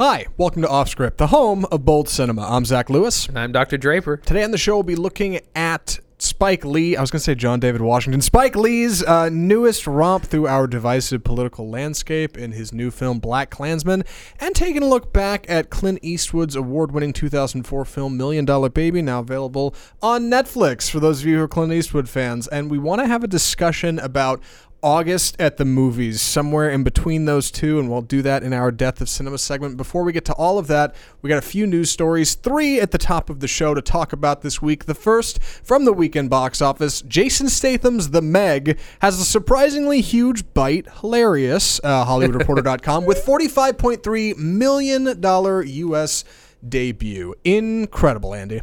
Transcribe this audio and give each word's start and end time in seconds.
Hi, 0.00 0.26
welcome 0.36 0.62
to 0.62 0.68
Off 0.68 0.88
Script, 0.88 1.18
the 1.18 1.26
home 1.26 1.64
of 1.72 1.84
bold 1.84 2.08
cinema. 2.08 2.42
I'm 2.42 2.64
Zach 2.64 2.88
Lewis. 2.88 3.26
And 3.26 3.36
I'm 3.36 3.50
Dr. 3.50 3.76
Draper. 3.76 4.16
Today 4.16 4.44
on 4.44 4.52
the 4.52 4.56
show, 4.56 4.76
we'll 4.76 4.84
be 4.84 4.94
looking 4.94 5.40
at 5.56 5.98
Spike 6.18 6.64
Lee. 6.64 6.96
I 6.96 7.00
was 7.00 7.10
going 7.10 7.18
to 7.18 7.24
say 7.24 7.34
John 7.34 7.58
David 7.58 7.80
Washington. 7.80 8.20
Spike 8.20 8.54
Lee's 8.54 9.02
uh, 9.02 9.28
newest 9.28 9.88
romp 9.88 10.24
through 10.24 10.46
our 10.46 10.68
divisive 10.68 11.24
political 11.24 11.68
landscape 11.68 12.38
in 12.38 12.52
his 12.52 12.72
new 12.72 12.92
film 12.92 13.18
Black 13.18 13.50
Klansman, 13.50 14.04
and 14.38 14.54
taking 14.54 14.84
a 14.84 14.86
look 14.86 15.12
back 15.12 15.46
at 15.48 15.68
Clint 15.68 15.98
Eastwood's 16.02 16.54
award 16.54 16.92
winning 16.92 17.12
2004 17.12 17.84
film 17.84 18.16
Million 18.16 18.44
Dollar 18.44 18.68
Baby, 18.68 19.02
now 19.02 19.18
available 19.18 19.74
on 20.00 20.30
Netflix 20.30 20.88
for 20.88 21.00
those 21.00 21.22
of 21.22 21.26
you 21.26 21.38
who 21.38 21.42
are 21.42 21.48
Clint 21.48 21.72
Eastwood 21.72 22.08
fans. 22.08 22.46
And 22.46 22.70
we 22.70 22.78
want 22.78 23.00
to 23.00 23.08
have 23.08 23.24
a 23.24 23.28
discussion 23.28 23.98
about 23.98 24.40
August 24.82 25.34
at 25.40 25.56
the 25.56 25.64
movies, 25.64 26.22
somewhere 26.22 26.70
in 26.70 26.84
between 26.84 27.24
those 27.24 27.50
two, 27.50 27.80
and 27.80 27.90
we'll 27.90 28.02
do 28.02 28.22
that 28.22 28.42
in 28.42 28.52
our 28.52 28.70
Death 28.70 29.00
of 29.00 29.08
Cinema 29.08 29.38
segment. 29.38 29.76
Before 29.76 30.04
we 30.04 30.12
get 30.12 30.24
to 30.26 30.32
all 30.34 30.58
of 30.58 30.68
that, 30.68 30.94
we 31.20 31.28
got 31.28 31.38
a 31.38 31.46
few 31.46 31.66
news 31.66 31.90
stories, 31.90 32.34
three 32.34 32.80
at 32.80 32.92
the 32.92 32.98
top 32.98 33.28
of 33.28 33.40
the 33.40 33.48
show 33.48 33.74
to 33.74 33.82
talk 33.82 34.12
about 34.12 34.42
this 34.42 34.62
week. 34.62 34.84
The 34.84 34.94
first 34.94 35.42
from 35.42 35.84
the 35.84 35.92
weekend 35.92 36.30
box 36.30 36.62
office 36.62 37.02
Jason 37.02 37.48
Statham's 37.48 38.10
The 38.10 38.22
Meg 38.22 38.78
has 39.00 39.20
a 39.20 39.24
surprisingly 39.24 40.00
huge 40.00 40.44
bite, 40.54 40.86
hilarious, 41.00 41.80
uh, 41.82 42.04
HollywoodReporter.com, 42.04 43.04
with 43.04 43.24
$45.3 43.24 44.36
million 44.36 45.20
US 45.22 46.24
debut. 46.66 47.34
Incredible, 47.44 48.34
Andy. 48.34 48.60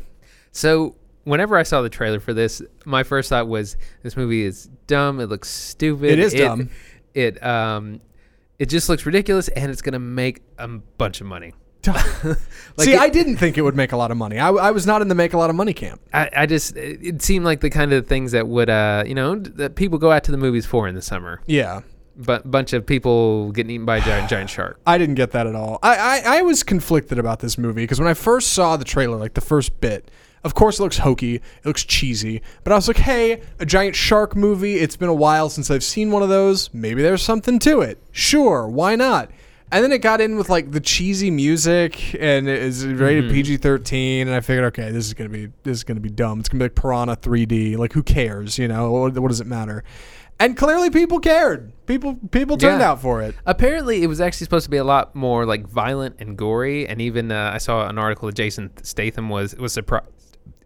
So, 0.52 0.96
whenever 1.26 1.58
I 1.58 1.64
saw 1.64 1.82
the 1.82 1.90
trailer 1.90 2.20
for 2.20 2.34
this, 2.34 2.62
my 2.86 3.04
first 3.04 3.30
thought 3.30 3.48
was 3.48 3.76
this 4.02 4.16
movie 4.16 4.44
is 4.44 4.70
dumb. 4.88 5.20
It 5.20 5.26
looks 5.28 5.50
stupid. 5.50 6.12
It 6.12 6.20
is 6.20 6.34
dumb. 6.34 6.70
It 7.14 7.44
um, 7.44 8.00
it 8.58 8.68
just 8.70 8.88
looks 8.88 9.06
ridiculous, 9.06 9.50
and 9.50 9.70
it's 9.72 9.82
gonna 9.82 10.00
make 10.00 10.42
a 10.58 10.68
bunch 10.68 11.20
of 11.22 11.28
money. 11.28 11.54
See, 12.80 12.94
it- 12.94 13.00
I 13.00 13.10
didn't 13.10 13.38
think 13.38 13.58
it 13.58 13.62
would 13.62 13.76
make 13.76 13.92
a 13.92 13.98
lot 13.98 14.10
of 14.12 14.18
money. 14.18 14.40
I, 14.40 14.50
I 14.50 14.72
was 14.72 14.88
not 14.88 15.02
in 15.02 15.08
the 15.08 15.14
make 15.16 15.34
a 15.34 15.38
lot 15.38 15.50
of 15.50 15.56
money 15.56 15.74
camp. 15.74 16.02
I, 16.14 16.30
I 16.36 16.46
just 16.46 16.76
it, 16.76 17.00
it 17.04 17.22
seemed 17.22 17.46
like 17.46 17.60
the 17.62 17.70
kind 17.70 17.94
of 17.94 18.08
things 18.08 18.32
that 18.32 18.48
would 18.48 18.70
uh, 18.70 19.04
you 19.06 19.14
know, 19.14 19.36
that 19.36 19.76
people 19.76 19.98
go 20.00 20.12
out 20.12 20.24
to 20.24 20.32
the 20.32 20.38
movies 20.38 20.66
for 20.66 20.88
in 20.88 20.96
the 20.96 21.02
summer. 21.02 21.42
Yeah. 21.46 21.82
But 22.18 22.50
bunch 22.50 22.72
of 22.74 22.86
people 22.86 23.52
getting 23.52 23.72
eaten 23.72 23.86
by 23.86 23.98
a 23.98 24.02
giant 24.02 24.30
giant 24.30 24.50
shark. 24.50 24.80
I 24.88 24.98
didn't 24.98 25.16
get 25.16 25.32
that 25.32 25.48
at 25.48 25.54
all. 25.56 25.80
I, 25.84 26.22
I, 26.26 26.38
I 26.38 26.42
was 26.44 26.64
conflicted 26.64 27.20
about 27.20 27.40
this 27.40 27.58
movie 27.58 27.84
because 27.84 28.00
when 28.00 28.08
I 28.08 28.14
first 28.14 28.54
saw 28.54 28.78
the 28.78 28.86
trailer, 28.86 29.18
like 29.18 29.34
the 29.34 29.42
first 29.42 29.80
bit, 29.82 30.10
of 30.46 30.54
course 30.54 30.80
it 30.80 30.84
looks 30.84 31.00
hokey, 31.00 31.36
it 31.36 31.66
looks 31.66 31.84
cheesy, 31.84 32.42
but 32.64 32.72
I 32.72 32.76
was 32.78 32.88
like, 32.88 32.98
hey, 32.98 33.42
a 33.60 33.66
giant 33.66 33.96
shark 33.98 34.36
movie. 34.36 34.76
It's 34.76 34.96
been 34.96 35.10
a 35.10 35.14
while 35.14 35.50
since 35.50 35.70
I've 35.70 35.84
seen 35.84 36.12
one 36.12 36.24
of 36.24 36.30
those. 36.30 36.74
Maybe 36.74 37.02
there's 37.02 37.22
something 37.22 37.60
to 37.60 37.82
it. 37.82 38.02
Sure, 38.14 38.66
why 38.68 38.96
not? 38.96 39.30
And 39.72 39.84
then 39.84 39.92
it 39.92 39.98
got 39.98 40.22
in 40.22 40.38
with 40.38 40.48
like 40.48 40.72
the 40.72 40.80
cheesy 40.80 41.32
music 41.32 42.14
and 42.22 42.48
it 42.48 42.62
is 42.62 42.86
rated 42.86 43.30
PG 43.32 43.58
thirteen, 43.58 44.28
and 44.28 44.36
I 44.36 44.40
figured, 44.40 44.66
okay, 44.66 44.92
this 44.92 45.06
is 45.08 45.14
gonna 45.16 45.30
be 45.32 45.48
this 45.64 45.80
is 45.80 45.84
gonna 45.84 46.00
be 46.00 46.10
dumb. 46.12 46.40
It's 46.40 46.48
gonna 46.48 46.60
be 46.64 46.66
like 46.66 46.76
Piranha 46.76 47.18
3D. 47.18 47.76
Like, 47.76 47.92
who 47.92 48.04
cares? 48.04 48.58
You 48.60 48.68
know, 48.68 48.92
what, 48.92 49.18
what 49.18 49.28
does 49.30 49.42
it 49.42 49.48
matter? 49.48 49.84
And 50.40 50.56
clearly, 50.58 50.90
people 50.90 51.20
cared. 51.20 51.72
People 51.88 52.16
people 52.30 52.58
turned 52.58 52.82
Yeah. 52.82 52.92
out 52.92 53.02
for 53.02 53.22
it. 53.22 53.36
Apparently, 53.46 54.04
it 54.04 54.08
was 54.08 54.20
actually 54.22 54.44
supposed 54.46 54.66
to 54.66 54.70
be 54.70 54.78
a 54.78 54.84
lot 54.84 55.16
more 55.16 55.46
like 55.46 55.66
violent 55.68 56.18
and 56.20 56.38
gory, 56.38 56.88
and 56.88 57.02
even 57.02 57.32
uh, 57.32 57.52
I 57.54 57.58
saw 57.58 57.88
an 57.88 57.98
article 57.98 58.28
that 58.28 58.36
Jason 58.36 58.70
Statham 58.84 59.30
was 59.30 59.56
was 59.56 59.74
surprised. 59.74 60.10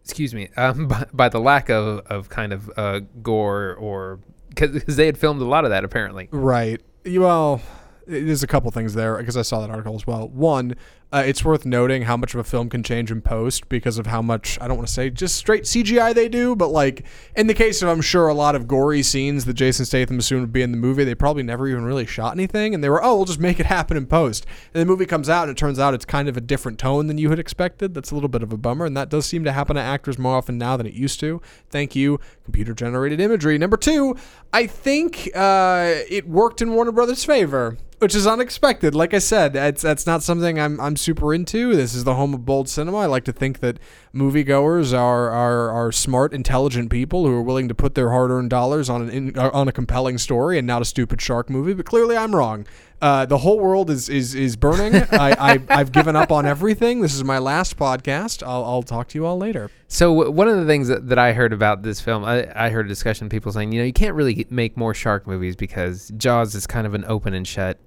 Excuse 0.10 0.34
me, 0.34 0.50
um, 0.58 0.88
by, 0.90 1.06
by 1.14 1.30
the 1.30 1.40
lack 1.40 1.70
of 1.70 2.00
of 2.08 2.30
kind 2.30 2.52
of 2.52 2.72
uh, 2.76 3.02
gore 3.22 3.76
or 3.76 4.20
because 4.50 4.96
they 4.96 5.06
had 5.06 5.18
filmed 5.18 5.40
a 5.40 5.46
lot 5.46 5.66
of 5.66 5.70
that 5.70 5.84
apparently. 5.84 6.28
Right. 6.32 6.82
Well, 7.06 7.62
there's 8.08 8.42
a 8.42 8.48
couple 8.48 8.72
things 8.72 8.96
there 8.96 9.18
because 9.18 9.38
I 9.38 9.44
saw 9.44 9.62
that 9.62 9.70
article 9.70 9.94
as 9.94 10.08
well. 10.08 10.28
One, 10.30 10.76
uh, 11.12 11.24
it's 11.26 11.44
worth 11.44 11.66
noting 11.66 12.04
how 12.04 12.16
much 12.16 12.36
of 12.36 12.40
a 12.40 12.44
film 12.44 12.70
can 12.70 12.84
change 12.84 13.12
in 13.12 13.20
post 13.20 13.68
because 13.68 13.98
of 13.98 14.06
how 14.06 14.22
much 14.22 14.60
I 14.62 14.68
don't 14.68 14.78
want 14.78 14.88
to 14.88 14.94
say 14.94 15.10
just 15.10 15.36
straight 15.36 15.64
CGI 15.64 16.14
they 16.14 16.30
do, 16.30 16.56
but 16.56 16.68
like 16.68 17.04
in 17.36 17.48
the 17.48 17.56
case 17.56 17.82
of 17.82 17.90
I'm 17.90 18.02
sure 18.02 18.28
a 18.28 18.34
lot 18.34 18.56
of 18.56 18.68
gory 18.68 19.02
scenes 19.02 19.46
that 19.46 19.56
Jason 19.56 19.86
Statham 19.86 20.20
assumed 20.20 20.42
would 20.42 20.54
be 20.54 20.62
in 20.62 20.72
the 20.72 20.78
movie, 20.78 21.04
they 21.04 21.16
probably 21.16 21.42
never 21.42 21.68
even 21.68 21.84
really 21.84 22.06
shot 22.06 22.34
anything, 22.34 22.76
and 22.76 22.84
they 22.84 22.90
were 22.90 23.04
oh 23.04 23.16
we'll 23.16 23.26
just 23.26 23.40
make 23.40 23.60
it 23.60 23.66
happen 23.66 23.98
in 23.98 24.06
post. 24.06 24.46
And 24.74 24.82
the 24.82 24.86
movie 24.86 25.08
comes 25.08 25.30
out 25.30 25.44
and 25.44 25.52
it 25.52 25.60
turns 25.60 25.80
out 25.80 25.96
it's 25.96 26.06
kind 26.06 26.30
of 26.30 26.38
a 26.38 26.42
different 26.42 26.78
tone 26.78 27.08
than 27.08 27.18
you 27.18 27.32
had 27.32 27.40
expected. 27.40 27.96
That's 27.96 28.12
a 28.12 28.14
little 28.14 28.30
bit 28.30 28.44
of 28.44 28.54
a 28.54 28.58
bummer, 28.58 28.86
and 28.86 28.96
that 28.96 29.10
does 29.10 29.26
seem 29.26 29.44
to 29.46 29.52
happen 29.52 29.78
to 29.78 29.82
actors 29.82 30.20
more 30.20 30.38
often 30.38 30.60
now 30.60 30.78
than 30.78 30.86
it 30.86 30.94
used 30.94 31.20
to. 31.22 31.42
Thank 31.72 31.96
you, 31.96 32.20
computer 32.46 32.76
generated 32.76 33.20
imagery. 33.20 33.58
Number 33.58 33.78
two, 33.78 34.16
I 34.54 34.68
think 34.68 35.32
uh, 35.34 35.96
it 36.08 36.28
worked 36.28 36.62
in 36.62 36.72
Warner 36.72 36.92
Brothers' 36.92 37.26
favor 37.26 37.78
which 38.00 38.16
is 38.16 38.26
unexpected. 38.26 38.96
Like 38.96 39.14
I 39.14 39.20
said, 39.20 39.54
that's 39.54 39.82
that's 39.82 40.06
not 40.08 40.24
something 40.24 40.60
I'm 40.60 40.80
I'm 40.80 40.96
super 41.00 41.34
into. 41.34 41.76
This 41.76 41.96
is 41.96 42.04
the 42.04 42.16
home 42.16 42.34
of 42.34 42.46
bold 42.46 42.70
cinema. 42.70 42.98
I 43.00 43.06
like 43.06 43.24
to 43.26 43.34
think 43.34 43.60
that 43.60 43.80
moviegoers 44.14 44.98
are 44.98 45.30
are 45.30 45.70
are 45.70 45.92
smart, 45.92 46.34
intelligent 46.34 46.90
people 46.90 47.26
who 47.26 47.34
are 47.34 47.42
willing 47.42 47.68
to 47.68 47.76
put 47.76 47.96
their 47.96 48.10
hard-earned 48.10 48.50
dollars 48.50 48.90
on 48.90 49.04
an 49.04 49.10
in, 49.10 49.38
uh, 49.38 49.50
on 49.54 49.68
a 49.68 49.72
compelling 49.72 50.18
story 50.18 50.58
and 50.58 50.68
not 50.68 50.82
a 50.82 50.86
stupid 50.86 51.22
shark 51.22 51.50
movie. 51.50 51.74
But 51.74 51.86
clearly, 51.86 52.18
I'm 52.18 52.36
wrong. 52.36 52.66
Uh, 53.02 53.26
the 53.26 53.38
whole 53.38 53.60
world 53.60 53.90
is 53.90 54.10
is 54.10 54.36
is 54.36 54.56
burning. 54.56 54.96
I, 55.12 55.54
I 55.54 55.62
I've 55.70 55.92
given 55.92 56.16
up 56.16 56.32
on 56.32 56.46
everything. 56.46 57.02
This 57.02 57.16
is 57.16 57.24
my 57.24 57.38
last 57.38 57.78
podcast. 57.78 58.44
I'll 58.44 58.64
I'll 58.64 58.84
talk 58.84 59.08
to 59.10 59.18
you 59.18 59.26
all 59.26 59.38
later. 59.38 59.72
So 59.88 60.14
w- 60.14 60.32
one 60.32 60.48
of 60.48 60.58
the 60.58 60.66
things 60.66 60.88
that, 60.90 61.08
that 61.08 61.18
I 61.18 61.34
heard 61.34 61.54
about 61.54 61.82
this 61.82 62.02
film, 62.02 62.24
I, 62.24 62.52
I 62.56 62.70
heard 62.70 62.86
a 62.86 62.90
discussion 62.90 63.26
of 63.26 63.32
people 63.32 63.52
saying, 63.52 63.72
you 63.72 63.80
know, 63.80 63.86
you 63.86 63.94
can't 63.94 64.16
really 64.16 64.46
make 64.50 64.78
more 64.78 64.94
shark 64.94 65.26
movies 65.26 65.56
because 65.56 66.12
Jaws 66.18 66.54
is 66.56 66.68
kind 66.68 66.86
of 66.86 66.94
an 66.94 67.06
open 67.06 67.34
and 67.34 67.48
shut. 67.48 67.80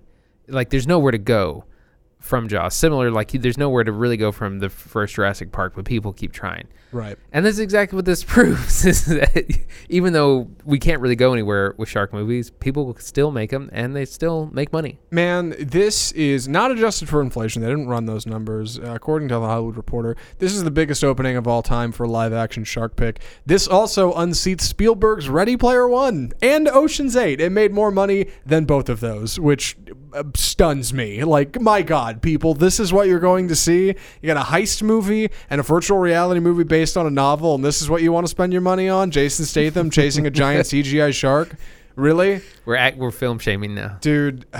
Like 0.49 0.71
there's 0.71 0.87
nowhere 0.87 1.12
to 1.12 1.19
go 1.19 1.65
from 2.22 2.49
Jaws. 2.49 2.75
Similar, 2.75 3.10
like 3.10 3.33
there's 3.33 3.59
nowhere 3.59 3.84
to 3.84 3.93
really 3.93 4.16
go 4.16 4.33
from 4.33 4.60
the 4.60 4.71
first 4.71 5.15
Jurassic 5.15 5.53
Park, 5.53 5.75
but 5.75 5.84
people 5.84 6.12
keep 6.12 6.33
trying. 6.33 6.69
Right. 6.92 7.16
And 7.32 7.47
that's 7.47 7.58
exactly 7.58 7.97
what 7.97 8.04
this 8.04 8.22
proves 8.32 8.84
is 8.84 9.06
that 9.06 9.58
even 9.88 10.12
though 10.12 10.48
we 10.64 10.78
can't 10.78 11.00
really 11.00 11.16
go 11.16 11.32
anywhere 11.32 11.75
with 11.78 11.88
shark 11.88 12.12
movies, 12.12 12.50
people 12.50 12.86
will 12.86 12.97
still 12.97 13.30
make 13.30 13.50
them 13.50 13.70
and 13.72 13.97
they 13.97 14.04
still 14.04 14.50
make 14.53 14.72
money. 14.72 14.98
Man, 15.10 15.54
this 15.58 16.12
is 16.12 16.47
not 16.47 16.70
adjusted 16.70 17.08
for 17.08 17.20
inflation. 17.20 17.62
They 17.62 17.69
didn't 17.69 17.88
run 17.88 18.06
those 18.06 18.26
numbers. 18.26 18.78
Uh, 18.78 18.92
according 18.94 19.28
to 19.28 19.34
the 19.34 19.41
Hollywood 19.41 19.76
Reporter, 19.76 20.16
this 20.38 20.52
is 20.52 20.64
the 20.64 20.70
biggest 20.70 21.02
opening 21.02 21.36
of 21.36 21.48
all 21.48 21.62
time 21.62 21.92
for 21.92 22.06
live 22.06 22.32
action 22.32 22.64
shark 22.64 22.97
pick. 22.97 23.20
This 23.47 23.66
also 23.66 24.12
unseats 24.12 24.62
Spielberg's 24.62 25.28
Ready 25.28 25.56
Player 25.56 25.88
One 25.88 26.32
and 26.42 26.69
Ocean's 26.69 27.16
Eight. 27.16 27.41
It 27.41 27.50
made 27.50 27.72
more 27.72 27.91
money 27.91 28.26
than 28.44 28.64
both 28.66 28.88
of 28.88 29.00
those, 29.00 29.41
which 29.41 29.76
uh, 30.12 30.25
stuns 30.34 30.92
me. 30.92 31.25
Like, 31.25 31.60
my 31.60 31.82
God, 31.82 32.20
people, 32.20 32.54
this 32.54 32.78
is 32.78 32.92
what 32.92 33.08
you're 33.08 33.19
going 33.19 33.48
to 33.48 33.56
see. 33.56 33.86
You 33.86 34.26
got 34.26 34.36
a 34.36 34.50
heist 34.50 34.82
movie 34.82 35.31
and 35.48 35.60
a 35.60 35.64
virtual 35.64 35.98
reality 35.98 36.41
movie 36.41 36.64
based 36.64 36.81
on 36.97 37.06
a 37.06 37.10
novel, 37.10 37.54
and 37.54 37.65
this 37.65 37.81
is 37.82 37.88
what 37.88 38.03
you 38.03 38.12
want 38.12 38.25
to 38.25 38.28
spend 38.28 38.53
your 38.53 38.62
money 38.62 38.88
on? 38.88 39.10
Jason 39.10 39.44
Statham 39.44 39.91
chasing 39.91 40.26
a 40.26 40.31
giant 40.31 40.66
CGI 40.66 41.12
shark? 41.15 41.56
Really? 41.97 42.41
We're 42.65 42.76
at, 42.76 42.97
we're 42.97 43.10
film 43.10 43.38
shaming 43.38 43.75
now. 43.75 43.98
Dude, 44.00 44.47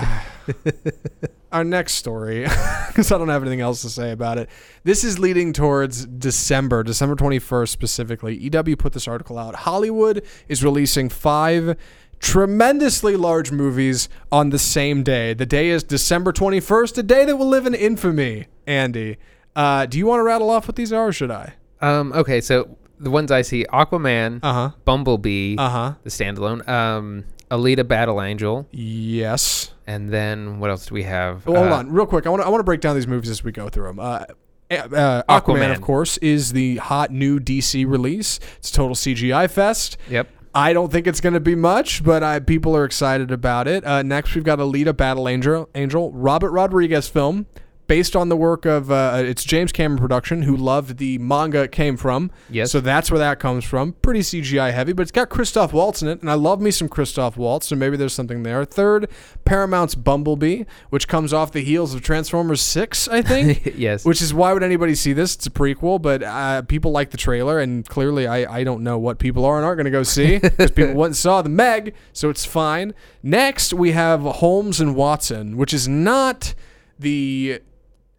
our 1.51 1.63
next 1.63 1.93
story, 1.93 2.41
because 2.87 3.11
I 3.11 3.17
don't 3.17 3.29
have 3.29 3.41
anything 3.43 3.61
else 3.61 3.81
to 3.83 3.89
say 3.89 4.11
about 4.11 4.37
it. 4.37 4.49
This 4.83 5.03
is 5.03 5.19
leading 5.19 5.53
towards 5.53 6.05
December, 6.05 6.83
December 6.83 7.15
21st 7.15 7.69
specifically. 7.69 8.35
EW 8.37 8.75
put 8.75 8.93
this 8.93 9.07
article 9.07 9.37
out. 9.37 9.55
Hollywood 9.55 10.23
is 10.47 10.63
releasing 10.63 11.09
five 11.09 11.77
tremendously 12.19 13.17
large 13.17 13.51
movies 13.51 14.07
on 14.31 14.49
the 14.49 14.59
same 14.59 15.03
day. 15.03 15.33
The 15.33 15.45
day 15.45 15.69
is 15.69 15.83
December 15.83 16.31
21st, 16.31 16.97
a 16.99 17.03
day 17.03 17.25
that 17.25 17.35
will 17.35 17.49
live 17.49 17.65
in 17.65 17.75
infamy. 17.75 18.47
Andy, 18.65 19.17
uh, 19.55 19.85
do 19.85 19.97
you 19.97 20.05
want 20.05 20.19
to 20.19 20.23
rattle 20.23 20.49
off 20.49 20.67
what 20.67 20.75
these 20.75 20.93
are, 20.93 21.09
or 21.09 21.11
should 21.11 21.31
I? 21.31 21.55
Um, 21.83 22.13
okay, 22.13 22.41
so 22.41 22.77
the 22.99 23.09
ones 23.11 23.31
I 23.31 23.41
see 23.41 23.65
Aquaman, 23.71 24.39
Uh 24.41 24.53
huh. 24.53 24.69
Bumblebee, 24.85 25.55
Uh 25.57 25.69
huh. 25.69 25.93
the 26.03 26.09
standalone, 26.09 26.67
um, 26.67 27.25
Alita 27.51 27.87
Battle 27.87 28.21
Angel, 28.21 28.67
Yes. 28.71 29.71
and 29.85 30.09
then 30.09 30.59
what 30.59 30.69
else 30.69 30.85
do 30.87 30.93
we 30.95 31.03
have? 31.03 31.45
Well, 31.45 31.57
hold 31.61 31.71
Uh, 31.71 31.75
on, 31.77 31.91
real 31.91 32.05
quick. 32.05 32.25
I 32.25 32.29
want 32.29 32.41
to 32.41 32.47
I 32.47 32.49
want 32.49 32.59
to 32.61 32.63
break 32.65 32.81
down 32.81 32.95
these 32.95 33.07
movies 33.07 33.29
as 33.29 33.43
we 33.43 33.51
go 33.51 33.69
through 33.69 33.87
them. 33.87 33.99
Uh, 33.99 34.23
uh, 34.71 34.77
Aquaman, 34.77 35.23
Aquaman. 35.29 35.71
of 35.71 35.81
course, 35.81 36.17
is 36.17 36.53
the 36.53 36.77
hot 36.77 37.11
new 37.11 37.39
DC 37.39 37.85
release. 37.85 38.39
It's 38.57 38.71
a 38.71 38.73
total 38.73 38.95
CGI 38.95 39.47
fest. 39.49 39.97
Yep. 40.09 40.29
I 40.55 40.71
don't 40.73 40.91
think 40.91 41.05
it's 41.07 41.19
going 41.19 41.33
to 41.33 41.39
be 41.39 41.55
much, 41.55 42.03
but 42.03 42.21
I, 42.23 42.39
people 42.39 42.75
are 42.77 42.85
excited 42.85 43.31
about 43.31 43.67
it. 43.67 43.83
Uh, 43.85 44.03
next, 44.03 44.33
we've 44.35 44.43
got 44.43 44.59
Alita 44.59 44.95
Battle 44.95 45.27
Angel, 45.27 45.67
Angel, 45.75 46.11
Robert 46.11 46.51
Rodriguez 46.51 47.07
film. 47.07 47.47
Based 47.87 48.15
on 48.15 48.29
the 48.29 48.35
work 48.35 48.65
of 48.65 48.91
uh, 48.91 49.13
it's 49.17 49.43
James 49.43 49.71
Cameron 49.71 49.99
production, 49.99 50.43
who 50.43 50.55
loved 50.55 50.97
the 50.97 51.17
manga 51.17 51.63
it 51.63 51.71
came 51.71 51.97
from. 51.97 52.31
Yes. 52.49 52.71
So 52.71 52.79
that's 52.79 53.11
where 53.11 53.19
that 53.19 53.39
comes 53.39 53.63
from. 53.65 53.93
Pretty 54.01 54.21
CGI 54.21 54.73
heavy, 54.73 54.93
but 54.93 55.03
it's 55.03 55.11
got 55.11 55.29
Christoph 55.29 55.73
Waltz 55.73 56.01
in 56.01 56.07
it, 56.07 56.21
and 56.21 56.29
I 56.29 56.35
love 56.35 56.61
me 56.61 56.71
some 56.71 56.87
Christoph 56.87 57.37
Waltz, 57.37 57.67
so 57.67 57.75
maybe 57.75 57.97
there's 57.97 58.13
something 58.13 58.43
there. 58.43 58.65
Third, 58.65 59.09
Paramount's 59.45 59.95
Bumblebee, 59.95 60.63
which 60.89 61.07
comes 61.07 61.33
off 61.33 61.51
the 61.51 61.63
heels 61.63 61.93
of 61.93 62.01
Transformers 62.01 62.61
Six, 62.61 63.07
I 63.07 63.21
think. 63.21 63.73
yes. 63.75 64.05
Which 64.05 64.21
is 64.21 64.33
why 64.33 64.53
would 64.53 64.63
anybody 64.63 64.95
see 64.95 65.13
this? 65.13 65.35
It's 65.35 65.47
a 65.47 65.51
prequel, 65.51 66.01
but 66.01 66.23
uh, 66.23 66.61
people 66.63 66.91
like 66.91 67.11
the 67.11 67.17
trailer, 67.17 67.59
and 67.59 67.87
clearly 67.87 68.27
I, 68.27 68.59
I 68.59 68.63
don't 68.63 68.83
know 68.83 68.97
what 68.97 69.19
people 69.19 69.45
are 69.45 69.57
and 69.57 69.65
aren't 69.65 69.77
going 69.77 69.85
to 69.85 69.91
go 69.91 70.03
see 70.03 70.39
because 70.39 70.71
people 70.75 70.93
went 70.93 71.09
and 71.09 71.17
saw 71.17 71.41
the 71.41 71.49
Meg, 71.49 71.93
so 72.13 72.29
it's 72.29 72.45
fine. 72.45 72.93
Next, 73.21 73.73
we 73.73 73.91
have 73.91 74.21
Holmes 74.21 74.79
and 74.79 74.95
Watson, 74.95 75.57
which 75.57 75.73
is 75.73 75.87
not 75.87 76.53
the 76.97 77.61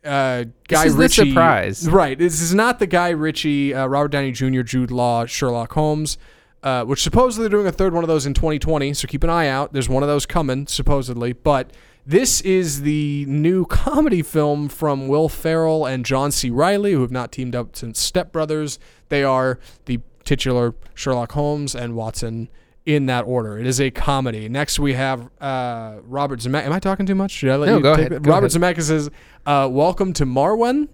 uh, 0.04 0.44
Guy 0.68 0.86
Ritchie. 0.86 1.30
surprise. 1.30 1.88
Right. 1.88 2.18
This 2.18 2.40
is 2.40 2.54
not 2.54 2.78
the 2.78 2.86
Guy 2.86 3.10
Ritchie, 3.10 3.74
uh, 3.74 3.86
Robert 3.86 4.08
Downey 4.08 4.32
Jr., 4.32 4.62
Jude 4.62 4.90
Law, 4.90 5.26
Sherlock 5.26 5.72
Holmes, 5.72 6.18
uh, 6.62 6.84
which 6.84 7.02
supposedly 7.02 7.44
they're 7.48 7.58
doing 7.58 7.66
a 7.66 7.72
third 7.72 7.92
one 7.92 8.04
of 8.04 8.08
those 8.08 8.26
in 8.26 8.34
2020. 8.34 8.94
So 8.94 9.06
keep 9.08 9.24
an 9.24 9.30
eye 9.30 9.48
out. 9.48 9.72
There's 9.72 9.88
one 9.88 10.02
of 10.02 10.08
those 10.08 10.26
coming, 10.26 10.66
supposedly. 10.66 11.32
But 11.32 11.72
this 12.06 12.40
is 12.42 12.82
the 12.82 13.24
new 13.26 13.64
comedy 13.66 14.22
film 14.22 14.68
from 14.68 15.08
Will 15.08 15.28
Ferrell 15.28 15.86
and 15.86 16.04
John 16.04 16.30
C. 16.30 16.50
Reilly, 16.50 16.92
who 16.92 17.02
have 17.02 17.12
not 17.12 17.32
teamed 17.32 17.54
up 17.54 17.76
since 17.76 18.00
Step 18.00 18.32
Brothers. 18.32 18.78
They 19.08 19.24
are 19.24 19.58
the 19.86 20.00
titular 20.24 20.74
Sherlock 20.94 21.32
Holmes 21.32 21.74
and 21.74 21.94
Watson 21.94 22.48
in 22.86 23.06
that 23.06 23.22
order. 23.22 23.58
It 23.58 23.66
is 23.66 23.80
a 23.80 23.90
comedy. 23.90 24.48
Next, 24.48 24.78
we 24.78 24.94
have 24.94 25.28
uh, 25.40 25.96
Robert 26.02 26.40
Zemeckis. 26.40 26.66
Am 26.66 26.72
I 26.72 26.80
talking 26.80 27.06
too 27.06 27.14
much? 27.14 27.30
Should 27.30 27.50
I 27.50 27.56
let 27.56 27.66
No, 27.66 27.76
you 27.76 27.82
go 27.82 27.96
take 27.96 28.10
ahead, 28.10 28.22
go 28.22 28.30
Robert 28.30 28.54
ahead. 28.54 28.76
Zemeckis 28.76 28.82
says, 28.84 29.10
uh, 29.46 29.68
"Welcome 29.70 30.12
to 30.14 30.26
Marwen," 30.26 30.88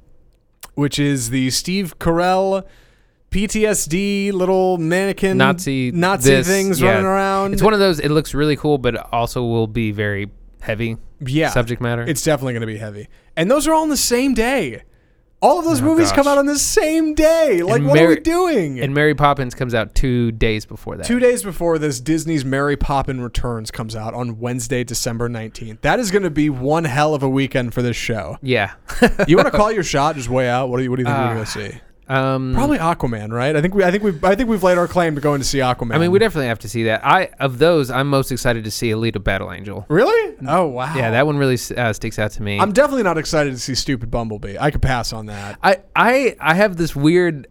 which 0.74 0.98
is 0.98 1.30
the 1.30 1.50
Steve 1.50 1.98
Carell 1.98 2.64
PTSD 3.30 4.32
little 4.32 4.78
mannequin 4.78 5.36
Nazi 5.36 5.90
Nazi 5.92 6.30
this, 6.30 6.46
things 6.46 6.80
yeah. 6.80 6.90
running 6.90 7.06
around. 7.06 7.52
It's 7.54 7.62
one 7.62 7.72
of 7.74 7.80
those. 7.80 8.00
It 8.00 8.10
looks 8.10 8.34
really 8.34 8.56
cool, 8.56 8.78
but 8.78 8.96
also 9.12 9.44
will 9.44 9.66
be 9.66 9.92
very 9.92 10.30
heavy 10.60 10.96
yeah, 11.20 11.50
subject 11.50 11.80
matter. 11.80 12.02
It's 12.02 12.22
definitely 12.22 12.54
going 12.54 12.62
to 12.62 12.66
be 12.66 12.78
heavy. 12.78 13.08
And 13.36 13.50
those 13.50 13.66
are 13.66 13.74
all 13.74 13.82
on 13.82 13.88
the 13.88 13.96
same 13.96 14.34
day. 14.34 14.82
All 15.42 15.58
of 15.58 15.64
those 15.64 15.80
Oh, 15.80 15.84
movies 15.86 16.12
come 16.12 16.26
out 16.28 16.36
on 16.36 16.44
the 16.46 16.58
same 16.58 17.14
day. 17.14 17.62
Like, 17.62 17.76
And 17.80 17.86
what 17.88 17.98
are 17.98 18.08
we 18.08 18.20
doing? 18.20 18.78
and 18.78 18.92
Mary 18.94 19.14
Poppins 19.14 19.54
comes 19.54 19.74
out 19.74 19.94
two 19.94 20.32
days 20.32 20.66
before 20.66 20.96
that. 20.98 21.06
Two 21.06 21.18
days 21.18 21.42
before 21.42 21.78
this, 21.78 21.98
Disney's 21.98 22.44
Mary 22.44 22.76
Poppins 22.76 23.20
Returns 23.22 23.70
comes 23.70 23.96
out 23.96 24.12
on 24.12 24.38
Wednesday, 24.38 24.84
December 24.84 25.30
19th. 25.30 25.80
That 25.80 25.98
is 25.98 26.10
going 26.10 26.24
to 26.24 26.30
be 26.30 26.50
one 26.50 26.84
hell 26.84 27.14
of 27.14 27.22
a 27.22 27.28
weekend 27.28 27.72
for 27.72 27.80
this 27.80 27.96
show. 27.96 28.36
Yeah. 28.42 28.72
You 29.26 29.36
want 29.36 29.50
to 29.50 29.56
call 29.56 29.72
your 29.72 29.82
shot 29.84 30.16
just 30.16 30.28
way 30.28 30.48
out? 30.48 30.68
What 30.68 30.76
do 30.78 30.82
you, 30.82 30.90
what 30.90 30.96
do 30.96 31.02
you 31.02 31.06
think 31.06 31.16
we're 31.18 31.24
Uh, 31.24 31.34
going 31.34 31.44
to 31.46 31.50
see? 31.50 31.80
Um, 32.10 32.54
Probably 32.54 32.78
Aquaman, 32.78 33.30
right? 33.30 33.54
I 33.54 33.62
think 33.62 33.72
we 33.72 33.84
I 33.84 33.92
think 33.92 34.02
we 34.02 34.10
I 34.24 34.34
think 34.34 34.48
we've 34.48 34.62
laid 34.64 34.78
our 34.78 34.88
claim 34.88 35.14
to 35.14 35.20
going 35.20 35.40
to 35.40 35.46
see 35.46 35.58
Aquaman. 35.58 35.94
I 35.94 35.98
mean, 35.98 36.10
we 36.10 36.18
definitely 36.18 36.48
have 36.48 36.58
to 36.60 36.68
see 36.68 36.84
that. 36.84 37.06
I 37.06 37.26
of 37.38 37.58
those, 37.58 37.88
I'm 37.88 38.08
most 38.08 38.32
excited 38.32 38.64
to 38.64 38.70
see 38.70 38.90
Alita 38.90 39.22
Battle 39.22 39.52
Angel. 39.52 39.86
Really? 39.88 40.36
Oh, 40.48 40.66
wow. 40.66 40.96
Yeah, 40.96 41.12
that 41.12 41.24
one 41.24 41.36
really 41.38 41.56
uh, 41.76 41.92
sticks 41.92 42.18
out 42.18 42.32
to 42.32 42.42
me. 42.42 42.58
I'm 42.58 42.72
definitely 42.72 43.04
not 43.04 43.16
excited 43.16 43.52
to 43.52 43.58
see 43.58 43.76
Stupid 43.76 44.10
Bumblebee. 44.10 44.58
I 44.58 44.72
could 44.72 44.82
pass 44.82 45.12
on 45.12 45.26
that. 45.26 45.58
I 45.62 45.82
I 45.94 46.36
I 46.40 46.54
have 46.54 46.76
this 46.76 46.96
weird 46.96 47.46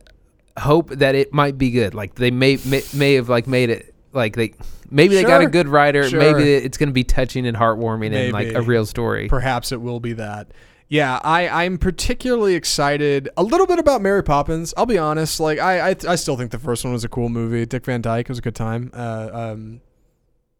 hope 0.58 0.90
that 0.90 1.16
it 1.16 1.34
might 1.34 1.58
be 1.58 1.72
good. 1.72 1.94
Like 1.94 2.16
they 2.16 2.32
may 2.32 2.60
may, 2.66 2.84
may 2.94 3.14
have 3.14 3.30
like 3.30 3.48
made 3.48 3.70
it 3.70 3.96
like 4.12 4.36
they 4.36 4.56
maybe 4.92 5.16
they 5.16 5.24
got 5.24 5.42
a 5.42 5.48
good 5.48 5.70
writer. 5.70 6.10
Sure. 6.10 6.20
Maybe 6.20 6.54
it's 6.54 6.78
going 6.78 6.90
to 6.90 6.94
be 6.94 7.06
touching 7.06 7.48
and 7.48 7.56
heartwarming 7.56 8.14
and 8.14 8.34
like 8.34 8.54
a 8.54 8.62
real 8.62 8.86
story. 8.86 9.30
Perhaps 9.30 9.72
it 9.72 9.80
will 9.80 10.02
be 10.02 10.14
that. 10.14 10.52
Yeah, 10.92 11.20
I, 11.24 11.48
I'm 11.66 11.78
particularly 11.78 12.56
excited 12.56 13.30
a 13.38 13.44
little 13.44 13.68
bit 13.68 13.78
about 13.78 14.02
Mary 14.02 14.24
Poppins. 14.24 14.74
I'll 14.76 14.88
be 14.88 14.98
honest. 14.98 15.40
Like 15.40 15.60
I, 15.60 15.92
I 15.92 15.96
I 16.08 16.16
still 16.16 16.36
think 16.36 16.50
the 16.50 16.58
first 16.60 16.84
one 16.84 16.94
was 16.94 17.04
a 17.04 17.10
cool 17.10 17.30
movie. 17.30 17.66
Dick 17.68 17.86
Van 17.86 18.02
Dyke 18.02 18.28
was 18.28 18.40
a 18.40 18.42
good 18.42 18.56
time. 18.56 18.90
Uh, 18.94 19.30
um, 19.32 19.82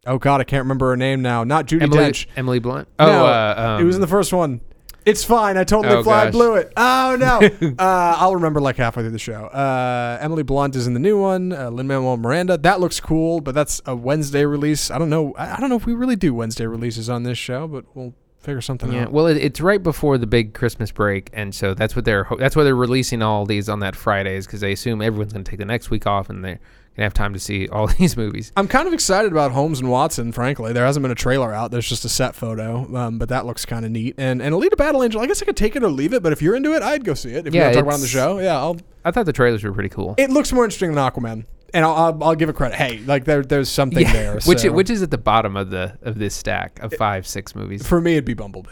oh 0.06 0.18
God, 0.18 0.40
I 0.40 0.44
can't 0.44 0.62
remember 0.62 0.90
her 0.90 0.96
name 0.96 1.20
now. 1.20 1.42
Not 1.42 1.66
Judy 1.66 1.82
Emily 1.82 1.98
Dench. 2.04 2.26
Emily 2.36 2.60
Blunt. 2.60 2.86
Oh, 3.00 3.06
No, 3.06 3.26
uh, 3.26 3.54
um, 3.76 3.80
it 3.82 3.84
was 3.84 3.96
in 3.96 4.00
the 4.00 4.06
first 4.06 4.32
one. 4.32 4.60
It's 5.06 5.24
fine. 5.24 5.56
I 5.56 5.64
totally 5.64 5.96
Oh, 5.96 6.02
fly 6.04 6.26
gosh. 6.26 6.32
blew 6.32 6.54
it. 6.56 6.72
Oh 6.76 7.16
no. 7.18 7.74
uh, 7.78 8.14
I'll 8.18 8.34
remember 8.34 8.60
like 8.60 8.76
halfway 8.76 9.02
through 9.02 9.10
the 9.12 9.18
show. 9.18 9.46
Uh, 9.46 10.18
Emily 10.20 10.44
Blunt 10.44 10.76
is 10.76 10.86
in 10.86 10.94
the 10.94 11.00
new 11.00 11.20
one. 11.20 11.52
Uh, 11.52 11.70
Lin 11.70 11.88
Manuel 11.88 12.16
Miranda. 12.18 12.56
That 12.56 12.78
looks 12.80 13.00
cool, 13.00 13.40
but 13.40 13.54
that's 13.54 13.80
a 13.86 13.96
Wednesday 13.96 14.44
release. 14.44 14.92
I 14.92 14.98
don't 14.98 15.10
know. 15.10 15.32
I 15.36 15.54
I 15.54 15.56
don't 15.58 15.70
know 15.70 15.76
if 15.76 15.86
we 15.86 15.94
really 15.94 16.16
do 16.16 16.34
Wednesday 16.34 16.66
releases 16.66 17.08
on 17.10 17.24
this 17.24 17.38
show, 17.38 17.66
but 17.66 17.84
we'll 17.96 18.14
figure 18.40 18.60
something 18.60 18.90
out. 18.90 18.94
Yeah, 18.94 19.02
out. 19.04 19.12
well, 19.12 19.26
it, 19.26 19.36
it's 19.36 19.60
right 19.60 19.82
before 19.82 20.18
the 20.18 20.26
big 20.26 20.54
Christmas 20.54 20.90
break, 20.90 21.30
and 21.32 21.54
so 21.54 21.74
that's 21.74 21.94
what 21.94 22.04
they're 22.04 22.24
ho- 22.24 22.36
that's 22.36 22.56
why 22.56 22.64
they're 22.64 22.74
releasing 22.74 23.22
all 23.22 23.46
these 23.46 23.68
on 23.68 23.80
that 23.80 23.94
Fridays 23.96 24.46
because 24.46 24.60
they 24.60 24.72
assume 24.72 25.02
everyone's 25.02 25.32
going 25.32 25.44
to 25.44 25.50
take 25.50 25.58
the 25.60 25.64
next 25.66 25.90
week 25.90 26.06
off 26.06 26.30
and 26.30 26.44
they're 26.44 26.54
going 26.54 26.96
to 26.96 27.02
have 27.02 27.14
time 27.14 27.32
to 27.32 27.38
see 27.38 27.68
all 27.68 27.86
these 27.98 28.16
movies. 28.16 28.50
I'm 28.56 28.66
kind 28.68 28.88
of 28.88 28.92
excited 28.94 29.30
about 29.30 29.52
Holmes 29.52 29.78
and 29.80 29.88
Watson. 29.90 30.32
Frankly, 30.32 30.72
there 30.72 30.84
hasn't 30.84 31.02
been 31.02 31.12
a 31.12 31.14
trailer 31.16 31.52
out. 31.52 31.70
There's 31.70 31.88
just 31.88 32.04
a 32.04 32.08
set 32.08 32.34
photo, 32.34 32.94
um, 32.96 33.18
but 33.18 33.28
that 33.28 33.46
looks 33.46 33.64
kind 33.64 33.84
of 33.84 33.90
neat. 33.90 34.14
And 34.18 34.40
and 34.42 34.54
Alita 34.54 34.76
Battle 34.76 35.02
Angel. 35.04 35.20
I 35.20 35.26
guess 35.26 35.40
I 35.42 35.44
could 35.44 35.56
take 35.56 35.76
it 35.76 35.82
or 35.84 35.88
leave 35.90 36.12
it, 36.14 36.22
but 36.22 36.32
if 36.32 36.42
you're 36.42 36.56
into 36.56 36.74
it, 36.74 36.82
I'd 36.82 37.04
go 37.04 37.14
see 37.14 37.30
it. 37.30 37.46
If 37.46 37.54
Yeah, 37.54 37.60
you 37.60 37.64
want 37.64 37.74
to 37.74 37.78
talk 37.78 37.82
about 37.84 37.90
it 37.92 37.94
on 37.94 38.00
the 38.00 38.06
show, 38.06 38.38
yeah, 38.40 38.56
I'll 38.56 38.76
I 39.04 39.10
thought 39.10 39.24
the 39.26 39.32
trailers 39.32 39.64
were 39.64 39.72
pretty 39.72 39.88
cool. 39.88 40.14
It 40.18 40.30
looks 40.30 40.52
more 40.52 40.64
interesting 40.64 40.92
than 40.94 41.02
Aquaman, 41.02 41.44
and 41.74 41.84
I'll, 41.84 41.94
I'll, 41.94 42.24
I'll 42.24 42.34
give 42.34 42.48
it 42.48 42.56
credit. 42.56 42.76
Hey, 42.76 42.98
like 43.06 43.24
there, 43.24 43.42
there's 43.42 43.68
something 43.68 44.02
Yeah, 44.06 44.12
there. 44.12 44.34
which 44.46 44.60
so. 44.60 44.72
which 44.72 44.90
is 44.90 45.02
at 45.02 45.10
the 45.10 45.18
bottom 45.18 45.56
of 45.56 45.70
the 45.70 45.98
of 46.02 46.18
this 46.18 46.34
stack 46.34 46.78
of 46.80 46.92
five 46.94 47.26
six 47.26 47.54
movies. 47.54 47.86
for 47.86 48.00
me, 48.00 48.12
it'd 48.12 48.24
be 48.24 48.34
Bumblebee. 48.34 48.68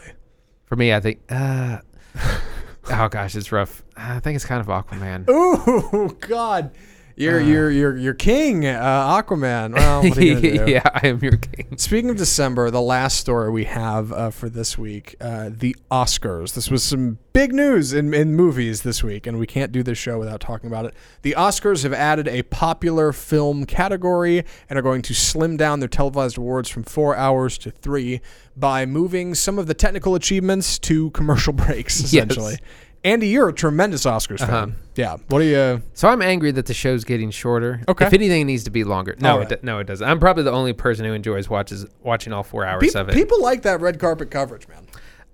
For 0.66 0.76
me, 0.76 0.92
I 0.92 1.00
think. 1.00 1.20
Uh, 1.30 1.78
oh 2.90 3.08
gosh, 3.08 3.34
it's 3.34 3.52
rough. 3.52 3.82
I 3.96 4.20
think 4.20 4.36
it's 4.36 4.44
kind 4.44 4.60
of 4.60 4.66
Aquaman. 4.66 5.24
Oh 5.28 6.08
God, 6.20 6.70
you're 7.18 7.40
Uh. 7.40 7.44
you're 7.44 7.70
you're 7.70 7.96
you're 7.96 8.14
king, 8.14 8.66
uh, 8.66 9.22
Aquaman. 9.22 9.74
Well, 9.74 10.02
what 10.02 10.16
are 10.18 10.24
you 10.24 10.40
do? 10.40 10.64
yeah, 10.68 10.82
I 10.94 11.08
am 11.08 11.18
your 11.20 11.36
king. 11.36 11.76
Speaking 11.76 12.10
of 12.10 12.16
December, 12.16 12.70
the 12.70 12.80
last 12.80 13.18
story 13.18 13.50
we 13.50 13.64
have 13.64 14.12
uh, 14.12 14.30
for 14.30 14.48
this 14.48 14.78
week, 14.78 15.16
uh, 15.20 15.50
the 15.52 15.76
Oscars. 15.90 16.54
This 16.54 16.70
was 16.70 16.82
some 16.82 17.18
big 17.32 17.52
news 17.52 17.92
in, 17.92 18.12
in 18.14 18.34
movies 18.34 18.82
this 18.82 19.02
week, 19.04 19.26
and 19.26 19.38
we 19.38 19.46
can't 19.46 19.70
do 19.70 19.82
this 19.82 19.98
show 19.98 20.18
without 20.18 20.40
talking 20.40 20.68
about 20.68 20.84
it. 20.86 20.94
The 21.22 21.34
Oscars 21.38 21.82
have 21.84 21.92
added 21.92 22.26
a 22.28 22.42
popular 22.44 23.12
film 23.12 23.64
category 23.64 24.44
and 24.68 24.78
are 24.78 24.82
going 24.82 25.02
to 25.02 25.14
slim 25.14 25.56
down 25.56 25.80
their 25.80 25.88
televised 25.88 26.38
awards 26.38 26.68
from 26.68 26.82
four 26.82 27.14
hours 27.16 27.58
to 27.58 27.70
three 27.70 28.20
by 28.56 28.86
moving 28.86 29.34
some 29.34 29.58
of 29.58 29.66
the 29.68 29.74
technical 29.74 30.14
achievements 30.14 30.78
to 30.80 31.10
commercial 31.10 31.52
breaks, 31.64 32.00
essentially. 32.00 32.56
Andy, 33.04 33.28
you're 33.28 33.48
a 33.48 33.52
tremendous 33.52 34.04
Oscars 34.04 34.40
fan. 34.40 34.50
Uh-huh. 34.50 34.66
Yeah. 34.96 35.16
What 35.28 35.38
do 35.38 35.44
you? 35.44 35.82
So 35.94 36.08
I'm 36.08 36.20
angry 36.20 36.50
that 36.50 36.66
the 36.66 36.74
show's 36.74 37.04
getting 37.04 37.30
shorter. 37.30 37.80
Okay. 37.88 38.06
If 38.06 38.12
anything, 38.12 38.42
it 38.42 38.44
needs 38.44 38.64
to 38.64 38.70
be 38.70 38.82
longer. 38.84 39.14
No, 39.20 39.34
All 39.36 39.40
it 39.42 39.50
right. 39.50 39.64
no, 39.64 39.78
it 39.78 39.86
doesn't. 39.86 40.06
I'm 40.06 40.18
probably 40.18 40.42
the 40.42 40.50
only 40.52 40.72
person 40.72 41.04
who 41.04 41.12
enjoys 41.12 41.48
watches 41.48 41.86
watching 42.02 42.32
all 42.32 42.42
four 42.42 42.66
hours 42.66 42.92
Pe- 42.92 43.00
of 43.00 43.08
it. 43.08 43.14
people 43.14 43.40
like 43.40 43.62
that 43.62 43.80
red 43.80 44.00
carpet 44.00 44.30
coverage, 44.30 44.66
man. 44.68 44.86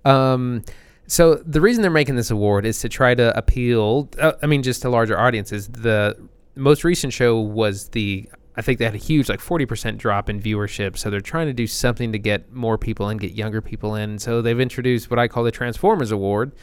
Um, 0.05 0.63
so 1.07 1.35
the 1.35 1.59
reason 1.61 1.81
they're 1.81 1.89
making 1.91 2.15
this 2.15 2.29
award 2.31 2.65
is 2.65 2.79
to 2.81 2.89
try 2.89 3.15
to 3.15 3.35
appeal. 3.37 4.09
Uh, 4.19 4.33
I 4.43 4.45
mean, 4.45 4.61
just 4.61 4.83
to 4.83 4.89
larger 4.89 5.17
audiences. 5.19 5.67
The 5.67 6.15
most 6.55 6.83
recent 6.83 7.13
show 7.13 7.39
was 7.39 7.89
the. 7.89 8.29
I 8.57 8.61
think 8.61 8.79
they 8.79 8.85
had 8.85 8.95
a 8.95 8.99
huge, 8.99 9.27
like 9.27 9.39
forty 9.41 9.65
percent 9.65 9.97
drop 9.97 10.29
in 10.29 10.39
viewership. 10.39 10.97
So 10.97 11.09
they're 11.09 11.19
trying 11.19 11.47
to 11.47 11.53
do 11.53 11.65
something 11.67 12.11
to 12.11 12.19
get 12.19 12.53
more 12.53 12.77
people 12.77 13.09
in, 13.09 13.17
get 13.17 13.31
younger 13.33 13.59
people 13.61 13.95
in. 13.95 14.19
So 14.19 14.41
they've 14.43 14.59
introduced 14.59 15.09
what 15.09 15.19
I 15.19 15.27
call 15.27 15.43
the 15.43 15.51
Transformers 15.51 16.11
Award 16.11 16.53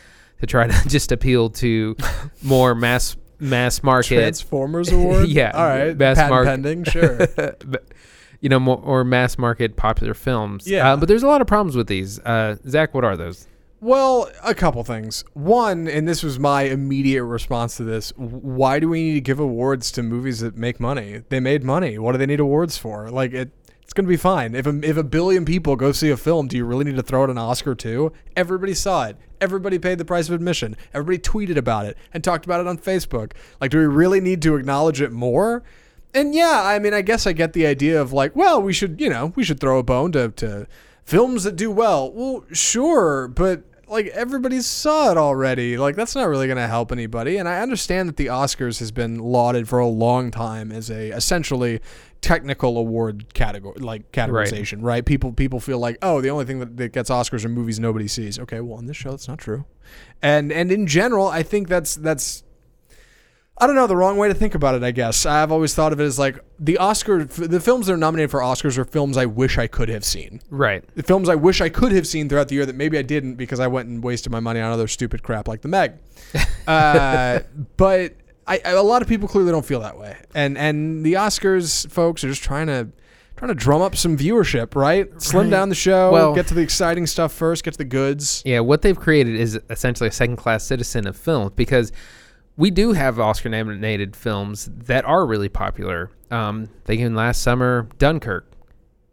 to 0.42 0.46
try 0.46 0.66
to 0.66 0.88
just 0.88 1.12
appeal 1.12 1.48
to 1.50 1.96
more 2.42 2.74
mass 2.74 3.16
mass 3.38 3.82
market. 3.82 4.16
Transformers 4.16 4.90
Award. 4.92 5.28
Yeah, 5.28 5.52
All 5.54 5.64
right. 5.66 5.96
best 5.96 6.18
Patent 6.18 6.30
mark- 6.30 6.46
pending. 6.46 6.84
Sure. 6.84 7.16
but, 7.36 7.84
you 8.40 8.48
know, 8.48 8.60
more 8.60 8.76
or 8.84 9.04
mass 9.04 9.38
market 9.38 9.76
popular 9.76 10.14
films. 10.14 10.68
Yeah. 10.68 10.92
Uh, 10.92 10.96
but 10.96 11.08
there's 11.08 11.22
a 11.22 11.26
lot 11.28 11.40
of 11.40 11.46
problems 11.46 11.76
with 11.76 11.86
these. 11.86 12.18
Uh, 12.20 12.56
Zach, 12.68 12.92
what 12.92 13.04
are 13.04 13.16
those? 13.16 13.46
Well, 13.80 14.30
a 14.44 14.54
couple 14.54 14.84
things. 14.84 15.24
One, 15.34 15.88
and 15.88 16.06
this 16.06 16.22
was 16.22 16.38
my 16.38 16.62
immediate 16.62 17.24
response 17.24 17.76
to 17.78 17.84
this 17.84 18.12
why 18.16 18.78
do 18.78 18.88
we 18.88 19.02
need 19.02 19.14
to 19.14 19.20
give 19.20 19.40
awards 19.40 19.90
to 19.92 20.02
movies 20.04 20.38
that 20.40 20.56
make 20.56 20.78
money? 20.78 21.22
They 21.28 21.40
made 21.40 21.64
money. 21.64 21.98
What 21.98 22.12
do 22.12 22.18
they 22.18 22.26
need 22.26 22.38
awards 22.40 22.78
for? 22.78 23.10
Like, 23.10 23.32
it, 23.32 23.50
it's 23.82 23.92
going 23.92 24.04
to 24.04 24.08
be 24.08 24.16
fine. 24.16 24.54
If 24.54 24.66
a, 24.68 24.80
if 24.88 24.96
a 24.96 25.02
billion 25.02 25.44
people 25.44 25.74
go 25.74 25.90
see 25.90 26.10
a 26.10 26.16
film, 26.16 26.46
do 26.46 26.56
you 26.56 26.64
really 26.64 26.84
need 26.84 26.94
to 26.96 27.02
throw 27.02 27.24
it 27.24 27.30
an 27.30 27.38
Oscar 27.38 27.74
too? 27.74 28.12
Everybody 28.36 28.74
saw 28.74 29.06
it. 29.06 29.16
Everybody 29.42 29.78
paid 29.78 29.98
the 29.98 30.04
price 30.04 30.28
of 30.28 30.34
admission. 30.34 30.76
Everybody 30.94 31.18
tweeted 31.18 31.56
about 31.56 31.84
it 31.84 31.98
and 32.14 32.22
talked 32.22 32.44
about 32.44 32.60
it 32.60 32.68
on 32.68 32.78
Facebook. 32.78 33.32
Like, 33.60 33.72
do 33.72 33.78
we 33.78 33.86
really 33.86 34.20
need 34.20 34.40
to 34.42 34.54
acknowledge 34.54 35.00
it 35.00 35.10
more? 35.10 35.64
And 36.14 36.34
yeah, 36.34 36.62
I 36.62 36.78
mean, 36.78 36.94
I 36.94 37.02
guess 37.02 37.26
I 37.26 37.32
get 37.32 37.52
the 37.52 37.66
idea 37.66 38.00
of 38.00 38.12
like, 38.12 38.36
well, 38.36 38.62
we 38.62 38.72
should, 38.72 39.00
you 39.00 39.10
know, 39.10 39.32
we 39.34 39.42
should 39.42 39.58
throw 39.58 39.78
a 39.78 39.82
bone 39.82 40.12
to, 40.12 40.28
to 40.28 40.68
films 41.04 41.42
that 41.44 41.56
do 41.56 41.72
well. 41.72 42.12
Well, 42.12 42.44
sure, 42.52 43.26
but 43.26 43.64
like 43.88 44.06
everybody 44.06 44.60
saw 44.60 45.10
it 45.10 45.16
already. 45.16 45.76
Like 45.76 45.96
that's 45.96 46.14
not 46.14 46.28
really 46.28 46.46
going 46.46 46.56
to 46.56 46.66
help 46.66 46.92
anybody. 46.92 47.36
And 47.36 47.48
I 47.48 47.60
understand 47.60 48.08
that 48.08 48.16
the 48.16 48.26
Oscars 48.26 48.78
has 48.78 48.92
been 48.92 49.18
lauded 49.18 49.68
for 49.68 49.78
a 49.78 49.86
long 49.86 50.30
time 50.30 50.72
as 50.72 50.90
a 50.90 51.10
essentially 51.10 51.80
technical 52.22 52.78
award 52.78 53.34
category, 53.34 53.78
like 53.78 54.10
categorization, 54.12 54.78
right? 54.80 55.04
People 55.04 55.32
people 55.32 55.60
feel 55.60 55.78
like, 55.78 55.98
oh, 56.00 56.22
the 56.22 56.30
only 56.30 56.46
thing 56.46 56.60
that, 56.60 56.76
that 56.78 56.92
gets 56.92 57.10
Oscars 57.10 57.44
are 57.44 57.50
movies 57.50 57.78
nobody 57.78 58.08
sees. 58.08 58.38
Okay, 58.38 58.60
well, 58.60 58.78
on 58.78 58.86
this 58.86 58.96
show, 58.96 59.10
that's 59.10 59.28
not 59.28 59.38
true. 59.38 59.66
And 60.22 60.50
and 60.50 60.72
in 60.72 60.86
general, 60.86 61.26
I 61.26 61.42
think 61.42 61.68
that's 61.68 61.94
that's 61.96 62.44
I 63.58 63.66
don't 63.66 63.76
know 63.76 63.86
the 63.86 63.96
wrong 63.96 64.16
way 64.16 64.28
to 64.28 64.34
think 64.34 64.54
about 64.54 64.74
it. 64.74 64.82
I 64.82 64.92
guess 64.92 65.26
I've 65.26 65.52
always 65.52 65.74
thought 65.74 65.92
of 65.92 66.00
it 66.00 66.04
as 66.04 66.18
like 66.18 66.38
the 66.58 66.78
Oscar, 66.78 67.24
the 67.24 67.60
films 67.60 67.86
that 67.86 67.92
are 67.92 67.98
nominated 67.98 68.30
for 68.30 68.40
Oscars 68.40 68.78
are 68.78 68.84
films 68.84 69.16
I 69.16 69.26
wish 69.26 69.58
I 69.58 69.66
could 69.66 69.88
have 69.88 70.04
seen. 70.04 70.40
Right. 70.48 70.82
The 70.94 71.02
films 71.02 71.28
I 71.28 71.34
wish 71.34 71.60
I 71.60 71.68
could 71.68 71.92
have 71.92 72.06
seen 72.06 72.28
throughout 72.28 72.48
the 72.48 72.54
year 72.54 72.66
that 72.66 72.74
maybe 72.74 72.96
I 72.96 73.02
didn't 73.02 73.34
because 73.34 73.60
I 73.60 73.66
went 73.66 73.88
and 73.88 74.02
wasted 74.02 74.32
my 74.32 74.40
money 74.40 74.60
on 74.60 74.72
other 74.72 74.88
stupid 74.88 75.22
crap 75.22 75.48
like 75.48 75.60
The 75.60 75.68
Meg. 75.68 75.92
uh, 76.66 77.40
but 77.76 78.14
I, 78.46 78.58
a 78.64 78.82
lot 78.82 79.02
of 79.02 79.08
people 79.08 79.28
clearly 79.28 79.52
don't 79.52 79.64
feel 79.64 79.80
that 79.80 79.98
way, 79.98 80.16
and 80.34 80.58
and 80.58 81.04
the 81.04 81.14
Oscars 81.14 81.88
folks 81.90 82.24
are 82.24 82.28
just 82.28 82.42
trying 82.42 82.66
to 82.66 82.88
trying 83.36 83.48
to 83.48 83.54
drum 83.54 83.82
up 83.82 83.96
some 83.96 84.16
viewership, 84.16 84.74
right? 84.76 85.08
Slim 85.20 85.44
Right. 85.44 85.50
down 85.50 85.68
the 85.68 85.74
show, 85.74 86.12
Well- 86.12 86.34
get 86.34 86.46
to 86.48 86.54
the 86.54 86.60
exciting 86.60 87.06
stuff 87.06 87.32
first, 87.32 87.64
get 87.64 87.72
to 87.72 87.78
the 87.78 87.84
goods. 87.84 88.42
Yeah, 88.44 88.60
what 88.60 88.82
they've 88.82 88.98
created 88.98 89.34
is 89.36 89.58
essentially 89.70 90.08
a 90.08 90.12
second 90.12 90.36
class 90.36 90.64
citizen 90.64 91.06
of 91.06 91.16
film 91.16 91.52
because 91.56 91.90
we 92.56 92.70
do 92.70 92.92
have 92.92 93.18
Oscar 93.18 93.48
nominated 93.48 94.14
films 94.14 94.70
that 94.84 95.04
are 95.06 95.24
really 95.26 95.48
popular. 95.48 96.10
Um, 96.30 96.68
thinking 96.84 97.14
last 97.14 97.42
summer, 97.42 97.88
Dunkirk. 97.98 98.46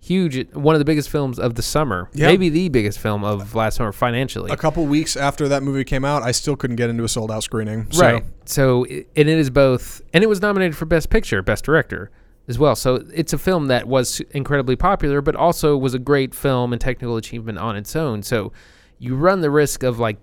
Huge, 0.01 0.49
one 0.53 0.75
of 0.75 0.79
the 0.79 0.85
biggest 0.85 1.09
films 1.09 1.37
of 1.37 1.55
the 1.55 1.61
summer. 1.61 2.09
Yeah. 2.13 2.27
Maybe 2.27 2.49
the 2.49 2.69
biggest 2.69 2.99
film 2.99 3.23
of 3.23 3.53
last 3.53 3.75
summer 3.75 3.91
financially. 3.91 4.49
A 4.49 4.57
couple 4.57 4.85
weeks 4.85 5.17
after 5.17 5.47
that 5.49 5.61
movie 5.61 5.83
came 5.83 6.05
out, 6.05 6.23
I 6.23 6.31
still 6.31 6.55
couldn't 6.55 6.77
get 6.77 6.89
into 6.89 7.03
a 7.03 7.09
sold 7.09 7.31
out 7.31 7.43
screening. 7.43 7.91
So. 7.91 8.01
Right. 8.01 8.23
So, 8.45 8.85
and 8.85 9.05
it 9.15 9.27
is 9.27 9.49
both, 9.49 10.01
and 10.13 10.23
it 10.23 10.27
was 10.27 10.41
nominated 10.41 10.77
for 10.77 10.85
Best 10.85 11.09
Picture, 11.09 11.41
Best 11.41 11.65
Director 11.65 12.11
as 12.47 12.57
well. 12.57 12.75
So 12.75 13.03
it's 13.13 13.33
a 13.33 13.37
film 13.37 13.67
that 13.67 13.87
was 13.87 14.21
incredibly 14.31 14.75
popular, 14.75 15.21
but 15.21 15.35
also 15.35 15.77
was 15.77 15.93
a 15.93 15.99
great 15.99 16.33
film 16.33 16.73
and 16.73 16.81
technical 16.81 17.17
achievement 17.17 17.57
on 17.57 17.75
its 17.75 17.95
own. 17.95 18.23
So 18.23 18.51
you 18.97 19.15
run 19.15 19.41
the 19.41 19.51
risk 19.51 19.83
of 19.83 19.99
like 19.99 20.17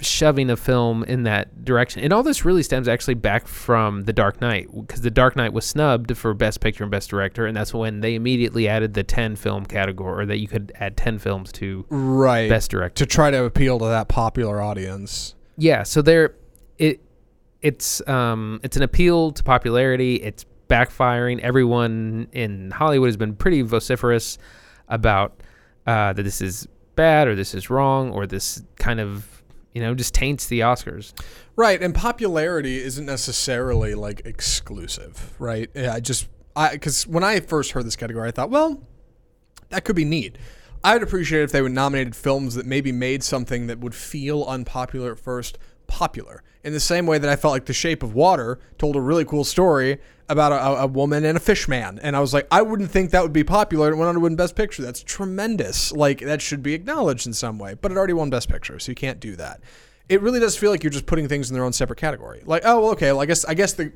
shoving 0.00 0.50
a 0.50 0.56
film 0.56 1.04
in 1.04 1.24
that 1.24 1.64
direction. 1.64 2.02
And 2.02 2.12
all 2.12 2.22
this 2.22 2.44
really 2.44 2.62
stems 2.62 2.88
actually 2.88 3.14
back 3.14 3.46
from 3.46 4.04
The 4.04 4.12
Dark 4.12 4.40
Knight, 4.40 4.68
because 4.74 5.02
The 5.02 5.10
Dark 5.10 5.36
Knight 5.36 5.52
was 5.52 5.64
snubbed 5.66 6.16
for 6.16 6.32
Best 6.34 6.60
Picture 6.60 6.84
and 6.84 6.90
Best 6.90 7.10
Director, 7.10 7.46
and 7.46 7.56
that's 7.56 7.74
when 7.74 8.00
they 8.00 8.14
immediately 8.14 8.66
added 8.68 8.94
the 8.94 9.02
10 9.02 9.36
film 9.36 9.66
category, 9.66 10.22
or 10.22 10.26
that 10.26 10.38
you 10.38 10.48
could 10.48 10.72
add 10.76 10.96
10 10.96 11.18
films 11.18 11.52
to 11.52 11.84
Right. 11.90 12.48
Best 12.48 12.70
Director. 12.70 13.04
to 13.04 13.06
try 13.10 13.30
to 13.30 13.44
appeal 13.44 13.78
to 13.78 13.84
that 13.86 14.08
popular 14.08 14.60
audience. 14.60 15.34
Yeah, 15.56 15.82
so 15.82 16.00
there 16.02 16.34
it 16.78 17.00
it's 17.60 18.00
um 18.08 18.58
it's 18.62 18.78
an 18.78 18.82
appeal 18.82 19.32
to 19.32 19.42
popularity. 19.42 20.14
It's 20.16 20.46
backfiring. 20.70 21.40
Everyone 21.40 22.28
in 22.32 22.70
Hollywood 22.70 23.08
has 23.08 23.18
been 23.18 23.34
pretty 23.34 23.60
vociferous 23.60 24.38
about 24.88 25.42
uh, 25.86 26.12
that 26.14 26.22
this 26.22 26.40
is 26.40 26.66
bad 26.96 27.28
or 27.28 27.34
this 27.34 27.54
is 27.54 27.68
wrong 27.68 28.10
or 28.12 28.26
this 28.26 28.62
kind 28.76 29.00
of 29.00 29.39
you 29.72 29.80
know 29.80 29.94
just 29.94 30.14
taints 30.14 30.46
the 30.46 30.60
Oscars. 30.60 31.12
Right, 31.56 31.82
and 31.82 31.94
popularity 31.94 32.78
isn't 32.78 33.06
necessarily 33.06 33.94
like 33.94 34.22
exclusive, 34.24 35.34
right? 35.38 35.70
Yeah, 35.74 35.94
I 35.94 36.00
just 36.00 36.28
I 36.56 36.72
because 36.72 37.06
when 37.06 37.24
I 37.24 37.40
first 37.40 37.72
heard 37.72 37.86
this 37.86 37.96
category, 37.96 38.28
I 38.28 38.30
thought, 38.30 38.50
well, 38.50 38.82
that 39.70 39.84
could 39.84 39.96
be 39.96 40.04
neat. 40.04 40.36
I 40.82 40.94
would 40.94 41.02
appreciate 41.02 41.42
if 41.42 41.52
they 41.52 41.60
would 41.60 41.72
nominated 41.72 42.16
films 42.16 42.54
that 42.54 42.64
maybe 42.64 42.90
made 42.90 43.22
something 43.22 43.66
that 43.66 43.80
would 43.80 43.94
feel 43.94 44.44
unpopular 44.44 45.12
at 45.12 45.18
first 45.18 45.58
popular. 45.86 46.42
In 46.64 46.72
the 46.72 46.80
same 46.80 47.06
way 47.06 47.18
that 47.18 47.28
I 47.28 47.36
felt 47.36 47.52
like 47.52 47.66
The 47.66 47.72
Shape 47.72 48.02
of 48.02 48.14
Water 48.14 48.58
told 48.78 48.96
a 48.96 49.00
really 49.00 49.24
cool 49.24 49.44
story 49.44 49.98
about 50.30 50.52
a, 50.52 50.82
a 50.82 50.86
woman 50.86 51.24
and 51.24 51.36
a 51.36 51.40
fish 51.40 51.68
man, 51.68 51.98
and 52.02 52.16
I 52.16 52.20
was 52.20 52.32
like, 52.32 52.46
I 52.50 52.62
wouldn't 52.62 52.90
think 52.90 53.10
that 53.10 53.22
would 53.22 53.32
be 53.32 53.44
popular. 53.44 53.88
and 53.88 53.96
It 53.96 53.98
went 53.98 54.08
on 54.08 54.14
to 54.14 54.20
win 54.20 54.36
Best 54.36 54.56
Picture. 54.56 54.82
That's 54.82 55.02
tremendous. 55.02 55.92
Like 55.92 56.20
that 56.20 56.40
should 56.40 56.62
be 56.62 56.74
acknowledged 56.74 57.26
in 57.26 57.32
some 57.32 57.58
way, 57.58 57.74
but 57.74 57.92
it 57.92 57.98
already 57.98 58.14
won 58.14 58.30
Best 58.30 58.48
Picture, 58.48 58.78
so 58.78 58.90
you 58.90 58.96
can't 58.96 59.20
do 59.20 59.36
that 59.36 59.60
it 60.10 60.20
really 60.22 60.40
does 60.40 60.56
feel 60.56 60.72
like 60.72 60.82
you're 60.82 60.90
just 60.90 61.06
putting 61.06 61.28
things 61.28 61.50
in 61.50 61.54
their 61.54 61.62
own 61.64 61.72
separate 61.72 61.98
category. 61.98 62.42
Like, 62.44 62.62
oh, 62.64 62.80
well, 62.80 62.90
okay, 62.90 63.12
well, 63.12 63.20
I 63.20 63.26
guess 63.26 63.44
I 63.44 63.54
guess 63.54 63.72
the, 63.74 63.92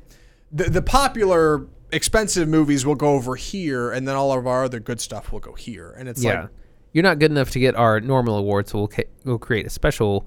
the 0.49 0.63
the 0.69 0.81
popular 0.81 1.67
expensive 1.91 2.47
movies 2.47 2.85
will 2.85 2.95
go 2.95 3.09
over 3.09 3.35
here, 3.35 3.91
and 3.91 4.07
then 4.07 4.15
all 4.15 4.31
of 4.31 4.47
our 4.47 4.63
other 4.63 4.79
good 4.79 5.01
stuff 5.01 5.33
will 5.33 5.41
go 5.41 5.53
here. 5.53 5.93
And 5.97 6.07
it's 6.07 6.23
yeah, 6.23 6.43
like, 6.43 6.49
you're 6.93 7.03
not 7.03 7.19
good 7.19 7.31
enough 7.31 7.49
to 7.51 7.59
get 7.59 7.75
our 7.75 7.99
normal 7.99 8.37
award, 8.37 8.69
so 8.69 8.79
we'll 8.79 8.87
ca- 8.87 9.09
we'll 9.25 9.37
create 9.37 9.67
a 9.67 9.69
special 9.69 10.25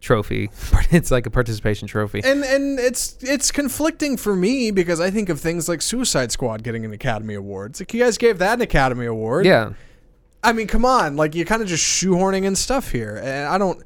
trophy. 0.00 0.50
it's 0.90 1.10
like 1.10 1.26
a 1.26 1.30
participation 1.30 1.88
trophy. 1.88 2.20
and 2.24 2.44
and 2.44 2.78
it's 2.78 3.16
it's 3.20 3.50
conflicting 3.50 4.16
for 4.16 4.34
me 4.36 4.70
because 4.70 5.00
I 5.00 5.10
think 5.10 5.28
of 5.28 5.40
things 5.40 5.68
like 5.68 5.82
Suicide 5.82 6.32
Squad 6.32 6.62
getting 6.62 6.84
an 6.84 6.92
Academy 6.92 7.34
Award. 7.34 7.72
It's 7.72 7.80
like 7.80 7.92
you 7.94 8.02
guys 8.02 8.18
gave 8.18 8.38
that 8.38 8.54
an 8.54 8.60
Academy 8.62 9.06
Award. 9.06 9.46
yeah. 9.46 9.72
I 10.42 10.52
mean, 10.52 10.68
come 10.68 10.84
on, 10.84 11.16
like 11.16 11.34
you're 11.34 11.44
kind 11.44 11.62
of 11.62 11.68
just 11.68 11.84
shoehorning 11.84 12.44
in 12.44 12.54
stuff 12.54 12.92
here, 12.92 13.16
and 13.16 13.48
I 13.48 13.58
don't. 13.58 13.82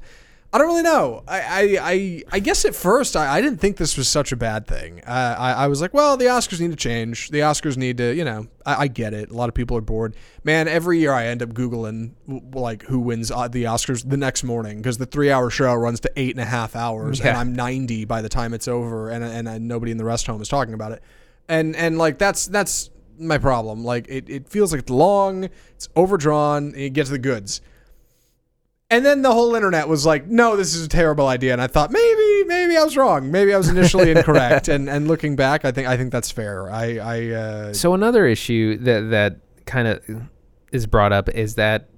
I 0.53 0.59
don't 0.59 0.67
really 0.67 0.83
know. 0.83 1.23
I 1.27 1.41
I, 1.41 1.77
I, 1.81 2.23
I 2.33 2.39
guess 2.39 2.63
at 2.63 2.75
first 2.75 3.15
I, 3.15 3.37
I 3.37 3.41
didn't 3.41 3.59
think 3.59 3.77
this 3.77 3.97
was 3.97 4.07
such 4.07 4.31
a 4.31 4.35
bad 4.35 4.67
thing. 4.67 5.01
Uh, 5.03 5.35
I, 5.37 5.53
I 5.53 5.67
was 5.67 5.81
like, 5.81 5.95
well, 5.95 6.15
the 6.15 6.25
Oscars 6.25 6.59
need 6.59 6.69
to 6.69 6.77
change. 6.77 7.31
The 7.31 7.39
Oscars 7.39 7.75
need 7.75 7.97
to, 7.97 8.13
you 8.13 8.23
know, 8.23 8.45
I, 8.63 8.83
I 8.83 8.87
get 8.87 9.15
it. 9.15 9.31
A 9.31 9.33
lot 9.33 9.49
of 9.49 9.55
people 9.55 9.75
are 9.77 9.81
bored. 9.81 10.15
Man, 10.43 10.67
every 10.67 10.99
year 10.99 11.11
I 11.11 11.25
end 11.25 11.41
up 11.41 11.49
Googling 11.49 12.11
like 12.53 12.83
who 12.83 12.99
wins 12.99 13.31
uh, 13.31 13.47
the 13.47 13.63
Oscars 13.63 14.07
the 14.07 14.15
next 14.15 14.43
morning 14.43 14.77
because 14.77 14.99
the 14.99 15.07
three 15.07 15.31
hour 15.31 15.49
show 15.49 15.73
runs 15.73 15.99
to 16.01 16.11
eight 16.15 16.35
and 16.35 16.41
a 16.41 16.45
half 16.45 16.75
hours 16.75 17.19
and 17.19 17.35
I'm 17.35 17.53
90 17.55 18.05
by 18.05 18.21
the 18.21 18.29
time 18.29 18.53
it's 18.53 18.67
over 18.67 19.09
and, 19.09 19.23
and, 19.23 19.47
and 19.47 19.67
nobody 19.67 19.91
in 19.91 19.97
the 19.97 20.05
rest 20.05 20.27
home 20.27 20.39
is 20.39 20.49
talking 20.49 20.75
about 20.75 20.91
it. 20.91 21.01
And, 21.49 21.75
and 21.75 21.97
like 21.97 22.19
that's, 22.19 22.45
that's 22.45 22.91
my 23.17 23.39
problem. 23.39 23.83
Like 23.83 24.05
it, 24.07 24.29
it 24.29 24.49
feels 24.49 24.71
like 24.71 24.81
it's 24.81 24.91
long, 24.91 25.45
it's 25.71 25.89
overdrawn, 25.95 26.73
and 26.73 26.77
you 26.77 26.89
get 26.91 27.07
to 27.07 27.11
the 27.11 27.17
goods. 27.17 27.61
And 28.93 29.03
then 29.03 29.23
the 29.23 29.31
whole 29.31 29.55
internet 29.55 29.87
was 29.87 30.05
like, 30.05 30.27
"No, 30.27 30.55
this 30.55 30.75
is 30.75 30.85
a 30.85 30.87
terrible 30.87 31.27
idea." 31.27 31.51
And 31.51 31.61
I 31.61 31.67
thought 31.67 31.91
maybe, 31.91 32.43
maybe 32.45 32.77
I 32.77 32.83
was 32.83 32.95
wrong. 32.95 33.31
Maybe 33.31 33.51
I 33.51 33.57
was 33.57 33.67
initially 33.67 34.11
incorrect. 34.11 34.67
And 34.67 34.87
and 34.87 35.07
looking 35.07 35.35
back, 35.35 35.65
I 35.65 35.71
think 35.71 35.87
I 35.87 35.97
think 35.97 36.11
that's 36.11 36.29
fair. 36.29 36.69
I 36.69 36.97
I 36.97 37.29
uh, 37.29 37.73
So 37.73 37.93
another 37.95 38.27
issue 38.27 38.77
that 38.77 39.09
that 39.09 39.37
kind 39.65 39.87
of 39.87 40.03
is 40.71 40.85
brought 40.85 41.11
up 41.11 41.27
is 41.29 41.55
that 41.55 41.89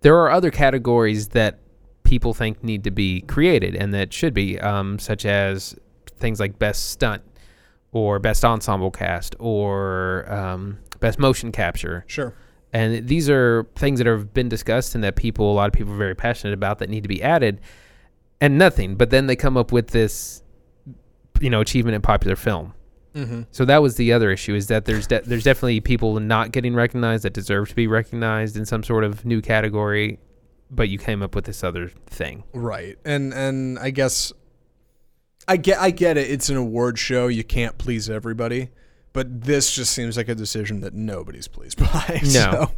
there 0.00 0.16
are 0.16 0.30
other 0.30 0.50
categories 0.50 1.28
that 1.28 1.60
people 2.02 2.34
think 2.34 2.64
need 2.64 2.82
to 2.84 2.90
be 2.90 3.20
created 3.22 3.76
and 3.76 3.94
that 3.94 4.12
should 4.12 4.34
be, 4.34 4.58
um, 4.58 4.98
such 4.98 5.24
as 5.24 5.76
things 6.18 6.40
like 6.40 6.58
best 6.58 6.90
stunt 6.90 7.22
or 7.92 8.18
best 8.18 8.44
ensemble 8.44 8.90
cast 8.90 9.36
or 9.38 10.30
um, 10.32 10.78
best 10.98 11.18
motion 11.18 11.52
capture. 11.52 12.04
sure. 12.08 12.34
And 12.72 13.08
these 13.08 13.28
are 13.28 13.66
things 13.74 13.98
that 13.98 14.06
have 14.06 14.32
been 14.32 14.48
discussed 14.48 14.94
and 14.94 15.02
that 15.02 15.16
people, 15.16 15.52
a 15.52 15.54
lot 15.54 15.66
of 15.66 15.72
people 15.72 15.92
are 15.92 15.98
very 15.98 16.14
passionate 16.14 16.54
about 16.54 16.78
that 16.78 16.88
need 16.88 17.02
to 17.02 17.08
be 17.08 17.22
added 17.22 17.60
and 18.40 18.58
nothing. 18.58 18.94
But 18.96 19.10
then 19.10 19.26
they 19.26 19.36
come 19.36 19.56
up 19.56 19.72
with 19.72 19.88
this, 19.88 20.42
you 21.40 21.50
know, 21.50 21.60
achievement 21.60 21.94
in 21.96 22.02
popular 22.02 22.36
film. 22.36 22.74
Mm-hmm. 23.14 23.42
So 23.50 23.64
that 23.64 23.82
was 23.82 23.96
the 23.96 24.12
other 24.12 24.30
issue 24.30 24.54
is 24.54 24.68
that 24.68 24.84
there's 24.84 25.06
de- 25.06 25.22
there's 25.22 25.42
definitely 25.42 25.80
people 25.80 26.20
not 26.20 26.52
getting 26.52 26.74
recognized 26.74 27.24
that 27.24 27.32
deserve 27.32 27.68
to 27.70 27.74
be 27.74 27.86
recognized 27.88 28.56
in 28.56 28.64
some 28.64 28.84
sort 28.84 29.02
of 29.02 29.24
new 29.24 29.40
category, 29.40 30.20
but 30.70 30.88
you 30.88 30.98
came 30.98 31.22
up 31.22 31.34
with 31.34 31.44
this 31.44 31.64
other 31.64 31.88
thing. 32.06 32.44
Right. 32.52 32.98
And 33.04 33.34
and 33.34 33.80
I 33.80 33.90
guess 33.90 34.32
I 35.48 35.56
get 35.56 35.80
I 35.80 35.90
get 35.90 36.16
it. 36.16 36.30
It's 36.30 36.48
an 36.50 36.56
award 36.56 37.00
show. 37.00 37.26
You 37.26 37.42
can't 37.42 37.78
please 37.78 38.08
everybody. 38.08 38.70
But 39.12 39.42
this 39.42 39.74
just 39.74 39.92
seems 39.92 40.16
like 40.16 40.28
a 40.28 40.34
decision 40.34 40.80
that 40.82 40.94
nobody's 40.94 41.48
pleased 41.48 41.78
by. 41.92 42.20
So, 42.24 42.70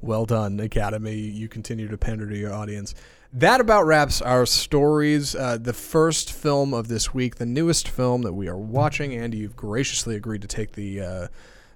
well 0.00 0.26
done, 0.26 0.60
Academy. 0.60 1.16
You 1.16 1.48
continue 1.48 1.88
to 1.88 1.96
pander 1.96 2.28
to 2.28 2.36
your 2.36 2.52
audience. 2.52 2.94
That 3.32 3.62
about 3.62 3.86
wraps 3.86 4.20
our 4.20 4.44
stories. 4.44 5.34
Uh, 5.34 5.56
the 5.58 5.72
first 5.72 6.32
film 6.32 6.74
of 6.74 6.88
this 6.88 7.14
week, 7.14 7.36
the 7.36 7.46
newest 7.46 7.88
film 7.88 8.22
that 8.22 8.34
we 8.34 8.46
are 8.48 8.58
watching. 8.58 9.14
Andy, 9.14 9.38
you've 9.38 9.56
graciously 9.56 10.16
agreed 10.16 10.42
to 10.42 10.48
take 10.48 10.72
the 10.72 11.00
uh, 11.00 11.28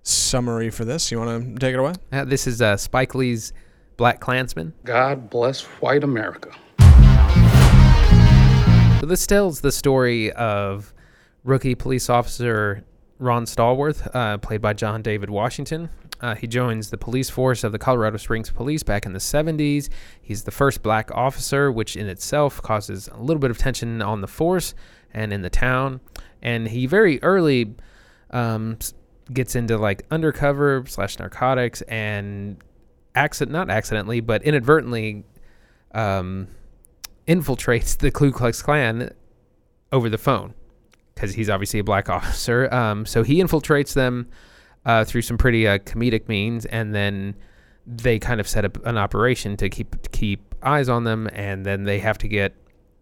summary 0.02 0.68
for 0.68 0.84
this. 0.84 1.10
You 1.10 1.18
want 1.18 1.54
to 1.54 1.58
take 1.58 1.72
it 1.72 1.78
away? 1.78 1.94
Uh, 2.12 2.26
this 2.26 2.46
is 2.46 2.60
uh, 2.60 2.76
Spike 2.76 3.14
Lee's 3.14 3.54
Black 3.96 4.20
Klansman. 4.20 4.75
God 4.84 5.30
bless 5.30 5.62
white 5.62 6.04
America. 6.04 6.50
So 9.00 9.06
this 9.06 9.26
tells 9.26 9.60
the 9.60 9.72
story 9.72 10.32
of 10.32 10.92
rookie 11.44 11.75
police 11.75 12.10
officer 12.10 12.84
Ron 13.18 13.44
Stallworth, 13.46 14.14
uh, 14.14 14.38
played 14.38 14.61
by 14.61 14.73
John 14.73 15.02
David 15.02 15.30
Washington. 15.30 15.88
Uh, 16.20 16.35
he 16.35 16.46
joins 16.46 16.90
the 16.90 16.99
police 16.99 17.28
force 17.28 17.64
of 17.64 17.73
the 17.73 17.78
Colorado 17.78 18.16
Springs 18.16 18.50
Police 18.50 18.82
back 18.82 19.06
in 19.06 19.12
the 19.12 19.18
70s. 19.18 19.88
He's 20.20 20.44
the 20.44 20.50
first 20.50 20.82
black 20.82 21.11
officer, 21.12 21.70
which 21.70 21.96
in 21.96 22.08
itself 22.08 22.62
causes 22.62 23.08
a 23.08 23.20
little 23.20 23.40
bit 23.40 23.50
of 23.50 23.58
tension 23.58 24.00
on 24.00 24.20
the 24.20 24.26
force 24.26 24.75
and 25.12 25.32
in 25.32 25.42
the 25.42 25.50
town. 25.50 26.00
And 26.42 26.68
he 26.68 26.87
very 26.87 27.23
early 27.23 27.75
um, 28.30 28.78
gets 29.32 29.54
into 29.54 29.76
like 29.76 30.04
undercover 30.11 30.85
slash 30.87 31.18
narcotics 31.18 31.82
and 31.82 32.58
accident 33.14 33.52
not 33.52 33.70
accidentally 33.70 34.20
but 34.20 34.42
inadvertently 34.42 35.25
um, 35.94 36.49
infiltrates 37.26 37.96
the 37.96 38.11
Ku 38.11 38.30
Klux 38.30 38.62
Klan 38.62 39.11
over 39.90 40.08
the 40.08 40.18
phone 40.18 40.54
because 41.16 41.35
he's 41.35 41.50
obviously 41.50 41.80
a 41.80 41.85
black 41.85 42.08
officer. 42.18 42.73
Um, 42.73 43.04
so 43.04 43.25
he 43.25 43.42
infiltrates 43.42 43.94
them 43.94 44.28
uh, 44.85 45.04
through 45.04 45.23
some 45.23 45.37
pretty 45.37 45.66
uh, 45.66 45.78
comedic 45.78 46.28
means, 46.28 46.66
and 46.66 46.94
then 46.94 47.35
they 47.85 48.18
kind 48.18 48.40
of 48.40 48.46
set 48.46 48.64
up 48.64 48.85
an 48.87 48.96
operation 48.96 49.56
to 49.56 49.68
keep 49.68 50.12
keep 50.12 50.54
eyes 50.62 50.88
on 50.88 51.02
them, 51.02 51.28
and 51.32 51.66
then 51.66 51.85
they 51.85 51.99
have 51.99 52.18
to 52.18 52.28
get 52.28 52.54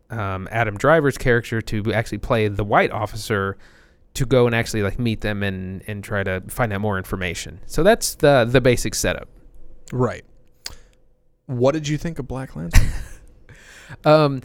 um, 0.08 0.48
Adam 0.50 0.78
Driver's 0.78 1.18
character 1.18 1.60
to 1.60 1.92
actually 1.92 2.18
play 2.18 2.48
the 2.48 2.64
white 2.64 2.90
officer 2.90 3.58
to 4.14 4.24
go 4.24 4.46
and 4.46 4.54
actually 4.54 4.82
like 4.82 4.98
meet 4.98 5.20
them 5.20 5.42
and 5.42 5.82
and 5.86 6.04
try 6.04 6.22
to 6.22 6.40
find 6.48 6.72
out 6.72 6.80
more 6.80 6.96
information. 6.96 7.60
So 7.66 7.82
that's 7.82 8.14
the 8.14 8.46
the 8.48 8.60
basic 8.60 8.94
setup. 8.94 9.28
Right. 9.92 10.24
What 11.46 11.72
did 11.72 11.88
you 11.88 11.98
think 11.98 12.18
of 12.18 12.26
Black 12.26 12.56
Lantern? 12.56 12.88
Um, 14.04 14.42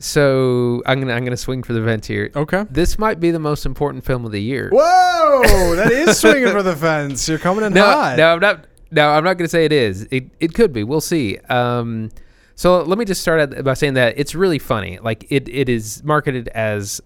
so 0.00 0.82
I'm 0.86 0.98
gonna 1.00 1.12
I'm 1.12 1.24
gonna 1.24 1.36
swing 1.36 1.62
for 1.62 1.72
the 1.72 1.80
vent 1.82 2.06
here. 2.06 2.30
okay. 2.34 2.64
This 2.70 2.98
might 2.98 3.20
be 3.20 3.30
the 3.30 3.38
most 3.38 3.66
important 3.66 4.04
film 4.04 4.24
of 4.24 4.32
the 4.32 4.40
year. 4.40 4.70
Whoa, 4.72 5.76
that 5.76 5.92
is 5.92 6.18
swinging 6.20 6.50
for 6.50 6.62
the 6.62 6.74
fence. 6.74 7.28
You're 7.28 7.38
coming 7.38 7.64
in 7.64 7.74
No, 7.74 7.84
hot. 7.84 8.16
no, 8.16 8.32
I'm 8.32 8.40
not. 8.40 8.66
No, 8.90 9.10
I'm 9.10 9.22
not 9.22 9.34
going 9.34 9.44
to 9.44 9.48
say 9.48 9.64
it 9.64 9.72
is. 9.72 10.08
It 10.10 10.30
it 10.40 10.54
could 10.54 10.72
be. 10.72 10.82
We'll 10.82 11.00
see. 11.00 11.38
Um, 11.48 12.10
so 12.56 12.82
let 12.82 12.98
me 12.98 13.04
just 13.04 13.20
start 13.20 13.62
by 13.62 13.74
saying 13.74 13.94
that 13.94 14.18
it's 14.18 14.34
really 14.34 14.58
funny. 14.58 14.98
Like 15.00 15.26
it, 15.30 15.48
it 15.48 15.68
is 15.68 16.02
marketed 16.02 16.48
as 16.48 17.00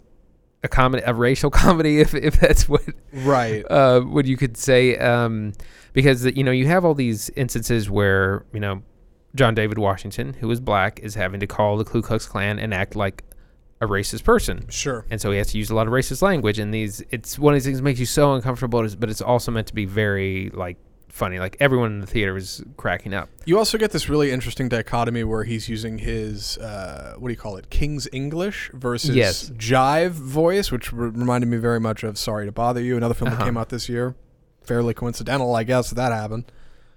a 0.63 0.69
comedy, 0.69 1.03
a 1.07 1.13
racial 1.13 1.51
comedy, 1.63 2.01
if, 2.01 2.15
if 2.15 2.41
that's 2.41 2.69
what 2.69 2.83
Right. 3.13 3.65
uh, 3.71 4.01
what 4.01 4.25
you 4.25 4.37
could 4.39 4.57
say. 4.57 4.97
Um, 4.97 5.53
because 5.93 6.25
you 6.25 6.43
know 6.43 6.53
you 6.53 6.67
have 6.69 6.85
all 6.85 6.95
these 6.95 7.29
instances 7.37 7.91
where 7.91 8.45
you 8.55 8.61
know 8.61 8.83
John 9.35 9.55
David 9.55 9.79
Washington, 9.79 10.35
who 10.35 10.50
is 10.50 10.61
black, 10.61 11.00
is 11.00 11.14
having 11.14 11.41
to 11.41 11.47
call 11.47 11.76
the 11.76 11.85
Ku 11.85 12.03
Klux 12.03 12.26
Klan 12.26 12.59
and 12.59 12.73
act 12.73 12.95
like 12.95 13.25
a 13.81 13.87
racist 13.87 14.23
person. 14.25 14.67
Sure. 14.71 15.05
And 15.11 15.21
so 15.21 15.31
he 15.33 15.38
has 15.38 15.49
to 15.49 15.59
use 15.59 15.71
a 15.71 15.75
lot 15.75 15.87
of 15.87 15.93
racist 15.93 16.23
language, 16.23 16.59
and 16.59 16.73
these 16.73 17.03
it's 17.11 17.38
one 17.38 17.53
of 17.53 17.57
these 17.57 17.64
things 17.64 17.79
that 17.79 17.85
makes 17.85 18.00
you 18.00 18.07
so 18.07 18.35
uncomfortable, 18.35 18.87
but 18.99 19.11
it's 19.11 19.21
also 19.21 19.50
meant 19.50 19.67
to 19.67 19.75
be 19.75 19.85
very 19.87 20.50
like 20.55 20.76
funny. 21.09 21.38
Like 21.41 21.57
everyone 21.61 21.93
in 21.93 22.00
the 22.00 22.07
theater 22.07 22.33
was 22.33 22.62
cracking 22.76 23.12
up. 23.12 23.29
You 23.45 23.59
also 23.59 23.76
get 23.79 23.91
this 23.91 24.09
really 24.09 24.31
interesting 24.31 24.69
dichotomy 24.69 25.25
where 25.25 25.45
he's 25.45 25.69
using 25.69 25.99
his 25.99 26.57
uh, 26.59 27.14
what 27.19 27.29
do 27.29 27.33
you 27.33 27.38
call 27.38 27.57
it, 27.57 27.69
King's 27.71 28.09
English 28.12 28.71
versus 28.73 29.14
Yes. 29.17 29.50
Jive 29.50 30.11
voice, 30.11 30.71
which 30.73 30.93
re- 30.93 31.09
reminded 31.09 31.49
me 31.49 31.57
very 31.57 31.81
much 31.81 32.05
of 32.05 32.17
Sorry 32.19 32.47
to 32.47 32.53
Bother 32.53 32.81
You, 32.81 32.97
another 32.97 33.14
film 33.14 33.31
that 33.31 33.37
Uh-huh. 33.37 33.45
came 33.47 33.57
out 33.57 33.69
this 33.69 33.88
year. 33.88 34.14
Fairly 34.62 34.95
coincidental, 34.95 35.55
I 35.57 35.64
guess, 35.64 35.91
that 35.91 35.97
that 35.97 36.12
happened. 36.12 36.50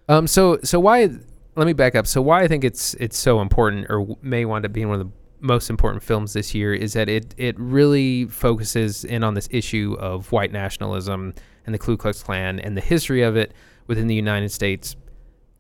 Um, 0.08 0.26
so 0.28 0.60
so 0.64 0.80
why? 0.80 1.10
Let 1.58 1.66
me 1.66 1.74
back 1.74 1.96
up. 1.96 2.06
So 2.06 2.22
why 2.22 2.44
I 2.44 2.48
think 2.48 2.64
it's 2.64 2.94
it's 2.96 3.18
so 3.18 3.42
important, 3.42 3.88
or 3.90 4.16
may 4.22 4.46
wind 4.46 4.64
up 4.64 4.72
being 4.72 4.90
one 4.90 5.02
of 5.02 5.08
the 5.08 5.14
most 5.40 5.72
important 5.72 6.04
films 6.04 6.34
this 6.34 6.54
year, 6.54 6.72
is 6.72 6.94
that 6.94 7.10
it 7.10 7.34
it 7.36 7.60
really 7.60 8.26
focuses 8.26 9.04
in 9.04 9.24
on 9.24 9.34
this 9.34 9.50
issue 9.50 9.98
of 10.00 10.32
white 10.32 10.52
nationalism 10.52 11.34
and 11.66 11.74
the 11.74 11.80
Ku 11.80 11.98
Klux 11.98 12.22
Klan 12.22 12.60
and 12.60 12.78
the 12.78 12.82
history 12.82 13.24
of 13.24 13.36
it 13.36 13.54
within 13.88 14.06
the 14.06 14.14
United 14.14 14.52
States, 14.52 14.96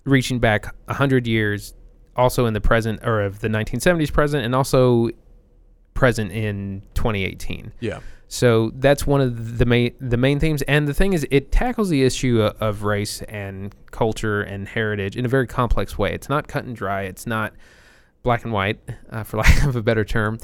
reaching 0.03 0.37
back 0.37 0.67
hundred 0.87 1.25
years, 1.25 1.73
also 2.15 2.45
in 2.45 2.53
the 2.53 2.61
present 2.61 2.99
or 3.03 3.21
of 3.21 3.39
the 3.39 3.47
1970s 3.47 4.13
present, 4.13 4.45
and 4.45 4.53
also 4.53 5.09
present 5.95 6.31
in 6.31 6.83
2018. 6.93 7.71
Yeah. 7.79 8.01
So 8.29 8.71
that's 8.75 9.07
one 9.07 9.21
of 9.21 9.57
the 9.57 9.65
main 9.65 9.93
the 10.01 10.17
main 10.17 10.39
themes, 10.39 10.61
and 10.63 10.87
the 10.87 10.93
thing 10.93 11.13
is, 11.13 11.25
it 11.31 11.51
tackles 11.51 11.89
the 11.89 12.03
issue 12.03 12.41
of 12.41 12.83
race 12.83 13.21
and 13.23 13.73
culture 13.91 14.41
and 14.41 14.67
heritage 14.67 15.15
in 15.15 15.25
a 15.25 15.29
very 15.29 15.47
complex 15.47 15.97
way. 15.97 16.13
It's 16.13 16.27
not 16.27 16.47
cut 16.47 16.65
and 16.65 16.75
dry. 16.75 17.03
It's 17.03 17.25
not 17.25 17.53
black 18.23 18.43
and 18.43 18.51
white, 18.51 18.79
uh, 19.09 19.23
for 19.23 19.37
lack 19.43 19.63
of 19.63 19.75
a 19.75 19.81
better 19.81 20.03
term. 20.03 20.39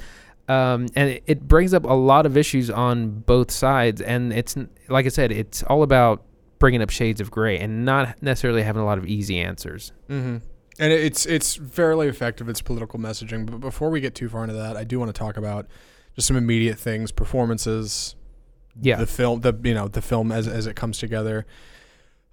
Um, 0.48 0.88
and 0.96 1.10
it, 1.10 1.24
it 1.25 1.48
brings 1.48 1.74
up 1.74 1.84
a 1.86 1.94
lot 1.94 2.25
of 2.25 2.38
issues 2.38 2.70
on 2.70 3.20
both 3.20 3.52
sides, 3.52 4.02
and 4.02 4.32
it's 4.32 4.56
like 4.88 5.06
I 5.06 5.10
said, 5.10 5.32
it's 5.32 5.63
all 5.63 5.84
about 5.84 6.24
bringing 6.60 6.82
up 6.82 6.90
shades 6.90 7.20
of 7.20 7.30
gray 7.30 7.60
and 7.60 7.84
not 7.84 8.22
necessarily 8.24 8.63
having 8.63 8.82
a 8.82 8.86
lot 8.86 8.98
of 8.98 9.06
easy 9.06 9.38
answers. 9.40 9.92
Mm-hmm. 10.10 10.38
And 10.80 10.94
it's 10.94 11.25
it's 11.25 11.56
fairly 11.58 12.08
effective. 12.08 12.48
It's 12.48 12.62
political 12.62 12.98
messaging. 12.98 13.46
But 13.46 13.60
before 13.60 13.90
we 13.90 14.00
get 14.00 14.16
too 14.16 14.30
far 14.30 14.44
into 14.44 14.56
that, 14.56 14.78
I 14.78 14.86
do 14.86 15.00
want 15.00 15.13
to 15.13 15.18
talk 15.18 15.36
about 15.36 15.68
just 16.15 16.27
some 16.27 16.38
immediate 16.38 16.77
things, 16.79 17.12
performances, 17.12 18.15
Yeah, 18.82 18.98
the 18.98 19.05
film, 19.08 19.41
the 19.41 19.53
you 19.63 19.74
know 19.74 19.88
the 19.88 20.01
film 20.01 20.32
as 20.32 20.48
as 20.48 20.67
it 20.67 20.75
comes 20.75 20.98
together. 21.00 21.46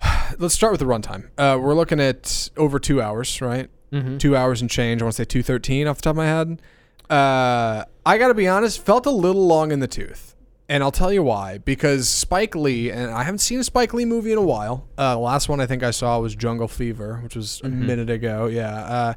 Let's 0.38 0.54
start 0.54 0.72
with 0.72 0.80
the 0.80 0.86
runtime. 0.86 1.28
Uh, 1.36 1.58
we're 1.60 1.74
looking 1.74 2.00
at 2.00 2.50
over 2.56 2.78
two 2.78 3.02
hours, 3.02 3.40
right? 3.40 3.68
mm-hmm. 3.92 4.18
Two 4.18 4.36
hours 4.36 4.60
and 4.60 4.70
change. 4.70 5.02
I 5.02 5.04
want 5.04 5.14
to 5.16 5.22
say 5.22 5.26
two 5.26 5.42
thirteen 5.42 5.86
off 5.86 5.96
the 5.96 6.02
top 6.02 6.10
of 6.12 6.16
my 6.16 6.26
head. 6.26 6.62
Uh, 7.10 7.84
I 8.06 8.18
got 8.18 8.28
to 8.28 8.34
be 8.34 8.46
honest, 8.46 8.84
felt 8.84 9.04
a 9.06 9.10
little 9.10 9.46
long 9.46 9.72
in 9.72 9.80
the 9.80 9.88
tooth, 9.88 10.36
and 10.68 10.82
I'll 10.82 10.92
tell 10.92 11.12
you 11.12 11.22
why. 11.24 11.58
Because 11.58 12.08
Spike 12.08 12.54
Lee, 12.54 12.90
and 12.90 13.10
I 13.10 13.24
haven't 13.24 13.38
seen 13.40 13.58
a 13.58 13.64
Spike 13.64 13.92
Lee 13.92 14.04
movie 14.04 14.30
in 14.32 14.38
a 14.38 14.42
while. 14.42 14.86
Uh, 14.96 15.14
the 15.14 15.20
last 15.20 15.48
one 15.48 15.60
I 15.60 15.66
think 15.66 15.82
I 15.82 15.90
saw 15.90 16.20
was 16.20 16.34
Jungle 16.36 16.68
Fever, 16.68 17.18
which 17.24 17.34
was 17.34 17.60
a 17.64 17.68
Mhm. 17.68 17.86
minute 17.86 18.10
ago. 18.10 18.46
Yeah. 18.46 18.72
Uh, 18.76 19.14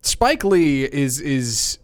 Spike 0.00 0.42
Lee 0.44 0.82
is 0.84 1.20
is 1.20 1.78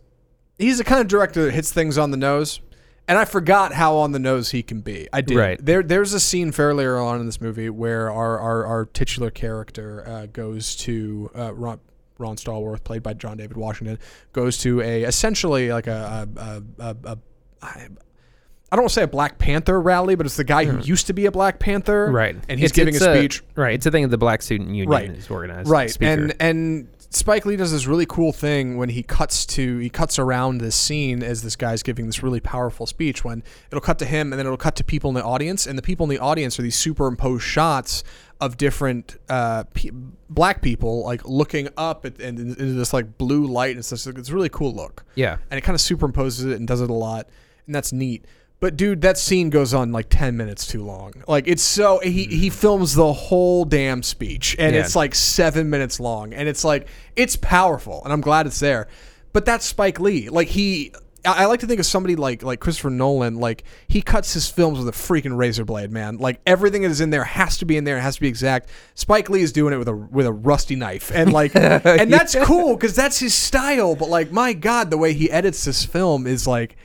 he's 0.59 0.79
the 0.79 0.85
kind 0.85 1.01
of 1.01 1.09
director 1.09 1.45
that 1.45 1.53
hits 1.53 1.73
things 1.73 1.97
on 1.99 2.11
the 2.11 2.17
nose. 2.17 2.61
And 3.07 3.17
I 3.17 3.25
forgot 3.25 3.73
how 3.73 3.97
on 3.97 4.13
the 4.13 4.19
nose 4.19 4.51
he 4.51 4.63
can 4.63 4.83
be. 4.83 5.09
I 5.15 5.23
did. 5.23 5.39
Right. 5.39 5.65
There, 5.65 5.83
there's 5.83 6.13
a 6.13 6.21
scene 6.21 6.53
fairly 6.53 6.85
early 6.85 7.07
on 7.07 7.21
in 7.21 7.25
this 7.27 7.41
movie 7.41 7.71
where 7.71 8.11
our 8.13 8.39
our, 8.39 8.67
our 8.67 8.85
titular 8.85 9.31
character 9.31 10.07
uh, 10.07 10.27
goes 10.27 10.77
to 10.77 11.31
uh, 11.35 11.55
Ron, 11.55 11.81
Ron 12.19 12.37
Stallworth, 12.37 12.85
played 12.85 13.03
by 13.03 13.15
John 13.15 13.39
David 13.39 13.57
Washington, 13.57 13.99
goes 14.35 14.59
to 14.59 14.83
a 14.83 15.05
essentially 15.05 15.73
like 15.73 15.87
a, 15.87 16.29
a, 16.37 16.43
a, 16.43 16.63
a, 16.85 16.97
a 17.13 17.19
I, 17.63 18.77
don't 18.77 18.83
want 18.83 18.89
to 18.91 18.95
say 18.95 19.03
a 19.05 19.09
Black 19.09 19.39
Panther 19.39 19.81
rally, 19.81 20.15
but 20.15 20.27
it's 20.27 20.37
the 20.37 20.45
guy 20.45 20.67
who 20.67 20.79
used 20.81 21.07
to 21.07 21.15
be 21.15 21.25
a 21.25 21.31
Black 21.33 21.59
Panther, 21.59 22.11
right. 22.13 22.37
And 22.51 22.61
he's 22.61 22.71
It's- 22.71 22.73
giving 22.73 22.95
it's 22.95 23.03
a 23.03 23.17
speech, 23.17 23.43
Right, 23.55 23.73
it's 23.73 23.87
a 23.87 23.91
thing 23.91 24.03
that 24.03 24.09
the 24.09 24.19
Black 24.19 24.43
Student 24.43 24.69
Union 24.69 24.91
Right. 24.91 25.09
is 25.11 25.31
organized. 25.31 25.71
right 25.71 25.89
speaker. 25.91 26.13
and 26.13 26.35
and 26.41 26.89
spike 27.11 27.47
lee 27.47 27.57
does 27.57 27.73
this 27.73 27.87
really 27.87 28.07
cool 28.07 28.33
thing 28.33 28.77
when 28.77 28.91
he 28.91 29.03
cuts 29.03 29.47
to 29.47 29.79
he 29.79 29.89
cuts 29.89 30.19
around 30.19 30.59
this 30.59 30.77
scene 30.77 31.23
as 31.23 31.43
this 31.43 31.57
guy's 31.57 31.83
giving 31.83 32.07
this 32.07 32.23
really 32.23 32.41
powerful 32.41 32.87
speech 32.87 33.25
when 33.25 33.43
it'll 33.71 33.81
cut 33.81 33.99
to 33.99 34.05
him 34.05 34.33
and 34.33 34.39
then 34.39 34.47
it'll 34.47 34.59
cut 34.59 34.77
to 34.77 34.85
people 34.85 35.09
in 35.09 35.15
the 35.15 35.25
audience 35.25 35.67
and 35.67 35.79
the 35.79 35.83
people 35.83 36.05
in 36.05 36.11
the 36.11 36.19
audience 36.19 36.59
are 36.59 36.63
these 36.63 36.77
superimposed 36.77 37.43
shots 37.43 38.05
of 38.41 38.57
different 38.57 39.17
uh, 39.29 39.65
pe- 39.75 39.91
black 40.31 40.63
people 40.63 41.05
like 41.05 41.27
looking 41.27 41.69
up 41.77 42.05
at, 42.05 42.21
and 42.21 42.39
into 42.39 42.75
this 42.75 42.93
like 42.93 43.19
blue 43.19 43.47
light 43.47 43.75
and 43.75 43.85
stuff. 43.85 43.99
So 44.01 44.11
it's 44.11 44.29
a 44.29 44.35
really 44.35 44.49
cool 44.49 44.75
look 44.75 45.05
yeah. 45.15 45.39
and 45.51 45.59
it 45.59 45.63
kind 45.63 45.75
of 45.75 45.81
superimposes 45.81 46.51
it 46.51 46.57
and 46.57 46.67
does 46.67 46.81
it 46.81 46.91
a 46.91 46.95
lot, 46.95 47.29
and 47.67 47.75
that's 47.75 47.93
neat. 47.93 48.25
But 48.61 48.77
dude, 48.77 49.03
that 49.03 49.17
scene 49.17 49.51
goes 49.51 49.73
on 49.73 49.93
like 49.93 50.07
ten 50.09 50.37
minutes 50.37 50.67
too 50.67 50.85
long. 50.85 51.13
Like 51.29 51.47
it's 51.47 51.63
so 51.63 52.01
he 52.01 52.25
he 52.25 52.51
mm. 52.51 52.53
films 52.53 52.95
the 52.95 53.13
whole 53.13 53.65
damn 53.65 54.03
speech, 54.03 54.57
and 54.59 54.75
Yeah. 54.75 54.81
it's 54.81 54.97
like 54.97 55.15
seven 55.15 55.71
minutes 55.71 56.01
long, 56.01 56.33
and 56.33 56.49
it's 56.49 56.65
like 56.65 56.89
it's 57.15 57.37
powerful, 57.37 58.03
and 58.03 58.13
I'm 58.13 58.21
glad 58.21 58.47
it's 58.47 58.59
there. 58.59 58.89
But 59.33 59.45
that's 59.45 59.65
Spike 59.65 60.01
Lee. 60.01 60.29
Like 60.29 60.49
he. 60.49 60.93
I 61.25 61.43
I 61.43 61.47
like 61.47 61.61
to 61.61 61.69
think 61.69 61.79
of 61.79 61.87
somebody 61.87 62.17
like 62.17 62.43
like 62.43 62.59
Christopher 62.59 62.91
Nolan. 62.91 63.37
Like 63.37 63.63
he 63.87 64.03
cuts 64.03 64.33
his 64.33 64.51
films 64.51 64.79
with 64.81 64.89
a 64.89 64.93
freaking 64.93 65.37
razor 65.37 65.65
blade, 65.65 65.93
man. 65.93 66.17
Like 66.17 66.41
everything 66.45 66.83
that 66.83 66.91
is 66.91 67.01
in 67.01 67.11
there 67.11 67.25
has 67.25 67.59
to 67.59 67.65
be 67.65 67.77
in 67.77 67.85
there. 67.85 67.99
It 67.99 68.01
has 68.01 68.17
to 68.17 68.21
be 68.21 68.29
exact. 68.29 68.71
Spike 68.95 69.31
Lee 69.31 69.43
is 69.43 69.53
doing 69.53 69.73
it 69.73 69.77
with 69.77 69.89
a 69.89 69.95
with 69.95 70.27
a 70.27 70.33
rusty 70.33 70.75
knife, 70.75 71.13
and 71.15 71.33
like, 71.33 71.55
and 71.55 72.13
that's 72.13 72.35
cool 72.43 72.75
because 72.75 72.97
that's 72.97 73.21
his 73.21 73.35
style. 73.35 73.95
But 73.95 74.09
like, 74.09 74.33
my 74.33 74.53
God, 74.53 74.91
the 74.91 74.99
way 74.99 75.13
he 75.13 75.31
edits 75.31 75.65
this 75.65 75.85
film 75.85 76.27
is 76.27 76.47
like, 76.47 76.77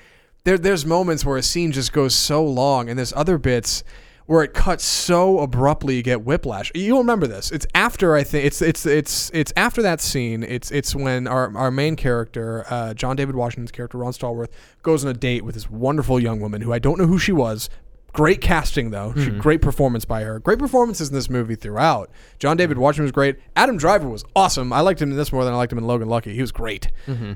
there 0.43 0.57
there's 0.57 0.85
moments 0.85 1.25
where 1.25 1.37
a 1.37 1.43
scene 1.43 1.71
just 1.71 1.93
goes 1.93 2.15
so 2.15 2.43
long, 2.43 2.89
and 2.89 2.97
there's 2.97 3.13
other 3.13 3.37
bits 3.37 3.83
where 4.25 4.41
it 4.41 4.53
cuts 4.53 4.85
so 4.85 5.39
abruptly 5.39 5.95
you 5.97 6.03
get 6.03 6.23
whiplash. 6.23 6.71
You'll 6.73 6.99
remember 6.99 7.27
this. 7.27 7.51
It's 7.51 7.67
after 7.75 8.15
I 8.15 8.23
think 8.23 8.45
it's 8.45 8.61
it's 8.61 8.85
it's 8.85 9.29
it's 9.33 9.53
after 9.57 9.81
that 9.81 10.01
scene. 10.01 10.43
It's 10.43 10.71
it's 10.71 10.95
when 10.95 11.27
our 11.27 11.55
our 11.57 11.71
main 11.71 11.95
character, 11.95 12.65
uh, 12.69 12.93
John 12.93 13.15
David 13.15 13.35
Washington's 13.35 13.71
character, 13.71 13.97
Ron 13.97 14.13
Stallworth, 14.13 14.49
goes 14.81 15.03
on 15.03 15.11
a 15.11 15.13
date 15.13 15.43
with 15.43 15.55
this 15.55 15.69
wonderful 15.69 16.19
young 16.19 16.39
woman 16.39 16.61
who 16.61 16.71
I 16.73 16.79
don't 16.79 16.97
know 16.97 17.07
who 17.07 17.19
she 17.19 17.31
was. 17.31 17.69
Great 18.13 18.41
casting 18.41 18.91
though. 18.91 19.11
She, 19.15 19.31
great 19.31 19.59
performance 19.61 20.05
by 20.05 20.21
her. 20.21 20.37
Great 20.39 20.59
performances 20.59 21.09
in 21.09 21.15
this 21.15 21.31
movie 21.31 21.55
throughout. 21.55 22.11
John 22.37 22.55
David 22.55 22.77
Washington 22.77 23.05
was 23.05 23.11
great. 23.11 23.37
Adam 23.55 23.75
Driver 23.75 24.07
was 24.07 24.23
awesome. 24.35 24.71
I 24.71 24.81
liked 24.81 25.01
him 25.01 25.09
in 25.09 25.17
this 25.17 25.33
more 25.33 25.43
than 25.43 25.51
I 25.53 25.57
liked 25.57 25.71
him 25.71 25.79
in 25.79 25.87
Logan 25.87 26.07
Lucky. 26.09 26.33
He 26.35 26.41
was 26.41 26.51
great. 26.51 26.91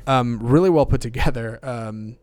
Um, 0.05 0.39
really 0.39 0.69
well 0.69 0.85
put 0.85 1.01
together. 1.01 1.57
Um, 1.63 2.17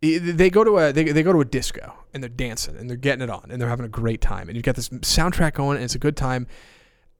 they 0.00 0.48
go 0.50 0.62
to 0.62 0.78
a 0.78 0.92
they, 0.92 1.04
they 1.04 1.22
go 1.22 1.32
to 1.32 1.40
a 1.40 1.44
disco 1.44 1.92
and 2.14 2.22
they're 2.22 2.28
dancing 2.28 2.76
and 2.76 2.88
they're 2.88 2.96
getting 2.96 3.22
it 3.22 3.30
on 3.30 3.48
and 3.50 3.60
they're 3.60 3.68
having 3.68 3.86
a 3.86 3.90
great 3.90 4.20
time 4.20 4.48
and 4.48 4.56
you've 4.56 4.64
got 4.64 4.76
this 4.76 4.88
soundtrack 4.88 5.54
going 5.54 5.76
and 5.76 5.84
it's 5.84 5.94
a 5.94 5.98
good 5.98 6.16
time. 6.16 6.46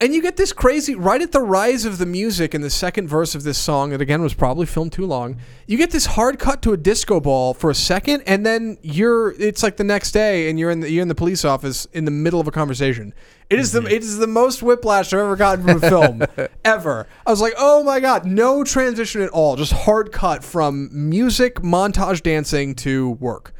And 0.01 0.15
you 0.15 0.23
get 0.23 0.37
this 0.37 0.53
crazy 0.53 0.95
right 0.95 1.21
at 1.21 1.33
the 1.33 1.41
rise 1.41 1.85
of 1.85 1.99
the 1.99 2.07
music 2.07 2.55
in 2.55 2.61
the 2.61 2.71
second 2.71 3.09
verse 3.09 3.35
of 3.35 3.43
this 3.43 3.59
song 3.59 3.91
that 3.91 4.01
again 4.01 4.23
was 4.23 4.33
probably 4.33 4.65
filmed 4.65 4.93
too 4.93 5.05
long 5.05 5.39
you 5.67 5.77
get 5.77 5.91
this 5.91 6.07
hard 6.07 6.39
cut 6.39 6.63
to 6.63 6.73
a 6.73 6.77
disco 6.77 7.19
ball 7.19 7.53
for 7.53 7.69
a 7.69 7.75
second 7.75 8.23
and 8.25 8.47
then 8.47 8.79
you're 8.81 9.33
it's 9.43 9.61
like 9.61 9.77
the 9.77 9.83
next 9.83 10.13
day 10.13 10.49
and 10.49 10.57
you're 10.57 10.71
in 10.71 10.79
the 10.79 10.89
you're 10.89 11.03
in 11.03 11.09
the 11.09 11.17
police 11.17 11.45
office 11.45 11.87
in 11.87 12.05
the 12.05 12.13
middle 12.13 12.39
of 12.39 12.47
a 12.47 12.53
conversation 12.53 13.13
it 13.51 13.59
is 13.59 13.73
the 13.73 13.81
mm-hmm. 13.81 13.89
it 13.89 14.03
is 14.03 14.19
the 14.19 14.27
most 14.27 14.63
whiplash 14.63 15.13
I've 15.13 15.21
ever 15.21 15.37
gotten 15.37 15.65
from 15.65 15.83
a 15.83 15.89
film 15.89 16.23
ever. 16.65 17.07
I 17.27 17.31
was 17.31 17.41
like, 17.41 17.55
oh 17.57 17.83
my 17.83 17.99
god, 17.99 18.27
no 18.27 18.63
transition 18.63 19.23
at 19.23 19.31
all, 19.31 19.57
just 19.57 19.73
hard 19.73 20.13
cut 20.13 20.45
from 20.45 20.91
music, 20.93 21.57
montage, 21.57 22.23
dancing 22.23 22.75
to 22.77 23.11
work. 23.13 23.53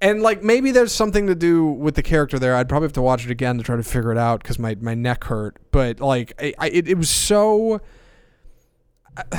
And 0.00 0.22
like 0.22 0.42
maybe 0.42 0.70
there's 0.70 0.92
something 0.92 1.26
to 1.26 1.34
do 1.34 1.66
with 1.66 1.96
the 1.96 2.02
character 2.02 2.38
there. 2.38 2.54
I'd 2.54 2.68
probably 2.68 2.86
have 2.86 2.92
to 2.92 3.02
watch 3.02 3.24
it 3.24 3.30
again 3.30 3.58
to 3.58 3.64
try 3.64 3.74
to 3.74 3.82
figure 3.82 4.12
it 4.12 4.18
out 4.18 4.42
because 4.42 4.58
my, 4.58 4.76
my 4.80 4.94
neck 4.94 5.24
hurt. 5.24 5.56
But 5.72 5.98
like 5.98 6.32
I, 6.40 6.54
I, 6.58 6.68
it, 6.68 6.88
it 6.88 6.98
was 6.98 7.10
so. 7.10 7.80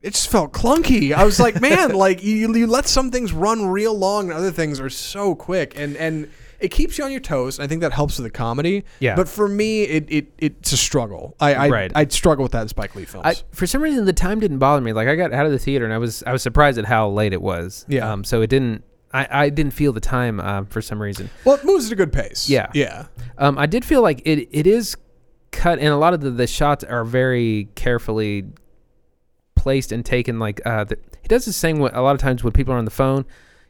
It 0.00 0.14
just 0.14 0.28
felt 0.28 0.52
clunky. 0.52 1.12
I 1.12 1.24
was 1.24 1.40
like, 1.40 1.60
man, 1.60 1.92
like 1.94 2.22
you, 2.22 2.54
you 2.54 2.68
let 2.68 2.86
some 2.86 3.10
things 3.10 3.32
run 3.32 3.66
real 3.66 3.92
long 3.98 4.30
and 4.30 4.38
other 4.38 4.52
things 4.52 4.78
are 4.78 4.88
so 4.88 5.34
quick, 5.34 5.76
and 5.76 5.96
and 5.96 6.30
it 6.60 6.68
keeps 6.68 6.98
you 6.98 7.04
on 7.04 7.10
your 7.10 7.20
toes. 7.20 7.58
And 7.58 7.64
I 7.64 7.68
think 7.68 7.80
that 7.82 7.92
helps 7.92 8.18
with 8.18 8.24
the 8.24 8.30
comedy. 8.30 8.84
Yeah. 9.00 9.14
But 9.14 9.28
for 9.28 9.48
me, 9.48 9.82
it, 9.84 10.06
it 10.08 10.32
it's 10.38 10.72
a 10.72 10.76
struggle. 10.76 11.36
I 11.40 11.54
I 11.54 11.68
Right. 11.68 11.92
I'd 11.94 12.12
struggle 12.12 12.42
with 12.42 12.52
that 12.52 12.62
in 12.62 12.68
Spike 12.68 12.94
Lee 12.94 13.04
films. 13.04 13.26
I, 13.26 13.34
for 13.54 13.66
some 13.66 13.82
reason, 13.82 14.04
the 14.04 14.12
time 14.12 14.40
didn't 14.40 14.58
bother 14.58 14.80
me. 14.80 14.92
Like 14.92 15.08
I 15.08 15.14
got 15.14 15.32
out 15.32 15.46
of 15.46 15.52
the 15.52 15.58
theater 15.58 15.84
and 15.84 15.94
I 15.94 15.98
was 15.98 16.22
I 16.24 16.32
was 16.32 16.42
surprised 16.42 16.78
at 16.78 16.84
how 16.84 17.08
late 17.08 17.32
it 17.32 17.42
was. 17.42 17.84
Yeah. 17.88 18.10
Um. 18.10 18.24
So 18.24 18.42
it 18.42 18.48
didn't. 18.48 18.84
I, 19.12 19.44
I 19.44 19.48
didn't 19.48 19.72
feel 19.72 19.94
the 19.94 20.00
time 20.00 20.38
um, 20.40 20.66
for 20.66 20.82
some 20.82 21.00
reason. 21.00 21.30
well, 21.46 21.54
it 21.56 21.64
moves 21.64 21.86
at 21.86 21.92
a 21.92 21.96
good 21.96 22.12
pace. 22.12 22.48
Yeah. 22.48 22.70
Yeah. 22.74 23.06
Um. 23.38 23.56
I 23.58 23.66
did 23.66 23.84
feel 23.84 24.02
like 24.02 24.20
it 24.24 24.48
it 24.52 24.66
is 24.66 24.96
cut 25.50 25.78
and 25.78 25.88
a 25.88 25.96
lot 25.96 26.12
of 26.12 26.20
the, 26.20 26.30
the 26.30 26.46
shots 26.46 26.84
are 26.84 27.04
very 27.04 27.68
carefully 27.74 28.44
placed 29.56 29.92
and 29.92 30.04
taken 30.04 30.38
like 30.38 30.60
uh 30.66 30.84
the, 30.84 30.98
he 31.22 31.26
does 31.26 31.46
this 31.46 31.60
thing 31.60 31.80
with, 31.80 31.94
a 31.94 32.00
lot 32.00 32.14
of 32.14 32.20
times 32.20 32.44
when 32.44 32.52
people 32.52 32.72
are 32.74 32.76
on 32.76 32.84
the 32.84 32.90
phone 32.90 33.24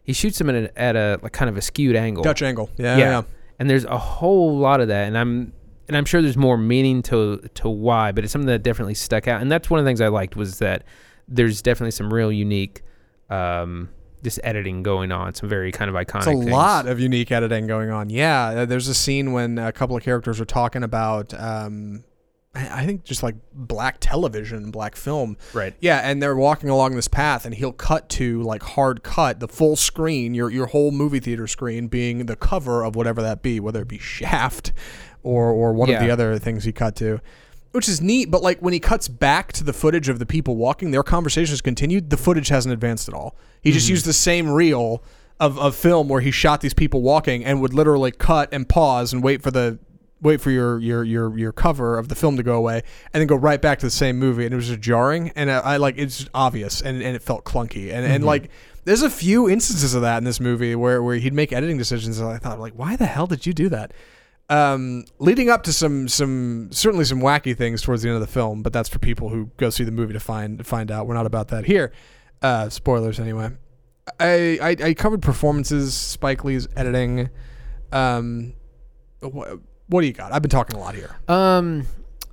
he 0.08 0.12
shoots 0.14 0.38
them 0.38 0.48
at 0.50 0.56
a, 0.56 0.78
at 0.80 0.96
a 0.96 1.20
like 1.22 1.32
kind 1.32 1.48
of 1.48 1.56
a 1.56 1.60
skewed 1.62 1.94
angle 1.94 2.24
Dutch 2.24 2.42
angle. 2.42 2.68
Yeah, 2.78 2.96
Yeah. 2.96 3.08
yeah. 3.10 3.22
and 3.60 3.68
there's 3.70 3.84
a 3.84 3.98
whole 3.98 4.56
lot 4.58 4.80
of 4.80 4.88
that 4.88 5.06
and 5.06 5.16
i'm 5.18 5.52
and 5.86 5.96
i'm 5.96 6.04
sure 6.06 6.22
there's 6.22 6.36
more 6.36 6.56
meaning 6.56 7.02
to 7.02 7.38
to 7.54 7.68
why 7.68 8.10
but 8.12 8.24
it's 8.24 8.32
something 8.32 8.46
that 8.46 8.62
definitely 8.62 8.94
stuck 8.94 9.28
out 9.28 9.40
and 9.42 9.52
that's 9.52 9.68
one 9.70 9.78
of 9.78 9.84
the 9.84 9.88
things 9.88 10.00
i 10.00 10.08
liked 10.08 10.34
was 10.34 10.58
that 10.60 10.82
there's 11.28 11.60
definitely 11.62 11.90
some 11.92 12.12
real 12.12 12.32
unique 12.32 12.82
um 13.30 13.88
just 14.24 14.40
editing 14.42 14.82
going 14.82 15.12
on 15.12 15.32
some 15.34 15.48
very 15.48 15.70
kind 15.70 15.88
of 15.88 15.94
iconic 15.94 16.16
It's 16.18 16.26
a 16.26 16.30
things. 16.32 16.46
lot 16.50 16.86
of 16.88 16.98
unique 16.98 17.30
editing 17.30 17.68
going 17.68 17.90
on. 17.90 18.10
Yeah, 18.10 18.64
there's 18.64 18.88
a 18.88 18.94
scene 18.94 19.30
when 19.32 19.58
a 19.58 19.70
couple 19.70 19.96
of 19.96 20.02
characters 20.02 20.40
are 20.40 20.44
talking 20.44 20.82
about, 20.82 21.32
um, 21.38 22.02
I 22.58 22.82
I 22.82 22.86
think 22.86 23.04
just 23.04 23.22
like 23.22 23.36
black 23.52 23.98
television, 24.00 24.70
black 24.70 24.96
film. 24.96 25.36
right 25.52 25.74
Yeah, 25.80 25.98
and 25.98 26.22
they're 26.22 26.36
walking 26.36 26.68
along 26.68 26.96
this 26.96 27.08
path, 27.08 27.44
and 27.44 27.54
he'll 27.54 27.72
cut 27.72 28.08
to 28.10 28.42
like 28.42 28.62
hard 28.62 29.02
cut, 29.02 29.40
the 29.40 29.48
full 29.48 29.76
screen, 29.76 30.34
your 30.34 30.50
your 30.50 30.66
whole 30.66 30.90
movie 30.90 31.20
theater 31.20 31.46
screen 31.46 31.88
being 31.88 32.26
the 32.26 32.36
cover 32.36 32.82
of 32.82 32.96
whatever 32.96 33.22
that 33.22 33.42
be, 33.42 33.60
whether 33.60 33.82
it 33.82 33.88
be 33.88 33.98
Shaft 33.98 34.72
or 35.22 35.50
or 35.50 35.72
one 35.72 35.90
of 35.90 36.00
the 36.00 36.10
other 36.10 36.38
things 36.38 36.64
he 36.64 36.72
cut 36.72 36.96
to. 36.96 37.20
Which 37.72 37.86
is 37.86 38.00
neat, 38.00 38.30
but 38.30 38.42
like 38.42 38.60
when 38.60 38.72
he 38.72 38.80
cuts 38.80 39.08
back 39.08 39.52
to 39.52 39.62
the 39.62 39.74
footage 39.74 40.08
of 40.08 40.18
the 40.18 40.24
people 40.26 40.56
walking, 40.56 40.90
their 40.90 41.02
conversations 41.02 41.60
continued. 41.60 42.08
The 42.08 42.16
footage 42.16 42.48
hasn't 42.48 42.72
advanced 42.72 43.08
at 43.08 43.14
all. 43.14 43.36
He 43.60 43.72
just 43.72 43.86
mm-hmm. 43.86 43.92
used 43.92 44.06
the 44.06 44.14
same 44.14 44.48
reel 44.48 45.02
of, 45.40 45.58
of 45.58 45.76
film 45.76 46.08
where 46.08 46.20
he 46.20 46.30
shot 46.30 46.60
these 46.60 46.74
people 46.74 47.02
walking 47.02 47.44
and 47.44 47.60
would 47.60 47.74
literally 47.74 48.10
cut 48.10 48.48
and 48.52 48.68
pause 48.68 49.12
and 49.12 49.22
wait 49.22 49.42
for 49.42 49.50
the 49.50 49.78
wait 50.20 50.40
for 50.40 50.50
your 50.50 50.78
your 50.78 51.04
your 51.04 51.38
your 51.38 51.52
cover 51.52 51.98
of 51.98 52.08
the 52.08 52.14
film 52.14 52.36
to 52.36 52.42
go 52.42 52.56
away 52.56 52.82
and 53.12 53.20
then 53.20 53.26
go 53.26 53.36
right 53.36 53.62
back 53.62 53.78
to 53.78 53.86
the 53.86 53.90
same 53.90 54.18
movie 54.18 54.44
and 54.44 54.52
it 54.52 54.56
was 54.56 54.68
just 54.68 54.80
jarring 54.80 55.30
and 55.36 55.50
I, 55.50 55.58
I 55.58 55.76
like 55.76 55.96
it's 55.96 56.28
obvious 56.34 56.80
and, 56.80 57.02
and 57.02 57.14
it 57.14 57.22
felt 57.22 57.44
clunky 57.44 57.92
and, 57.92 58.04
and 58.04 58.24
like 58.24 58.50
there's 58.84 59.02
a 59.02 59.10
few 59.10 59.48
instances 59.48 59.94
of 59.94 60.02
that 60.02 60.18
in 60.18 60.24
this 60.24 60.40
movie 60.40 60.74
where, 60.74 61.02
where 61.02 61.16
he'd 61.16 61.34
make 61.34 61.52
editing 61.52 61.78
decisions 61.78 62.18
and 62.18 62.28
I 62.28 62.38
thought 62.38 62.58
like 62.58 62.72
why 62.74 62.96
the 62.96 63.06
hell 63.06 63.26
did 63.26 63.46
you 63.46 63.52
do 63.52 63.68
that? 63.68 63.92
Um, 64.50 65.04
leading 65.18 65.50
up 65.50 65.62
to 65.64 65.72
some 65.74 66.08
some 66.08 66.70
certainly 66.72 67.04
some 67.04 67.20
wacky 67.20 67.56
things 67.56 67.82
towards 67.82 68.02
the 68.02 68.08
end 68.08 68.16
of 68.16 68.22
the 68.22 68.32
film 68.32 68.62
but 68.62 68.72
that's 68.72 68.88
for 68.88 68.98
people 68.98 69.28
who 69.28 69.50
go 69.58 69.70
see 69.70 69.84
the 69.84 69.92
movie 69.92 70.14
to 70.14 70.20
find 70.20 70.58
to 70.58 70.64
find 70.64 70.90
out. 70.90 71.06
We're 71.06 71.14
not 71.14 71.26
about 71.26 71.48
that 71.48 71.66
here. 71.66 71.92
Uh, 72.40 72.70
spoilers 72.70 73.20
anyway. 73.20 73.50
I, 74.18 74.58
I 74.62 74.76
I 74.86 74.94
covered 74.94 75.20
performances 75.20 75.94
Spike 75.94 76.44
Lee's 76.44 76.66
editing 76.76 77.28
um, 77.92 78.54
what, 79.88 80.02
do 80.02 80.06
you 80.06 80.12
got? 80.12 80.32
I've 80.32 80.42
been 80.42 80.50
talking 80.50 80.76
a 80.76 80.80
lot 80.80 80.94
here. 80.94 81.16
um 81.28 81.86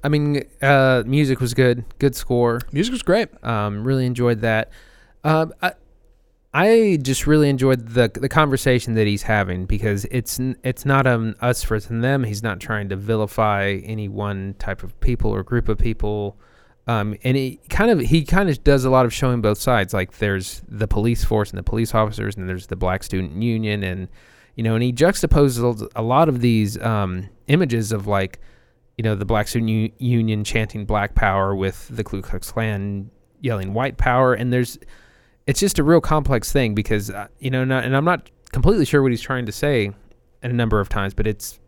i 0.03 0.07
mean 0.09 0.43
uh 0.61 1.01
music 1.05 1.39
was 1.39 1.53
good 1.55 1.83
good 1.97 2.15
score 2.15 2.59
Music 2.71 2.91
was 2.91 3.01
great. 3.01 3.27
Um, 3.43 3.83
really 3.83 4.05
enjoyed 4.05 4.41
that. 4.41 4.69
Um, 5.23 5.51
I, 5.63 5.73
I 6.53 6.99
just 7.01 7.27
really 7.27 7.49
enjoyed 7.49 7.87
the 7.89 8.09
the 8.13 8.29
conversation 8.29 8.93
that 8.93 9.07
he's 9.07 9.23
having 9.23 9.65
because 9.65 10.05
it's 10.11 10.39
it's 10.63 10.85
not 10.85 11.05
um 11.07 11.35
us 11.41 11.63
versus 11.63 11.89
them. 11.89 12.23
He's 12.23 12.43
not 12.43 12.59
trying 12.59 12.87
to 12.89 12.95
vilify 12.95 13.79
any 13.83 14.07
one 14.07 14.55
type 14.59 14.83
of 14.83 14.97
people 14.99 15.31
or 15.31 15.43
group 15.43 15.67
of 15.69 15.77
people. 15.77 16.37
Um, 16.87 17.15
and 17.23 17.35
he 17.35 17.59
kind 17.69 17.89
of 17.89 17.99
he 17.99 18.23
kind 18.23 18.47
of 18.47 18.63
does 18.63 18.85
a 18.85 18.89
lot 18.91 19.05
of 19.05 19.13
showing 19.13 19.41
both 19.41 19.57
sides. 19.57 19.91
Like 19.93 20.19
there's 20.19 20.61
the 20.69 20.87
police 20.87 21.25
force 21.25 21.49
and 21.49 21.57
the 21.57 21.63
police 21.63 21.95
officers, 21.95 22.37
and 22.37 22.47
there's 22.47 22.67
the 22.67 22.75
Black 22.75 23.01
Student 23.03 23.41
Union, 23.41 23.83
and 23.83 24.07
you 24.55 24.63
know, 24.63 24.75
and 24.75 24.83
he 24.83 24.93
juxtaposes 24.93 25.89
a 25.95 26.01
lot 26.01 26.29
of 26.29 26.39
these 26.41 26.77
um, 26.81 27.27
images 27.47 27.91
of 27.91 28.08
like 28.08 28.39
you 28.97 29.03
know, 29.03 29.13
the 29.13 29.25
Black 29.25 29.47
Student 29.49 29.93
Union 30.01 30.45
chanting 30.45 30.86
Black 30.86 31.15
Power 31.15 31.53
with 31.53 31.89
the 31.93 32.01
Ku 32.01 32.21
Klux 32.21 32.49
Klan 32.49 33.10
yelling 33.41 33.73
White 33.73 33.97
Power, 33.97 34.34
and 34.34 34.53
there's, 34.53 34.79
it's 35.47 35.60
just 35.60 35.77
a 35.79 35.84
real 35.84 35.99
complex 35.99 36.49
thing 36.53 36.73
because 36.73 37.10
uh, 37.12 37.27
you 37.39 37.49
know, 37.51 37.65
not, 37.65 37.84
and 37.84 37.93
I'm 37.93 38.05
not 38.05 38.31
completely 38.53 38.86
sure 38.86 39.01
what 39.01 39.12
he's 39.12 39.21
trying 39.21 39.45
to 39.47 39.51
say, 39.51 39.91
a 40.41 40.47
number 40.47 40.79
of 40.79 40.88
times, 40.88 41.13
but 41.13 41.27
it's, 41.27 41.60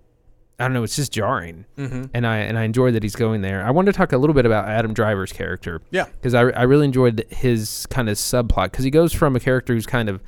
I 0.58 0.64
don't 0.64 0.74
know, 0.74 0.84
it's 0.84 0.96
just 0.96 1.12
jarring, 1.12 1.66
Mm-hmm. 1.78 2.06
and 2.14 2.26
I 2.26 2.38
and 2.38 2.58
I 2.58 2.64
enjoy 2.64 2.92
that 2.92 3.04
he's 3.04 3.18
going 3.18 3.42
there. 3.42 3.62
I 3.62 3.72
wanted 3.72 3.92
to 3.92 3.98
talk 3.98 4.14
a 4.14 4.18
little 4.18 4.34
bit 4.34 4.46
about 4.46 4.70
Adam 4.70 4.94
Driver's 4.94 5.34
character, 5.34 5.82
Yeah. 5.92 6.06
because 6.06 6.34
I 6.34 6.44
I 6.52 6.64
really 6.64 6.86
enjoyed 6.86 7.26
his 7.30 7.86
kind 7.90 8.08
of 8.08 8.16
subplot 8.16 8.72
because 8.72 8.86
he 8.86 8.90
goes 8.90 9.12
from 9.12 9.36
a 9.36 9.40
character 9.42 9.74
who's 9.74 9.86
kind 9.86 10.08
of, 10.08 10.24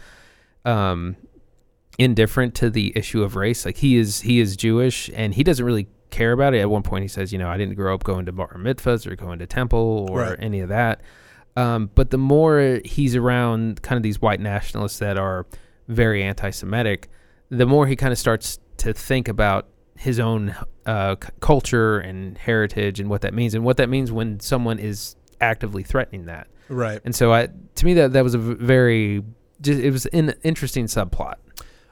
um, 0.66 1.16
indifferent 2.00 2.56
to 2.56 2.70
the 2.72 2.92
issue 2.96 3.22
of 3.22 3.36
race. 3.36 3.66
Like 3.66 3.78
he 3.78 3.98
is 3.98 4.22
he 4.22 4.40
is 4.40 4.58
Jewish 4.58 5.10
and 5.14 5.36
he 5.36 5.44
doesn't 5.44 5.64
really 5.64 5.88
care 6.10 6.32
about 6.32 6.56
it. 6.56 6.60
At 6.60 6.70
one 6.72 6.82
point 6.82 7.04
he 7.04 7.08
says, 7.08 7.32
you 7.32 7.38
know, 7.38 7.48
I 7.50 7.58
didn't 7.58 7.76
grow 7.76 7.94
up 7.94 8.04
going 8.04 8.26
to 8.26 8.32
bar 8.32 8.56
mitzvahs 8.58 9.06
or 9.06 9.16
going 9.16 9.38
to 9.40 9.46
temple 9.46 10.08
or 10.10 10.22
Right. 10.22 10.38
any 10.40 10.62
of 10.62 10.70
that. 10.70 11.02
Um, 11.56 11.92
but 11.94 12.10
the 12.10 12.18
more 12.18 12.80
he's 12.86 13.16
around 13.16 13.82
kind 13.82 13.98
of 13.98 14.04
these 14.04 14.22
white 14.22 14.40
nationalists 14.40 15.00
that 15.00 15.18
are 15.18 15.46
very 15.88 16.24
anti-Semitic, 16.24 17.10
the 17.50 17.66
more 17.66 17.86
he 17.86 17.96
kind 17.96 18.12
of 18.14 18.18
starts 18.18 18.60
to 18.78 18.94
think 18.94 19.28
about 19.28 19.68
his 19.98 20.20
own 20.20 20.56
uh, 20.86 21.16
c- 21.22 21.30
culture 21.42 22.00
and 22.00 22.38
heritage 22.38 23.00
and 23.02 23.10
what 23.10 23.22
that 23.22 23.34
means 23.34 23.54
and 23.54 23.66
what 23.66 23.76
that 23.78 23.90
means 23.90 24.12
when 24.12 24.40
someone 24.40 24.80
is 24.80 25.16
actively 25.42 25.84
threatening 25.84 26.26
that. 26.26 26.48
Right. 26.70 27.02
And 27.04 27.14
so, 27.14 27.34
I 27.34 27.50
to 27.76 27.86
me 27.86 27.94
that 27.96 28.14
that 28.14 28.24
was 28.24 28.36
a 28.36 28.38
very 28.38 29.24
just, 29.62 29.80
it 29.82 29.92
was 29.92 30.06
an 30.08 30.34
interesting 30.44 30.86
subplot. 30.86 31.36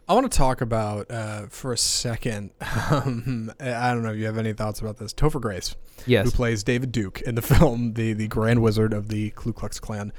I 0.10 0.13
want 0.13 0.32
to 0.32 0.38
talk 0.38 0.62
about 0.62 1.12
uh, 1.12 1.48
for 1.48 1.74
a 1.74 1.78
second. 1.78 2.52
Um, 2.89 3.52
I 3.60 3.93
don't 3.93 4.04
know 4.04 4.12
if 4.12 4.17
you 4.17 4.26
have 4.28 4.38
any 4.38 4.54
thoughts 4.54 4.80
about 4.80 4.98
this. 4.98 5.13
Topher 5.13 5.41
Grace, 5.41 5.76
yes. 6.06 6.26
who 6.26 6.32
plays 6.32 6.63
David 6.63 6.91
Duke 6.93 7.22
in 7.22 7.36
the 7.36 7.41
film, 7.54 7.93
the 7.93 8.13
the 8.13 8.28
Grand 8.30 8.62
Wizard 8.62 8.93
of 8.93 9.10
the 9.10 9.32
Ku 9.36 9.52
Klux 9.52 9.80
Klan. 9.80 10.13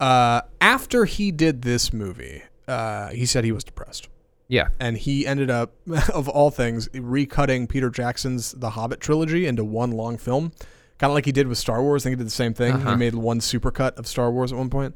Uh, 0.00 0.40
after 0.60 1.04
he 1.04 1.30
did 1.30 1.62
this 1.62 1.92
movie, 1.92 2.42
uh, 2.66 3.08
he 3.10 3.24
said 3.26 3.44
he 3.44 3.52
was 3.52 3.62
depressed. 3.64 4.08
Yeah. 4.48 4.68
and 4.80 4.96
he 4.96 5.26
ended 5.26 5.50
up, 5.50 5.74
of 6.14 6.26
all 6.28 6.50
things, 6.50 6.88
recutting 6.88 7.68
Peter 7.68 7.90
Jackson's 7.90 8.52
The 8.52 8.70
Hobbit 8.70 8.98
trilogy 9.00 9.46
into 9.46 9.62
one 9.62 9.90
long 9.92 10.16
film, 10.16 10.52
kind 10.98 11.10
of 11.10 11.14
like 11.14 11.26
he 11.26 11.32
did 11.32 11.46
with 11.48 11.58
Star 11.58 11.82
Wars. 11.82 12.02
I 12.02 12.04
think 12.04 12.12
he 12.14 12.16
did 12.18 12.26
the 12.26 12.30
same 12.30 12.54
thing. 12.54 12.76
He 12.78 12.82
Uh-huh. 12.82 12.96
made 12.96 13.14
one 13.14 13.40
supercut 13.40 13.96
of 13.98 14.06
Star 14.06 14.30
Wars 14.32 14.50
at 14.52 14.58
one 14.58 14.70
point. 14.70 14.94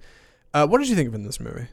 Uh, 0.54 0.66
what 0.66 0.78
did 0.78 0.88
you 0.88 0.96
think 0.96 1.08
of 1.08 1.14
in 1.14 1.22
this 1.24 1.38
movie? 1.38 1.66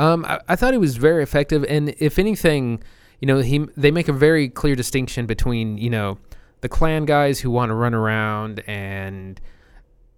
Um, 0.00 0.24
I, 0.24 0.40
I 0.48 0.56
thought 0.56 0.72
he 0.72 0.78
was 0.78 0.96
very 0.96 1.22
effective, 1.22 1.62
and 1.68 1.94
if 1.98 2.18
anything, 2.18 2.82
you 3.20 3.26
know, 3.26 3.40
he 3.40 3.66
they 3.76 3.90
make 3.90 4.08
a 4.08 4.14
very 4.14 4.48
clear 4.48 4.74
distinction 4.74 5.26
between 5.26 5.76
you 5.76 5.90
know 5.90 6.18
the 6.62 6.70
Klan 6.70 7.04
guys 7.04 7.38
who 7.38 7.50
want 7.50 7.68
to 7.68 7.74
run 7.74 7.92
around 7.92 8.60
and 8.66 9.38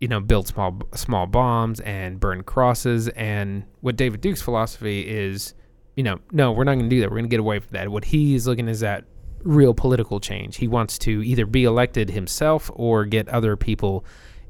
you 0.00 0.06
know 0.06 0.20
build 0.20 0.46
small 0.46 0.80
small 0.94 1.26
bombs 1.26 1.80
and 1.80 2.20
burn 2.20 2.44
crosses, 2.44 3.08
and 3.08 3.64
what 3.80 3.96
David 3.96 4.20
Duke's 4.20 4.40
philosophy 4.40 5.00
is, 5.00 5.52
you 5.96 6.04
know, 6.04 6.20
no, 6.30 6.52
we're 6.52 6.62
not 6.62 6.74
going 6.74 6.88
to 6.88 6.94
do 6.94 7.00
that. 7.00 7.10
We're 7.10 7.16
going 7.16 7.24
to 7.24 7.30
get 7.30 7.40
away 7.40 7.58
from 7.58 7.70
that. 7.72 7.88
What 7.88 8.04
he's 8.04 8.46
looking 8.46 8.68
is 8.68 8.84
at 8.84 9.04
real 9.42 9.74
political 9.74 10.20
change. 10.20 10.58
He 10.58 10.68
wants 10.68 10.96
to 10.98 11.24
either 11.24 11.44
be 11.44 11.64
elected 11.64 12.08
himself 12.08 12.70
or 12.74 13.04
get 13.04 13.28
other 13.30 13.56
people 13.56 14.04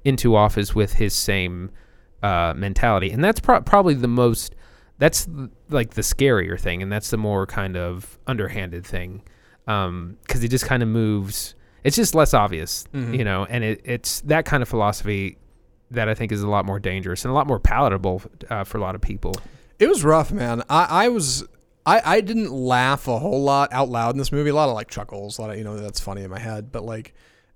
into 0.04 0.36
office 0.36 0.74
with 0.74 0.92
his 0.92 1.14
same 1.14 1.70
uh, 2.22 2.52
mentality, 2.54 3.10
and 3.10 3.24
that's 3.24 3.40
pro- 3.40 3.62
probably 3.62 3.94
the 3.94 4.08
most 4.08 4.54
that's 5.02 5.28
like 5.68 5.90
the 5.94 6.02
scarier 6.02 6.58
thing 6.58 6.80
and 6.82 6.90
that's 6.92 7.10
the 7.10 7.16
more 7.16 7.44
kind 7.46 7.76
of 7.76 8.18
underhanded 8.28 8.86
thing 8.86 9.20
because 9.66 10.40
he 10.42 10.48
just 10.48 10.64
kind 10.66 10.82
of 10.82 10.88
moves 10.88 11.54
it's 11.84 11.96
just 11.96 12.14
less 12.14 12.32
obvious 12.34 12.84
Mhm. 12.94 13.16
you 13.18 13.24
know 13.24 13.44
and 13.48 13.64
it, 13.64 13.80
it's 13.84 14.20
that 14.22 14.44
kind 14.44 14.62
of 14.62 14.68
philosophy 14.68 15.38
that 15.90 16.08
i 16.08 16.14
think 16.14 16.30
is 16.32 16.42
a 16.42 16.48
lot 16.48 16.64
more 16.64 16.78
dangerous 16.78 17.24
and 17.24 17.30
a 17.30 17.34
lot 17.34 17.46
more 17.46 17.58
palatable 17.58 18.22
uh, 18.50 18.64
for 18.64 18.78
a 18.78 18.80
lot 18.80 18.94
of 18.94 19.00
people 19.00 19.34
It 19.78 19.88
was 19.88 20.04
rough, 20.04 20.30
man. 20.30 20.62
I, 20.70 21.06
I 21.06 21.08
was 21.08 21.44
I, 21.84 22.00
I 22.16 22.20
didn't 22.20 22.52
laugh 22.52 23.08
a 23.08 23.18
whole 23.18 23.42
lot 23.42 23.72
out 23.72 23.88
loud 23.88 24.14
in 24.14 24.18
this 24.18 24.30
movie. 24.30 24.50
A 24.50 24.54
lot 24.54 24.68
of 24.68 24.76
like 24.76 24.88
chuckles, 24.88 25.38
a 25.38 25.42
lot 25.42 25.50
of 25.50 25.58
you 25.58 25.64
know 25.64 25.76
that's 25.76 25.98
funny 25.98 26.22
in 26.22 26.30
my 26.30 26.38
head. 26.38 26.70
But 26.70 26.84
like 26.84 27.14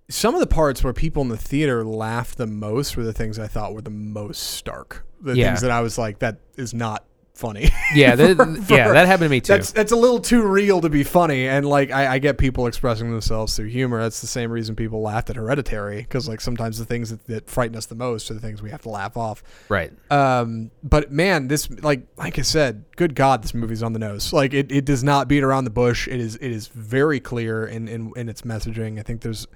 some 0.09 0.35
of 0.35 0.41
the 0.41 0.49
parts 0.49 0.83
where 0.83 0.93
people 0.93 1.23
in 1.23 1.29
the 1.29 1.37
theater 1.37 1.85
laughed 1.85 2.37
the 2.37 2.47
most 2.49 2.97
were 2.97 3.05
the 3.05 3.13
things 3.13 3.39
I 3.39 3.47
thought 3.47 3.75
were 3.75 3.83
the 3.83 3.91
most 4.17 4.43
stark. 4.43 5.07
The 5.21 5.37
Yeah. 5.37 5.47
things 5.51 5.61
that 5.61 5.71
I 5.71 5.81
was 5.83 5.99
like, 5.99 6.19
that 6.19 6.41
is 6.57 6.75
not 6.75 7.05
funny. 7.37 7.71
yeah 7.95 8.17
that, 8.17 8.37
For- 8.67 8.75
yeah 8.75 8.93
that 8.93 9.07
happened 9.07 9.27
to 9.27 9.29
me 9.29 9.41
too 9.41 9.53
That's 9.53 9.71
that's 9.73 9.93
a 9.93 9.97
little 9.97 10.19
too 10.21 10.43
real 10.43 10.81
to 10.81 10.89
be 10.89 11.05
funny, 11.05 11.47
and 11.49 11.67
like 11.67 11.91
I, 11.91 12.15
I 12.15 12.19
get 12.19 12.39
people 12.39 12.67
expressing 12.67 13.11
themselves 13.11 13.55
through 13.55 13.69
humor. 13.69 14.01
That's 14.03 14.21
the 14.21 14.27
same 14.27 14.51
reason 14.51 14.75
people 14.75 15.03
laughed 15.03 15.31
at 15.31 15.37
Hereditary, 15.37 15.99
because 15.99 16.29
like 16.29 16.41
sometimes 16.41 16.79
the 16.79 16.85
things 16.85 17.11
that, 17.11 17.27
that 17.27 17.49
frighten 17.49 17.77
us 17.77 17.87
the 17.87 17.95
most 17.95 18.31
are 18.31 18.35
the 18.35 18.41
things 18.41 18.63
we 18.63 18.71
have 18.71 18.83
to 18.83 18.89
laugh 18.89 19.17
off. 19.17 19.43
right 19.69 19.93
Um, 20.11 20.71
but 20.83 21.13
man, 21.13 21.49
this 21.49 21.69
like 21.83 22.07
like 22.17 22.39
I 22.39 22.43
said, 22.43 22.85
good 22.97 23.15
God, 23.15 23.43
this 23.45 23.55
movie's 23.55 23.83
on 23.83 23.93
the 23.93 23.99
nose. 23.99 24.33
Like 24.33 24.55
it, 24.55 24.73
it 24.73 24.85
does 24.85 25.05
not 25.05 25.29
beat 25.29 25.43
around 25.45 25.65
the 25.65 25.71
bush. 25.71 26.09
It 26.09 26.21
is 26.21 26.37
it 26.37 26.51
is 26.51 26.69
very 26.69 27.21
clear 27.21 27.67
in, 27.67 27.87
in, 27.89 28.13
in 28.17 28.29
its 28.29 28.43
messaging. 28.43 28.99
I 28.99 29.03
think 29.03 29.21
there's 29.21 29.47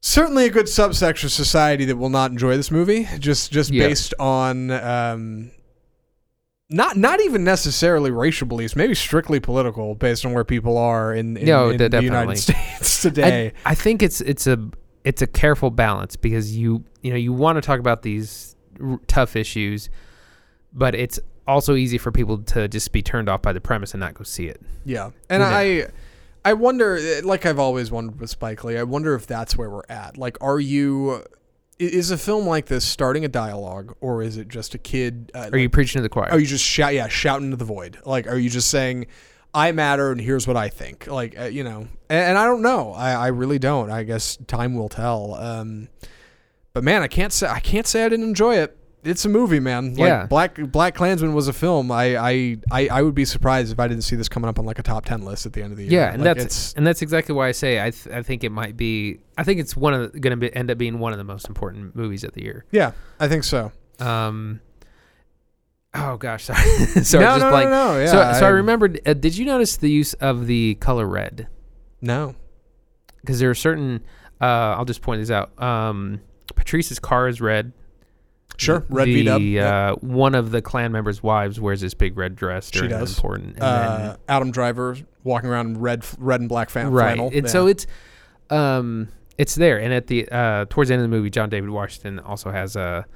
certainly 0.00 0.46
a 0.46 0.50
good 0.50 0.68
subsection 0.68 1.26
of 1.26 1.32
society 1.32 1.84
that 1.86 1.96
will 1.96 2.08
not 2.08 2.30
enjoy 2.30 2.56
this 2.56 2.70
movie 2.70 3.08
just 3.18 3.50
just 3.50 3.70
Yeah. 3.72 3.88
based 3.88 4.14
on 4.20 4.70
um 4.70 5.50
not 6.70 6.96
not 6.96 7.20
even 7.22 7.44
necessarily 7.44 8.10
racial 8.10 8.46
beliefs, 8.46 8.76
maybe 8.76 8.94
strictly 8.94 9.40
political, 9.40 9.94
based 9.94 10.26
on 10.26 10.32
where 10.32 10.44
people 10.44 10.76
are 10.76 11.14
in, 11.14 11.36
in, 11.36 11.46
No, 11.46 11.70
in 11.70 11.78
the. 11.78 12.02
United 12.02 12.36
States 12.36 13.02
today. 13.02 13.52
I 13.64 13.74
think 13.74 14.02
it's 14.02 14.20
it's 14.20 14.46
a 14.46 14.68
it's 15.04 15.22
a 15.22 15.26
careful 15.26 15.70
balance 15.70 16.16
because 16.16 16.56
you 16.56 16.84
you 17.02 17.10
know 17.10 17.16
you 17.16 17.32
want 17.32 17.56
to 17.56 17.62
talk 17.62 17.80
about 17.80 18.02
these 18.02 18.54
r- 18.82 19.00
tough 19.06 19.36
issues, 19.36 19.88
but 20.72 20.94
it's 20.94 21.18
also 21.46 21.74
easy 21.74 21.96
for 21.96 22.12
people 22.12 22.38
to 22.38 22.68
just 22.68 22.92
be 22.92 23.00
turned 23.02 23.28
off 23.28 23.40
by 23.40 23.54
the 23.54 23.60
premise 23.60 23.94
and 23.94 24.00
not 24.00 24.12
go 24.12 24.22
see 24.22 24.46
it. 24.48 24.60
Yeah, 24.84 25.10
and 25.30 25.40
Yeah. 25.40 25.48
I, 25.48 25.86
I 26.44 26.52
wonder, 26.52 26.98
eh, 26.98 27.22
like 27.24 27.46
I've 27.46 27.58
always 27.58 27.90
wondered 27.90 28.20
with 28.20 28.28
Spike 28.28 28.62
Lee, 28.64 28.76
I 28.76 28.82
wonder 28.82 29.14
if 29.14 29.26
that's 29.26 29.56
where 29.56 29.70
we're 29.70 29.82
at. 29.88 30.18
Like, 30.18 30.36
are 30.42 30.60
you? 30.60 31.24
Is 31.78 32.10
a 32.10 32.18
film 32.18 32.46
like 32.46 32.66
this 32.66 32.84
starting 32.84 33.24
a 33.24 33.28
dialogue, 33.28 33.94
or 34.00 34.22
is 34.22 34.36
it 34.36 34.48
just 34.48 34.74
a 34.74 34.78
kid? 34.78 35.30
Uh, 35.34 35.50
Are 35.52 35.58
you 35.58 35.66
like- 35.66 35.72
preaching 35.72 35.98
to 36.00 36.02
the 36.02 36.08
choir? 36.08 36.30
Are 36.30 36.38
you 36.38 36.46
just 36.46 36.64
shout? 36.64 36.92
Yeah, 36.94 37.06
shouting 37.08 37.46
into 37.46 37.56
the 37.56 37.64
void. 37.64 37.98
Like, 38.04 38.26
are 38.26 38.36
you 38.36 38.50
just 38.50 38.68
saying, 38.68 39.06
"I 39.54 39.70
matter," 39.72 40.10
and 40.10 40.20
here's 40.20 40.46
what 40.46 40.56
I 40.56 40.68
think? 40.70 41.06
Like, 41.06 41.38
uh, 41.38 41.44
you 41.44 41.62
know, 41.62 41.86
and, 42.10 42.20
and 42.30 42.38
I 42.38 42.46
don't 42.46 42.62
know. 42.62 42.92
I, 42.94 43.12
I 43.12 43.26
really 43.28 43.58
don't. 43.60 43.90
I 43.90 44.02
guess 44.02 44.36
time 44.48 44.74
will 44.74 44.88
tell. 44.88 45.34
Um, 45.34 45.88
but 46.72 46.82
man, 46.84 47.02
I 47.02 47.06
can't 47.08 47.32
say 47.32 47.46
I 47.48 47.60
can't 47.60 47.86
say 47.86 48.04
I 48.04 48.08
didn't 48.08 48.26
enjoy 48.28 48.56
it. 48.56 48.76
It's 49.04 49.24
a 49.24 49.28
movie, 49.28 49.60
man. 49.60 49.90
Like 49.94 49.98
Yeah. 49.98 50.26
Black 50.26 50.56
Black 50.56 50.94
Klansman 50.94 51.32
was 51.32 51.46
a 51.48 51.52
film. 51.52 51.90
I, 51.92 52.16
I 52.16 52.56
I 52.70 52.88
I 52.88 53.02
would 53.02 53.14
be 53.14 53.24
surprised 53.24 53.72
if 53.72 53.78
I 53.78 53.86
didn't 53.88 54.02
see 54.02 54.16
this 54.16 54.28
coming 54.28 54.48
up 54.48 54.58
on 54.58 54.66
like 54.66 54.78
a 54.78 54.82
top 54.82 55.04
ten 55.04 55.22
list 55.22 55.46
at 55.46 55.52
the 55.52 55.62
end 55.62 55.72
of 55.72 55.78
the 55.78 55.84
year. 55.84 55.92
yeah, 56.00 56.12
and 56.12 56.22
Like, 56.24 56.36
that's 56.36 56.72
and 56.74 56.86
that's 56.86 57.00
exactly 57.00 57.34
why 57.34 57.48
I 57.48 57.52
say 57.52 57.80
I 57.80 57.90
th- 57.90 58.14
I 58.14 58.22
think 58.22 58.42
it 58.44 58.50
might 58.50 58.76
be 58.76 59.20
I 59.36 59.44
think 59.44 59.60
it's 59.60 59.76
one 59.76 59.94
of 59.94 60.20
going 60.20 60.38
to 60.40 60.48
end 60.56 60.70
up 60.70 60.78
being 60.78 60.98
one 60.98 61.12
of 61.12 61.18
the 61.18 61.24
most 61.24 61.48
important 61.48 61.94
movies 61.94 62.24
of 62.24 62.32
the 62.32 62.42
year. 62.42 62.64
yeah. 62.70 62.92
I 63.20 63.28
think 63.28 63.44
so. 63.44 63.70
Um. 64.00 64.60
Oh 65.94 66.16
gosh, 66.18 66.44
sorry, 66.46 66.58
sorry, 67.02 67.24
no, 67.24 67.30
just 67.30 67.40
no, 67.40 67.50
blank. 67.50 67.70
no, 67.70 67.94
no, 67.94 68.00
Yeah, 68.00 68.32
so, 68.34 68.40
so 68.40 68.46
I 68.46 68.50
remembered. 68.50 69.00
Uh, 69.06 69.14
did 69.14 69.36
you 69.36 69.46
notice 69.46 69.76
the 69.78 69.90
use 69.90 70.12
of 70.14 70.46
the 70.46 70.74
color 70.76 71.06
red? 71.06 71.48
No. 72.02 72.34
Because 73.20 73.38
there 73.40 73.48
are 73.50 73.54
certain. 73.54 74.04
Uh, 74.40 74.44
I'll 74.76 74.84
just 74.84 75.02
point 75.02 75.20
these 75.20 75.30
out. 75.30 75.60
Um, 75.60 76.20
Patrice's 76.54 76.98
car 76.98 77.26
is 77.26 77.40
red. 77.40 77.72
Sure. 78.58 78.84
Red 78.88 79.06
V 79.06 79.24
Dub. 79.24 79.40
Uh, 79.40 79.44
Yep. 79.44 80.02
One 80.02 80.34
of 80.34 80.50
the 80.50 80.60
Klan 80.60 80.92
members' 80.92 81.22
wives 81.22 81.60
wears 81.60 81.80
this 81.80 81.94
big 81.94 82.16
red 82.18 82.36
dress 82.36 82.66
She 82.72 82.80
during 82.80 82.92
an 82.92 83.00
does. 83.00 83.16
important. 83.16 83.54
And 83.54 83.62
Uh, 83.62 84.16
Adam 84.28 84.50
Driver 84.50 84.96
walking 85.24 85.48
around 85.48 85.68
in 85.68 85.80
red 85.80 86.04
red 86.18 86.40
and 86.40 86.48
black 86.48 86.68
fan, 86.70 86.90
right, 86.90 87.14
flannel. 87.16 87.30
and 87.32 87.44
Yeah. 87.46 87.50
so 87.50 87.66
it's, 87.68 87.86
um, 88.50 89.08
it's 89.36 89.54
there. 89.54 89.78
And 89.78 89.92
at 89.92 90.06
the 90.08 90.28
uh, 90.30 90.64
towards 90.68 90.88
the 90.88 90.94
end 90.94 91.02
of 91.04 91.10
the 91.10 91.16
movie, 91.16 91.30
John 91.30 91.48
David 91.48 91.70
Washington 91.70 92.18
also 92.18 92.50
has 92.50 92.76
a. 92.76 93.06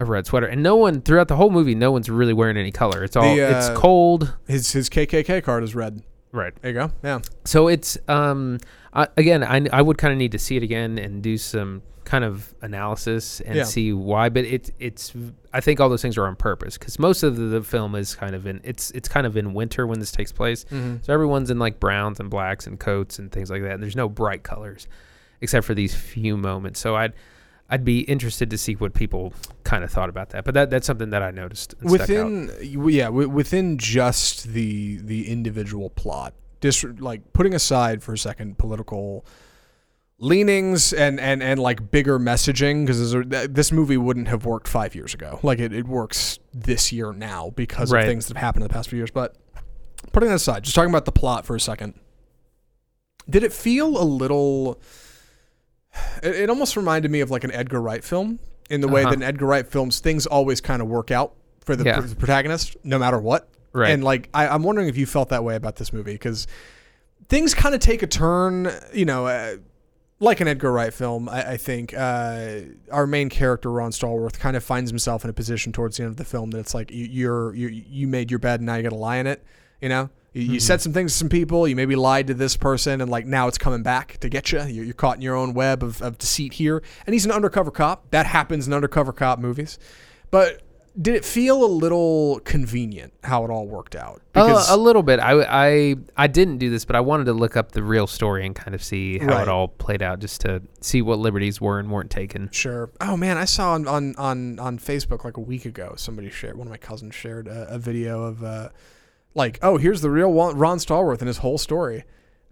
A 0.00 0.04
red 0.04 0.26
sweater, 0.26 0.46
and 0.48 0.60
no 0.60 0.74
one 0.74 1.02
throughout 1.02 1.28
the 1.28 1.36
whole 1.36 1.50
movie, 1.50 1.76
no 1.76 1.92
one's 1.92 2.10
really 2.10 2.32
wearing 2.32 2.56
any 2.56 2.72
color. 2.72 3.04
It's 3.04 3.14
all 3.14 3.36
The, 3.36 3.42
it's 3.42 3.68
uh, 3.68 3.76
cold, 3.76 4.34
his 4.48 4.72
his 4.72 4.90
KKK 4.90 5.40
card 5.44 5.62
is 5.62 5.76
red. 5.76 6.02
Right? 6.34 6.54
There 6.60 6.70
you 6.70 6.78
go. 6.78 6.90
Yeah. 7.02 7.20
So 7.44 7.68
it's 7.68 7.96
um 8.08 8.58
I, 8.92 9.08
again 9.16 9.42
I, 9.42 9.66
I 9.72 9.82
would 9.82 9.98
kind 9.98 10.12
of 10.12 10.18
need 10.18 10.32
to 10.32 10.38
see 10.38 10.56
it 10.56 10.62
again 10.62 10.98
and 10.98 11.22
do 11.22 11.38
some 11.38 11.82
kind 12.04 12.22
of 12.24 12.54
analysis 12.60 13.40
and 13.40 13.56
Yeah. 13.56 13.64
see 13.64 13.92
why 13.94 14.28
but 14.28 14.44
it 14.44 14.70
it's 14.78 15.14
I 15.54 15.60
think 15.60 15.80
all 15.80 15.88
those 15.88 16.02
things 16.02 16.18
are 16.18 16.26
on 16.26 16.36
purpose 16.36 16.76
cuz 16.76 16.98
most 16.98 17.22
of 17.22 17.36
the, 17.36 17.44
the 17.44 17.62
film 17.62 17.94
is 17.94 18.14
kind 18.14 18.34
of 18.34 18.46
in 18.46 18.60
it's 18.62 18.90
it's 18.90 19.08
kind 19.08 19.26
of 19.26 19.36
in 19.36 19.54
winter 19.54 19.86
when 19.86 20.00
this 20.00 20.12
takes 20.12 20.30
place. 20.32 20.64
Mm-hmm. 20.64 20.96
So 21.02 21.14
everyone's 21.14 21.50
in 21.50 21.58
like 21.58 21.80
browns 21.80 22.20
and 22.20 22.28
blacks 22.28 22.66
and 22.66 22.78
coats 22.78 23.18
and 23.18 23.32
things 23.32 23.50
like 23.50 23.62
that 23.62 23.72
and 23.72 23.82
there's 23.82 23.96
no 23.96 24.08
bright 24.08 24.42
colors 24.42 24.86
except 25.40 25.66
for 25.66 25.74
these 25.74 25.94
few 25.94 26.36
moments. 26.36 26.78
So 26.80 26.94
I'd 26.96 27.12
I'd 27.74 27.84
be 27.84 28.00
interested 28.00 28.50
to 28.50 28.58
see 28.58 28.74
what 28.74 28.94
people 28.94 29.32
kind 29.64 29.82
of 29.84 29.90
thought 29.90 30.08
about 30.08 30.30
that. 30.30 30.44
But 30.44 30.54
that 30.54 30.70
that's 30.70 30.86
something 30.86 31.10
that 31.10 31.22
I 31.22 31.30
noticed 31.30 31.74
and 31.80 31.90
stuck 31.90 32.00
out. 32.02 32.08
within 32.08 32.50
yeah 32.90 33.06
wi- 33.06 33.26
within 33.26 33.78
just 33.78 34.44
the 34.52 34.98
the 34.98 35.28
individual 35.28 35.90
plot 35.90 36.34
dis- 36.60 36.84
like 36.98 37.32
putting 37.32 37.54
aside 37.54 38.02
for 38.02 38.12
a 38.14 38.18
second 38.18 38.58
political 38.58 39.24
leanings 40.18 40.92
and 40.92 41.18
and 41.18 41.42
and 41.42 41.58
like 41.60 41.90
bigger 41.90 42.18
messaging 42.20 42.86
because 42.86 43.14
uh, 43.14 43.46
this 43.50 43.72
movie 43.72 43.96
wouldn't 43.96 44.28
have 44.28 44.46
worked 44.46 44.68
five 44.68 44.94
years 44.94 45.12
ago 45.12 45.40
like 45.42 45.58
it, 45.58 45.72
it 45.72 45.86
works 45.88 46.38
this 46.52 46.92
year 46.92 47.12
now 47.12 47.50
because 47.56 47.90
Right. 47.92 48.02
of 48.02 48.06
things 48.08 48.26
that 48.28 48.36
have 48.36 48.44
happened 48.44 48.62
in 48.62 48.68
the 48.68 48.72
past 48.72 48.88
few 48.88 48.96
years 48.98 49.10
but 49.10 49.36
putting 50.12 50.28
that 50.28 50.36
aside 50.36 50.62
just 50.62 50.76
talking 50.76 50.90
about 50.90 51.04
the 51.04 51.12
plot 51.12 51.44
for 51.44 51.56
a 51.56 51.60
second 51.60 51.94
did 53.28 53.42
it 53.42 53.52
feel 53.52 54.00
a 54.00 54.04
little 54.06 54.80
it, 56.22 56.34
it 56.36 56.50
almost 56.50 56.76
reminded 56.76 57.10
me 57.10 57.20
of 57.20 57.30
like 57.30 57.44
an 57.44 57.52
edgar 57.52 57.80
wright 57.80 58.04
film 58.04 58.38
in 58.70 58.80
the 58.80 58.88
way 58.88 59.02
Uh-huh. 59.02 59.10
that 59.10 59.16
in 59.16 59.22
edgar 59.22 59.46
wright 59.46 59.66
films 59.66 60.00
things 60.00 60.26
always 60.26 60.60
kind 60.60 60.80
of 60.82 60.88
work 60.88 61.10
out 61.10 61.34
for 61.60 61.76
the, 61.76 61.84
Yeah. 61.84 62.00
pr- 62.00 62.06
the 62.06 62.16
protagonist 62.16 62.76
no 62.84 62.98
matter 62.98 63.18
what 63.18 63.48
right. 63.72 63.90
and 63.90 64.02
like 64.04 64.28
I, 64.34 64.48
i'm 64.48 64.62
wondering 64.62 64.88
if 64.88 64.96
you 64.96 65.06
felt 65.06 65.28
that 65.30 65.44
way 65.44 65.54
about 65.56 65.76
this 65.76 65.92
movie 65.92 66.12
because 66.12 66.46
things 67.28 67.54
kind 67.54 67.74
of 67.74 67.80
take 67.80 68.02
a 68.02 68.06
turn 68.06 68.70
you 68.92 69.04
know 69.04 69.26
uh, 69.26 69.56
like 70.20 70.40
an 70.40 70.48
edgar 70.48 70.72
wright 70.72 70.94
film 70.94 71.28
i, 71.28 71.52
I 71.52 71.56
think 71.58 71.92
uh, 71.94 72.60
our 72.90 73.06
main 73.06 73.28
character 73.28 73.70
ron 73.70 73.90
stallworth 73.90 74.38
kind 74.38 74.56
of 74.56 74.64
finds 74.64 74.90
himself 74.90 75.24
in 75.24 75.30
a 75.30 75.34
position 75.34 75.72
towards 75.72 75.96
the 75.98 76.04
end 76.04 76.10
of 76.12 76.16
the 76.16 76.24
film 76.24 76.50
that 76.52 76.58
it's 76.60 76.74
like 76.74 76.90
you, 76.90 77.04
you're 77.04 77.54
you, 77.54 77.68
you 77.68 78.06
made 78.08 78.30
your 78.30 78.38
bed 78.38 78.60
and 78.60 78.66
now 78.66 78.76
you 78.76 78.82
gotta 78.82 78.94
lie 78.94 79.16
in 79.16 79.26
it 79.26 79.44
you 79.80 79.88
know 79.88 80.08
you, 80.34 80.42
you 80.42 80.58
Mhm. 80.58 80.62
said 80.62 80.80
some 80.82 80.92
things 80.92 81.12
to 81.12 81.18
some 81.18 81.28
people 81.30 81.66
you 81.66 81.74
maybe 81.76 81.96
lied 81.96 82.26
to 82.26 82.34
this 82.34 82.56
person 82.56 83.00
and 83.00 83.10
like 83.10 83.24
now 83.24 83.48
it's 83.48 83.56
coming 83.58 83.82
back 83.82 84.18
to 84.18 84.28
get 84.28 84.52
you 84.52 84.60
you're, 84.64 84.84
you're 84.84 84.92
caught 84.94 85.16
in 85.16 85.22
your 85.22 85.36
own 85.36 85.54
web 85.54 85.82
of, 85.82 86.02
of 86.02 86.18
deceit 86.18 86.52
here 86.54 86.82
and 87.06 87.14
he's 87.14 87.24
an 87.24 87.30
undercover 87.32 87.70
cop 87.70 88.10
that 88.10 88.26
happens 88.26 88.66
in 88.66 88.72
undercover 88.74 89.12
cop 89.12 89.38
movies 89.38 89.78
but 90.30 90.60
did 91.00 91.16
it 91.16 91.24
feel 91.24 91.64
a 91.64 91.66
little 91.66 92.38
convenient 92.44 93.12
how 93.24 93.44
it 93.44 93.50
all 93.50 93.66
worked 93.66 93.96
out? 93.96 94.22
Uh, 94.36 94.64
a 94.70 94.76
little 94.76 95.02
bit. 95.02 95.18
I, 95.18 95.32
I 95.42 95.96
I 96.16 96.26
didn't 96.28 96.58
do 96.58 96.70
this, 96.70 96.84
but 96.84 96.94
I 96.94 97.00
wanted 97.00 97.24
to 97.24 97.32
look 97.32 97.56
up 97.56 97.72
the 97.72 97.82
real 97.82 98.06
story 98.06 98.46
and 98.46 98.54
kind 98.54 98.76
of 98.76 98.84
see 98.84 99.18
how 99.18 99.26
Right. 99.26 99.42
it 99.42 99.48
all 99.48 99.66
played 99.66 100.02
out, 100.02 100.20
just 100.20 100.42
to 100.42 100.62
see 100.80 101.02
what 101.02 101.18
liberties 101.18 101.60
were 101.60 101.80
and 101.80 101.90
weren't 101.90 102.12
taken. 102.12 102.48
sure. 102.52 102.90
Oh 103.00 103.16
man, 103.16 103.36
I 103.36 103.44
saw 103.44 103.72
on 103.72 103.88
on 103.88 104.14
on, 104.18 104.60
on 104.60 104.78
Facebook 104.78 105.24
like 105.24 105.36
a 105.36 105.40
week 105.40 105.64
ago 105.64 105.94
somebody 105.96 106.30
shared 106.30 106.56
one 106.56 106.68
of 106.68 106.70
my 106.70 106.76
cousins 106.76 107.12
shared 107.16 107.48
a, 107.48 107.66
a 107.74 107.78
video 107.80 108.22
of 108.22 108.44
uh, 108.44 108.68
like 109.34 109.58
oh 109.62 109.76
here's 109.76 110.00
the 110.00 110.10
real 110.10 110.32
Ron 110.32 110.78
Stallworth 110.78 111.18
and 111.20 111.28
his 111.28 111.38
whole 111.38 111.58
story. 111.58 112.04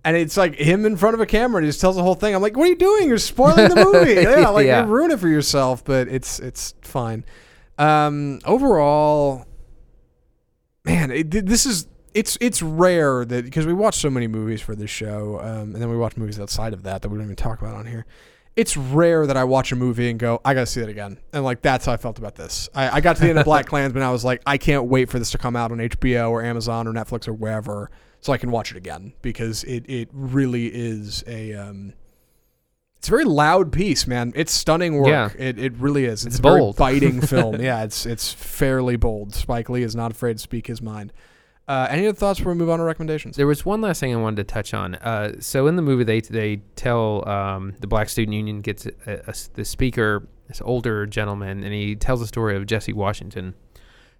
And 0.04 0.16
it's 0.16 0.36
like 0.36 0.56
him 0.56 0.84
in 0.84 0.96
front 0.96 1.14
of 1.14 1.20
a 1.20 1.26
camera 1.26 1.58
and 1.58 1.64
he 1.64 1.68
just 1.68 1.80
tells 1.80 1.94
the 1.94 2.02
whole 2.02 2.16
thing. 2.16 2.34
I'm 2.34 2.42
like, 2.42 2.56
what 2.56 2.64
are 2.64 2.70
you 2.70 2.76
doing? 2.76 3.06
You're 3.08 3.18
spoiling 3.18 3.68
the 3.68 3.84
movie. 3.92 4.14
yeah, 4.20 4.48
like 4.48 4.66
Yeah. 4.66 4.84
you 4.84 4.90
ruin 4.92 5.12
it 5.12 5.20
for 5.20 5.28
yourself, 5.28 5.84
but 5.84 6.08
it's 6.08 6.40
it's 6.40 6.74
fine. 6.82 7.24
Um, 7.78 8.40
overall, 8.44 9.46
man, 10.84 11.10
it, 11.10 11.30
this 11.30 11.66
is 11.66 11.86
it's 12.14 12.36
it's 12.40 12.60
rare 12.62 13.24
that 13.24 13.44
because 13.44 13.64
we 13.66 13.72
watch 13.72 13.94
so 13.96 14.10
many 14.10 14.26
movies 14.26 14.60
for 14.60 14.74
this 14.74 14.90
show, 14.90 15.38
um, 15.40 15.72
and 15.72 15.76
then 15.76 15.88
we 15.88 15.96
watch 15.96 16.16
movies 16.16 16.38
outside 16.40 16.72
of 16.72 16.82
that 16.82 17.02
that 17.02 17.08
we 17.08 17.16
don't 17.16 17.24
even 17.26 17.36
talk 17.36 17.60
about 17.60 17.74
on 17.74 17.86
here. 17.86 18.04
It's 18.54 18.76
rare 18.76 19.26
that 19.26 19.36
I 19.36 19.44
watch 19.44 19.72
a 19.72 19.76
movie 19.76 20.10
and 20.10 20.18
go, 20.18 20.40
I 20.44 20.52
gotta 20.52 20.66
see 20.66 20.80
that 20.80 20.90
again, 20.90 21.18
and 21.32 21.42
like 21.42 21.62
that's 21.62 21.86
how 21.86 21.92
I 21.92 21.96
felt 21.96 22.18
about 22.18 22.34
this. 22.34 22.68
I, 22.74 22.96
I 22.96 23.00
got 23.00 23.16
to 23.16 23.22
the 23.22 23.30
end 23.30 23.38
of 23.38 23.44
Black 23.46 23.66
Klansman, 23.72 24.02
I 24.02 24.10
was 24.10 24.24
like, 24.24 24.42
I 24.46 24.58
can't 24.58 24.84
wait 24.84 25.08
for 25.08 25.18
this 25.18 25.30
to 25.30 25.38
come 25.38 25.56
out 25.56 25.72
on 25.72 25.78
HBO 25.78 26.30
or 26.30 26.42
Amazon 26.42 26.86
or 26.86 26.92
Netflix 26.92 27.26
or 27.26 27.32
wherever, 27.32 27.90
so 28.20 28.32
I 28.32 28.36
can 28.36 28.50
watch 28.50 28.70
it 28.70 28.76
again 28.76 29.14
because 29.22 29.64
it 29.64 29.84
it 29.88 30.08
really 30.12 30.66
is 30.66 31.24
a 31.26 31.54
um, 31.54 31.94
it's 32.98 33.08
a 33.08 33.10
very 33.10 33.24
loud 33.24 33.72
piece, 33.72 34.06
man. 34.06 34.32
It's 34.36 34.52
stunning 34.52 34.96
work. 34.96 35.08
Yeah. 35.08 35.30
It, 35.36 35.58
it 35.58 35.72
really 35.78 36.04
is. 36.04 36.24
It's, 36.24 36.36
It's 36.36 36.38
a 36.38 36.42
very 36.42 36.60
bold. 36.60 36.76
biting 36.76 37.20
film. 37.20 37.56
Yeah, 37.60 37.82
it's 37.82 38.06
it's 38.06 38.32
fairly 38.32 38.96
bold. 38.96 39.34
Spike 39.34 39.68
Lee 39.70 39.82
is 39.82 39.96
not 39.96 40.10
afraid 40.12 40.34
to 40.34 40.38
speak 40.38 40.66
his 40.68 40.80
mind. 40.80 41.12
Uh, 41.68 41.86
any 41.90 42.06
other 42.06 42.16
thoughts 42.16 42.38
before 42.40 42.52
we 42.52 42.58
move 42.58 42.68
on 42.70 42.78
to 42.78 42.84
recommendations? 42.84 43.36
There 43.36 43.46
was 43.46 43.64
one 43.64 43.80
last 43.80 44.00
thing 44.00 44.12
I 44.12 44.16
wanted 44.18 44.36
to 44.36 44.44
touch 44.52 44.74
on. 44.74 44.96
Uh, 44.96 45.34
so 45.40 45.66
in 45.68 45.76
the 45.76 45.82
movie, 45.82 46.04
they 46.04 46.20
they 46.20 46.56
tell 46.76 47.26
um, 47.28 47.74
the 47.80 47.86
Black 47.86 48.08
Student 48.08 48.34
Union 48.34 48.60
gets 48.60 48.86
a, 48.86 48.92
a, 49.28 49.34
the 49.54 49.64
speaker, 49.64 50.26
this 50.48 50.60
older 50.64 51.06
gentleman, 51.06 51.62
and 51.62 51.72
he 51.72 51.94
tells 51.94 52.20
the 52.20 52.26
story 52.26 52.56
of 52.56 52.66
Jesse 52.66 52.92
Washington, 52.92 53.54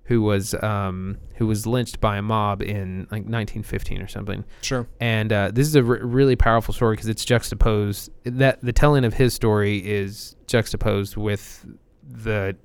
who 0.05 0.23
was 0.23 0.55
um, 0.63 1.19
who 1.35 1.47
was 1.49 1.67
lynched 1.67 2.01
by 2.01 2.17
a 2.17 2.23
mob 2.23 2.63
in 2.63 3.01
like 3.11 3.25
1915 3.25 4.01
or 4.01 4.09
something. 4.09 4.45
Sure. 4.61 4.87
and 5.01 5.33
uh, 5.33 5.51
this 5.53 5.67
is 5.67 5.75
a 5.75 5.81
r- 5.81 5.85
really 5.85 6.37
powerful 6.37 6.73
story 6.73 6.95
because 6.95 7.09
it's 7.09 7.25
juxtaposed 7.25 8.09
that 8.25 8.61
the 8.63 8.73
telling 8.73 9.05
of 9.05 9.15
his 9.15 9.35
story 9.35 9.79
is 9.79 10.37
juxtaposed 10.47 11.17
with 11.17 11.67
the 12.05 12.57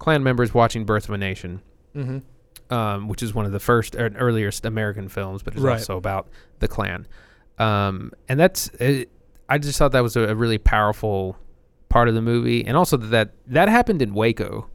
Klan 0.00 0.22
members 0.24 0.52
watching 0.52 0.84
birth 0.84 1.04
of 1.08 1.14
a 1.14 1.18
nation 1.18 1.62
Mm-hmm. 1.94 2.18
Um, 2.70 3.08
which 3.08 3.22
is 3.22 3.32
one 3.34 3.46
of 3.46 3.52
the 3.52 3.60
first 3.60 3.94
or 3.96 4.08
earliest 4.16 4.64
american 4.64 5.08
films 5.08 5.42
but 5.42 5.54
it's 5.54 5.62
Right. 5.62 5.74
also 5.78 5.96
about 5.96 6.28
the 6.60 6.68
Klan. 6.68 7.06
um, 7.58 8.12
and 8.28 8.38
that's 8.38 8.68
it, 8.80 9.10
i 9.48 9.58
just 9.58 9.78
thought 9.78 9.92
that 9.92 10.02
was 10.02 10.16
a, 10.16 10.22
a 10.22 10.34
really 10.34 10.58
powerful 10.58 11.36
part 11.88 12.08
of 12.08 12.14
the 12.14 12.22
movie 12.22 12.64
and 12.66 12.76
also 12.76 12.96
that 12.96 13.30
that 13.46 13.68
happened 13.68 14.02
in 14.02 14.12
waco 14.14 14.68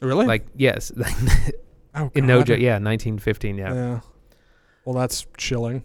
Really? 0.00 0.26
like 0.26 0.46
yes 0.56 0.90
oh, 1.94 2.10
in 2.14 2.26
no 2.26 2.42
joke 2.42 2.58
yeah 2.60 2.74
1915 2.78 3.58
yeah 3.58 3.74
Yeah. 3.74 4.00
Well, 4.86 4.94
that's 4.94 5.26
chilling. 5.36 5.84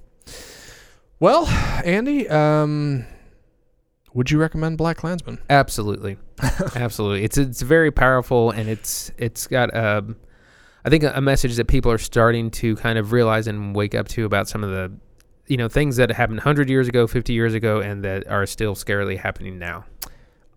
Well, 1.19 1.45
Andy, 1.84 2.27
um, 2.29 3.05
would 4.13 4.31
you 4.31 4.39
recommend 4.39 4.77
Black 4.77 4.97
Klansman? 4.97 5.39
Absolutely, 5.49 6.17
absolutely. 6.75 7.23
It's 7.25 7.38
it's 7.38 7.62
very 7.62 7.91
powerful, 7.91 8.51
and 8.51 8.69
it's 8.69 9.12
it's 9.17 9.47
got 9.47 9.75
um, 9.75 10.15
I 10.86 10.89
think 10.89 11.04
a, 11.04 11.19
message 11.19 11.56
that 11.56 11.65
people 11.65 11.91
are 11.91 11.98
starting 11.98 12.52
to 12.52 12.76
kind 12.76 13.00
of 13.00 13.12
realize 13.12 13.48
and 13.48 13.76
wake 13.76 13.95
up 13.95 14.08
to 14.10 14.24
about 14.24 14.48
some 14.48 14.63
of 14.63 14.69
the, 14.69 14.91
you 15.48 15.58
know, 15.58 15.67
things 15.67 15.95
that 15.95 16.12
happened 16.12 16.38
100 16.38 16.69
years 16.69 16.88
ago, 16.88 17.08
50 17.08 17.34
years 17.34 17.56
ago, 17.56 17.80
and 17.82 18.04
that 18.04 18.28
are 18.28 18.45
still 18.45 18.76
scarily 18.76 19.17
happening 19.17 19.58
now. 19.58 19.86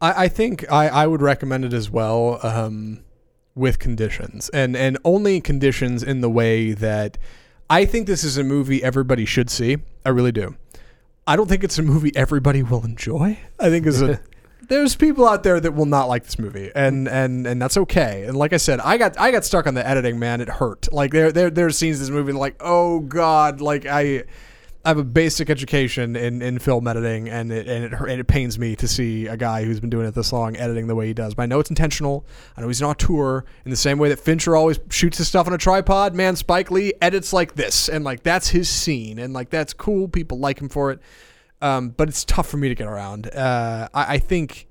I, 0.03 0.25
I 0.25 0.29
think 0.29 0.71
I, 0.71 0.89
I 0.89 1.07
would 1.07 1.23
recommend 1.23 1.65
it 1.65 1.73
as 1.73 1.91
well 1.91 2.41
um, 2.43 3.03
with 3.55 3.79
conditions 3.79 4.49
and 4.51 4.77
and 4.77 4.99
only 5.05 5.41
conditions 5.41 6.03
in 6.03 6.21
the 6.21 6.31
way 6.31 6.73
that 6.73 7.19
I 7.71 7.87
think 7.87 8.07
this 8.07 8.23
is 8.23 8.37
a 8.37 8.45
movie 8.45 8.85
everybody 8.85 9.25
should 9.25 9.51
see. 9.51 9.79
I 10.05 10.11
really 10.11 10.31
do. 10.31 10.57
I 11.27 11.37
don't 11.37 11.49
think 11.49 11.65
it's 11.65 11.79
a 11.79 11.83
movie 11.83 12.15
everybody 12.15 12.63
will 12.63 12.85
enjoy. 12.85 13.39
I 13.59 13.71
think 13.71 13.87
is 13.87 14.03
a 14.03 14.21
there's 14.69 14.95
people 14.95 15.27
out 15.27 15.43
there 15.43 15.59
that 15.61 15.73
will 15.73 15.87
not 15.87 16.09
like 16.09 16.25
this 16.25 16.39
movie 16.39 16.71
and 16.75 17.09
and 17.09 17.47
and 17.47 17.61
that's 17.61 17.77
okay. 17.77 18.25
And 18.25 18.37
like 18.37 18.53
I 18.53 18.59
said, 18.59 18.81
I 18.81 18.97
got 18.99 19.19
I 19.19 19.31
got 19.31 19.45
stuck 19.45 19.67
on 19.67 19.75
the 19.75 19.87
editing, 19.87 20.19
man. 20.19 20.41
It 20.41 20.49
hurt. 20.49 20.93
Like 20.93 21.11
there 21.11 21.33
there 21.33 21.51
there's 21.51 21.77
scenes 21.77 21.97
in 21.97 22.03
this 22.03 22.11
movie 22.11 22.33
like, 22.33 22.57
"Oh 22.61 23.01
god, 23.01 23.61
like 23.61 23.87
I 23.87 24.25
I 24.85 24.91
have 24.91 24.99
a 24.99 25.05
basic 25.05 25.51
education 25.51 26.15
in, 26.15 26.41
in 26.41 26.59
film 26.61 26.87
editing, 26.87 27.29
and 27.29 27.51
it 27.51 27.67
and 27.67 27.85
it, 27.85 27.93
and 27.93 28.21
it 28.21 28.27
pains 28.27 28.59
me 28.59 28.77
to 28.77 28.87
see 28.87 29.27
a 29.27 29.37
guy 29.37 29.65
who's 29.65 29.81
been 29.81 29.91
doing 29.91 30.07
it 30.07 30.15
this 30.15 30.33
long 30.33 30.57
editing 30.57 30.87
the 30.87 30.95
way 30.95 31.09
he 31.09 31.15
does. 31.15 31.35
But 31.35 31.43
I 31.43 31.47
know 31.47 31.59
it's 31.59 31.69
intentional. 31.69 32.25
I 32.57 32.61
know 32.61 32.69
he's 32.69 32.81
an 32.81 32.87
auteur 32.87 33.45
in 33.65 33.71
the 33.71 33.77
same 33.77 33.99
way 33.99 34.09
that 34.11 34.21
Fincher 34.21 34.55
always 34.55 34.79
shoots 34.89 35.19
his 35.19 35.29
stuff 35.29 35.47
on 35.47 35.53
a 35.53 35.59
tripod. 35.59 36.15
Man, 36.15 36.37
Spike 36.37 36.71
Lee 36.71 36.95
edits 37.03 37.33
like 37.33 37.55
this, 37.55 37.89
and 37.89 38.05
like 38.05 38.23
that's 38.23 38.49
his 38.49 38.69
scene, 38.69 39.19
and 39.19 39.35
like 39.35 39.51
that's 39.51 39.73
cool. 39.73 40.09
People 40.09 40.39
like 40.39 40.61
him 40.61 40.69
for 40.69 40.93
it. 40.93 41.01
Um, 41.61 41.91
but 41.91 42.09
it's 42.09 42.25
tough 42.25 42.49
for 42.49 42.57
me 42.57 42.69
to 42.69 42.75
get 42.75 42.87
around. 42.87 43.27
Uh, 43.35 43.89
I, 43.93 44.15
I 44.15 44.19
think 44.19 44.67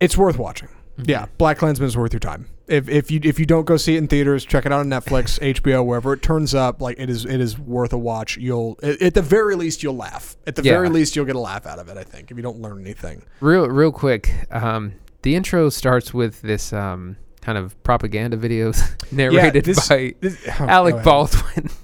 it's 0.00 0.16
worth 0.16 0.38
watching. 0.38 0.68
Yeah, 1.02 1.26
Black 1.36 1.58
Klansman 1.58 1.88
is 1.88 1.96
worth 1.96 2.12
your 2.12 2.20
time. 2.20 2.48
If 2.68 2.88
if 2.88 3.10
you 3.10 3.20
if 3.22 3.38
you 3.38 3.44
don't 3.46 3.64
go 3.66 3.76
see 3.76 3.94
it 3.94 3.98
in 3.98 4.08
theaters, 4.08 4.44
check 4.44 4.64
it 4.66 4.72
out 4.72 4.80
on 4.80 4.86
Netflix, 4.88 5.38
HBO, 5.54 5.84
wherever 5.84 6.12
it 6.14 6.22
turns 6.22 6.54
up. 6.54 6.80
Like 6.80 6.98
it 6.98 7.10
is 7.10 7.24
it 7.26 7.40
is 7.40 7.58
worth 7.58 7.92
a 7.92 7.98
watch. 7.98 8.38
You'll 8.38 8.78
at 8.82 9.12
the 9.14 9.22
very 9.22 9.54
least 9.54 9.82
you'll 9.82 9.96
laugh. 9.96 10.36
At 10.46 10.56
the 10.56 10.62
Yeah. 10.62 10.72
very 10.72 10.88
least 10.88 11.14
you'll 11.14 11.26
get 11.26 11.36
a 11.36 11.40
laugh 11.40 11.66
out 11.66 11.78
of 11.78 11.88
it. 11.88 11.96
I 11.98 12.02
think 12.02 12.30
if 12.30 12.36
you 12.36 12.42
don't 12.42 12.60
learn 12.60 12.80
anything. 12.80 13.22
Real, 13.40 13.68
real 13.68 13.92
quick. 13.92 14.32
Um, 14.50 14.94
the 15.22 15.36
intro 15.36 15.68
starts 15.68 16.14
with 16.14 16.40
this 16.42 16.72
um, 16.72 17.16
kind 17.42 17.58
of 17.58 17.80
propaganda 17.84 18.36
videos 18.36 18.80
narrated 19.12 19.64
this- 19.64 19.86
by 19.88 20.14
This, 20.20 20.38
oh, 20.48 20.64
Alec. 20.66 21.04
Baldwin. 21.04 21.68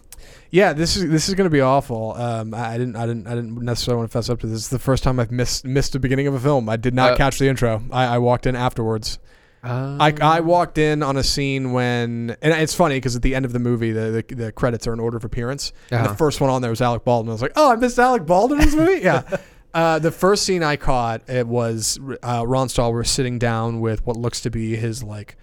Yeah, 0.52 0.74
this 0.74 0.96
is 0.96 1.08
this 1.08 1.28
is 1.28 1.34
going 1.34 1.46
to 1.46 1.50
be 1.52 1.62
awful. 1.62 2.12
Um, 2.14 2.52
I, 2.54 2.74
I 2.74 2.78
didn't 2.78 2.94
I 2.94 3.06
didn't 3.06 3.26
I 3.26 3.34
didn't 3.34 3.56
necessarily 3.62 3.98
want 4.00 4.10
to 4.10 4.12
fess 4.18 4.28
up 4.28 4.38
to 4.40 4.46
this. 4.46 4.56
This 4.58 4.62
is 4.64 4.68
the 4.68 4.78
first 4.78 5.02
time 5.02 5.18
I've 5.18 5.30
missed 5.32 5.64
missed 5.64 5.92
the 5.94 5.98
beginning 5.98 6.26
of 6.26 6.34
a 6.34 6.40
film. 6.40 6.68
I 6.68 6.76
did 6.76 6.92
not 6.94 7.12
Uh, 7.12 7.16
catch 7.16 7.38
the 7.38 7.48
intro. 7.48 7.82
I, 7.90 8.04
I 8.04 8.18
walked 8.18 8.46
in 8.46 8.54
afterwards. 8.54 9.18
Um, 9.64 10.00
I, 10.00 10.12
I 10.20 10.40
walked 10.40 10.76
in 10.76 11.02
on 11.04 11.16
a 11.16 11.22
scene 11.22 11.72
when, 11.72 12.36
and 12.42 12.52
it's 12.52 12.74
funny 12.74 12.96
because 12.96 13.14
at 13.16 13.22
the 13.22 13.34
end 13.34 13.44
of 13.44 13.52
the 13.52 13.60
movie, 13.60 13.92
the, 13.92 14.24
the, 14.28 14.34
the 14.34 14.52
credits 14.52 14.86
are 14.88 14.92
in 14.92 14.98
order 15.00 15.16
of 15.16 15.24
appearance. 15.24 15.72
And 15.90 16.00
Uh-huh. 16.00 16.08
the 16.10 16.16
first 16.18 16.40
one 16.40 16.50
on 16.50 16.62
there 16.62 16.70
was 16.72 16.82
Alec 16.82 17.04
Baldwin. 17.04 17.30
I 17.30 17.34
was 17.34 17.42
like, 17.42 17.52
oh, 17.54 17.70
I 17.70 17.76
missed 17.76 17.96
Alec 17.98 18.26
Baldwin 18.26 18.58
in 18.60 18.66
this 18.66 18.74
movie? 18.74 19.00
Yeah. 19.02 19.22
Uh, 19.74 19.98
the 19.98 20.10
first 20.10 20.44
scene 20.44 20.62
I 20.62 20.76
caught, 20.76 21.22
it 21.30 21.46
was 21.46 21.98
uh, 22.22 22.44
Ron 22.46 22.68
Stahl 22.68 22.92
was 22.92 23.10
sitting 23.10 23.38
down 23.38 23.80
with 23.80 24.04
what 24.06 24.18
looks 24.18 24.42
to 24.42 24.50
be 24.50 24.76
his 24.76 25.02
like 25.02 25.38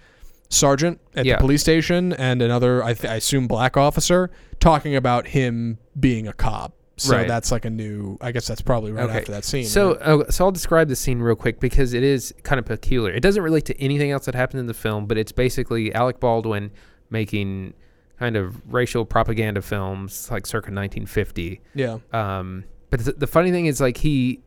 sergeant 0.49 0.99
at 1.15 1.25
Yeah. 1.25 1.35
the 1.35 1.39
police 1.41 1.61
station 1.61 2.13
and 2.13 2.41
another, 2.41 2.83
I, 2.83 2.93
th- 2.93 3.11
I 3.11 3.15
assume, 3.15 3.47
black 3.47 3.77
officer 3.77 4.31
talking 4.59 4.95
about 4.95 5.27
him 5.27 5.77
being 5.99 6.27
a 6.27 6.33
cop. 6.33 6.73
So 6.97 7.15
Right. 7.15 7.27
that's 7.29 7.49
like 7.49 7.63
a 7.63 7.69
new. 7.69 8.17
I 8.19 8.33
guess 8.33 8.45
that's 8.45 8.61
probably 8.61 8.91
right 8.91 9.05
Okay. 9.09 9.19
after 9.19 9.31
that 9.31 9.45
scene. 9.45 9.63
So, 9.63 9.93
right? 9.93 10.01
uh, 10.01 10.31
so 10.31 10.43
I'll 10.45 10.51
describe 10.51 10.89
the 10.89 10.97
scene 10.97 11.19
real 11.19 11.35
quick 11.35 11.61
because 11.61 11.93
it 11.93 12.03
is 12.03 12.33
kind 12.43 12.59
of 12.59 12.65
peculiar. 12.65 13.13
It 13.13 13.21
doesn't 13.21 13.41
relate 13.41 13.63
to 13.65 13.81
anything 13.81 14.11
else 14.11 14.25
that 14.25 14.35
happened 14.35 14.59
in 14.59 14.65
the 14.67 14.73
film, 14.73 15.05
but 15.05 15.17
it's 15.17 15.31
basically 15.31 15.93
Alec 15.93 16.19
Baldwin 16.19 16.71
making 17.09 17.73
kind 18.19 18.35
of 18.35 18.61
racial 18.71 19.05
propaganda 19.05 19.61
films, 19.61 20.27
like 20.29 20.45
circa 20.45 20.71
1950. 20.71 21.61
yeah, 21.73 21.99
Um, 22.11 22.65
but 22.89 23.05
the, 23.05 23.13
the 23.13 23.27
funny 23.27 23.51
thing 23.51 23.67
is, 23.67 23.79
like 23.79 23.95
he 23.97 24.41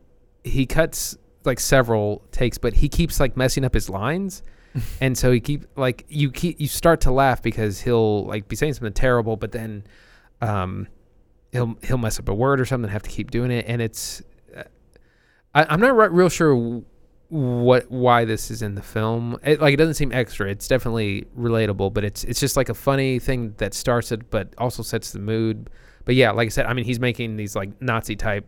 he 0.44 0.66
cuts 0.66 1.16
like 1.46 1.58
several 1.58 2.20
takes, 2.32 2.58
but 2.58 2.74
he 2.74 2.88
keeps 2.90 3.18
like 3.18 3.34
messing 3.34 3.64
up 3.64 3.72
his 3.72 3.88
lines, 3.88 4.42
and 5.00 5.16
so 5.16 5.32
he 5.32 5.40
keep 5.40 5.66
like 5.76 6.04
you 6.08 6.30
keep 6.30 6.60
you 6.60 6.68
start 6.68 7.00
to 7.02 7.10
laugh 7.10 7.42
because 7.42 7.80
he'll 7.80 8.24
like 8.26 8.48
be 8.48 8.56
saying 8.56 8.74
something 8.74 8.92
terrible, 8.92 9.36
but 9.36 9.52
then 9.52 9.84
um, 10.40 10.88
he'll 11.52 11.76
he'll 11.82 11.98
mess 11.98 12.18
up 12.18 12.28
a 12.28 12.34
word 12.34 12.60
or 12.60 12.64
something, 12.64 12.84
and 12.84 12.92
have 12.92 13.02
to 13.02 13.10
keep 13.10 13.30
doing 13.30 13.50
it, 13.50 13.64
and 13.68 13.82
it's 13.82 14.22
uh, 14.56 14.62
I, 15.54 15.64
I'm 15.64 15.80
not 15.80 15.96
re- 15.96 16.08
real 16.08 16.28
sure. 16.28 16.82
what 17.28 17.90
why 17.90 18.26
this 18.26 18.50
is 18.50 18.60
in 18.60 18.74
the 18.74 18.82
film. 18.82 19.38
It, 19.42 19.58
like 19.58 19.72
it 19.72 19.78
doesn't 19.78 19.94
seem 19.94 20.12
extra. 20.12 20.50
It's 20.50 20.68
definitely 20.68 21.26
relatable 21.38 21.94
but 21.94 22.04
it's 22.04 22.24
it's 22.24 22.38
just 22.38 22.58
like 22.58 22.68
a 22.68 22.74
funny 22.74 23.18
thing 23.18 23.54
that 23.56 23.72
starts 23.72 24.12
it 24.12 24.30
but 24.30 24.52
also 24.58 24.82
sets 24.82 25.12
the 25.12 25.18
mood. 25.18 25.70
But 26.04 26.14
yeah, 26.14 26.32
like 26.32 26.46
I 26.46 26.48
said, 26.50 26.66
I 26.66 26.74
mean, 26.74 26.84
he's 26.84 27.00
making 27.00 27.36
these 27.36 27.56
like 27.56 27.80
Nazi 27.80 28.16
type 28.16 28.46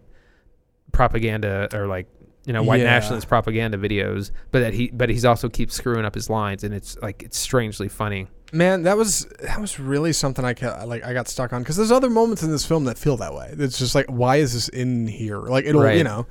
propaganda 0.92 1.68
or 1.72 1.86
like 1.86 2.06
you 2.44 2.52
know 2.52 2.62
white 2.62 2.80
Yeah. 2.80 2.86
nationalist 2.86 3.28
propaganda 3.28 3.78
videos, 3.78 4.30
but 4.50 4.60
that 4.60 4.74
he 4.74 4.90
but 4.92 5.08
he's 5.08 5.24
also 5.24 5.48
keeps 5.48 5.74
screwing 5.74 6.04
up 6.04 6.14
his 6.14 6.28
lines, 6.30 6.64
and 6.64 6.74
it's 6.74 6.96
like 7.02 7.22
it's 7.22 7.38
strangely 7.38 7.88
funny. 7.88 8.28
Man, 8.52 8.82
that 8.82 8.96
was 8.96 9.24
that 9.42 9.60
was 9.60 9.80
really 9.80 10.12
something 10.12 10.44
I 10.44 10.54
ca- 10.54 10.84
like. 10.86 11.04
I 11.04 11.12
got 11.12 11.26
stuck 11.28 11.52
on 11.52 11.62
because 11.62 11.76
there's 11.76 11.90
other 11.90 12.10
moments 12.10 12.42
in 12.42 12.50
this 12.50 12.64
film 12.64 12.84
that 12.84 12.98
feel 12.98 13.16
that 13.16 13.34
way. 13.34 13.54
It's 13.58 13.78
just 13.78 13.94
like, 13.94 14.06
why 14.06 14.36
is 14.36 14.52
this 14.54 14.68
in 14.68 15.06
here? 15.08 15.38
Like 15.38 15.64
it'll, 15.64 15.82
Right. 15.82 15.96
you 15.96 16.04
know, 16.04 16.26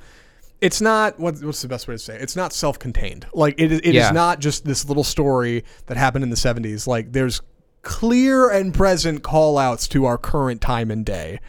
it's 0.62 0.80
not 0.80 1.18
what, 1.20 1.42
what's 1.42 1.60
the 1.60 1.68
best 1.68 1.86
way 1.88 1.94
to 1.94 1.98
say? 1.98 2.14
It? 2.14 2.22
It's 2.22 2.36
not 2.36 2.52
self-contained. 2.54 3.26
Like 3.34 3.56
it 3.58 3.70
is. 3.72 3.78
It 3.80 3.86
is 3.88 3.94
Yeah. 3.96 4.10
not 4.12 4.40
just 4.40 4.64
this 4.64 4.86
little 4.88 5.04
story 5.04 5.64
that 5.86 5.96
happened 5.98 6.22
in 6.24 6.30
the 6.30 6.36
'70s. 6.36 6.86
Like 6.86 7.12
there's 7.12 7.42
clear 7.82 8.48
and 8.48 8.72
present 8.72 9.22
call 9.22 9.58
outs 9.58 9.86
to 9.88 10.06
our 10.06 10.16
current 10.16 10.60
time 10.60 10.90
and 10.90 11.04
day. 11.04 11.40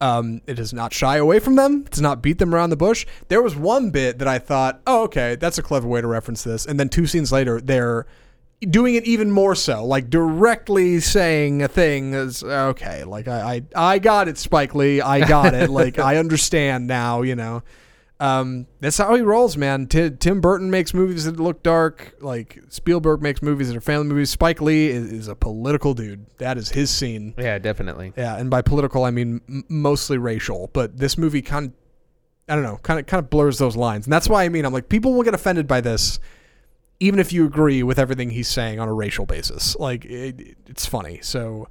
Um, 0.00 0.40
it 0.46 0.54
does 0.54 0.72
not 0.72 0.94
shy 0.94 1.18
away 1.18 1.40
from 1.40 1.56
them. 1.56 1.82
It 1.86 1.90
does 1.90 2.00
not 2.00 2.22
beat 2.22 2.38
them 2.38 2.54
around 2.54 2.70
the 2.70 2.76
bush. 2.76 3.06
There 3.28 3.42
was 3.42 3.54
one 3.54 3.90
bit 3.90 4.18
that 4.18 4.28
I 4.28 4.38
thought, 4.38 4.80
oh, 4.86 5.02
okay, 5.04 5.36
that's 5.36 5.58
a 5.58 5.62
clever 5.62 5.86
way 5.86 6.00
to 6.00 6.06
reference 6.06 6.42
this. 6.42 6.64
And 6.64 6.80
then 6.80 6.88
two 6.88 7.06
scenes 7.06 7.30
later, 7.30 7.60
they're 7.60 8.06
doing 8.68 8.94
it 8.94 9.04
even 9.04 9.30
more 9.30 9.54
so, 9.54 9.84
like 9.84 10.10
directly 10.10 11.00
saying 11.00 11.62
a 11.62 11.68
thing 11.68 12.12
is 12.14 12.42
okay. 12.42 13.04
Like 13.04 13.28
I, 13.28 13.62
I, 13.74 13.92
I 13.94 13.98
got 13.98 14.28
it, 14.28 14.38
Spike 14.38 14.74
Lee. 14.74 15.00
I 15.00 15.26
got 15.26 15.54
it. 15.54 15.70
like 15.70 15.98
I 15.98 16.16
understand 16.18 16.86
now. 16.86 17.22
You 17.22 17.36
know, 17.36 17.62
um, 18.20 18.66
that's 18.80 18.98
how 18.98 19.14
he 19.14 19.22
rolls, 19.22 19.56
man. 19.56 19.86
Ti- 19.86 20.10
Tim 20.10 20.42
Burton 20.42 20.70
makes 20.70 20.92
movies 20.92 21.24
that 21.24 21.40
look 21.40 21.62
dark. 21.62 22.14
Like 22.20 22.60
Spielberg 22.68 23.22
makes 23.22 23.40
movies 23.40 23.68
that 23.68 23.76
are 23.76 23.80
family 23.80 24.08
movies. 24.08 24.28
Spike 24.28 24.60
Lee 24.60 24.88
is, 24.88 25.10
is 25.10 25.28
a 25.28 25.34
political 25.34 25.94
dude. 25.94 26.26
That 26.36 26.58
is 26.58 26.68
his 26.68 26.90
scene. 26.90 27.34
Yeah, 27.38 27.58
definitely. 27.58 28.12
Yeah, 28.18 28.36
and 28.36 28.50
by 28.50 28.60
political 28.60 29.04
I 29.04 29.10
mean 29.10 29.40
m- 29.48 29.64
mostly 29.70 30.18
racial. 30.18 30.68
But 30.74 30.98
this 30.98 31.16
movie 31.16 31.40
kind 31.40 31.68
of, 31.68 31.72
I 32.46 32.54
don't 32.56 32.62
know, 32.64 32.76
kind 32.82 33.00
of 33.00 33.06
kind 33.06 33.24
of 33.24 33.30
blurs 33.30 33.56
those 33.56 33.74
lines, 33.74 34.04
and 34.06 34.12
that's 34.12 34.28
why 34.28 34.44
I 34.44 34.50
mean 34.50 34.66
I'm 34.66 34.72
like 34.72 34.90
people 34.90 35.14
will 35.14 35.22
get 35.22 35.32
offended 35.32 35.66
by 35.66 35.80
this, 35.80 36.20
even 37.00 37.20
if 37.20 37.32
you 37.32 37.46
agree 37.46 37.82
with 37.82 37.98
everything 37.98 38.28
he's 38.28 38.48
saying 38.48 38.78
on 38.78 38.86
a 38.86 38.92
racial 38.92 39.24
basis. 39.24 39.76
Like 39.76 40.04
it, 40.04 40.58
it's 40.66 40.84
funny. 40.84 41.20
So 41.22 41.68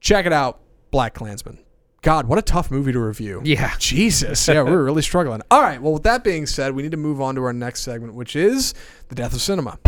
check 0.00 0.24
it 0.24 0.32
out, 0.32 0.60
Black 0.90 1.12
Klansman. 1.12 1.58
God, 2.02 2.26
what 2.26 2.36
a 2.36 2.42
tough 2.42 2.68
movie 2.68 2.90
to 2.90 2.98
review. 2.98 3.40
Yeah. 3.44 3.76
Jesus. 3.78 4.48
Yeah, 4.48 4.62
we're 4.62 4.82
really 4.82 5.02
struggling. 5.02 5.40
All 5.52 5.62
right. 5.62 5.80
Well, 5.80 5.92
with 5.92 6.02
that 6.02 6.24
being 6.24 6.46
said, 6.46 6.74
we 6.74 6.82
need 6.82 6.90
to 6.90 6.96
move 6.96 7.20
on 7.20 7.36
to 7.36 7.44
our 7.44 7.52
next 7.52 7.82
segment, 7.82 8.14
which 8.14 8.34
is 8.34 8.74
the 9.06 9.14
death 9.14 9.32
of 9.32 9.40
cinema. 9.40 9.78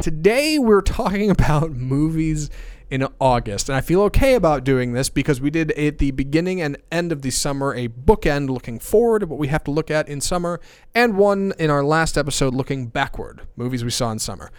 Today 0.00 0.60
we're 0.60 0.80
talking 0.80 1.28
about 1.32 1.72
movies 1.72 2.50
in 2.90 3.06
August, 3.20 3.68
and 3.68 3.76
I 3.76 3.80
feel 3.80 4.02
okay 4.02 4.34
about 4.34 4.64
doing 4.64 4.92
this 4.92 5.08
because 5.08 5.40
we 5.40 5.50
did 5.50 5.72
at 5.72 5.98
the 5.98 6.12
beginning 6.12 6.60
and 6.60 6.76
end 6.92 7.12
of 7.12 7.22
the 7.22 7.30
summer 7.30 7.74
a 7.74 7.88
bookend 7.88 8.48
looking 8.48 8.78
forward 8.78 9.22
at 9.22 9.28
what 9.28 9.38
we 9.38 9.48
have 9.48 9.64
to 9.64 9.70
look 9.70 9.90
at 9.90 10.08
in 10.08 10.20
summer, 10.20 10.60
and 10.94 11.16
one 11.16 11.52
in 11.58 11.70
our 11.70 11.84
last 11.84 12.16
episode 12.16 12.54
looking 12.54 12.86
backward, 12.86 13.42
movies 13.56 13.82
we 13.82 13.90
saw 13.90 14.10
in 14.10 14.18
summer. 14.18 14.50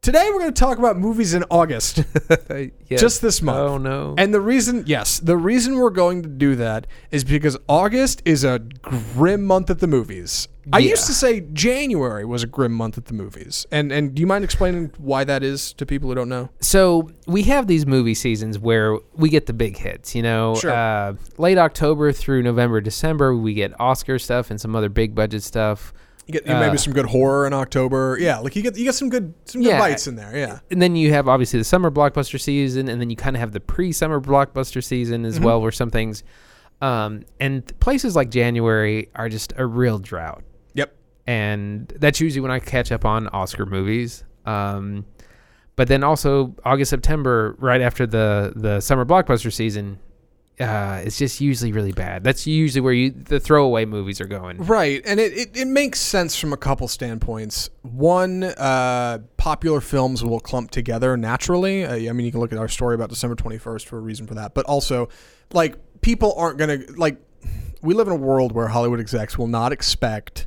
Today 0.00 0.28
we're 0.30 0.38
going 0.38 0.54
to 0.54 0.60
talk 0.60 0.78
about 0.78 0.96
movies 0.96 1.34
in 1.34 1.44
August. 1.50 2.04
Yes. 2.28 2.70
Just 3.00 3.20
this 3.20 3.42
month. 3.42 3.58
Oh 3.58 3.78
no. 3.78 4.14
And 4.16 4.32
the 4.32 4.40
reason, 4.40 4.84
yes, 4.86 5.18
the 5.18 5.36
reason 5.36 5.76
we're 5.76 5.90
going 5.90 6.22
to 6.22 6.28
do 6.28 6.54
that 6.56 6.86
is 7.10 7.24
because 7.24 7.58
August 7.68 8.22
is 8.24 8.44
a 8.44 8.60
grim 8.60 9.44
month 9.44 9.70
at 9.70 9.80
the 9.80 9.88
movies. 9.88 10.46
I 10.72 10.78
Yeah. 10.80 10.90
used 10.90 11.06
to 11.06 11.12
say 11.14 11.40
January 11.52 12.24
was 12.24 12.42
a 12.42 12.46
grim 12.46 12.72
month 12.72 12.98
at 12.98 13.06
the 13.06 13.14
movies. 13.14 13.66
And 13.70 13.90
and 13.92 14.14
do 14.14 14.20
you 14.20 14.26
mind 14.26 14.44
explaining 14.44 14.90
why 14.98 15.24
that 15.24 15.42
is 15.42 15.72
to 15.74 15.86
people 15.86 16.08
who 16.08 16.14
don't 16.14 16.28
know? 16.28 16.48
so 16.60 17.10
we 17.26 17.42
have 17.44 17.66
these 17.66 17.86
movie 17.86 18.14
seasons 18.14 18.58
where 18.58 18.96
we 19.14 19.28
get 19.28 19.46
the 19.46 19.52
big 19.52 19.76
hits. 19.78 20.14
You 20.14 20.22
know, 20.22 20.54
Sure. 20.56 20.70
uh, 20.72 21.14
late 21.38 21.58
October 21.58 22.12
through 22.12 22.42
November, 22.42 22.80
December, 22.80 23.36
we 23.36 23.54
get 23.54 23.78
Oscar 23.80 24.18
stuff 24.18 24.50
and 24.50 24.60
some 24.60 24.74
other 24.76 24.88
big 24.88 25.14
budget 25.14 25.42
stuff. 25.42 25.92
You 26.26 26.32
get 26.32 26.46
maybe 26.46 26.74
Uh, 26.74 26.76
some 26.76 26.92
good 26.92 27.06
horror 27.06 27.46
in 27.46 27.54
October. 27.54 28.18
Yeah, 28.20 28.38
like 28.40 28.54
you 28.54 28.60
get 28.62 28.76
you 28.76 28.84
get 28.84 28.94
some 28.94 29.08
good 29.08 29.32
some 29.46 29.62
good 29.62 29.70
Yeah. 29.70 29.78
bites 29.78 30.06
in 30.06 30.16
there. 30.16 30.36
Yeah. 30.36 30.58
and 30.70 30.82
then 30.82 30.94
you 30.96 31.10
have 31.12 31.26
obviously 31.28 31.58
the 31.58 31.64
summer 31.64 31.90
blockbuster 31.90 32.38
season, 32.38 32.88
and 32.88 33.00
then 33.00 33.08
you 33.08 33.16
kind 33.16 33.34
of 33.34 33.40
have 33.40 33.52
the 33.52 33.60
pre-summer 33.60 34.20
blockbuster 34.20 34.84
season 34.84 35.22
Mm-hmm. 35.22 35.28
as 35.28 35.40
well, 35.40 35.62
where 35.62 35.72
some 35.72 35.90
things 35.90 36.22
Um, 36.80 37.22
and 37.40 37.66
places 37.80 38.14
like 38.14 38.30
January 38.30 39.08
are 39.16 39.28
just 39.28 39.52
a 39.56 39.66
real 39.66 39.98
drought. 39.98 40.44
And 41.28 41.88
that's 41.88 42.22
usually 42.22 42.40
when 42.40 42.50
I 42.50 42.58
catch 42.58 42.90
up 42.90 43.04
on 43.04 43.28
Oscar 43.28 43.66
movies. 43.66 44.24
Um, 44.46 45.04
but 45.76 45.86
then 45.86 46.02
also 46.02 46.56
August, 46.64 46.88
September, 46.88 47.54
right 47.58 47.82
after 47.82 48.06
the 48.06 48.54
the 48.56 48.80
summer 48.80 49.04
blockbuster 49.04 49.52
season, 49.52 49.98
uh, 50.58 51.02
it's 51.04 51.18
just 51.18 51.38
usually 51.38 51.70
really 51.70 51.92
bad. 51.92 52.24
That's 52.24 52.46
usually 52.46 52.80
where 52.80 52.94
you 52.94 53.10
the 53.10 53.38
throwaway 53.40 53.84
movies 53.84 54.22
are 54.22 54.26
going. 54.26 54.56
Right, 54.64 55.02
and 55.04 55.20
it, 55.20 55.34
it, 55.34 55.54
it 55.54 55.66
makes 55.66 56.00
sense 56.00 56.34
from 56.34 56.54
a 56.54 56.56
couple 56.56 56.88
standpoints. 56.88 57.68
One, 57.82 58.44
uh, 58.44 59.18
popular 59.36 59.82
films 59.82 60.24
will 60.24 60.40
clump 60.40 60.70
together 60.70 61.14
naturally. 61.18 61.84
Uh, 61.84 62.10
I 62.10 62.12
mean, 62.12 62.24
you 62.24 62.32
can 62.32 62.40
look 62.40 62.54
at 62.54 62.58
our 62.58 62.68
story 62.68 62.94
about 62.94 63.10
December 63.10 63.36
21st 63.36 63.84
for 63.84 63.98
a 63.98 64.00
reason 64.00 64.26
for 64.26 64.34
that. 64.34 64.54
But 64.54 64.64
also, 64.64 65.10
like, 65.52 65.76
people 66.00 66.32
aren't 66.38 66.58
to, 66.58 66.86
like, 66.96 67.18
we 67.82 67.92
live 67.92 68.06
in 68.06 68.14
a 68.14 68.16
world 68.16 68.52
where 68.52 68.68
Hollywood 68.68 68.98
execs 68.98 69.36
will 69.36 69.46
not 69.46 69.72
expect 69.72 70.46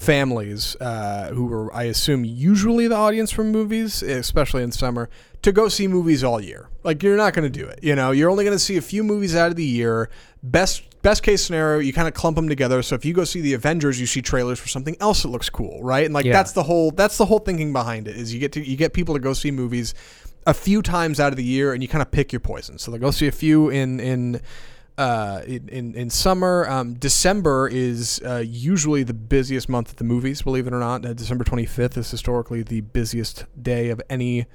families 0.00 0.76
uh, 0.80 1.30
who 1.34 1.52
are, 1.52 1.74
I 1.74 1.84
assume, 1.84 2.24
usually 2.24 2.88
the 2.88 2.96
audience 2.96 3.30
for 3.30 3.44
movies, 3.44 4.02
especially 4.02 4.62
in 4.62 4.72
summer, 4.72 5.10
to 5.42 5.52
go 5.52 5.68
see 5.68 5.86
movies 5.86 6.24
all 6.24 6.40
year. 6.40 6.68
Like 6.82 7.02
you're 7.02 7.16
not 7.16 7.34
going 7.34 7.50
to 7.50 7.58
do 7.58 7.66
it. 7.66 7.80
You 7.82 7.94
know, 7.94 8.10
you're 8.10 8.30
only 8.30 8.44
going 8.44 8.54
to 8.56 8.62
see 8.62 8.76
a 8.76 8.82
few 8.82 9.04
movies 9.04 9.36
out 9.36 9.50
of 9.50 9.56
the 9.56 9.64
year. 9.64 10.08
Best 10.42 10.84
best 11.02 11.22
case 11.22 11.42
scenario, 11.42 11.78
you 11.78 11.94
kind 11.94 12.06
of 12.08 12.12
clump 12.12 12.36
them 12.36 12.46
together. 12.48 12.82
So 12.82 12.94
if 12.94 13.06
you 13.06 13.14
go 13.14 13.24
see 13.24 13.40
the 13.40 13.54
Avengers, 13.54 13.98
you 13.98 14.06
see 14.06 14.20
trailers 14.20 14.58
for 14.58 14.68
something 14.68 14.96
else 15.00 15.22
that 15.22 15.28
looks 15.28 15.48
cool, 15.48 15.82
right? 15.82 16.04
And 16.04 16.12
like 16.12 16.26
Yeah. 16.26 16.32
that's 16.34 16.52
the 16.52 16.62
whole 16.62 16.90
that's 16.90 17.16
the 17.16 17.24
whole 17.26 17.38
thinking 17.38 17.72
behind 17.72 18.06
it 18.08 18.16
is 18.16 18.32
you 18.34 18.40
get 18.40 18.52
to 18.52 18.60
you 18.66 18.76
get 18.76 18.92
people 18.92 19.14
to 19.14 19.20
go 19.20 19.32
see 19.32 19.50
movies 19.50 19.94
a 20.46 20.54
few 20.54 20.80
times 20.82 21.20
out 21.20 21.32
of 21.32 21.36
the 21.36 21.44
year, 21.44 21.72
and 21.74 21.82
you 21.82 21.88
kind 21.88 22.00
of 22.02 22.10
pick 22.10 22.32
your 22.32 22.40
poison. 22.40 22.78
So 22.78 22.90
they 22.90 22.98
go 22.98 23.10
see 23.10 23.26
a 23.26 23.32
few 23.32 23.68
in 23.70 24.00
in 24.00 24.40
uh, 25.00 25.42
in, 25.46 25.68
in, 25.68 25.94
in 25.94 26.10
summer. 26.10 26.68
Um, 26.68 26.94
December 26.94 27.68
is 27.72 28.20
uh, 28.24 28.42
usually 28.46 29.02
the 29.02 29.14
busiest 29.14 29.68
month 29.68 29.90
at 29.90 29.96
the 29.96 30.04
movies, 30.04 30.42
believe 30.42 30.66
it 30.66 30.72
or 30.74 30.78
not. 30.78 31.04
Uh, 31.06 31.14
December 31.14 31.42
25th 31.44 31.96
is 31.96 32.10
historically 32.10 32.62
the 32.62 32.82
busiest 32.82 33.46
day 33.60 33.88
of 33.90 34.00
any 34.10 34.46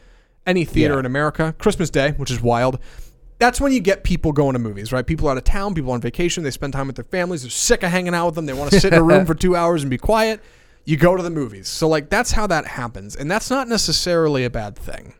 any 0.47 0.63
theater 0.63 0.93
Yeah. 0.93 0.99
in 0.99 1.05
America. 1.07 1.55
Christmas 1.57 1.89
Day, 1.89 2.11
which 2.11 2.29
is 2.29 2.39
wild. 2.39 2.77
That's 3.39 3.59
when 3.59 3.71
you 3.71 3.79
get 3.79 4.03
people 4.03 4.31
going 4.31 4.53
to 4.53 4.59
movies, 4.59 4.93
right? 4.93 5.05
People 5.05 5.27
out 5.27 5.37
of 5.37 5.43
town, 5.43 5.73
people 5.73 5.91
on 5.91 5.99
vacation, 6.01 6.43
they 6.43 6.51
spend 6.51 6.71
time 6.73 6.85
with 6.87 6.95
their 6.95 7.05
families, 7.05 7.41
they're 7.41 7.49
sick 7.49 7.81
of 7.81 7.89
hanging 7.89 8.13
out 8.13 8.27
with 8.27 8.35
them, 8.35 8.45
they 8.45 8.53
want 8.53 8.71
to 8.71 8.79
sit 8.79 8.93
in 8.93 8.99
a 8.99 9.03
room 9.03 9.25
for 9.29 9.33
two 9.33 9.55
hours 9.55 9.81
and 9.81 9.89
be 9.89 9.97
quiet. 9.97 10.39
You 10.85 10.97
go 10.97 11.15
to 11.17 11.23
the 11.23 11.31
movies. 11.31 11.67
So, 11.67 11.89
like, 11.89 12.09
that's 12.11 12.31
how 12.31 12.45
that 12.47 12.67
happens. 12.67 13.15
And 13.15 13.29
that's 13.29 13.49
not 13.49 13.67
necessarily 13.67 14.45
a 14.45 14.51
bad 14.51 14.77
thing. 14.77 15.15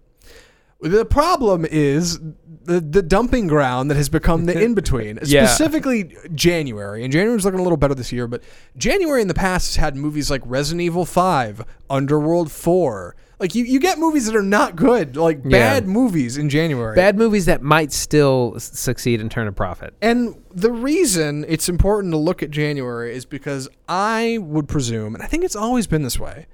The 0.82 1.06
problem 1.06 1.66
is 1.66 2.20
the, 2.64 2.80
the 2.82 3.02
dumping 3.02 3.48
ground 3.48 3.90
that 3.90 3.96
has 3.96 4.10
become 4.10 4.46
the 4.46 4.62
in 4.64 4.74
between, 4.74 5.20
Yeah. 5.24 5.46
specifically 5.48 6.16
January. 6.34 7.04
And 7.04 7.12
January's 7.14 7.46
looking 7.46 7.60
a 7.60 7.64
little 7.64 7.78
better 7.78 7.96
this 7.96 8.12
year, 8.12 8.28
but 8.28 8.44
January 8.78 9.22
in 9.22 9.28
the 9.28 9.34
past 9.34 9.68
has 9.76 9.76
had 9.82 9.96
movies 9.96 10.30
like 10.30 10.42
Resident 10.46 10.82
Evil 10.82 11.06
5, 11.06 11.64
Underworld 11.90 12.52
4. 12.52 13.16
Like, 13.40 13.54
you, 13.54 13.66
you 13.66 13.80
get 13.82 14.00
movies 14.00 14.26
that 14.28 14.36
are 14.36 14.42
not 14.42 14.76
good, 14.78 15.18
like 15.18 15.40
Yeah. 15.44 15.50
bad 15.50 15.88
movies 15.88 16.38
in 16.38 16.50
January. 16.50 16.96
Bad 16.96 17.18
movies 17.18 17.46
that 17.48 17.62
might 17.62 17.92
still 17.92 18.56
succeed 18.60 19.20
and 19.22 19.30
turn 19.30 19.48
a 19.48 19.52
profit. 19.52 19.94
And 20.02 20.36
the 20.54 20.72
reason 20.72 21.46
it's 21.48 21.68
important 21.70 22.14
to 22.14 22.18
look 22.18 22.42
at 22.44 22.50
January 22.52 23.14
is 23.16 23.26
because 23.26 23.68
I 23.90 24.38
would 24.42 24.68
presume, 24.70 25.16
and 25.16 25.24
I 25.24 25.28
think 25.28 25.44
it's 25.44 25.56
always 25.56 25.86
been 25.86 26.04
this 26.04 26.18
way, 26.20 26.48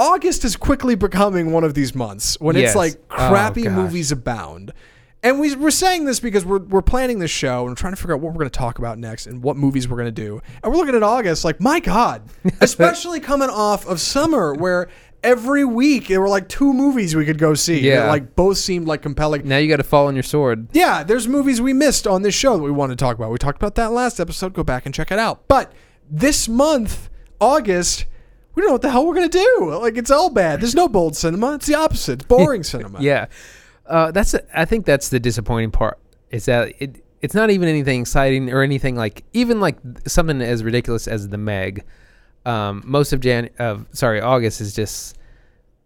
August 0.00 0.44
is 0.44 0.56
quickly 0.56 0.94
becoming 0.94 1.52
one 1.52 1.62
of 1.62 1.74
these 1.74 1.94
months 1.94 2.40
when 2.40 2.56
it's 2.56 2.74
like 2.74 2.94
Oh, 3.10 3.14
crappy 3.28 3.62
gosh. 3.64 3.72
movies 3.76 4.10
abound. 4.10 4.72
And 5.22 5.38
we, 5.38 5.54
we're 5.54 5.70
saying 5.70 6.06
this 6.06 6.18
because 6.18 6.46
we're, 6.46 6.60
we're 6.60 6.80
planning 6.80 7.18
this 7.18 7.30
show 7.30 7.60
and 7.60 7.68
we're 7.68 7.74
trying 7.74 7.92
to 7.92 7.96
figure 8.00 8.14
out 8.14 8.20
what 8.22 8.32
we're 8.32 8.38
going 8.38 8.50
to 8.50 8.58
talk 8.58 8.78
about 8.78 8.98
next 8.98 9.26
and 9.26 9.42
what 9.42 9.58
movies 9.58 9.86
we're 9.86 9.98
going 9.98 10.06
to 10.06 10.10
do. 10.12 10.40
And 10.64 10.72
we're 10.72 10.78
looking 10.78 10.94
at 10.94 11.02
August 11.02 11.44
like, 11.44 11.60
my 11.60 11.78
God, 11.80 12.22
especially 12.62 13.20
coming 13.20 13.50
off 13.50 13.86
of 13.86 14.00
summer 14.00 14.54
where 14.54 14.88
every 15.22 15.62
week 15.66 16.08
there 16.08 16.22
were 16.22 16.28
like 16.30 16.48
two 16.48 16.72
movies 16.72 17.14
we 17.14 17.26
could 17.26 17.36
go 17.36 17.52
see. 17.52 17.80
that, 17.82 17.86
Yeah. 17.86 18.08
like 18.08 18.34
both 18.34 18.56
seemed 18.56 18.86
like 18.88 19.02
compelling. 19.02 19.46
Now 19.46 19.58
you 19.58 19.68
got 19.68 19.76
to 19.76 19.82
fall 19.82 20.06
on 20.06 20.16
your 20.16 20.22
sword. 20.22 20.68
Yeah, 20.72 21.02
there's 21.02 21.28
movies 21.28 21.60
we 21.60 21.74
missed 21.74 22.06
on 22.06 22.22
this 22.22 22.34
show 22.34 22.56
that 22.56 22.62
we 22.62 22.70
want 22.70 22.88
to 22.88 22.96
talk 22.96 23.16
about. 23.18 23.30
We 23.30 23.36
talked 23.36 23.58
about 23.60 23.74
that 23.74 23.92
last 23.92 24.18
episode. 24.20 24.54
Go 24.54 24.64
back 24.64 24.86
and 24.86 24.94
check 24.94 25.12
it 25.12 25.18
out. 25.18 25.46
But 25.48 25.70
this 26.10 26.48
month, 26.48 27.10
August, 27.42 28.06
we 28.60 28.64
don't 28.64 28.68
know 28.68 28.74
what 28.74 28.82
the 28.82 28.90
hell 28.90 29.06
we're 29.06 29.14
gonna 29.14 29.28
do. 29.28 29.78
Like 29.80 29.96
it's 29.96 30.10
all 30.10 30.28
bad. 30.28 30.60
There's 30.60 30.74
no 30.74 30.86
bold 30.86 31.16
cinema. 31.16 31.54
It's 31.54 31.66
the 31.66 31.76
opposite. 31.76 32.20
It's 32.20 32.24
boring 32.24 32.62
cinema. 32.62 33.00
Yeah, 33.00 33.26
uh, 33.86 34.10
that's. 34.10 34.34
I 34.54 34.66
think 34.66 34.84
that's 34.84 35.08
the 35.08 35.18
disappointing 35.18 35.70
part. 35.70 35.98
Is 36.30 36.44
that 36.44 36.74
it? 36.78 37.02
It's 37.22 37.34
not 37.34 37.50
even 37.50 37.68
anything 37.68 38.02
exciting 38.02 38.50
or 38.50 38.62
anything 38.62 38.96
like 38.96 39.24
even 39.32 39.60
like 39.60 39.78
something 40.06 40.42
as 40.42 40.62
ridiculous 40.62 41.08
as 41.08 41.28
the 41.28 41.38
Meg. 41.38 41.84
Um, 42.44 42.82
most 42.84 43.12
of 43.14 43.20
Jan 43.20 43.48
of 43.58 43.86
sorry 43.92 44.20
August 44.20 44.60
is 44.60 44.74
just 44.74 45.16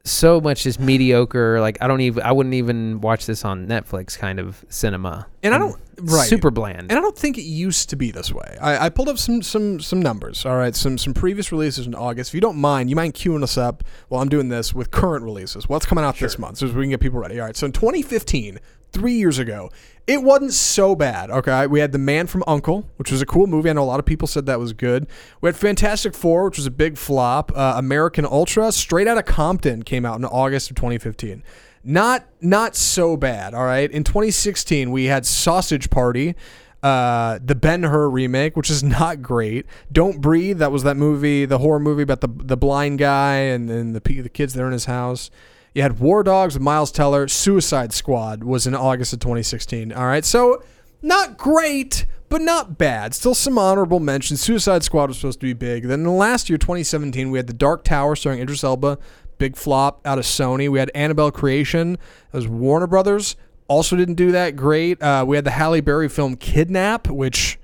so 0.05 0.41
much 0.41 0.63
just 0.65 0.79
mediocre. 0.79 1.61
Like 1.61 1.79
I 1.81 1.87
don't 1.87 2.01
even 2.03 2.23
I 2.23 2.33
wouldn't 2.33 2.55
even 2.55 3.01
watch 3.01 3.27
this 3.27 3.45
on 3.45 3.67
Netflix 3.67 4.19
kind 4.19 4.39
of 4.39 4.65
cinema. 4.69 5.27
And 5.43 5.55
I 5.55 5.59
don't- 5.59 5.79
right. 6.01 6.29
super 6.29 6.51
bland. 6.51 6.91
And 6.91 6.93
I 6.93 7.01
don't 7.01 7.17
think 7.17 7.39
it 7.39 7.43
used 7.43 7.89
to 7.91 7.97
be 7.97 8.11
this 8.11 8.31
way. 8.33 8.57
I, 8.61 8.87
I 8.87 8.89
pulled 8.91 9.09
up 9.09 9.17
some 9.19 9.41
some 9.43 9.81
some 9.81 10.01
numbers. 10.03 10.45
All 10.45 10.57
right, 10.57 10.75
some 10.75 10.99
some 10.99 11.15
previous 11.15 11.51
releases 11.53 11.87
in 11.87 11.95
August. 11.95 12.31
If 12.31 12.35
you 12.35 12.41
don't 12.41 12.59
mind, 12.59 12.91
you 12.91 12.97
mind 12.97 13.15
queuing 13.15 13.43
us 13.43 13.57
up 13.57 13.83
while 14.09 14.21
I'm 14.21 14.29
doing 14.29 14.49
this 14.51 14.75
with 14.75 14.91
current 14.91 15.25
releases. 15.25 15.69
What's 15.69 15.87
coming 15.87 16.05
out 16.05 16.19
this 16.19 16.39
month, 16.39 16.59
so 16.59 16.67
we 16.67 16.73
can 16.83 16.91
get 16.91 17.01
people 17.01 17.19
ready. 17.21 17.41
All 17.41 17.47
right. 17.47 17.57
So 17.57 17.65
in 17.67 17.73
2015, 17.73 18.59
three 18.95 19.15
years 19.15 19.39
ago, 19.39 19.71
it 20.07 20.23
wasn't 20.23 20.53
so 20.53 20.95
bad. 20.95 21.31
Okay, 21.31 21.67
we 21.67 21.81
had 21.81 21.93
The 21.93 21.99
Man 21.99 22.27
from 22.27 22.45
Uncle, 22.47 22.89
which 22.97 23.11
was 23.11 23.21
a 23.21 23.27
cool 23.27 23.47
movie. 23.47 23.69
I 23.69 23.75
know 23.75 23.83
a 23.83 23.85
lot 23.85 24.01
of 24.01 24.07
people 24.07 24.27
said 24.27 24.47
that 24.47 24.59
was 24.59 24.73
good. 24.73 25.07
We 25.41 25.49
had 25.49 25.57
Fantastic 25.57 26.15
Four, 26.15 26.47
which 26.47 26.57
was 26.57 26.67
a 26.67 26.71
big 26.71 26.97
flop. 26.97 27.53
Uh, 27.55 27.75
American 27.77 28.25
Ultra, 28.25 28.73
Straight 28.73 29.09
Outta 29.09 29.23
Compton, 29.23 29.83
came 29.83 30.07
out 30.07 30.19
in 30.19 30.25
August 30.25 30.71
of 30.71 30.77
2015 30.77 31.43
not 31.85 32.25
not 32.41 32.75
so 32.75 33.17
bad. 33.17 33.55
All 33.55 33.65
right. 33.65 33.91
In 33.91 34.05
2016, 34.05 34.91
we 34.91 35.05
had 35.05 35.27
Sausage 35.27 35.91
Party, 35.91 36.35
uh, 36.83 37.39
the 37.45 37.55
Ben 37.55 37.83
Hur 37.85 38.09
remake, 38.09 38.57
which 38.57 38.71
is 38.71 38.83
not 38.83 39.23
great. 39.23 39.67
Don't 39.93 40.21
Breathe. 40.21 40.59
That 40.59 40.73
was 40.73 40.83
that 40.83 40.97
movie, 40.97 41.45
the 41.45 41.59
horror 41.59 41.81
movie 41.81 42.03
about 42.03 42.21
the 42.21 42.29
the 42.29 42.57
blind 42.57 42.99
guy 42.99 43.37
and 43.37 43.71
and 43.71 43.95
the 43.95 44.23
the 44.23 44.29
kids 44.29 44.55
that 44.55 44.63
are 44.63 44.67
in 44.67 44.73
his 44.73 44.87
house. 44.87 45.31
You 45.75 45.83
had 45.83 45.99
War 45.99 46.22
Dogs 46.22 46.59
Miles 46.59 46.93
Teller. 46.93 47.27
Suicide 47.27 47.93
Squad 47.93 48.45
was 48.45 48.64
in 48.66 48.77
August 48.77 49.12
of 49.12 49.18
2016. 49.18 49.93
All 49.93 50.07
right. 50.07 50.25
So 50.25 50.62
not 51.03 51.37
great, 51.37 52.07
but 52.29 52.41
not 52.41 52.79
bad. 52.79 53.12
Still 53.12 53.35
some 53.35 53.59
honorable 53.59 53.99
mentions. 53.99 54.41
Suicide 54.41 54.85
Squad 54.85 55.09
was 55.09 55.16
supposed 55.16 55.41
to 55.41 55.47
be 55.47 55.53
big. 55.53 55.83
Then 55.89 56.01
in 56.01 56.05
the 56.05 56.11
last 56.11 56.49
year, 56.49 56.59
2017, 56.59 57.29
we 57.33 57.39
had 57.39 57.49
The 57.49 57.53
Dark 57.53 57.83
Tower 57.83 58.14
starring 58.14 58.39
Idris 58.39 58.62
Elba. 58.62 58.99
Big 59.39 59.57
flop 59.57 60.01
out 60.07 60.16
of 60.16 60.25
Sony. 60.25 60.70
We 60.70 60.79
had 60.79 60.93
Annabelle 60.95 61.33
Creation. 61.33 61.99
That 62.31 62.39
was 62.39 62.47
Warner 62.47 62.87
Brothers. 62.87 63.35
Also 63.66 63.97
didn't 63.97 64.14
do 64.14 64.31
that 64.31 64.55
great. 64.55 65.03
Uh, 65.03 65.25
we 65.27 65.35
had 65.35 65.45
the 65.45 65.51
Halle 65.51 65.81
Berry 65.81 66.09
film 66.09 66.37
Kidnap, 66.37 67.09
which 67.09 67.59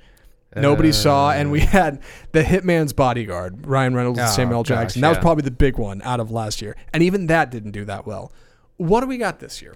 nobody 0.56 0.92
saw. 0.92 1.30
And 1.32 1.50
we 1.50 1.60
had 1.78 2.02
The 2.32 2.42
Hitman's 2.42 2.92
Bodyguard, 2.92 3.66
Ryan 3.66 3.94
Reynolds 3.94 4.18
and 4.18 4.28
Oh, 4.28 4.32
Samuel 4.32 4.58
L. 4.58 4.62
gosh, 4.64 4.68
Jackson. 4.68 5.02
That 5.02 5.08
was 5.10 5.16
yeah. 5.18 5.22
probably 5.22 5.42
the 5.42 5.50
big 5.50 5.78
one 5.78 6.00
out 6.02 6.20
of 6.20 6.30
last 6.30 6.60
year. 6.62 6.76
And 6.92 7.02
even 7.02 7.26
that 7.28 7.50
didn't 7.50 7.70
do 7.72 7.84
that 7.86 8.06
well. 8.06 8.32
What 8.76 9.00
do 9.02 9.06
we 9.06 9.18
got 9.18 9.40
this 9.40 9.60
year? 9.62 9.74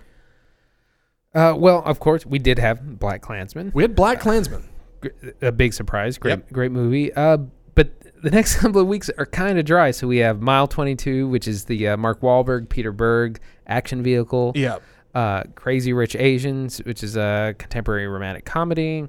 uh, 1.34 1.54
well, 1.56 1.82
of 1.84 1.98
course, 2.00 2.24
we 2.24 2.38
did 2.38 2.58
have 2.58 2.98
Black 2.98 3.20
Klansman. 3.20 3.72
We 3.74 3.82
had 3.82 3.94
Black 3.96 4.20
Klansman. 4.20 4.68
Gr- 5.00 5.08
a 5.42 5.52
big 5.52 5.74
surprise. 5.74 6.16
Great, 6.18 6.30
Yep. 6.32 6.52
great 6.52 6.70
movie. 6.72 7.12
Uh, 7.12 7.38
but 7.74 7.92
the 8.22 8.30
next 8.38 8.56
couple 8.56 8.80
of 8.80 8.86
weeks 8.86 9.10
are 9.18 9.26
kind 9.26 9.58
of 9.58 9.64
dry. 9.64 9.90
So 9.90 10.06
we 10.06 10.18
have 10.18 10.40
Mile 10.40 10.68
22, 10.68 11.26
which 11.28 11.48
is 11.48 11.64
the 11.64 11.88
uh, 11.88 11.96
Mark 11.96 12.20
Wahlberg, 12.20 12.68
Peter 12.68 12.92
Berg 12.92 13.40
action 13.66 14.02
vehicle. 14.02 14.52
Yeah. 14.54 14.78
Uh, 15.14 15.42
Crazy 15.54 15.92
Rich 15.92 16.16
Asians, 16.16 16.78
which 16.78 17.02
is 17.02 17.16
a 17.16 17.54
contemporary 17.58 18.06
romantic 18.08 18.44
comedy. 18.44 19.08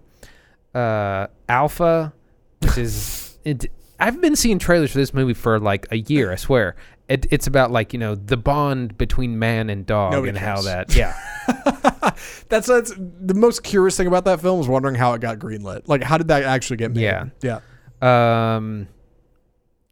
Uh, 0.75 1.27
Alpha, 1.49 2.13
which 2.61 2.77
is 2.77 3.37
it. 3.45 3.65
I've 3.99 4.19
been 4.19 4.35
seeing 4.35 4.59
trailers 4.59 4.91
for 4.91 4.97
this 4.97 5.13
movie 5.13 5.33
for 5.33 5.59
like 5.59 5.87
a 5.91 5.97
year. 5.97 6.31
I 6.31 6.35
swear. 6.35 6.75
It, 7.07 7.27
it's 7.29 7.45
about 7.45 7.71
like 7.71 7.93
you 7.93 7.99
know 7.99 8.15
the 8.15 8.35
bond 8.35 8.97
between 8.97 9.37
man 9.37 9.69
and 9.69 9.85
dog 9.85 10.13
Nobody 10.13 10.29
and 10.29 10.37
how 10.39 10.55
cares. 10.55 10.65
that 10.65 10.95
yeah 10.95 11.15
That's 12.49 12.67
that's 12.67 12.93
the 12.97 13.33
most 13.33 13.63
curious 13.63 13.97
thing 13.97 14.07
about 14.07 14.25
that 14.25 14.41
film 14.41 14.59
is 14.59 14.67
wondering 14.67 14.95
how 14.95 15.13
it 15.13 15.21
got 15.21 15.39
greenlit. 15.39 15.87
Like, 15.87 16.03
how 16.03 16.17
did 16.17 16.27
that 16.29 16.43
actually 16.43 16.77
get 16.77 16.91
made? 16.91 17.01
Yeah. 17.01 17.59
yeah. 18.01 18.55
Um, 18.55 18.87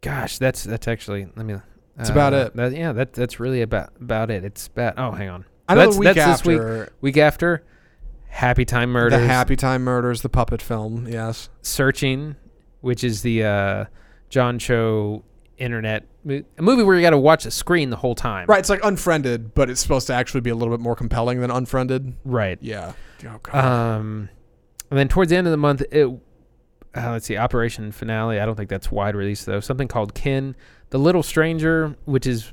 gosh, 0.00 0.38
that's 0.38 0.64
that's 0.64 0.88
actually 0.88 1.26
let 1.36 1.46
me. 1.46 1.56
That's 1.96 2.10
about 2.10 2.32
uh, 2.34 2.36
it. 2.36 2.56
That, 2.56 2.72
yeah, 2.72 2.92
that 2.92 3.12
that's 3.12 3.38
really 3.38 3.62
about 3.62 3.92
about 4.00 4.30
it. 4.30 4.44
It's 4.44 4.66
about. 4.66 4.94
Oh, 4.96 5.12
hang 5.12 5.28
on. 5.28 5.44
I 5.68 5.74
know 5.74 5.82
that's, 5.82 5.94
the 5.94 6.00
week 6.00 6.14
that's 6.14 6.42
this 6.42 6.46
week. 6.46 6.88
Week 7.00 7.16
after, 7.16 7.64
Happy 8.34 8.64
Time 8.64 8.90
Murders, 8.90 9.20
the 9.20 9.26
Happy 9.26 9.54
Time 9.56 9.84
Murders, 9.84 10.22
the 10.22 10.28
puppet 10.28 10.60
film. 10.60 11.06
Yes. 11.08 11.48
Searching, 11.62 12.34
which 12.80 13.04
is 13.04 13.22
the 13.22 13.44
uh, 13.44 13.84
John 14.28 14.58
Cho 14.58 15.22
internet 15.56 16.04
mo- 16.24 16.42
a 16.58 16.62
movie 16.62 16.82
where 16.82 16.96
you 16.96 17.02
got 17.02 17.10
to 17.10 17.18
watch 17.18 17.44
the 17.44 17.50
screen 17.52 17.90
the 17.90 17.96
whole 17.96 18.16
time. 18.16 18.46
Right. 18.48 18.58
It's 18.58 18.68
like 18.68 18.80
Unfriended, 18.82 19.54
but 19.54 19.70
it's 19.70 19.80
supposed 19.80 20.08
to 20.08 20.14
actually 20.14 20.40
be 20.40 20.50
a 20.50 20.54
little 20.56 20.76
bit 20.76 20.82
more 20.82 20.96
compelling 20.96 21.40
than 21.40 21.50
Unfriended. 21.52 22.14
Right. 22.24 22.58
Yeah. 22.60 22.94
Oh, 23.24 23.38
God. 23.42 23.54
Um, 23.64 24.28
And 24.90 24.98
then 24.98 25.06
towards 25.08 25.30
the 25.30 25.36
end 25.36 25.46
of 25.46 25.52
the 25.52 25.56
month, 25.56 25.82
it 25.92 26.06
uh, 26.96 27.10
let's 27.12 27.26
see, 27.26 27.36
Operation 27.36 27.90
Finale. 27.92 28.38
I 28.40 28.46
don't 28.46 28.54
think 28.56 28.68
that's 28.68 28.90
wide 28.90 29.14
release 29.16 29.44
though. 29.44 29.60
Something 29.60 29.88
called 29.88 30.14
Kin, 30.14 30.54
The 30.90 30.98
Little 30.98 31.22
Stranger, 31.22 31.96
which 32.04 32.26
is 32.26 32.52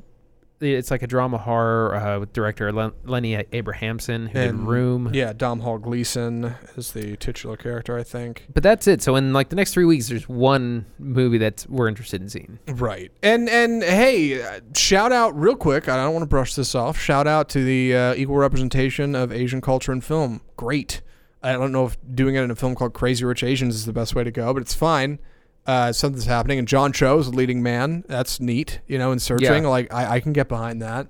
it's 0.61 0.91
like 0.91 1.01
a 1.01 1.07
drama 1.07 1.37
horror 1.37 1.95
uh, 1.95 2.19
with 2.19 2.33
director 2.33 2.71
Len- 2.71 2.93
Lenny 3.03 3.35
Abrahamson 3.51 4.27
who 4.27 4.39
did 4.39 4.53
Room. 4.55 5.09
Yeah, 5.13 5.33
Domhnall 5.33 5.79
Gleeson 5.79 6.55
is 6.77 6.91
the 6.91 7.17
titular 7.17 7.57
character, 7.57 7.97
I 7.97 8.03
think. 8.03 8.47
But 8.53 8.63
that's 8.63 8.87
it. 8.87 9.01
So 9.01 9.15
in 9.15 9.33
like 9.33 9.49
the 9.49 9.55
next 9.55 9.73
three 9.73 9.85
weeks, 9.85 10.09
there's 10.09 10.29
one 10.29 10.85
movie 10.99 11.39
that 11.39 11.65
we're 11.67 11.87
interested 11.87 12.21
in 12.21 12.29
seeing. 12.29 12.59
Right. 12.67 13.11
And 13.23 13.49
and 13.49 13.83
hey, 13.83 14.59
shout 14.75 15.11
out 15.11 15.37
real 15.39 15.55
quick. 15.55 15.89
I 15.89 15.95
don't 15.95 16.13
want 16.13 16.23
to 16.23 16.27
brush 16.27 16.55
this 16.55 16.75
off. 16.75 16.99
Shout 16.99 17.27
out 17.27 17.49
to 17.49 17.63
the 17.63 17.95
uh, 17.95 18.13
equal 18.15 18.37
representation 18.37 19.15
of 19.15 19.31
Asian 19.31 19.61
culture 19.61 19.91
in 19.91 20.01
film. 20.01 20.41
Great. 20.57 21.01
I 21.43 21.53
don't 21.53 21.71
know 21.71 21.85
if 21.85 21.97
doing 22.13 22.35
it 22.35 22.41
in 22.41 22.51
a 22.51 22.55
film 22.55 22.75
called 22.75 22.93
Crazy 22.93 23.25
Rich 23.25 23.43
Asians 23.43 23.73
is 23.73 23.85
the 23.85 23.93
best 23.93 24.13
way 24.13 24.23
to 24.23 24.31
go, 24.31 24.53
but 24.53 24.61
it's 24.61 24.75
fine. 24.75 25.19
Uh, 25.67 25.91
something's 25.93 26.25
happening, 26.25 26.57
and 26.59 26.67
John 26.67 26.91
Cho 26.91 27.19
is 27.19 27.29
the 27.29 27.35
leading 27.37 27.61
man. 27.61 28.03
That's 28.07 28.39
neat, 28.39 28.79
you 28.87 28.97
know. 28.97 29.11
In 29.11 29.19
searching, 29.19 29.63
Yeah. 29.63 29.69
like 29.69 29.93
I, 29.93 30.15
I 30.15 30.19
can 30.19 30.33
get 30.33 30.47
behind 30.49 30.81
that. 30.81 31.07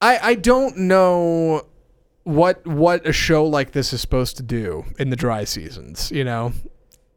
I 0.00 0.18
I 0.22 0.34
don't 0.34 0.76
know 0.76 1.62
what 2.22 2.64
what 2.66 3.06
a 3.06 3.12
show 3.12 3.44
like 3.44 3.72
this 3.72 3.92
is 3.92 4.00
supposed 4.00 4.36
to 4.36 4.42
do 4.42 4.84
in 4.98 5.10
the 5.10 5.16
dry 5.16 5.44
seasons. 5.44 6.10
You 6.12 6.24
know, 6.24 6.52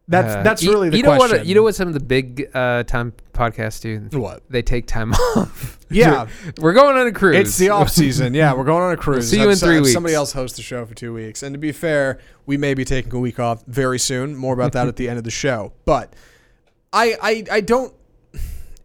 that's 0.10 0.36
Uh, 0.36 0.43
that's 0.43 0.62
you- 0.64 0.72
really 0.72 0.89
the 0.89 0.97
you 0.97 1.03
know 1.03 1.16
question. 1.16 1.38
what 1.38 1.45
you 1.47 1.55
know 1.55 1.64
what 1.64 1.76
some 1.76 1.88
of 1.88 1.93
the 1.93 1.99
big 2.01 2.49
uh, 2.53 2.84
time 2.84 3.14
podcasts 3.34 3.80
do. 3.80 4.20
What? 4.20 4.43
They 4.49 4.62
take 4.62 4.86
time 4.88 5.14
off. 5.38 5.78
Yeah, 5.89 6.28
we're 6.60 6.74
going 6.74 6.97
on 6.97 7.07
a 7.07 7.12
cruise. 7.12 7.36
It's 7.38 7.57
the 7.57 7.70
off 7.70 7.89
season. 7.89 8.34
Yeah, 8.34 8.53
we're 8.53 8.64
going 8.66 8.84
on 8.84 8.91
a 8.91 8.97
cruise. 9.05 9.30
see 9.30 9.38
you 9.38 9.43
Have 9.43 9.51
in 9.51 9.57
three 9.57 9.76
have 9.76 9.84
weeks. 9.84 9.93
Somebody 9.93 10.16
else 10.16 10.34
hosts 10.34 10.57
the 10.57 10.64
show 10.64 10.86
for 10.86 10.93
two 10.93 11.14
weeks. 11.14 11.41
And 11.43 11.53
to 11.53 11.57
be 11.60 11.72
fair, 11.72 12.20
we 12.45 12.57
may 12.57 12.74
be 12.74 12.84
taking 12.84 13.14
a 13.16 13.20
week 13.20 13.39
off 13.39 13.64
very 13.66 13.97
soon. 13.99 14.36
More 14.36 14.53
about 14.53 14.74
that 14.74 14.88
at 14.88 14.97
the 14.97 15.07
end 15.07 15.18
of 15.18 15.24
the 15.24 15.32
show. 15.32 15.72
But 15.86 16.14
I, 16.91 17.16
I, 17.22 17.43
I 17.57 17.62
don't. 17.62 17.93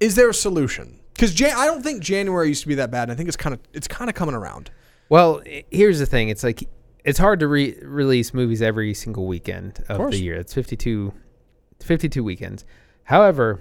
Is 0.00 0.14
there 0.14 0.28
a 0.28 0.34
solution? 0.34 1.00
Because 1.14 1.32
Jan- 1.32 1.56
I 1.56 1.66
don't 1.66 1.82
think 1.82 2.02
January 2.02 2.48
used 2.48 2.62
to 2.62 2.68
be 2.68 2.74
that 2.76 2.90
bad. 2.90 3.04
And 3.04 3.12
I 3.12 3.14
think 3.14 3.28
it's 3.28 3.36
kind 3.36 3.54
of 3.54 3.60
it's 3.72 3.88
kind 3.88 4.08
of 4.10 4.16
coming 4.16 4.34
around. 4.34 4.70
Well, 5.08 5.42
here's 5.70 5.98
the 5.98 6.06
thing. 6.06 6.28
It's 6.28 6.42
like 6.44 6.66
it's 7.04 7.18
hard 7.18 7.40
to 7.40 7.48
re- 7.48 7.78
release 7.82 8.32
movies 8.34 8.62
every 8.62 8.94
single 8.94 9.26
weekend 9.26 9.84
of, 9.88 9.98
course. 9.98 10.14
the 10.14 10.22
year. 10.22 10.36
It's 10.36 10.54
52, 10.54 11.12
52 11.80 12.24
weekends. 12.24 12.64
However, 13.04 13.60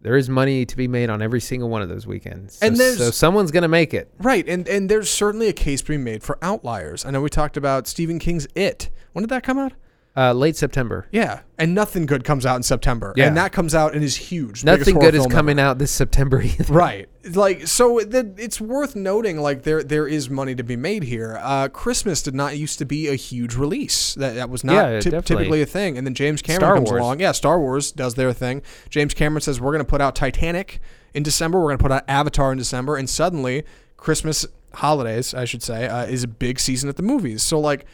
there 0.00 0.16
is 0.16 0.28
money 0.28 0.66
to 0.66 0.76
be 0.76 0.88
made 0.88 1.10
on 1.10 1.22
every 1.22 1.40
single 1.40 1.68
one 1.68 1.82
of 1.82 1.88
those 1.88 2.06
weekends. 2.06 2.56
So, 2.56 2.66
And 2.66 2.76
so 2.76 3.10
someone's 3.10 3.52
gonna 3.52 3.68
make 3.68 3.94
it. 3.94 4.12
Right, 4.18 4.48
and 4.48 4.66
and 4.66 4.88
there's 4.88 5.08
certainly 5.08 5.48
a 5.48 5.52
case 5.52 5.80
being 5.82 6.02
made 6.02 6.22
for 6.22 6.38
outliers. 6.42 7.04
I 7.04 7.10
know 7.10 7.20
we 7.20 7.28
talked 7.28 7.56
about 7.56 7.86
Stephen 7.86 8.18
King's 8.18 8.48
It. 8.54 8.90
When 9.12 9.22
did 9.22 9.28
that 9.28 9.44
come 9.44 9.58
out? 9.58 9.74
Uh, 10.14 10.30
late 10.34 10.54
September. 10.56 11.08
Yeah, 11.10 11.40
and 11.56 11.74
nothing 11.74 12.04
good 12.04 12.22
comes 12.22 12.44
out 12.44 12.56
in 12.56 12.62
September. 12.62 13.14
Yeah. 13.16 13.28
and 13.28 13.36
that 13.38 13.50
comes 13.50 13.74
out 13.74 13.94
and 13.94 14.04
is 14.04 14.14
huge. 14.14 14.62
Nothing 14.62 14.98
good 14.98 15.14
is 15.14 15.26
coming 15.28 15.58
ever. 15.58 15.68
out 15.70 15.78
this 15.78 15.90
September 15.90 16.42
either. 16.42 16.70
Right. 16.74 17.08
Like 17.34 17.66
so 17.66 17.98
the, 18.00 18.34
it's 18.36 18.60
worth 18.60 18.94
noting 18.94 19.38
like 19.40 19.62
there 19.62 19.82
there 19.82 20.06
is 20.06 20.28
money 20.28 20.54
to 20.54 20.62
be 20.62 20.76
made 20.76 21.04
here. 21.04 21.38
Uh, 21.40 21.68
Christmas 21.68 22.20
did 22.20 22.34
not 22.34 22.58
used 22.58 22.78
to 22.80 22.84
be 22.84 23.08
a 23.08 23.14
huge 23.14 23.54
release. 23.54 24.14
That 24.16 24.34
that 24.34 24.50
was 24.50 24.64
not 24.64 24.74
Yeah, 24.74 24.90
definitely. 25.00 25.22
typically 25.22 25.62
a 25.62 25.66
thing. 25.66 25.96
And 25.96 26.06
then 26.06 26.12
James 26.14 26.42
Cameron 26.42 26.60
Star 26.60 26.74
comes 26.74 26.90
Wars. 26.90 27.00
along. 27.00 27.20
Yeah, 27.20 27.32
Star 27.32 27.58
Wars 27.58 27.90
does 27.90 28.14
their 28.14 28.34
thing. 28.34 28.60
James 28.90 29.14
Cameron 29.14 29.40
says 29.40 29.62
we're 29.62 29.72
going 29.72 29.84
to 29.84 29.88
put 29.88 30.02
out 30.02 30.14
Titanic 30.14 30.78
in 31.14 31.22
December. 31.22 31.58
We're 31.58 31.68
going 31.68 31.78
to 31.78 31.82
put 31.84 31.92
out 31.92 32.04
Avatar 32.06 32.52
in 32.52 32.58
December 32.58 32.96
and 32.96 33.08
suddenly 33.08 33.64
Christmas 33.96 34.44
holidays, 34.74 35.32
I 35.32 35.46
should 35.46 35.62
say, 35.62 35.86
uh, 35.88 36.04
is 36.04 36.22
a 36.22 36.28
big 36.28 36.60
season 36.60 36.90
at 36.90 36.96
the 36.96 37.02
movies. 37.02 37.42
So 37.42 37.58
like 37.58 37.86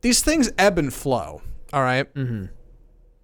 these 0.00 0.20
things 0.22 0.50
ebb 0.58 0.78
and 0.78 0.92
flow, 0.92 1.42
all 1.72 1.82
right? 1.82 2.12
Mm-hmm. 2.14 2.46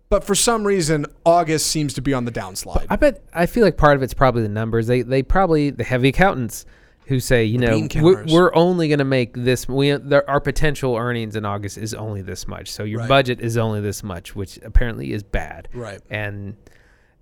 But 0.08 0.22
for 0.24 0.34
some 0.36 0.64
reason 0.64 1.06
August 1.24 1.66
seems 1.66 1.92
to 1.94 2.00
be 2.00 2.14
on 2.14 2.24
the 2.24 2.30
downslide. 2.32 2.86
I 2.88 2.96
bet. 2.96 3.24
I 3.34 3.46
feel 3.46 3.64
like 3.64 3.76
part 3.76 3.96
of 3.96 4.02
it's 4.02 4.14
probably 4.14 4.42
the 4.42 4.48
numbers. 4.48 4.86
They 4.86 5.02
they 5.02 5.22
probably 5.22 5.70
the 5.70 5.82
heavy 5.84 6.08
accountants 6.08 6.64
who 7.06 7.18
say 7.20 7.44
you 7.44 7.58
know 7.58 7.70
bean 7.70 8.02
we're, 8.02 8.14
counters. 8.16 8.32
we're 8.32 8.54
only 8.54 8.88
going 8.88 9.00
to 9.00 9.04
make 9.04 9.34
this. 9.34 9.68
We 9.68 9.90
there, 9.92 10.28
our 10.30 10.40
potential 10.40 10.96
earnings 10.96 11.34
in 11.34 11.44
August 11.44 11.76
is 11.76 11.92
only 11.92 12.22
this 12.22 12.46
much. 12.46 12.70
So 12.70 12.84
your 12.84 13.00
Right. 13.00 13.08
budget 13.08 13.40
is 13.40 13.56
only 13.56 13.80
this 13.80 14.02
much, 14.04 14.36
which 14.36 14.58
apparently 14.64 15.12
is 15.12 15.22
bad. 15.24 15.68
right. 15.74 16.00
And 16.08 16.56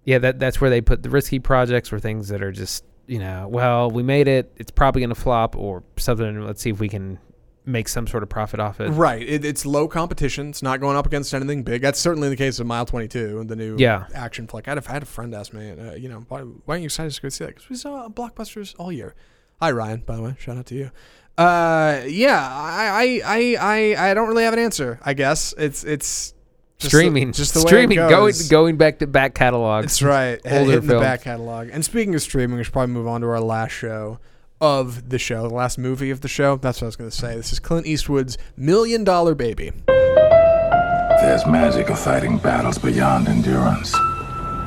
yeah, 0.04 0.18
that 0.18 0.38
that's 0.38 0.60
where 0.60 0.68
they 0.68 0.82
put 0.82 1.02
the 1.02 1.08
risky 1.10 1.38
projects 1.38 1.90
or 1.90 1.98
things 1.98 2.28
that 2.28 2.42
are 2.42 2.52
just 2.52 2.84
you 3.06 3.18
know 3.18 3.48
well 3.48 3.90
we 3.90 4.02
made 4.02 4.28
it. 4.28 4.52
It's 4.56 4.70
probably 4.70 5.00
going 5.00 5.08
to 5.08 5.14
flop 5.14 5.56
or 5.56 5.82
something. 5.96 6.44
Let's 6.44 6.60
see 6.60 6.68
if 6.70 6.80
we 6.80 6.90
can 6.90 7.18
make 7.66 7.88
some 7.88 8.06
sort 8.06 8.22
of 8.22 8.28
profit 8.28 8.60
off 8.60 8.80
it. 8.80 8.90
Right. 8.90 9.22
It, 9.22 9.44
it's 9.44 9.64
low 9.64 9.88
competition. 9.88 10.50
It's 10.50 10.62
not 10.62 10.80
going 10.80 10.96
up 10.96 11.06
against 11.06 11.32
anything 11.32 11.62
big. 11.62 11.80
That's 11.82 11.98
certainly 11.98 12.28
the 12.28 12.36
case 12.36 12.58
of 12.60 12.66
Mile 12.66 12.84
22, 12.86 13.40
and 13.40 13.48
the 13.48 13.56
new 13.56 13.76
Yeah. 13.78 14.06
action 14.14 14.46
flick. 14.46 14.68
I 14.68 14.72
had, 14.72 14.78
a, 14.78 14.90
I 14.90 14.92
had 14.92 15.02
a 15.02 15.06
friend 15.06 15.34
ask 15.34 15.52
me, 15.52 15.70
uh, 15.70 15.94
you 15.94 16.08
know, 16.08 16.24
why, 16.28 16.40
why 16.40 16.74
aren't 16.74 16.82
you 16.82 16.86
excited 16.86 17.12
to 17.12 17.22
go 17.22 17.28
see 17.30 17.44
that? 17.44 17.54
Because 17.54 17.70
we 17.70 17.76
saw 17.76 18.08
blockbusters 18.08 18.74
all 18.78 18.92
year. 18.92 19.14
Hi, 19.62 19.70
Ryan, 19.70 20.02
by 20.04 20.16
the 20.16 20.22
way. 20.22 20.34
Shout 20.38 20.58
out 20.58 20.66
to 20.66 20.74
you. 20.74 20.90
Uh, 21.38 22.02
yeah, 22.06 22.38
I, 22.38 23.20
I, 23.24 23.56
I, 23.56 23.56
I, 23.96 24.10
I 24.10 24.14
don't 24.14 24.28
really 24.28 24.44
have 24.44 24.52
an 24.52 24.58
answer, 24.60 25.00
I 25.02 25.14
guess. 25.14 25.54
It's, 25.58 25.82
it's 25.84 26.34
just 26.78 26.92
the- 26.92 26.98
Streaming, 26.98 27.32
just 27.32 27.54
the 27.54 27.60
way 27.60 27.66
streaming, 27.66 27.96
going 27.96 28.34
going 28.50 28.76
back 28.76 28.98
to 28.98 29.06
back 29.06 29.34
catalogs. 29.34 29.86
That's 29.86 30.02
right. 30.02 30.40
Older 30.44 30.58
hitting 30.58 30.80
the 30.82 30.92
films. 30.94 31.02
back 31.02 31.22
catalog. 31.22 31.70
And 31.72 31.84
speaking 31.84 32.14
of 32.14 32.20
streaming, 32.22 32.56
we 32.58 32.64
should 32.64 32.72
probably 32.72 32.92
move 32.92 33.06
on 33.06 33.20
to 33.22 33.26
our 33.28 33.40
last 33.40 33.70
show 33.72 34.18
of 34.64 35.10
the 35.10 35.18
show, 35.18 35.46
the 35.46 35.54
last 35.54 35.76
movie 35.76 36.10
of 36.10 36.22
the 36.22 36.28
show. 36.28 36.56
That's 36.56 36.80
what 36.80 36.86
I 36.86 36.88
was 36.88 36.96
going 36.96 37.10
to 37.10 37.16
say. 37.16 37.36
This 37.36 37.52
is 37.52 37.58
Clint 37.60 37.86
Eastwood's 37.86 38.38
Million 38.56 39.04
Dollar 39.04 39.34
Baby. 39.34 39.72
There's 39.86 41.44
magic 41.46 41.90
of 41.90 41.98
fighting 41.98 42.38
battles 42.38 42.78
beyond 42.78 43.28
endurance. 43.28 43.94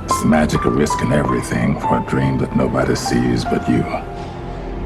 It's 0.05 0.21
the 0.21 0.27
magic 0.27 0.65
of 0.65 0.75
risking 0.75 1.11
everything 1.13 1.79
for 1.79 1.97
a 1.97 2.05
dream 2.07 2.37
that 2.37 2.55
nobody 2.55 2.95
sees 2.95 3.43
but 3.43 3.67
you. 3.67 3.81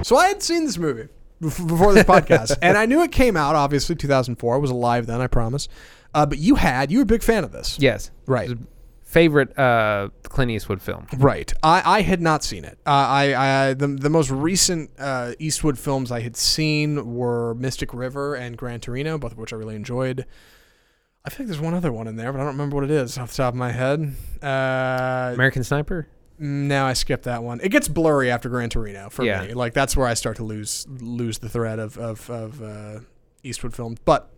So 0.04 0.16
I 0.16 0.30
had 0.30 0.42
seen 0.42 0.64
this 0.66 0.78
movie 0.78 1.10
before 1.42 1.94
this 1.94 2.04
podcast, 2.06 2.58
and 2.62 2.78
I 2.78 2.86
knew 2.86 3.04
it 3.04 3.12
came 3.12 3.36
out 3.36 3.56
obviously 3.56 3.96
2004. 3.96 4.56
I 4.56 4.58
was 4.60 4.72
alive 4.72 5.08
then, 5.08 5.20
I 5.20 5.28
promise. 5.28 5.68
Uh, 6.14 6.26
but 6.26 6.38
you 6.38 6.56
had 6.56 6.90
you 6.90 7.00
were 7.00 7.04
a 7.04 7.06
big 7.06 7.22
fan 7.24 7.44
of 7.44 7.52
this, 7.52 7.78
Yes, 7.80 8.12
right? 8.28 8.50
Favorite 9.12 9.58
uh, 9.60 10.08
Clint 10.24 10.52
Eastwood 10.52 10.82
film. 10.82 11.06
Right. 11.18 11.52
I, 11.62 11.98
I 11.98 12.02
had 12.02 12.22
not 12.22 12.44
seen 12.44 12.64
it. 12.64 12.80
Uh, 12.86 12.90
I, 12.92 13.70
I 13.70 13.74
the, 13.74 13.88
the 13.88 14.10
most 14.10 14.32
recent 14.32 14.90
uh, 14.98 15.34
Eastwood 15.38 15.78
films 15.78 16.12
I 16.12 16.22
had 16.22 16.38
seen 16.38 17.14
were 17.16 17.54
Mystic 17.56 17.94
River 17.94 18.36
and 18.36 18.58
Gran 18.58 18.80
Torino, 18.80 19.18
both 19.18 19.34
of 19.34 19.38
which 19.38 19.52
I 19.52 19.58
really 19.58 19.76
enjoyed. 19.76 20.26
I 21.26 21.30
think 21.30 21.50
there's 21.50 21.60
one 21.60 21.74
other 21.74 21.92
one 21.92 22.08
in 22.08 22.16
there, 22.16 22.32
but 22.32 22.40
I 22.40 22.44
don't 22.46 22.54
remember 22.54 22.76
what 22.78 22.86
it 22.86 22.92
is 22.92 23.18
off 23.18 23.32
the 23.32 23.38
top 23.38 23.54
of 23.54 23.58
my 23.58 23.72
head. 23.72 24.16
Uh, 24.42 25.32
American 25.34 25.64
Sniper. 25.64 26.08
No, 26.40 26.86
I 26.86 26.94
skipped 26.94 27.26
that 27.26 27.44
one. 27.44 27.60
It 27.62 27.70
gets 27.70 27.88
blurry 27.88 28.32
after 28.32 28.50
Gran 28.50 28.70
Torino 28.70 29.10
for 29.12 29.24
Yeah. 29.24 29.46
me. 29.46 29.54
Like 29.54 29.74
that's 29.74 29.96
where 29.96 30.08
I 30.08 30.16
start 30.16 30.38
to 30.38 30.44
lose 30.44 30.88
lose 30.90 31.38
the 31.38 31.50
thread 31.50 31.78
of 31.80 31.98
of, 32.00 32.28
of 32.30 32.62
uh, 32.64 33.00
Eastwood 33.44 33.76
films. 33.76 34.00
But 34.06 34.32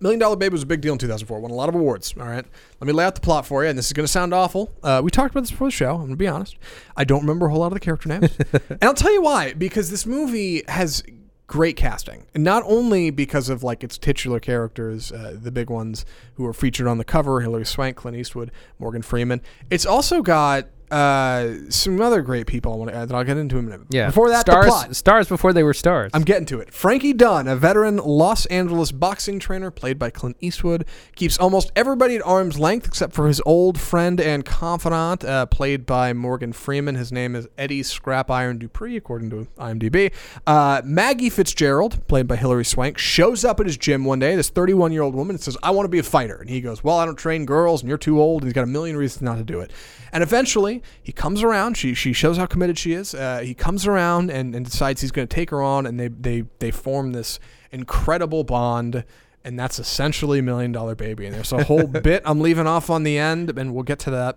Million 0.00 0.18
Dollar 0.18 0.36
Baby 0.36 0.52
was 0.52 0.62
a 0.62 0.66
big 0.66 0.80
deal 0.80 0.92
in 0.92 0.98
2004. 0.98 1.40
Won 1.40 1.50
a 1.50 1.54
lot 1.54 1.68
of 1.68 1.74
awards. 1.74 2.14
All 2.18 2.26
right, 2.26 2.44
let 2.80 2.86
me 2.86 2.92
lay 2.92 3.04
out 3.04 3.14
the 3.14 3.20
plot 3.20 3.46
for 3.46 3.64
you, 3.64 3.70
and 3.70 3.78
this 3.78 3.86
is 3.86 3.92
going 3.92 4.04
to 4.04 4.12
sound 4.12 4.32
awful. 4.32 4.70
Uh, 4.82 5.00
we 5.02 5.10
talked 5.10 5.32
about 5.32 5.42
this 5.42 5.50
before 5.50 5.68
the 5.68 5.72
show. 5.72 5.92
I'm 5.92 5.98
going 5.98 6.10
to 6.10 6.16
be 6.16 6.28
honest. 6.28 6.56
I 6.96 7.04
don't 7.04 7.20
remember 7.20 7.46
a 7.46 7.50
whole 7.50 7.60
lot 7.60 7.68
of 7.68 7.74
the 7.74 7.80
character 7.80 8.08
names, 8.08 8.36
and 8.68 8.82
I'll 8.82 8.94
tell 8.94 9.12
you 9.12 9.22
why. 9.22 9.52
Because 9.52 9.90
this 9.90 10.06
movie 10.06 10.62
has 10.68 11.02
great 11.46 11.76
casting, 11.76 12.26
and 12.34 12.44
not 12.44 12.62
only 12.66 13.10
because 13.10 13.48
of 13.48 13.62
like 13.62 13.82
its 13.82 13.98
titular 13.98 14.40
characters, 14.40 15.10
uh, 15.12 15.36
the 15.40 15.50
big 15.50 15.70
ones 15.70 16.04
who 16.34 16.46
are 16.46 16.52
featured 16.52 16.86
on 16.86 16.98
the 16.98 17.04
cover: 17.04 17.40
Hilary 17.40 17.66
Swank, 17.66 17.96
Clint 17.96 18.16
Eastwood, 18.16 18.50
Morgan 18.78 19.02
Freeman. 19.02 19.40
It's 19.70 19.86
also 19.86 20.22
got 20.22 20.68
uh, 20.90 21.70
some 21.70 22.00
other 22.00 22.22
great 22.22 22.46
people 22.46 22.72
I 22.72 22.76
want 22.76 22.90
to 22.90 22.96
add 22.96 23.08
that 23.08 23.14
I'll 23.14 23.24
get 23.24 23.36
into 23.36 23.58
in 23.58 23.66
a 23.66 23.68
minute. 23.68 23.86
Yeah. 23.90 24.06
Before 24.06 24.28
that, 24.30 24.42
stars 24.42 24.66
the 24.66 24.70
plot. 24.70 24.96
stars 24.96 25.28
before 25.28 25.52
they 25.52 25.62
were 25.62 25.74
stars. 25.74 26.10
I'm 26.14 26.22
getting 26.22 26.46
to 26.46 26.60
it. 26.60 26.72
Frankie 26.72 27.12
Dunn, 27.12 27.46
a 27.48 27.56
veteran 27.56 27.96
Los 27.96 28.46
Angeles 28.46 28.92
boxing 28.92 29.38
trainer 29.38 29.70
played 29.70 29.98
by 29.98 30.10
Clint 30.10 30.36
Eastwood, 30.40 30.84
keeps 31.16 31.38
almost 31.38 31.70
everybody 31.76 32.16
at 32.16 32.22
arm's 32.22 32.58
length 32.58 32.86
except 32.86 33.12
for 33.12 33.26
his 33.28 33.40
old 33.44 33.78
friend 33.78 34.20
and 34.20 34.44
confidant, 34.44 35.24
uh, 35.24 35.46
played 35.46 35.86
by 35.86 36.12
Morgan 36.12 36.52
Freeman. 36.52 36.94
His 36.94 37.12
name 37.12 37.34
is 37.34 37.48
Eddie 37.56 37.82
Scrap 37.82 38.30
Iron 38.30 38.58
Dupree, 38.58 38.96
according 38.96 39.30
to 39.30 39.46
IMDb. 39.58 40.12
Uh, 40.46 40.82
Maggie 40.84 41.30
Fitzgerald, 41.30 42.06
played 42.08 42.26
by 42.26 42.36
Hilary 42.36 42.64
Swank, 42.64 42.98
shows 42.98 43.44
up 43.44 43.60
at 43.60 43.66
his 43.66 43.76
gym 43.76 44.04
one 44.04 44.18
day. 44.18 44.36
This 44.36 44.48
31 44.50 44.92
year 44.92 45.02
old 45.02 45.14
woman 45.14 45.34
and 45.36 45.42
says, 45.42 45.56
"I 45.62 45.70
want 45.70 45.84
to 45.84 45.90
be 45.90 45.98
a 45.98 46.02
fighter," 46.02 46.36
and 46.36 46.48
he 46.48 46.60
goes, 46.60 46.82
"Well, 46.82 46.98
I 46.98 47.04
don't 47.04 47.16
train 47.16 47.44
girls, 47.44 47.82
and 47.82 47.88
you're 47.88 47.98
too 47.98 48.20
old." 48.20 48.42
And 48.42 48.48
he's 48.48 48.54
got 48.54 48.64
a 48.64 48.66
million 48.66 48.96
reasons 48.96 49.22
not 49.22 49.36
to 49.36 49.44
do 49.44 49.60
it. 49.60 49.70
And 50.12 50.22
eventually, 50.22 50.77
he 51.02 51.12
comes 51.12 51.42
around. 51.42 51.76
She 51.76 51.94
she 51.94 52.12
shows 52.12 52.36
how 52.36 52.46
committed 52.46 52.78
she 52.78 52.92
is. 52.92 53.14
Uh, 53.14 53.38
he 53.38 53.54
comes 53.54 53.86
around 53.86 54.30
and, 54.30 54.54
and 54.54 54.64
decides 54.64 55.00
he's 55.00 55.10
going 55.10 55.26
to 55.26 55.34
take 55.34 55.50
her 55.50 55.62
on, 55.62 55.86
and 55.86 55.98
they 55.98 56.08
they 56.08 56.44
they 56.58 56.70
form 56.70 57.12
this 57.12 57.38
incredible 57.70 58.44
bond. 58.44 59.04
And 59.44 59.58
that's 59.58 59.78
essentially 59.78 60.42
Million 60.42 60.72
Dollar 60.72 60.94
Baby. 60.94 61.24
And 61.24 61.34
there's 61.34 61.52
a 61.52 61.64
whole 61.64 61.86
bit 61.86 62.22
I'm 62.24 62.40
leaving 62.40 62.66
off 62.66 62.90
on 62.90 63.02
the 63.04 63.16
end, 63.18 63.56
and 63.56 63.72
we'll 63.72 63.84
get 63.84 63.98
to 64.00 64.10
that. 64.10 64.36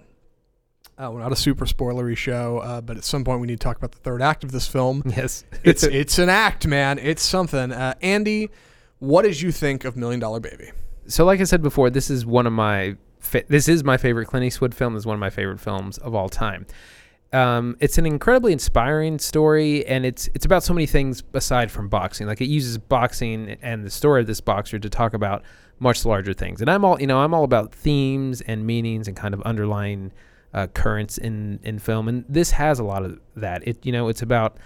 Uh, 0.98 1.10
we're 1.12 1.20
not 1.20 1.32
a 1.32 1.36
super 1.36 1.66
spoilery 1.66 2.16
show, 2.16 2.60
uh, 2.60 2.80
but 2.80 2.96
at 2.96 3.04
some 3.04 3.24
point 3.24 3.42
we 3.42 3.48
need 3.48 3.60
to 3.60 3.64
talk 3.64 3.76
about 3.78 3.92
the 3.92 3.98
third 4.00 4.22
act 4.22 4.44
of 4.44 4.52
this 4.52 4.68
film. 4.68 5.02
yes. 5.06 5.44
It's 5.64 5.84
it's 6.02 6.20
an 6.20 6.30
act, 6.30 6.68
man. 6.68 7.00
It's 7.00 7.24
something. 7.24 7.72
Uh, 7.72 7.96
Andy, 8.02 8.50
what 9.00 9.24
did 9.24 9.42
you 9.42 9.52
think 9.52 9.84
of 9.84 9.98
Million 9.98 10.20
Dollar 10.20 10.40
Baby? 10.40 10.72
so 11.08 11.26
like 11.26 11.42
I 11.42 11.46
said 11.46 11.62
before, 11.62 11.90
this 11.90 12.10
is 12.10 12.26
one 12.26 12.48
of 12.48 12.54
my 12.54 12.96
fa- 13.22 13.44
this 13.48 13.68
is 13.68 13.84
my 13.84 13.98
favorite 13.98 14.26
Clint 14.26 14.46
Eastwood 14.46 14.76
film. 14.76 14.94
This 14.94 15.02
is 15.02 15.06
one 15.06 15.16
of 15.16 15.20
my 15.20 15.30
favorite 15.30 15.60
films 15.60 15.98
of 16.00 16.14
all 16.14 16.28
time. 16.28 16.66
Um, 17.34 17.78
it's 17.80 17.98
an 17.98 18.06
incredibly 18.06 18.52
inspiring 18.52 19.18
story, 19.20 19.86
and 19.86 20.06
it's 20.06 20.30
it's 20.34 20.46
about 20.46 20.64
so 20.64 20.74
many 20.74 20.86
things 20.86 21.24
aside 21.34 21.72
from 21.72 21.88
boxing. 21.88 22.28
Like 22.28 22.42
it 22.42 22.50
uses 22.50 22.78
boxing 22.78 23.58
and 23.62 23.86
the 23.86 23.90
story 23.90 24.20
of 24.22 24.28
this 24.28 24.42
boxer 24.42 24.80
to 24.80 24.90
talk 24.90 25.14
about 25.14 25.44
much 25.80 26.06
larger 26.06 26.34
things. 26.34 26.60
And 26.60 26.70
I'm 26.70 26.84
all 26.84 27.00
you 27.00 27.08
know, 27.08 27.20
I'm 27.20 27.34
all 27.34 27.46
about 27.46 27.74
themes 27.74 28.42
and 28.42 28.66
meanings 28.66 29.08
and 29.08 29.16
kind 29.16 29.34
of 29.34 29.42
underlying 29.44 30.12
uh, 30.54 30.68
currents 30.68 31.18
in 31.18 31.60
in 31.64 31.80
film. 31.80 32.10
And 32.10 32.26
this 32.28 32.52
has 32.52 32.80
a 32.80 32.84
lot 32.84 33.04
of 33.06 33.20
that. 33.38 33.66
It 33.66 33.86
you 33.86 33.94
know, 33.94 34.10
it's 34.10 34.22
about 34.22 34.58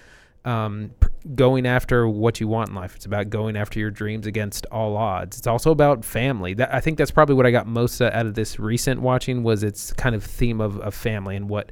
um, 0.46 0.92
going 1.34 1.66
after 1.66 2.08
what 2.08 2.40
you 2.40 2.48
want 2.48 2.70
in 2.70 2.76
life. 2.76 2.96
It's 2.96 3.06
about 3.06 3.30
going 3.30 3.58
after 3.58 3.80
your 3.80 3.90
dreams 3.90 4.28
against 4.28 4.66
all 4.68 4.96
odds. 4.96 5.38
It's 5.38 5.48
also 5.48 5.72
about 5.72 6.06
family. 6.06 6.54
That 6.54 6.74
I 6.74 6.80
think 6.80 6.98
that's 6.98 7.12
probably 7.12 7.36
what 7.36 7.46
I 7.48 7.52
got 7.52 7.68
most 7.68 8.00
uh, 8.00 8.12
out 8.14 8.28
of 8.28 8.36
this 8.36 8.60
recent 8.60 9.02
watching 9.02 9.44
was 9.44 9.64
its 9.64 9.92
kind 9.94 10.16
of 10.16 10.24
theme 10.24 10.62
of, 10.62 10.80
of 10.80 10.94
family 10.94 11.36
and 11.36 11.50
what 11.50 11.72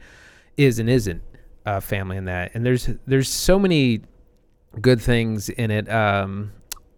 is 0.58 0.80
and 0.80 0.90
isn't 0.90 1.22
uh, 1.66 1.80
family 1.80 2.18
in 2.18 2.26
that. 2.26 2.52
And 2.56 2.66
there's 2.66 2.90
there's 3.06 3.30
so 3.30 3.60
many 3.60 4.02
good 4.82 5.00
things 5.00 5.50
in 5.50 5.70
it. 5.70 5.90
Um, 5.90 6.52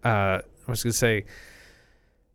uh, 0.04 0.40
I 0.40 0.42
was 0.66 0.82
gonna 0.82 0.92
say. 0.92 1.24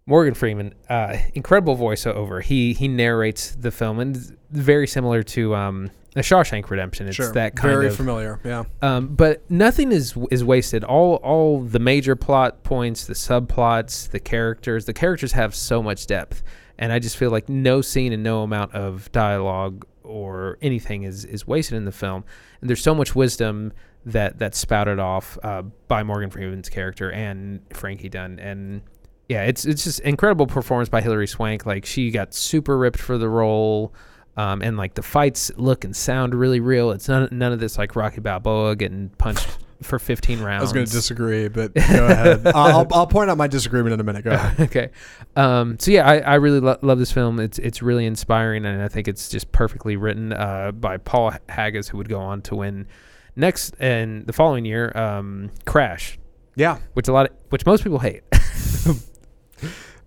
Morgan 0.08 0.34
Freeman, 0.34 0.74
uh, 0.90 1.16
incredible 1.36 1.78
voiceover. 1.78 2.42
He 2.42 2.74
he 2.74 2.88
narrates 2.88 3.52
the 3.52 3.70
film, 3.70 4.00
and 4.00 4.36
very 4.50 4.88
similar 4.88 5.22
to 5.24 5.56
um, 5.56 5.92
The 6.14 6.22
Shawshank 6.22 6.70
Redemption. 6.70 7.08
It's 7.08 7.16
sure. 7.16 7.32
that 7.32 7.56
kind 7.56 7.74
Very 7.74 7.88
of 7.88 7.96
familiar. 7.96 8.40
Yeah. 8.44 8.66
um, 8.82 9.08
but 9.16 9.50
nothing 9.50 9.92
is 9.94 10.18
is 10.30 10.44
wasted. 10.44 10.84
All 10.84 11.16
all 11.16 11.62
the 11.62 11.80
major 11.80 12.16
plot 12.18 12.64
points, 12.64 13.06
the 13.06 13.14
subplots, 13.14 14.10
the 14.10 14.20
characters. 14.20 14.86
The 14.86 14.94
characters 14.94 15.32
have 15.32 15.56
so 15.56 15.82
much 15.82 16.08
depth, 16.08 16.44
and 16.78 16.92
I 16.92 17.00
just 17.00 17.16
feel 17.16 17.32
like 17.32 17.48
no 17.48 17.82
scene 17.82 18.12
and 18.12 18.24
no 18.24 18.44
amount 18.44 18.74
of 18.74 19.10
dialogue 19.14 19.86
or 20.04 20.58
anything 20.62 21.04
is 21.04 21.24
is 21.24 21.48
wasted 21.48 21.78
in 21.78 21.86
the 21.86 21.94
film. 21.94 22.26
And 22.60 22.70
there's 22.70 22.84
so 22.84 22.94
much 22.94 23.16
wisdom 23.16 23.72
that 24.06 24.38
that's 24.38 24.58
spouted 24.58 25.00
off 25.00 25.38
uh, 25.44 25.62
by 25.88 26.04
Morgan 26.04 26.30
Freeman's 26.30 26.70
character 26.70 27.12
and 27.12 27.62
Frankie 27.72 28.10
Dunn. 28.10 28.38
And 28.40 28.82
yeah, 29.30 29.44
it's 29.44 29.66
it's 29.66 29.86
just 29.86 30.02
incredible 30.02 30.48
performance 30.48 30.90
by 30.90 31.00
Hilary 31.00 31.28
Swank. 31.28 31.66
Like 31.66 31.86
she 31.86 32.12
got 32.12 32.34
super 32.34 32.78
ripped 32.78 33.00
for 33.00 33.18
the 33.18 33.30
role. 33.30 33.94
Um, 34.38 34.62
and 34.62 34.78
like 34.78 34.94
the 34.94 35.02
fights 35.02 35.52
look 35.58 35.84
and 35.84 35.94
sound 35.96 36.34
really 36.34 36.60
real. 36.62 36.92
It's 36.92 37.10
none, 37.10 37.28
none 37.32 37.52
of 37.52 37.60
this 37.60 37.78
like 37.78 37.96
Rocky 37.96 38.22
Balboa 38.22 38.76
getting 38.78 39.10
punched 39.18 39.58
for 39.84 40.00
15 40.00 40.40
rounds. 40.42 40.62
I 40.62 40.64
was 40.64 40.72
going 40.74 40.86
to 40.86 40.92
disagree, 40.92 41.48
but 41.50 41.74
go 41.74 41.82
ahead. 41.82 42.48
I'll, 42.56 42.88
I'll 42.92 43.08
point 43.08 43.30
out 43.30 43.38
my 43.38 43.48
disagreement 43.48 43.94
in 43.94 44.00
a 44.00 44.04
minute. 44.04 44.24
Go 44.24 44.32
ahead. 44.32 44.60
okay. 44.70 44.90
Um, 45.36 45.78
so 45.80 45.92
yeah, 45.92 46.08
I, 46.08 46.20
I 46.20 46.36
really 46.36 46.60
lo- 46.62 46.78
love 46.82 46.98
this 47.00 47.12
film. 47.12 47.40
It's 47.40 47.60
it's 47.60 47.82
really 47.82 48.06
inspiring, 48.06 48.66
and 48.66 48.82
I 48.82 48.88
think 48.88 49.08
it's 49.10 49.28
just 49.28 49.52
perfectly 49.52 49.96
written 49.98 50.32
uh, 50.34 50.72
by 50.72 50.96
Paul 50.98 51.34
Haggis, 51.50 51.90
who 51.90 51.98
would 51.98 52.10
go 52.10 52.20
on 52.22 52.42
to 52.44 52.56
win 52.56 52.88
next 53.36 53.76
and 53.80 54.26
the 54.28 54.34
following 54.34 54.64
year, 54.66 54.92
um, 54.96 55.52
Crash, 55.66 56.20
Yeah. 56.56 56.78
which 56.94 57.08
a 57.08 57.14
lot 57.14 57.30
of, 57.30 57.36
which 57.50 57.66
most 57.66 57.84
people 57.84 58.00
hate. 58.00 58.24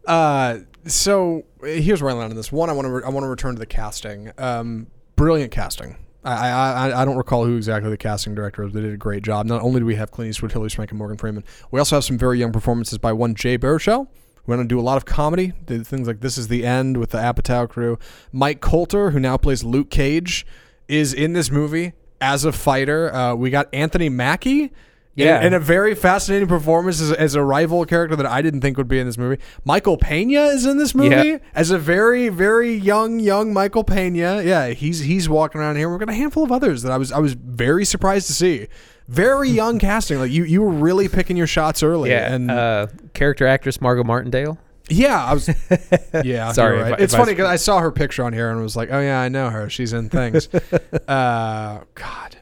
Uh, 0.07 0.59
so 0.87 1.45
here's 1.62 2.03
where 2.03 2.11
I 2.11 2.14
land 2.14 2.30
on 2.30 2.37
this. 2.37 2.53
One, 2.53 2.70
I 2.70 2.72
want 2.72 2.87
to 2.87 2.93
re- 2.93 3.03
I 3.05 3.09
want 3.09 3.24
to 3.24 3.28
return 3.28 3.55
to 3.55 3.59
the 3.59 3.66
casting. 3.66 4.32
Um, 4.39 4.89
brilliant 5.16 5.51
casting. 5.51 5.97
I, 6.24 6.49
I 6.49 7.03
I 7.03 7.05
don't 7.05 7.16
recall 7.16 7.45
who 7.45 7.57
exactly 7.57 7.91
the 7.91 7.99
casting 7.99 8.35
director 8.35 8.62
was. 8.62 8.72
But 8.72 8.80
they 8.80 8.87
did 8.87 8.95
a 8.95 8.99
great 8.99 9.22
job. 9.22 9.47
Not 9.47 9.62
only 9.62 9.80
do 9.80 9.87
we 9.87 9.95
have 9.97 10.11
Clint 10.11 10.30
Eastwood, 10.30 10.53
Hilary 10.53 10.70
Swank, 10.70 10.91
and 10.91 10.99
Morgan 10.99 11.18
Freeman, 11.18 11.45
we 11.70 11.78
also 11.78 11.97
have 11.97 12.05
some 12.05 12.16
very 12.16 12.39
young 12.39 12.53
performances 12.53 12.99
by 12.99 13.12
one 13.12 13.35
Jay 13.35 13.59
Baruchel. 13.59 14.09
We're 14.47 14.57
going 14.57 14.68
to 14.68 14.74
do 14.74 14.78
a 14.78 14.82
lot 14.82 14.97
of 14.97 15.07
comedy. 15.07 15.53
Did 15.64 15.87
things 15.87 16.07
like 16.07 16.20
This 16.20 16.37
Is 16.37 16.49
the 16.49 16.66
End 16.66 16.99
with 16.99 17.11
the 17.11 17.18
Apatow 17.18 17.68
crew. 17.68 17.99
Mike 18.30 18.61
Colter, 18.61 19.11
who 19.11 19.20
now 19.20 19.39
plays 19.39 19.64
Luke 19.64 19.91
Cage, 19.91 20.47
is 20.87 21.14
in 21.14 21.32
this 21.32 21.51
movie 21.51 21.95
as 22.20 22.45
a 22.45 22.53
fighter. 22.53 23.12
Uh, 23.14 23.35
we 23.35 23.49
got 23.49 23.68
Anthony 23.72 24.11
Mackie. 24.11 24.70
Yeah. 25.16 25.36
And, 25.36 25.46
and 25.46 25.54
a 25.54 25.60
very 25.60 25.94
fascinating 25.94 26.48
performance 26.48 27.00
as, 27.00 27.12
as 27.12 27.34
a 27.36 27.42
rival 27.42 27.84
character 27.84 28.16
that 28.16 28.26
I 28.26 28.42
didn't 28.42 28.62
think 28.62 28.76
would 28.76 28.88
be 28.88 28.98
in 28.98 29.06
this 29.06 29.16
movie. 29.16 29.40
Michael 29.64 29.96
Pena 29.96 30.44
is 30.46 30.66
in 30.66 30.76
this 30.76 30.94
movie 30.94 31.14
Yeah. 31.14 31.38
as 31.54 31.70
a 31.70 31.78
very, 31.78 32.28
very 32.30 32.72
young, 32.74 33.20
young 33.20 33.52
Michael 33.52 33.84
Pena. 33.84 34.42
Yeah, 34.42 34.68
he's 34.70 35.00
he's 35.00 35.28
walking 35.28 35.60
around 35.60 35.76
here. 35.76 35.88
We've 35.88 36.00
got 36.00 36.08
a 36.10 36.14
handful 36.14 36.42
of 36.42 36.50
others 36.50 36.82
that 36.82 36.90
I 36.92 36.96
was 36.98 37.12
I 37.12 37.18
was 37.18 37.34
very 37.34 37.84
surprised 37.84 38.26
to 38.26 38.32
see. 38.32 38.66
Very 39.06 39.50
young 39.62 39.78
casting. 39.78 40.18
Like 40.18 40.30
you, 40.32 40.44
you 40.44 40.62
were 40.62 40.70
really 40.70 41.08
picking 41.08 41.36
your 41.36 41.46
shots 41.46 41.82
early. 41.82 42.10
yeah. 42.10 42.34
and 42.34 42.50
uh, 42.50 42.86
character 43.12 43.46
actress 43.46 43.80
Margot 43.80 44.02
Martindale. 44.04 44.58
yeah, 44.90 45.24
I 45.24 45.32
was. 45.34 45.48
Yeah, 46.24 46.52
Sorry 46.52 46.78
you're 46.78 46.88
if 46.88 47.00
it's 47.00 47.12
if 47.14 47.18
funny 47.20 47.32
because 47.32 47.46
I 47.48 47.56
saw 47.56 47.80
her 47.80 47.90
picture 47.92 48.22
on 48.24 48.32
here 48.32 48.50
and 48.50 48.60
was 48.62 48.76
like, 48.76 48.88
oh 48.92 49.00
yeah, 49.00 49.20
I 49.20 49.28
know 49.28 49.50
her. 49.50 49.68
She's 49.70 49.92
in 49.92 50.08
things. 50.08 50.48
uh, 51.08 51.80
God. 51.94 52.36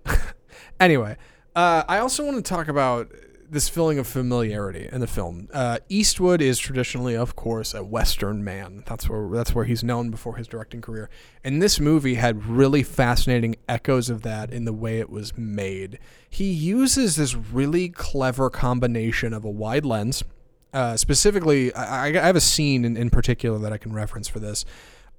anyway, 0.81 1.17
uh, 1.55 1.85
I 1.89 1.99
also 1.99 2.25
want 2.25 2.37
to 2.37 2.43
talk 2.43 2.69
about 2.69 3.11
this 3.53 3.69
feeling 3.69 3.99
of 3.99 4.07
familiarity 4.07 4.89
in 4.91 5.03
the 5.03 5.07
film. 5.07 5.47
Uh, 5.53 5.79
Eastwood 5.91 6.41
is 6.41 6.59
traditionally, 6.59 7.15
of 7.15 7.37
course, 7.37 7.75
a 7.75 7.85
Western 7.85 8.43
man. 8.43 8.83
That's 8.87 9.11
where 9.11 9.29
that's 9.29 9.55
where 9.55 9.67
he's 9.67 9.85
known 9.85 10.11
before 10.11 10.37
his 10.37 10.49
directing 10.49 10.81
career. 10.81 11.11
And 11.45 11.61
this 11.61 11.79
movie 11.79 12.15
had 12.15 12.47
really 12.47 12.83
fascinating 12.83 13.57
echoes 13.69 14.09
of 14.09 14.23
that 14.23 14.51
in 14.51 14.65
the 14.65 14.73
way 14.73 15.01
it 15.01 15.11
was 15.11 15.37
made. 15.37 15.99
He 16.31 16.51
uses 16.51 17.17
this 17.17 17.35
really 17.35 17.91
clever 17.91 18.49
combination 18.49 19.35
of 19.35 19.45
a 19.45 19.51
wide 19.51 19.85
lens. 19.85 20.25
Uh, 20.73 20.97
specifically, 20.97 21.75
I, 21.75 22.07
I 22.07 22.13
have 22.13 22.37
a 22.37 22.41
scene 22.41 22.87
in, 22.87 22.97
in 22.97 23.11
particular 23.11 23.59
that 23.59 23.73
I 23.75 23.77
can 23.77 23.93
reference 23.93 24.29
for 24.29 24.39
this. 24.41 24.65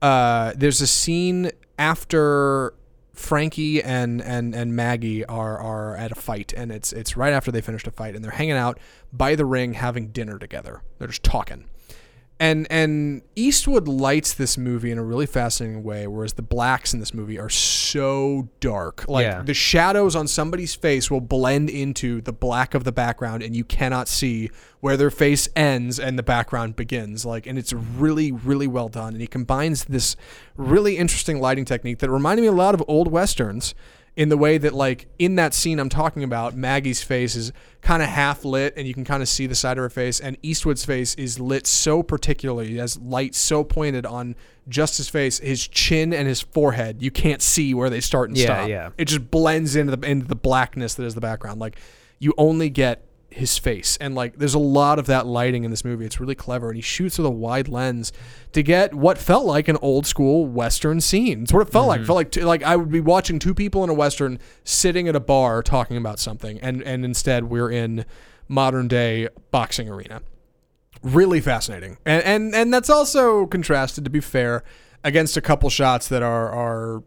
Uh, 0.02 0.54
there's 0.56 0.82
a 0.82 0.88
scene 0.88 1.52
after 1.78 2.74
Frankie 3.14 3.82
and, 3.82 4.22
and, 4.22 4.56
and 4.56 4.76
Maggie 4.76 5.24
are, 5.26 5.58
are 5.58 5.96
at 5.96 6.12
a 6.12 6.16
fight, 6.16 6.52
and 6.58 6.72
it's 6.72 6.92
it's 6.92 7.16
right 7.16 7.32
after 7.32 7.52
they 7.52 7.62
finished 7.62 7.88
a 7.88 7.92
fight, 7.92 8.16
and 8.16 8.24
they're 8.24 8.32
hanging 8.32 8.54
out 8.54 8.80
by 9.12 9.36
the 9.36 9.46
ring 9.46 9.74
having 9.74 10.08
dinner 10.08 10.40
together. 10.40 10.82
They're 10.98 11.08
just 11.08 11.24
talking. 11.24 11.66
And 12.44 12.68
and 12.70 13.22
Eastwood 13.38 13.88
lights 13.88 14.34
this 14.34 14.58
movie 14.58 14.92
in 14.92 14.98
a 14.98 15.04
really 15.04 15.26
fascinating 15.26 15.82
way, 15.82 16.08
whereas 16.08 16.34
the 16.34 16.42
blacks 16.42 16.94
in 16.94 17.00
this 17.00 17.14
movie 17.14 17.40
are 17.40 17.48
so 17.48 18.50
dark. 18.60 19.06
Like 19.08 19.24
Yeah. 19.24 19.44
the 19.44 19.54
shadows 19.54 20.14
on 20.14 20.28
somebody's 20.28 20.76
face 20.76 21.10
will 21.10 21.22
blend 21.22 21.70
into 21.70 22.20
the 22.20 22.34
black 22.34 22.74
of 22.74 22.84
the 22.84 22.92
background, 22.92 23.44
and 23.44 23.56
you 23.56 23.64
cannot 23.64 24.10
see 24.10 24.52
where 24.82 24.98
their 24.98 25.10
face 25.10 25.48
ends 25.56 25.98
and 26.02 26.20
the 26.20 26.24
background 26.24 26.76
begins. 26.76 27.26
Like, 27.26 27.48
and 27.48 27.58
it's 27.58 27.72
really, 27.72 28.34
really 28.34 28.68
well 28.68 28.90
done. 28.90 29.14
And 29.14 29.22
he 29.22 29.28
combines 29.28 29.86
this 29.86 30.18
really 30.58 30.98
interesting 30.98 31.40
lighting 31.40 31.64
technique 31.64 32.00
that 32.00 32.10
reminded 32.10 32.42
me 32.42 32.50
a 32.50 32.52
lot 32.52 32.76
of 32.76 32.84
old 32.90 33.10
westerns 33.10 33.74
in 34.16 34.30
the 34.30 34.38
way 34.38 34.58
that 34.60 34.74
like 34.74 35.08
in 35.18 35.36
that 35.36 35.54
scene 35.54 35.80
I'm 35.80 35.90
talking 35.90 36.24
about, 36.24 36.56
Maggie's 36.56 37.02
face 37.02 37.36
is 37.36 37.52
kind 37.82 38.04
of 38.04 38.10
half 38.10 38.46
lit 38.46 38.74
and 38.78 38.88
you 38.88 38.94
can 38.94 39.04
kind 39.04 39.24
of 39.24 39.28
see 39.30 39.48
the 39.48 39.56
side 39.56 39.78
of 39.78 39.82
her 39.82 39.90
face 39.90 40.20
and 40.20 40.38
Eastwood's 40.44 40.86
face 40.86 41.16
is 41.16 41.40
lit 41.40 41.66
so 41.66 42.04
particularly, 42.04 42.68
he 42.70 42.78
has 42.78 43.00
light 43.00 43.34
so 43.34 43.64
pointed 43.64 44.06
on 44.06 44.36
just 44.70 44.98
his 44.98 45.10
face, 45.10 45.40
his 45.40 45.68
chin 45.68 46.14
and 46.14 46.28
his 46.28 46.42
forehead. 46.42 47.02
You 47.02 47.12
can't 47.12 47.42
see 47.42 47.74
where 47.74 47.90
they 47.90 48.00
start 48.02 48.30
and 48.30 48.38
Yeah, 48.38 48.46
stop. 48.46 48.70
yeah. 48.70 48.90
It 48.98 49.06
just 49.06 49.32
blends 49.32 49.76
into 49.76 49.96
the 49.96 50.08
into 50.08 50.28
the 50.28 50.36
blackness 50.36 50.94
that 50.96 51.04
is 51.06 51.16
the 51.16 51.22
background. 51.22 51.60
Like 51.60 51.78
you 52.20 52.34
only 52.38 52.70
get 52.70 53.04
his 53.34 53.58
face. 53.58 53.98
And 54.00 54.16
like 54.16 54.38
there's 54.38 54.54
a 54.54 54.60
lot 54.60 55.00
of 55.00 55.06
that 55.08 55.26
lighting 55.26 55.64
in 55.64 55.72
this 55.72 55.84
movie. 55.84 56.06
It's 56.06 56.20
really 56.20 56.36
clever. 56.36 56.70
And 56.70 56.76
he 56.76 56.82
shoots 56.82 57.18
with 57.18 57.26
a 57.26 57.32
wide 57.32 57.68
lens 57.68 58.12
to 58.54 58.64
get 58.64 58.94
what 58.94 59.18
felt 59.18 59.46
like 59.46 59.68
an 59.68 59.78
old 59.82 60.06
school 60.06 60.46
western 60.46 61.02
scene. 61.02 61.44
It's 61.44 61.54
what 61.54 61.68
it 61.68 61.72
felt 61.72 61.88
like. 61.88 61.98
Mm-hmm. 61.98 62.04
It 62.04 62.08
felt 62.08 62.16
like 62.16 62.32
t- 62.32 62.44
like 62.44 62.64
i 62.64 62.76
would 62.76 62.92
be 62.92 63.02
watching 63.02 63.40
two 63.40 63.54
people 63.54 63.84
in 63.84 63.90
a 63.90 63.94
western 63.94 64.40
sitting 64.64 65.08
at 65.08 65.16
a 65.16 65.20
bar 65.20 65.62
talking 65.64 65.98
about 65.98 66.20
something. 66.20 66.60
And 66.60 66.82
and 66.84 67.04
instead 67.04 67.46
we're 67.46 67.72
in 67.72 68.06
modern 68.48 68.88
day 68.88 69.28
boxing 69.52 69.90
arena. 69.90 70.22
Really 71.02 71.42
fascinating. 71.42 71.98
And 72.06 72.24
and 72.24 72.56
and 72.56 72.74
that's 72.74 72.90
also 72.90 73.48
contrasted 73.48 74.04
to 74.04 74.10
be 74.10 74.22
fair 74.22 74.64
against 75.04 75.36
a 75.36 75.42
couple 75.42 75.70
shots 75.70 76.08
that 76.08 76.24
are 76.24 76.50
are 76.50 77.04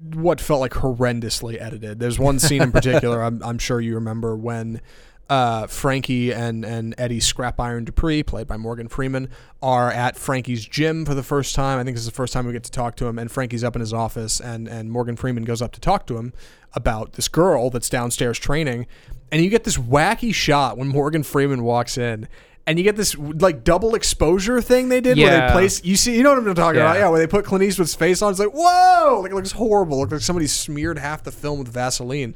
what 0.00 0.40
felt 0.40 0.60
like 0.60 0.72
horrendously 0.72 1.60
edited. 1.60 1.98
There's 1.98 2.18
one 2.18 2.38
scene 2.38 2.62
in 2.62 2.72
particular 2.72 3.22
I'm, 3.24 3.42
I'm 3.42 3.58
sure 3.58 3.80
you 3.80 3.94
remember 3.94 4.36
when 4.36 4.80
uh, 5.28 5.66
Frankie 5.66 6.32
and, 6.32 6.64
and 6.64 6.94
Eddie 6.96 7.20
Scrap 7.20 7.60
Iron 7.60 7.84
Dupree, 7.84 8.22
played 8.22 8.46
by 8.46 8.56
Morgan 8.56 8.88
Freeman, 8.88 9.28
are 9.62 9.90
at 9.90 10.16
Frankie's 10.16 10.64
gym 10.66 11.04
for 11.04 11.14
the 11.14 11.22
first 11.22 11.54
time. 11.54 11.78
I 11.78 11.84
think 11.84 11.96
this 11.96 12.02
is 12.02 12.06
the 12.06 12.12
first 12.14 12.32
time 12.32 12.46
we 12.46 12.52
get 12.52 12.64
to 12.64 12.70
talk 12.70 12.96
to 12.96 13.06
him. 13.06 13.18
And 13.18 13.30
Frankie's 13.30 13.62
up 13.62 13.76
in 13.76 13.80
his 13.80 13.92
office, 13.92 14.40
and, 14.40 14.66
and 14.68 14.90
Morgan 14.90 15.16
Freeman 15.16 15.44
goes 15.44 15.60
up 15.60 15.72
to 15.72 15.80
talk 15.80 16.06
to 16.06 16.16
him 16.16 16.32
about 16.74 17.12
this 17.14 17.28
girl 17.28 17.70
that's 17.70 17.88
downstairs 17.90 18.38
training. 18.38 18.86
And 19.30 19.42
you 19.42 19.50
get 19.50 19.64
this 19.64 19.76
wacky 19.76 20.32
shot 20.32 20.78
when 20.78 20.88
Morgan 20.88 21.22
Freeman 21.22 21.62
walks 21.62 21.98
in. 21.98 22.28
And 22.66 22.78
you 22.78 22.84
get 22.84 22.96
this 22.96 23.16
like 23.16 23.64
double 23.64 23.94
exposure 23.94 24.60
thing 24.60 24.90
they 24.90 25.00
did 25.00 25.16
where 25.16 25.30
they 25.48 25.52
place 25.52 25.82
you 25.86 25.96
see 25.96 26.14
you 26.14 26.22
know 26.22 26.34
what 26.34 26.46
I'm 26.46 26.54
talking 26.54 26.78
about 26.82 26.96
Yeah. 26.96 27.04
yeah 27.04 27.08
where 27.08 27.18
they 27.18 27.26
put 27.26 27.46
Clint 27.46 27.64
Eastwood's 27.64 27.94
face 27.94 28.20
on 28.20 28.30
it's 28.30 28.38
like 28.38 28.52
whoa 28.52 29.20
like 29.22 29.32
it 29.32 29.34
looks 29.34 29.52
horrible 29.52 29.96
it 29.96 30.00
looks 30.00 30.12
like 30.12 30.20
somebody 30.20 30.46
smeared 30.46 30.98
half 30.98 31.22
the 31.22 31.32
film 31.32 31.58
with 31.60 31.68
Vaseline 31.68 32.34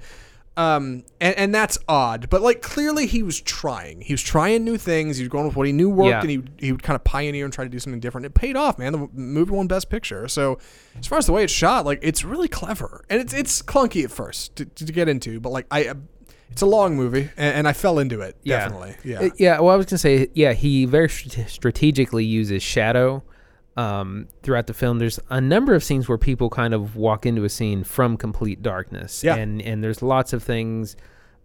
Um, 0.54 1.04
and, 1.18 1.34
and 1.38 1.54
that's 1.54 1.78
odd, 1.88 2.28
but 2.28 2.42
like 2.42 2.60
clearly 2.60 3.06
he 3.06 3.22
was 3.22 3.40
trying. 3.40 4.02
He 4.02 4.12
was 4.12 4.20
trying 4.22 4.64
new 4.64 4.76
things. 4.76 5.16
He 5.16 5.22
was 5.22 5.30
going 5.30 5.46
with 5.46 5.56
what 5.56 5.66
he 5.66 5.72
knew 5.72 5.88
worked, 5.88 6.10
Yeah. 6.10 6.20
and 6.20 6.30
he 6.30 6.42
he 6.58 6.72
would 6.72 6.82
kind 6.82 6.94
of 6.94 7.02
pioneer 7.04 7.44
and 7.46 7.52
try 7.54 7.64
to 7.64 7.70
do 7.70 7.78
something 7.78 8.00
different. 8.00 8.26
It 8.26 8.34
paid 8.34 8.54
off, 8.54 8.78
man. 8.78 8.92
The 8.92 9.08
movie 9.14 9.52
won 9.52 9.66
Best 9.66 9.88
Picture. 9.88 10.28
So 10.28 10.58
as 10.98 11.06
far 11.06 11.16
as 11.18 11.24
the 11.24 11.32
way 11.32 11.42
it's 11.44 11.52
shot, 11.52 11.86
like 11.86 12.00
it's 12.02 12.22
really 12.22 12.48
clever, 12.48 13.02
and 13.08 13.18
it's 13.18 13.32
it's 13.32 13.62
clunky 13.62 14.04
at 14.04 14.10
first 14.10 14.54
to, 14.56 14.66
to 14.66 14.84
get 14.92 15.08
into, 15.08 15.40
but 15.40 15.50
like 15.52 15.66
I, 15.70 15.94
it's 16.50 16.60
a 16.60 16.66
long 16.66 16.96
movie, 16.96 17.30
and, 17.38 17.54
and 17.56 17.68
I 17.68 17.72
fell 17.72 17.98
into 17.98 18.20
it 18.20 18.36
Yeah. 18.42 18.58
definitely. 18.58 18.96
Yeah, 19.04 19.20
Uh, 19.20 19.30
yeah. 19.38 19.58
Well, 19.60 19.70
I 19.74 19.76
was 19.76 19.86
gonna 19.86 19.96
say, 19.98 20.28
yeah, 20.34 20.52
he 20.52 20.84
very 20.84 21.08
strate- 21.08 21.48
strategically 21.48 22.26
uses 22.26 22.62
shadow 22.62 23.22
um, 23.76 24.28
throughout 24.42 24.66
the 24.66 24.74
film. 24.74 24.98
There's 24.98 25.18
a 25.30 25.40
number 25.40 25.74
of 25.74 25.82
scenes 25.82 26.08
where 26.08 26.18
people 26.18 26.50
kind 26.50 26.74
of 26.74 26.96
walk 26.96 27.24
into 27.26 27.44
a 27.44 27.48
scene 27.48 27.84
from 27.84 28.16
complete 28.16 28.62
darkness, 28.62 29.22
Yeah. 29.24 29.36
and 29.36 29.60
and 29.62 29.82
there's 29.82 30.02
lots 30.02 30.32
of 30.32 30.42
things, 30.42 30.96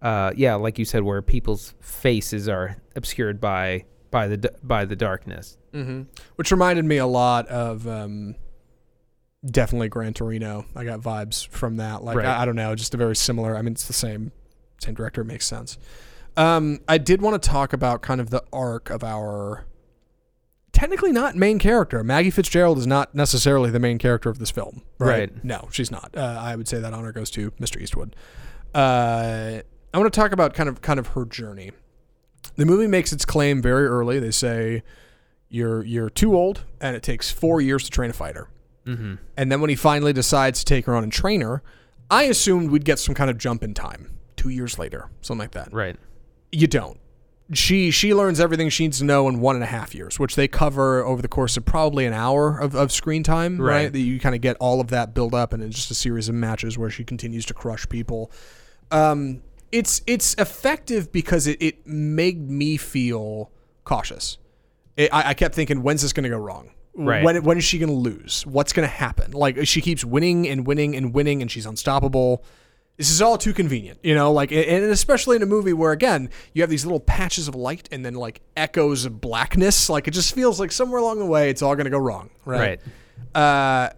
uh, 0.02 0.32
yeah, 0.36 0.56
like 0.56 0.78
you 0.80 0.86
said, 0.86 1.04
where 1.04 1.22
people's 1.22 1.74
faces 1.80 2.50
are 2.50 2.78
obscured 2.96 3.40
by 3.40 3.86
by 4.12 4.28
the 4.28 4.52
by 4.64 4.86
the 4.86 4.96
darkness. 4.96 5.58
hmm 5.74 6.04
which 6.38 6.52
reminded 6.52 6.86
me 6.86 6.98
a 6.98 7.06
lot 7.08 7.48
of 7.50 7.88
um, 7.88 8.36
definitely 9.46 9.90
Gran 9.90 10.14
Torino. 10.14 10.66
I 10.76 10.84
got 10.84 11.00
vibes 11.02 11.48
from 11.48 11.78
that. 11.78 12.04
Like 12.04 12.18
Right. 12.18 12.26
I, 12.26 12.42
I 12.42 12.46
don't 12.46 12.56
know, 12.56 12.76
just 12.76 12.94
a 12.94 12.98
very 12.98 13.16
similar. 13.16 13.56
I 13.56 13.62
mean, 13.62 13.74
it's 13.74 13.88
the 13.88 13.94
same 13.94 14.32
same 14.82 14.94
director. 14.96 15.22
It 15.22 15.26
makes 15.26 15.46
sense. 15.48 15.78
Um, 16.36 16.80
I 16.88 16.98
did 17.00 17.22
want 17.22 17.42
to 17.42 17.50
talk 17.50 17.74
about 17.74 18.02
kind 18.04 18.22
of 18.22 18.30
the 18.30 18.44
arc 18.54 18.90
of 18.92 19.04
our 19.04 19.66
technically 20.78 21.12
not 21.12 21.36
main 21.36 21.58
character. 21.58 22.04
Maggie 22.04 22.30
Fitzgerald 22.30 22.78
is 22.78 22.86
not 22.86 23.16
necessarily 23.16 23.72
the 23.72 23.80
main 23.80 23.98
character 23.98 24.30
of 24.30 24.38
this 24.38 24.52
film. 24.52 24.84
Right? 25.00 25.32
Right. 25.32 25.44
No, 25.44 25.70
she's 25.72 25.90
not. 25.90 26.12
Uh, 26.16 26.38
I 26.40 26.56
would 26.56 26.68
say 26.68 26.80
that 26.80 26.94
honor 26.94 27.12
goes 27.12 27.32
to 27.32 27.50
Mr. 27.52 27.82
Eastwood. 27.82 28.16
Uh, 28.76 29.62
I 29.92 29.98
want 29.98 30.14
to 30.14 30.16
talk 30.20 30.32
about 30.32 30.54
kind 30.54 30.70
of 30.70 30.82
kind 30.82 31.00
of 31.00 31.08
her 31.08 31.26
journey. 31.26 31.72
The 32.58 32.66
movie 32.66 32.86
makes 32.86 33.12
its 33.12 33.26
claim 33.26 33.60
very 33.60 33.88
early. 33.88 34.20
They 34.20 34.30
say 34.30 34.84
you're 35.50 35.84
you're 35.84 36.12
too 36.12 36.36
old 36.36 36.64
and 36.80 36.96
it 36.96 37.02
takes 37.02 37.32
four 37.32 37.60
years 37.60 37.84
to 37.86 37.90
train 37.90 38.12
a 38.12 38.14
fighter. 38.14 38.48
Mm-hmm. 38.86 39.16
And 39.36 39.52
then 39.52 39.60
when 39.60 39.72
he 39.72 39.76
finally 39.76 40.14
decides 40.14 40.60
to 40.60 40.66
take 40.66 40.86
her 40.86 40.96
on 40.96 41.02
and 41.02 41.12
train 41.12 41.42
her, 41.42 41.64
I 42.12 42.24
assumed 42.24 42.70
we'd 42.70 42.86
get 42.86 43.00
some 43.00 43.16
kind 43.16 43.32
of 43.32 43.40
jump 43.40 43.64
in 43.64 43.74
time. 43.74 44.20
Two 44.36 44.50
years 44.50 44.78
later, 44.78 45.10
something 45.22 45.40
like 45.40 45.52
that. 45.52 45.74
Right. 45.74 45.96
You 46.52 46.68
don't. 46.68 47.00
She 47.54 47.92
she 47.92 48.14
learns 48.14 48.40
everything 48.42 48.70
she 48.70 48.84
needs 48.84 49.00
to 49.00 49.06
know 49.06 49.30
in 49.30 49.40
one 49.40 49.56
and 49.56 49.64
a 49.64 49.68
half 49.68 49.96
years, 49.96 50.20
which 50.20 50.36
they 50.36 50.48
cover 50.50 51.04
over 51.06 51.22
the 51.22 51.30
course 51.30 51.56
of 51.56 51.64
probably 51.64 52.06
an 52.06 52.14
hour 52.14 52.60
of, 52.60 52.76
of 52.76 52.92
screen 52.92 53.24
time, 53.24 53.60
right? 53.60 53.84
Right. 53.84 53.92
That 53.94 54.00
you 54.00 54.20
kind 54.20 54.36
of 54.36 54.42
get 54.42 54.58
all 54.60 54.82
of 54.82 54.90
that 54.90 55.14
build 55.14 55.34
up 55.34 55.54
and 55.54 55.64
it's 55.64 55.76
just 55.76 55.92
a 55.92 55.96
series 55.96 56.28
of 56.28 56.36
matches 56.36 56.78
where 56.78 56.90
she 56.90 57.06
continues 57.06 57.46
to 57.46 57.54
crush 57.54 57.88
people. 57.88 58.32
Um, 58.92 59.42
it's 59.72 60.02
it's 60.08 60.34
effective 60.36 61.12
because 61.12 61.48
it, 61.48 61.62
it 61.62 61.88
made 61.88 62.50
me 62.50 62.76
feel 62.76 63.52
cautious. 63.86 64.38
It, 64.98 65.14
I, 65.14 65.30
I 65.30 65.34
kept 65.34 65.56
thinking, 65.56 65.84
when's 65.84 66.02
this 66.02 66.12
going 66.14 66.24
to 66.24 66.30
go 66.30 66.38
wrong? 66.38 66.72
Right. 66.96 67.24
When 67.24 67.44
when 67.44 67.58
is 67.58 67.64
she 67.64 67.78
going 67.80 67.90
to 67.90 67.96
lose? 67.96 68.46
What's 68.46 68.74
going 68.74 68.88
to 68.88 68.94
happen? 68.94 69.32
Like 69.32 69.66
she 69.68 69.82
keeps 69.82 70.04
winning 70.04 70.48
and 70.48 70.66
winning 70.66 70.96
and 70.96 71.14
winning, 71.14 71.42
and 71.42 71.52
she's 71.52 71.66
unstoppable. 71.66 72.44
This 72.98 73.12
is 73.12 73.22
all 73.22 73.38
too 73.38 73.54
convenient, 73.54 74.00
you 74.02 74.16
know. 74.16 74.32
Like, 74.32 74.52
and 74.52 74.86
especially 74.86 75.36
in 75.36 75.44
a 75.44 75.46
movie 75.48 75.74
where 75.74 75.92
again 75.92 76.32
you 76.54 76.64
have 76.64 76.70
these 76.70 76.84
little 76.84 77.00
patches 77.00 77.48
of 77.48 77.54
light 77.54 77.88
and 77.92 78.04
then 78.04 78.16
like 78.16 78.42
echoes 78.56 79.06
of 79.06 79.22
blackness. 79.22 79.88
Like 79.88 80.08
it 80.08 80.12
just 80.12 80.34
feels 80.34 80.60
like 80.60 80.72
somewhere 80.72 81.00
along 81.00 81.20
the 81.20 81.26
way 81.26 81.52
it's 81.52 81.62
all 81.62 81.76
going 81.76 81.86
to 81.86 81.92
go 81.92 82.00
wrong, 82.00 82.32
right? 82.44 82.80
Right. 83.36 83.40
Uh, 83.40 83.94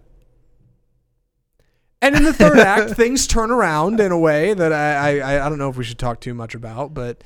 and 2.02 2.14
in 2.14 2.24
the 2.24 2.32
third 2.34 2.58
act, 2.58 2.90
things 2.96 3.26
turn 3.26 3.50
around 3.50 4.00
in 4.00 4.12
a 4.12 4.18
way 4.18 4.52
that 4.52 4.72
I, 4.72 5.20
I 5.20 5.46
I 5.46 5.48
don't 5.48 5.58
know 5.58 5.70
if 5.70 5.78
we 5.78 5.84
should 5.84 5.98
talk 5.98 6.20
too 6.20 6.34
much 6.34 6.54
about, 6.54 6.92
but 6.92 7.24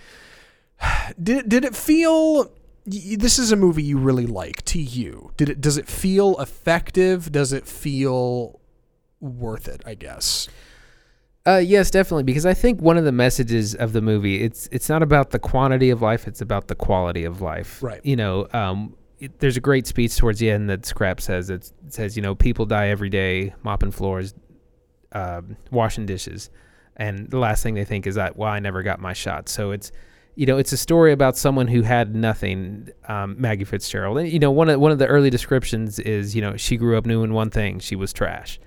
did 1.22 1.48
did 1.48 1.64
it 1.64 1.74
feel? 1.74 2.52
This 2.86 3.38
is 3.38 3.50
a 3.50 3.56
movie 3.56 3.82
you 3.82 3.98
really 3.98 4.26
like 4.26 4.62
to 4.66 4.78
you. 4.78 5.32
Did 5.36 5.48
it? 5.48 5.60
Does 5.60 5.76
it 5.76 5.88
feel 5.88 6.38
effective? 6.40 7.32
Does 7.32 7.52
it 7.52 7.66
feel 7.66 8.60
worth 9.20 9.66
it? 9.66 9.82
I 9.86 9.94
guess. 9.94 10.48
Uh, 11.46 11.58
yes, 11.58 11.90
definitely. 11.90 12.22
Because 12.22 12.46
I 12.46 12.54
think 12.54 12.80
one 12.80 12.96
of 12.96 13.04
the 13.04 13.12
messages 13.12 13.74
of 13.74 13.92
the 13.92 14.00
movie 14.00 14.42
it's 14.42 14.68
it's 14.72 14.88
not 14.88 15.02
about 15.02 15.30
the 15.30 15.38
quantity 15.38 15.90
of 15.90 16.00
life; 16.00 16.26
it's 16.26 16.40
about 16.40 16.68
the 16.68 16.74
quality 16.74 17.24
of 17.24 17.42
life. 17.42 17.82
Right. 17.82 18.00
You 18.04 18.16
know, 18.16 18.48
um, 18.52 18.96
it, 19.18 19.38
there's 19.40 19.56
a 19.56 19.60
great 19.60 19.86
speech 19.86 20.16
towards 20.16 20.38
the 20.38 20.50
end 20.50 20.70
that 20.70 20.86
Scrap 20.86 21.20
says. 21.20 21.50
It 21.50 21.70
says, 21.88 22.16
you 22.16 22.22
know, 22.22 22.34
people 22.34 22.64
die 22.64 22.88
every 22.88 23.10
day 23.10 23.54
mopping 23.62 23.90
floors, 23.90 24.34
um, 25.12 25.56
washing 25.70 26.06
dishes, 26.06 26.48
and 26.96 27.28
the 27.30 27.38
last 27.38 27.62
thing 27.62 27.74
they 27.74 27.84
think 27.84 28.06
is 28.06 28.14
that, 28.14 28.36
well, 28.36 28.50
I 28.50 28.58
never 28.58 28.82
got 28.82 28.98
my 29.00 29.12
shot. 29.12 29.50
So 29.50 29.70
it's 29.70 29.92
you 30.36 30.46
know, 30.46 30.56
it's 30.58 30.72
a 30.72 30.76
story 30.76 31.12
about 31.12 31.36
someone 31.36 31.68
who 31.68 31.82
had 31.82 32.14
nothing, 32.14 32.88
um, 33.06 33.36
Maggie 33.38 33.64
Fitzgerald. 33.64 34.18
And, 34.18 34.28
you 34.28 34.40
know, 34.40 34.50
one 34.50 34.68
of 34.68 34.80
one 34.80 34.92
of 34.92 34.98
the 34.98 35.06
early 35.06 35.30
descriptions 35.30 35.98
is, 35.98 36.34
you 36.34 36.42
know, 36.42 36.56
she 36.56 36.76
grew 36.76 36.96
up 36.96 37.04
doing 37.04 37.32
one 37.32 37.50
thing: 37.50 37.78
she 37.78 37.96
was 37.96 38.12
trash. 38.12 38.58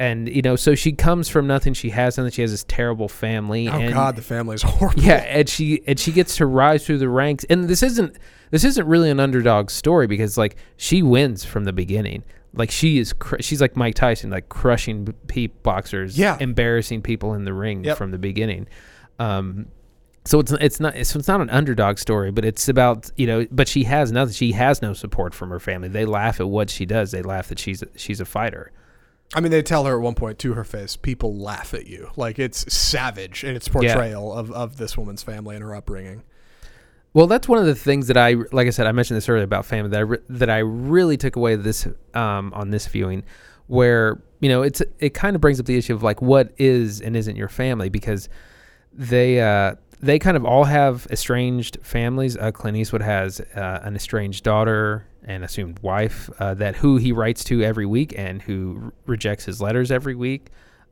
And 0.00 0.28
you 0.28 0.42
know, 0.42 0.54
so 0.54 0.74
she 0.76 0.92
comes 0.92 1.28
from 1.28 1.46
nothing. 1.48 1.74
She 1.74 1.90
has 1.90 2.16
nothing. 2.16 2.30
She 2.30 2.42
has 2.42 2.52
this 2.52 2.64
terrible 2.64 3.08
family. 3.08 3.68
Oh 3.68 3.72
and, 3.72 3.92
God, 3.92 4.14
the 4.14 4.22
family 4.22 4.54
is 4.54 4.62
horrible. 4.62 5.02
yeah, 5.02 5.24
and 5.26 5.48
she 5.48 5.82
and 5.88 5.98
she 5.98 6.12
gets 6.12 6.36
to 6.36 6.46
rise 6.46 6.86
through 6.86 6.98
the 6.98 7.08
ranks. 7.08 7.44
And 7.50 7.64
this 7.68 7.82
isn't 7.82 8.16
this 8.52 8.62
isn't 8.64 8.86
really 8.86 9.10
an 9.10 9.18
underdog 9.18 9.70
story 9.70 10.06
because 10.06 10.38
like 10.38 10.56
she 10.76 11.02
wins 11.02 11.44
from 11.44 11.64
the 11.64 11.72
beginning. 11.72 12.22
Like 12.54 12.70
she 12.70 12.98
is, 12.98 13.12
cr- 13.12 13.40
she's 13.40 13.60
like 13.60 13.76
Mike 13.76 13.94
Tyson, 13.94 14.30
like 14.30 14.48
crushing 14.48 15.06
pe- 15.26 15.48
boxers, 15.48 16.18
Yeah. 16.18 16.36
embarrassing 16.40 17.02
people 17.02 17.34
in 17.34 17.44
the 17.44 17.52
ring 17.52 17.84
Yep. 17.84 17.98
from 17.98 18.10
the 18.10 18.18
beginning. 18.18 18.66
Um, 19.18 19.66
so 20.24 20.38
it's 20.40 20.52
it's 20.52 20.78
not 20.80 20.94
it's, 20.96 21.14
it's 21.16 21.28
not 21.28 21.40
an 21.40 21.50
underdog 21.50 21.98
story, 21.98 22.30
but 22.30 22.44
it's 22.44 22.68
about 22.68 23.10
you 23.16 23.26
know. 23.26 23.46
But 23.50 23.66
she 23.66 23.84
has 23.84 24.12
nothing. 24.12 24.34
She 24.34 24.52
has 24.52 24.80
no 24.80 24.92
support 24.92 25.34
from 25.34 25.50
her 25.50 25.58
family. 25.60 25.88
They 25.88 26.04
laugh 26.04 26.38
at 26.40 26.48
what 26.48 26.70
she 26.70 26.86
does. 26.86 27.10
They 27.10 27.22
laugh 27.22 27.48
that 27.48 27.58
she's 27.58 27.82
she's 27.96 28.20
a 28.20 28.24
fighter. 28.24 28.70
I 29.34 29.40
mean, 29.40 29.50
they 29.50 29.62
tell 29.62 29.84
her 29.84 29.96
at 29.96 30.02
one 30.02 30.14
point 30.14 30.38
to 30.40 30.54
her 30.54 30.64
face, 30.64 30.96
people 30.96 31.36
laugh 31.36 31.74
at 31.74 31.86
you. 31.86 32.10
Like 32.16 32.38
it's 32.38 32.72
savage 32.72 33.44
in 33.44 33.54
its 33.54 33.68
portrayal 33.68 34.32
of, 34.32 34.50
of 34.52 34.78
this 34.78 34.96
woman's 34.96 35.22
family 35.22 35.54
and 35.54 35.62
her 35.62 35.74
upbringing. 35.74 36.22
Well, 37.12 37.26
that's 37.26 37.48
one 37.48 37.58
of 37.58 37.66
the 37.66 37.74
things 37.74 38.06
that 38.06 38.16
I, 38.16 38.36
like 38.52 38.66
I 38.66 38.70
said, 38.70 38.86
I 38.86 38.92
mentioned 38.92 39.16
this 39.16 39.28
earlier 39.28 39.44
about 39.44 39.66
family 39.66 39.90
that 39.90 39.98
I 39.98 40.02
re- 40.02 40.18
that 40.28 40.50
I 40.50 40.58
really 40.58 41.16
took 41.16 41.36
away 41.36 41.56
this 41.56 41.86
um, 42.14 42.52
on 42.54 42.70
this 42.70 42.86
viewing, 42.86 43.24
where 43.66 44.20
you 44.40 44.48
know 44.48 44.62
it's 44.62 44.82
it 44.98 45.14
kind 45.14 45.34
of 45.34 45.40
brings 45.40 45.58
up 45.58 45.66
the 45.66 45.76
issue 45.76 45.94
of 45.94 46.02
like 46.02 46.22
what 46.22 46.52
is 46.58 47.00
and 47.00 47.16
isn't 47.16 47.36
your 47.36 47.48
family 47.48 47.88
because 47.88 48.28
they 48.92 49.40
uh, 49.40 49.74
they 50.00 50.18
kind 50.18 50.36
of 50.36 50.44
all 50.44 50.64
have 50.64 51.06
estranged 51.10 51.78
families. 51.82 52.36
Uh, 52.36 52.52
Clint 52.52 52.76
Eastwood 52.76 53.02
has 53.02 53.40
uh, 53.40 53.80
an 53.82 53.96
estranged 53.96 54.44
daughter 54.44 55.06
and 55.24 55.44
assumed 55.44 55.78
wife 55.80 56.30
uh, 56.38 56.54
that 56.54 56.76
who 56.76 56.96
he 56.96 57.12
writes 57.12 57.44
to 57.44 57.62
every 57.62 57.86
week 57.86 58.14
and 58.16 58.40
who 58.42 58.80
r- 58.82 58.92
rejects 59.06 59.44
his 59.44 59.60
letters 59.60 59.90
every 59.90 60.14
week. 60.14 60.48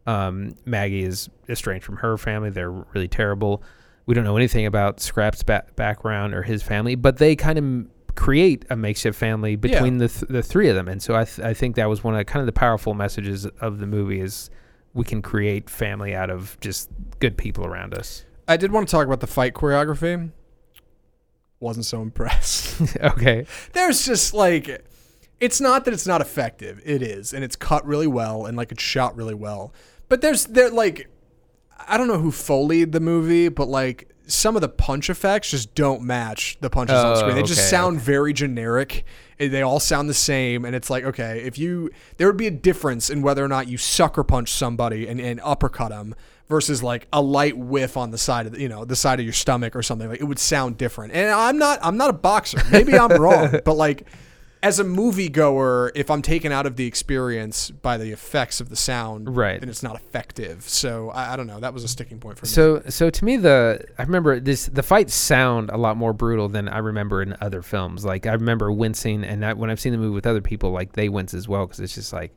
Um, 0.06 0.54
Maggie 0.64 1.02
is 1.02 1.28
estranged 1.48 1.84
from 1.84 1.96
her 1.96 2.16
family; 2.16 2.50
they're 2.50 2.70
really 2.70 3.08
terrible. 3.08 3.62
We 4.06 4.14
don't 4.14 4.24
know 4.24 4.36
anything 4.36 4.66
about 4.66 5.00
Scrap's 5.00 5.42
ba- 5.42 5.66
background 5.74 6.34
or 6.34 6.42
his 6.42 6.62
family, 6.62 6.94
but 6.94 7.16
they 7.18 7.34
kind 7.34 7.58
of 7.58 7.64
m- 7.64 7.90
create 8.14 8.64
a 8.70 8.76
makeshift 8.76 9.18
family 9.18 9.56
between 9.56 9.98
the 9.98 10.08
th- 10.08 10.28
the 10.28 10.42
three 10.42 10.68
of 10.68 10.76
them. 10.76 10.86
And 10.88 11.02
so 11.02 11.16
I 11.16 11.24
th- 11.24 11.40
I 11.44 11.54
think 11.54 11.76
that 11.76 11.88
was 11.88 12.04
one 12.04 12.14
of 12.14 12.18
the, 12.18 12.24
kind 12.24 12.40
of 12.40 12.46
the 12.46 12.52
powerful 12.52 12.94
messages 12.94 13.46
of 13.60 13.78
the 13.78 13.86
movie 13.86 14.20
is 14.20 14.48
we 14.94 15.04
can 15.04 15.22
create 15.22 15.68
family 15.68 16.14
out 16.14 16.30
of 16.30 16.56
just 16.60 16.88
good 17.18 17.36
people 17.36 17.66
around 17.66 17.92
us. 17.94 18.24
I 18.48 18.56
did 18.56 18.72
want 18.72 18.88
to 18.88 18.92
talk 18.92 19.06
about 19.06 19.20
the 19.20 19.26
fight 19.26 19.54
choreography. 19.54 20.30
Wasn't 21.60 21.86
so 21.86 22.02
impressed. 22.02 22.96
okay. 23.02 23.46
There's 23.72 24.04
just 24.04 24.34
like, 24.34 24.84
it's 25.40 25.60
not 25.60 25.84
that 25.84 25.94
it's 25.94 26.06
not 26.06 26.20
effective. 26.20 26.80
It 26.84 27.02
is, 27.02 27.32
and 27.32 27.42
it's 27.42 27.56
cut 27.56 27.86
really 27.86 28.06
well, 28.06 28.46
and 28.46 28.56
like 28.56 28.72
it's 28.72 28.82
shot 28.82 29.16
really 29.16 29.34
well. 29.34 29.72
But 30.08 30.20
there's 30.20 30.46
there 30.46 30.70
like, 30.70 31.08
I 31.88 31.96
don't 31.96 32.08
know 32.08 32.18
who 32.18 32.30
foleyed 32.30 32.92
the 32.92 33.00
movie, 33.00 33.48
but 33.48 33.68
like 33.68 34.10
some 34.26 34.56
of 34.56 34.62
the 34.62 34.68
punch 34.68 35.08
effects 35.08 35.50
just 35.50 35.74
don't 35.74 36.02
match 36.02 36.58
the 36.60 36.68
punches 36.68 36.96
on 36.96 37.12
Oh, 37.12 37.14
screen. 37.16 37.34
They 37.36 37.42
oh, 37.42 37.46
just 37.46 37.60
okay, 37.60 37.68
sound 37.68 38.00
very 38.00 38.32
generic. 38.32 39.04
They 39.38 39.62
all 39.62 39.80
sound 39.80 40.08
the 40.08 40.14
same, 40.14 40.64
and 40.64 40.74
it's 40.74 40.90
like 40.90 41.04
okay, 41.04 41.42
if 41.42 41.58
you 41.58 41.90
there 42.16 42.26
would 42.26 42.36
be 42.36 42.46
a 42.46 42.52
difference 42.52 43.10
in 43.10 43.22
whether 43.22 43.44
or 43.44 43.48
not 43.48 43.68
you 43.68 43.76
sucker 43.78 44.24
punch 44.24 44.52
somebody 44.52 45.06
and, 45.06 45.20
and 45.20 45.40
uppercut 45.42 45.90
them 45.90 46.14
versus 46.48 46.82
like 46.82 47.08
a 47.12 47.20
light 47.20 47.56
whiff 47.58 47.96
on 47.96 48.10
the 48.10 48.18
side 48.18 48.46
of 48.46 48.52
the, 48.52 48.60
you 48.60 48.68
know 48.68 48.84
the 48.84 48.96
side 48.96 49.18
of 49.18 49.24
your 49.26 49.32
stomach 49.32 49.74
or 49.76 49.82
something. 49.82 50.08
Like 50.08 50.20
it 50.20 50.24
would 50.24 50.38
sound 50.38 50.78
different. 50.78 51.12
And 51.12 51.30
I'm 51.30 51.58
not 51.58 51.78
I'm 51.82 51.96
not 51.96 52.10
a 52.10 52.14
boxer. 52.14 52.58
Maybe 52.70 52.98
I'm 52.98 53.10
wrong, 53.20 53.60
but 53.64 53.74
like 53.74 54.06
as 54.62 54.80
a 54.80 54.84
moviegoer, 54.84 55.90
if 55.94 56.10
I'm 56.10 56.22
taken 56.22 56.50
out 56.50 56.66
of 56.66 56.76
the 56.76 56.86
experience 56.86 57.70
by 57.70 57.98
the 57.98 58.10
effects 58.10 58.60
of 58.60 58.68
the 58.68 58.74
sound, 58.74 59.36
Right. 59.36 59.60
then 59.60 59.68
it's 59.68 59.82
not 59.82 59.96
effective. 59.96 60.62
So 60.62 61.10
I, 61.10 61.34
I 61.34 61.36
don't 61.36 61.46
know. 61.46 61.60
That 61.60 61.74
was 61.74 61.84
a 61.84 61.88
sticking 61.88 62.18
point 62.18 62.38
for 62.38 62.46
me. 62.46 62.50
So 62.50 62.82
so 62.88 63.10
to 63.10 63.24
me 63.24 63.36
the 63.36 63.84
I 63.98 64.02
remember 64.02 64.40
this 64.40 64.66
the 64.66 64.82
fights 64.82 65.14
sound 65.14 65.70
a 65.70 65.76
lot 65.76 65.96
more 65.96 66.12
brutal 66.12 66.48
than 66.48 66.68
I 66.68 66.78
remember 66.78 67.22
in 67.22 67.36
other 67.40 67.62
films. 67.62 68.04
Like 68.04 68.26
I 68.26 68.32
remember 68.32 68.72
wincing, 68.72 69.24
and 69.24 69.44
I, 69.44 69.52
when 69.52 69.70
I've 69.70 69.80
seen 69.80 69.92
the 69.92 69.98
movie 69.98 70.14
with 70.14 70.26
other 70.26 70.40
people, 70.40 70.70
like 70.70 70.92
they 70.92 71.08
wince 71.08 71.34
as 71.34 71.46
well 71.48 71.66
because 71.66 71.80
it's 71.80 71.94
just 71.94 72.12
like, 72.12 72.34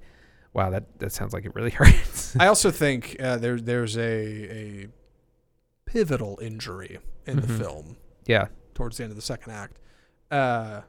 wow, 0.54 0.70
that 0.70 1.00
that 1.00 1.12
sounds 1.12 1.34
like 1.34 1.46
it 1.46 1.54
really 1.56 1.70
hurts. 1.80 2.36
I 2.40 2.48
also 2.48 2.72
think 2.72 3.16
uh, 3.20 3.38
there 3.38 3.60
there's 3.60 3.98
a 3.98 4.02
a 4.04 4.88
pivotal 5.86 6.38
injury 6.42 7.00
in 7.26 7.40
the 7.42 7.48
film 7.48 7.98
Yeah, 8.26 8.48
towards 8.74 8.98
the 8.98 9.04
end 9.04 9.12
of 9.12 9.16
the 9.16 9.22
second 9.24 9.54
act. 9.54 9.78
Uh, 10.32 10.82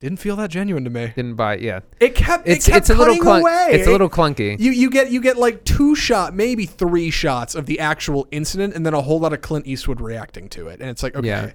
didn't 0.00 0.18
feel 0.18 0.36
that 0.36 0.50
genuine 0.50 0.84
to 0.84 0.90
me. 0.90 1.12
didn't 1.16 1.34
buy. 1.36 1.54
It, 1.54 1.62
Yeah, 1.62 1.80
It 1.98 2.14
kept 2.14 2.46
it's 2.46 2.68
it 2.68 2.72
kept 2.72 2.78
it's 2.82 2.90
a 2.90 2.94
little 2.94 3.14
cutting 3.14 3.22
clunk. 3.22 3.42
away. 3.42 3.68
It's 3.72 3.86
a 3.86 3.90
little 3.90 4.10
clunky. 4.10 4.58
You 4.60 4.70
you 4.72 4.90
get 4.90 5.10
you 5.10 5.20
get 5.22 5.38
like 5.38 5.64
two 5.64 5.94
shot, 5.94 6.34
maybe 6.34 6.66
three 6.66 7.10
shots 7.10 7.54
of 7.54 7.64
the 7.66 7.80
actual 7.80 8.26
incident, 8.30 8.74
and 8.74 8.84
then 8.84 8.92
a 8.92 9.00
whole 9.00 9.18
lot 9.20 9.32
of 9.32 9.40
Clint 9.40 9.66
Eastwood 9.66 10.00
reacting 10.02 10.48
to 10.50 10.68
it, 10.68 10.80
and 10.80 10.90
it's 10.90 11.02
like 11.02 11.16
okay, 11.16 11.26
Yeah. 11.28 11.52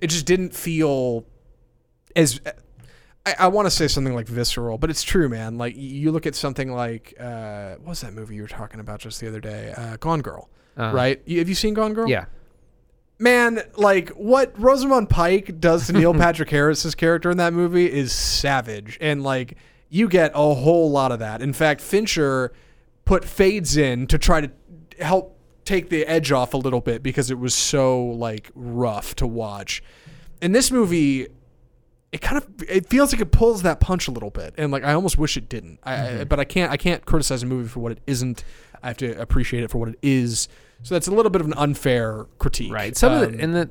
it 0.00 0.08
just 0.08 0.26
didn't 0.26 0.54
feel 0.54 1.24
as. 2.16 2.40
I, 3.24 3.34
I 3.40 3.48
want 3.48 3.66
to 3.66 3.70
say 3.70 3.86
something 3.88 4.14
like 4.14 4.26
visceral, 4.26 4.78
but 4.78 4.90
it's 4.90 5.02
true, 5.02 5.28
man. 5.28 5.58
Like 5.58 5.74
you 5.76 6.10
look 6.12 6.26
at 6.26 6.34
something 6.34 6.72
like 6.72 7.14
uh, 7.20 7.74
what 7.76 7.88
was 7.90 8.00
that 8.00 8.12
movie 8.14 8.34
you 8.36 8.42
were 8.42 8.48
talking 8.48 8.80
about 8.80 9.00
just 9.00 9.20
the 9.20 9.28
other 9.28 9.40
day? 9.40 9.72
Uh, 9.76 9.96
Gone 9.98 10.20
Girl, 10.22 10.48
Uh, 10.76 10.90
right? 10.94 11.22
You, 11.26 11.38
have 11.38 11.48
you 11.48 11.54
seen 11.54 11.74
Gone 11.74 11.92
Girl? 11.94 12.08
Yeah. 12.08 12.24
man, 13.18 13.60
like 13.76 14.10
what 14.10 14.58
Rosamund 14.60 15.08
Pike 15.08 15.60
does 15.60 15.86
to 15.86 15.92
Neil 15.92 16.12
Patrick 16.24 16.50
Harris's 16.50 16.94
character 16.94 17.30
in 17.30 17.36
that 17.36 17.52
movie 17.52 17.90
is 17.90 18.12
savage, 18.12 18.98
and 19.00 19.22
like 19.22 19.56
you 19.88 20.08
get 20.08 20.32
a 20.34 20.54
whole 20.54 20.90
lot 20.90 21.12
of 21.12 21.18
that. 21.20 21.42
In 21.42 21.52
fact, 21.52 21.80
Fincher 21.80 22.52
put 23.04 23.24
fades 23.24 23.76
in 23.76 24.06
to 24.08 24.18
try 24.18 24.40
to 24.40 24.50
help 25.00 25.38
take 25.64 25.90
the 25.90 26.04
edge 26.06 26.32
off 26.32 26.54
a 26.54 26.56
little 26.56 26.80
bit 26.80 27.02
because 27.02 27.30
it 27.30 27.38
was 27.38 27.54
so 27.54 28.02
like 28.04 28.50
rough 28.54 29.14
to 29.16 29.26
watch. 29.26 29.82
In 30.40 30.50
this 30.52 30.72
movie, 30.72 31.28
it 32.12 32.20
kind 32.20 32.36
of 32.36 32.46
it 32.68 32.88
feels 32.88 33.12
like 33.12 33.20
it 33.22 33.32
pulls 33.32 33.62
that 33.62 33.80
punch 33.80 34.06
a 34.06 34.10
little 34.10 34.30
bit, 34.30 34.54
and 34.58 34.70
like 34.70 34.84
I 34.84 34.92
almost 34.92 35.16
wish 35.18 35.36
it 35.36 35.48
didn't. 35.48 35.78
I, 35.82 36.20
I, 36.20 36.24
but 36.24 36.38
I 36.38 36.44
can't 36.44 36.70
I 36.70 36.76
can't 36.76 37.04
criticize 37.06 37.42
a 37.42 37.46
movie 37.46 37.68
for 37.68 37.80
what 37.80 37.92
it 37.92 38.00
isn't. 38.06 38.44
I 38.82 38.88
have 38.88 38.96
to 38.98 39.18
appreciate 39.20 39.62
it 39.64 39.70
for 39.70 39.78
what 39.78 39.88
it 39.88 39.98
is. 40.02 40.48
So 40.82 40.94
that's 40.94 41.06
a 41.06 41.12
little 41.12 41.30
bit 41.30 41.40
of 41.40 41.46
an 41.46 41.54
unfair 41.54 42.26
critique, 42.38 42.72
Right. 42.72 42.96
Some 42.96 43.12
of 43.12 43.22
Um, 43.22 43.36
the, 43.36 43.42
and 43.42 43.54
the, 43.54 43.70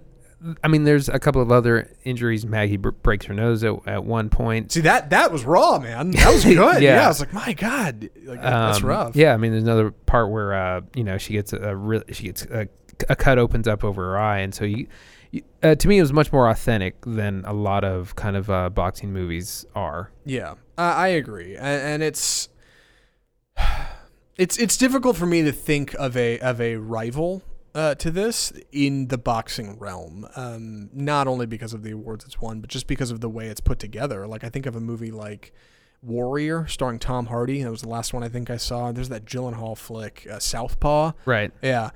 I 0.63 0.69
mean, 0.69 0.85
there's 0.85 1.09
a 1.09 1.19
couple 1.19 1.41
of 1.41 1.51
other 1.51 1.91
injuries. 2.05 2.45
Maggie 2.45 2.77
br- 2.77 2.91
breaks 2.91 3.25
her 3.25 3.33
nose 3.33 3.63
at, 3.65 3.75
at 3.85 4.05
one 4.05 4.29
point. 4.29 4.71
See 4.71 4.79
that 4.81 5.09
that 5.11 5.31
was 5.31 5.43
raw, 5.45 5.77
man. 5.77 6.11
That 6.11 6.31
was 6.33 6.43
good. 6.45 6.55
Yeah. 6.81 6.95
yeah. 6.95 7.05
I 7.05 7.07
was 7.09 7.19
like, 7.19 7.33
my 7.33 7.51
God, 7.53 8.09
like, 8.23 8.41
that's 8.41 8.79
Um, 8.81 8.85
rough. 8.87 9.15
Yeah, 9.15 9.33
I 9.33 9.37
mean, 9.37 9.51
there's 9.51 9.63
another 9.65 9.91
part 9.91 10.31
where 10.31 10.53
uh, 10.53 10.81
you 10.95 11.03
know 11.03 11.17
she 11.19 11.33
gets 11.33 11.51
a, 11.53 11.57
a 11.57 11.75
real 11.75 12.01
she 12.11 12.23
gets 12.23 12.43
a, 12.45 12.67
a 13.09 13.15
cut 13.15 13.37
opens 13.37 13.67
up 13.67 13.83
over 13.83 14.01
her 14.03 14.17
eye, 14.17 14.39
and 14.39 14.55
so 14.55 14.63
you 14.65 14.87
uh, 15.63 15.75
to 15.75 15.87
me 15.87 15.97
it 15.97 16.01
was 16.01 16.13
much 16.13 16.31
more 16.31 16.49
authentic 16.49 16.95
than 17.05 17.43
a 17.45 17.53
lot 17.53 17.83
of 17.83 18.15
kind 18.15 18.35
of 18.35 18.49
uh, 18.49 18.69
boxing 18.69 19.13
movies 19.13 19.65
are. 19.75 20.11
Yeah, 20.25 20.55
I, 20.77 20.91
I 20.91 21.07
agree, 21.09 21.55
and, 21.55 21.81
and 21.81 22.03
it's 22.03 22.49
it's 24.37 24.57
it's 24.57 24.77
difficult 24.77 25.17
for 25.17 25.25
me 25.25 25.41
to 25.43 25.51
think 25.51 25.93
of 25.95 26.17
a 26.17 26.39
of 26.39 26.59
a 26.59 26.75
rival 26.77 27.43
uh, 27.73 27.95
to 27.95 28.11
this 28.11 28.51
in 28.71 29.07
the 29.07 29.17
boxing 29.17 29.77
realm. 29.79 30.27
Um, 30.35 30.89
not 30.93 31.27
only 31.27 31.45
because 31.45 31.73
of 31.73 31.83
the 31.83 31.91
awards 31.91 32.25
it's 32.25 32.39
won, 32.39 32.61
but 32.61 32.69
just 32.69 32.87
because 32.87 33.11
of 33.11 33.21
the 33.21 33.29
way 33.29 33.47
it's 33.47 33.61
put 33.61 33.79
together. 33.79 34.27
Like 34.27 34.43
I 34.43 34.49
think 34.49 34.65
of 34.65 34.75
a 34.75 34.81
movie 34.81 35.11
like 35.11 35.53
Warrior, 36.01 36.67
starring 36.67 36.99
Tom 36.99 37.27
Hardy. 37.27 37.63
That 37.63 37.71
was 37.71 37.81
the 37.81 37.89
last 37.89 38.13
one 38.13 38.23
I 38.23 38.29
think 38.29 38.49
I 38.49 38.57
saw. 38.57 38.91
There's 38.91 39.09
that 39.09 39.25
Gyllenhaal 39.25 39.77
flick, 39.77 40.27
uh, 40.29 40.39
Southpaw. 40.39 41.13
Right. 41.25 41.51
Yeah. 41.61 41.91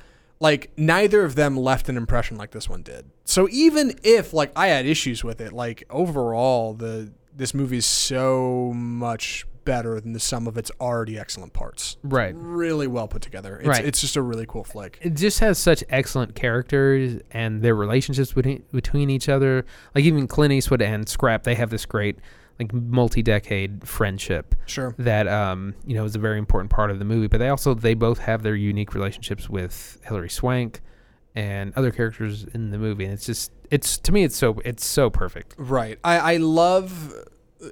Like 0.45 0.69
neither 0.77 1.23
of 1.23 1.33
them 1.33 1.57
left 1.57 1.89
an 1.89 1.97
impression 1.97 2.37
like 2.37 2.51
this 2.51 2.69
one 2.69 2.83
did. 2.83 3.09
So 3.23 3.47
even 3.49 3.97
if 4.03 4.31
like 4.31 4.51
I 4.55 4.67
had 4.67 4.85
issues 4.85 5.23
with 5.23 5.41
it, 5.41 5.51
like 5.53 5.83
overall 5.89 6.75
the 6.75 7.11
this 7.35 7.55
movie 7.55 7.77
is 7.77 7.85
so 7.87 8.71
much 8.75 9.47
better 9.65 9.99
than 9.99 10.13
the 10.13 10.19
sum 10.19 10.45
of 10.45 10.55
its 10.55 10.69
already 10.79 11.17
excellent 11.17 11.53
parts. 11.53 11.97
Right. 12.03 12.35
Really 12.37 12.85
well 12.85 13.07
put 13.07 13.23
together. 13.23 13.57
It's, 13.57 13.67
Right. 13.67 13.83
it's 13.83 13.99
just 13.99 14.15
a 14.17 14.21
really 14.21 14.45
cool 14.47 14.63
flick. 14.63 14.99
It 15.01 15.15
just 15.15 15.39
has 15.39 15.57
such 15.57 15.83
excellent 15.89 16.35
characters 16.35 17.19
and 17.31 17.63
their 17.63 17.73
relationships 17.73 18.31
between 18.31 18.63
between 18.71 19.09
each 19.09 19.27
other. 19.27 19.65
Like 19.95 20.03
even 20.05 20.27
Clint 20.27 20.53
Eastwood 20.53 20.83
and 20.83 21.09
Scrap, 21.09 21.41
they 21.41 21.55
have 21.55 21.71
this 21.71 21.87
great 21.87 22.19
like 22.59 22.73
multi-decade 22.73 23.87
friendship. 23.87 24.55
Sure. 24.65 24.95
that 24.97 25.27
um, 25.27 25.75
you 25.85 25.95
know 25.95 26.05
is 26.05 26.15
a 26.15 26.19
very 26.19 26.37
important 26.37 26.71
part 26.71 26.91
of 26.91 26.99
the 26.99 27.05
movie. 27.05 27.27
But 27.27 27.39
they 27.39 27.49
also 27.49 27.73
they 27.73 27.93
both 27.93 28.19
have 28.19 28.43
their 28.43 28.55
unique 28.55 28.93
relationships 28.93 29.49
with 29.49 29.99
Hilary 30.05 30.29
Swank 30.29 30.81
and 31.35 31.73
other 31.75 31.91
characters 31.91 32.45
in 32.53 32.71
the 32.71 32.77
movie, 32.77 33.03
and 33.03 33.13
it's 33.13 33.25
just 33.25 33.51
it's 33.71 33.97
to 33.99 34.11
me 34.11 34.23
it's 34.23 34.35
so 34.35 34.61
it's 34.63 34.85
so 34.85 35.09
perfect. 35.09 35.55
Right. 35.57 35.99
I, 36.03 36.33
I 36.33 36.37
love 36.37 37.13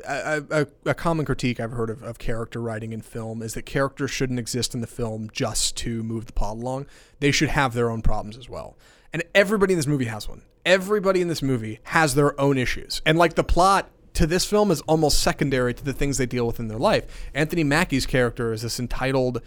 a, 0.07 0.43
a, 0.49 0.67
a 0.89 0.93
common 0.93 1.25
critique 1.25 1.59
I've 1.59 1.71
heard 1.71 1.89
of, 1.89 2.03
of 2.03 2.17
character 2.17 2.61
writing 2.61 2.93
in 2.93 3.01
film 3.01 3.41
is 3.41 3.53
that 3.53 3.63
characters 3.63 4.11
shouldn't 4.11 4.39
exist 4.39 4.73
in 4.73 4.81
the 4.81 4.87
film 4.87 5.29
just 5.31 5.77
to 5.77 6.03
move 6.03 6.25
the 6.25 6.33
plot 6.33 6.57
along. 6.57 6.87
They 7.19 7.31
should 7.31 7.49
have 7.49 7.73
their 7.73 7.89
own 7.89 8.01
problems 8.01 8.37
as 8.37 8.49
well. 8.49 8.77
And 9.11 9.23
everybody 9.35 9.73
in 9.73 9.79
this 9.79 9.87
movie 9.87 10.05
has 10.05 10.27
one. 10.27 10.41
Everybody 10.65 11.21
in 11.21 11.27
this 11.27 11.41
movie 11.41 11.79
has 11.83 12.15
their 12.15 12.39
own 12.39 12.57
issues. 12.57 13.01
And 13.05 13.17
like 13.17 13.35
the 13.35 13.43
plot 13.43 13.89
to 14.13 14.27
this 14.27 14.45
film 14.45 14.71
is 14.71 14.81
almost 14.81 15.19
secondary 15.21 15.73
to 15.73 15.83
the 15.83 15.93
things 15.93 16.17
they 16.17 16.25
deal 16.25 16.45
with 16.47 16.59
in 16.59 16.67
their 16.67 16.77
life. 16.77 17.29
Anthony 17.33 17.63
Mackie's 17.63 18.05
character 18.05 18.53
is 18.53 18.61
this 18.61 18.79
entitled 18.79 19.41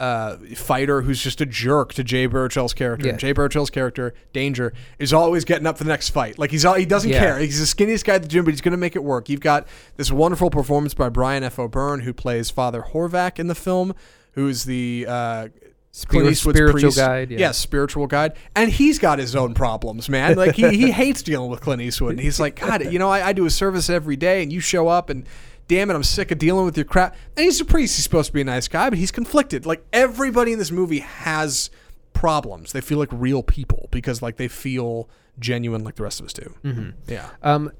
uh, 0.00 0.36
fighter 0.56 1.02
who's 1.02 1.22
just 1.22 1.40
a 1.40 1.46
jerk 1.46 1.92
to 1.94 2.02
Jay 2.02 2.26
Baruchel's 2.26 2.74
character. 2.74 3.06
Yeah. 3.06 3.12
And 3.12 3.20
Jay 3.20 3.32
Baruchel's 3.32 3.70
character, 3.70 4.14
Danger, 4.32 4.72
is 4.98 5.12
always 5.12 5.44
getting 5.44 5.66
up 5.66 5.78
for 5.78 5.84
the 5.84 5.90
next 5.90 6.10
fight. 6.10 6.38
Like 6.38 6.50
he's 6.50 6.64
all, 6.64 6.74
he 6.74 6.86
doesn't 6.86 7.10
Yeah. 7.10 7.20
care. 7.20 7.38
He's 7.38 7.60
the 7.60 7.66
skinniest 7.84 8.04
guy 8.04 8.14
at 8.16 8.22
the 8.22 8.28
gym, 8.28 8.44
but 8.44 8.52
he's 8.52 8.60
going 8.60 8.72
to 8.72 8.78
make 8.78 8.96
it 8.96 9.04
work. 9.04 9.28
You've 9.28 9.40
got 9.40 9.66
this 9.96 10.10
wonderful 10.10 10.50
performance 10.50 10.94
by 10.94 11.08
Brian 11.08 11.44
F. 11.44 11.58
O'Byrne, 11.58 12.00
who 12.00 12.12
plays 12.12 12.50
Father 12.50 12.84
Horvath 12.92 13.38
in 13.38 13.46
the 13.46 13.54
film, 13.54 13.94
who's 14.32 14.64
the 14.64 15.06
uh, 15.08 15.48
Spirit- 15.94 16.36
spiritual 16.36 16.80
priest. 16.80 16.96
guide, 16.96 17.30
yeah. 17.30 17.38
Yes, 17.38 17.58
spiritual 17.58 18.06
guide. 18.06 18.32
And 18.56 18.70
he's 18.70 18.98
got 18.98 19.18
his 19.18 19.36
own 19.36 19.52
problems, 19.52 20.08
man. 20.08 20.36
Like 20.42 20.54
he, 20.54 20.68
he 20.70 20.90
hates 20.90 21.22
dealing 21.22 21.50
with 21.50 21.60
Clint 21.60 21.82
Eastwood. 21.82 22.12
And 22.12 22.20
he's 22.20 22.40
like, 22.40 22.56
God, 22.58 22.90
you 22.90 22.98
know, 22.98 23.10
I, 23.10 23.28
I 23.28 23.32
do 23.34 23.44
a 23.44 23.50
service 23.50 23.90
every 23.90 24.16
day, 24.16 24.42
and 24.42 24.50
you 24.52 24.58
show 24.60 24.88
up, 24.88 25.10
and 25.10 25.26
damn 25.68 25.90
it, 25.90 25.94
I'm 25.94 26.02
sick 26.02 26.30
of 26.30 26.38
dealing 26.38 26.64
with 26.64 26.76
your 26.76 26.86
crap. 26.86 27.14
And 27.36 27.44
he's 27.44 27.60
a 27.60 27.64
priest. 27.66 27.96
He's 27.96 28.04
supposed 28.04 28.28
to 28.28 28.32
be 28.32 28.40
a 28.40 28.44
nice 28.44 28.68
guy, 28.68 28.88
but 28.88 28.98
he's 28.98 29.10
conflicted. 29.12 29.66
Like 29.66 29.84
everybody 29.92 30.52
in 30.52 30.58
this 30.58 30.70
movie 30.70 31.00
has 31.00 31.70
problems. 32.14 32.72
They 32.72 32.80
feel 32.80 32.98
like 32.98 33.08
real 33.12 33.42
people 33.42 33.88
because 33.90 34.22
like 34.22 34.36
they 34.36 34.48
feel 34.48 35.08
genuine 35.38 35.84
like 35.84 35.96
the 35.96 36.02
rest 36.04 36.20
of 36.20 36.26
us 36.26 36.32
do. 36.32 36.54
Mm-hmm. 36.64 36.90
Yeah. 37.08 37.28
Um, 37.42 37.70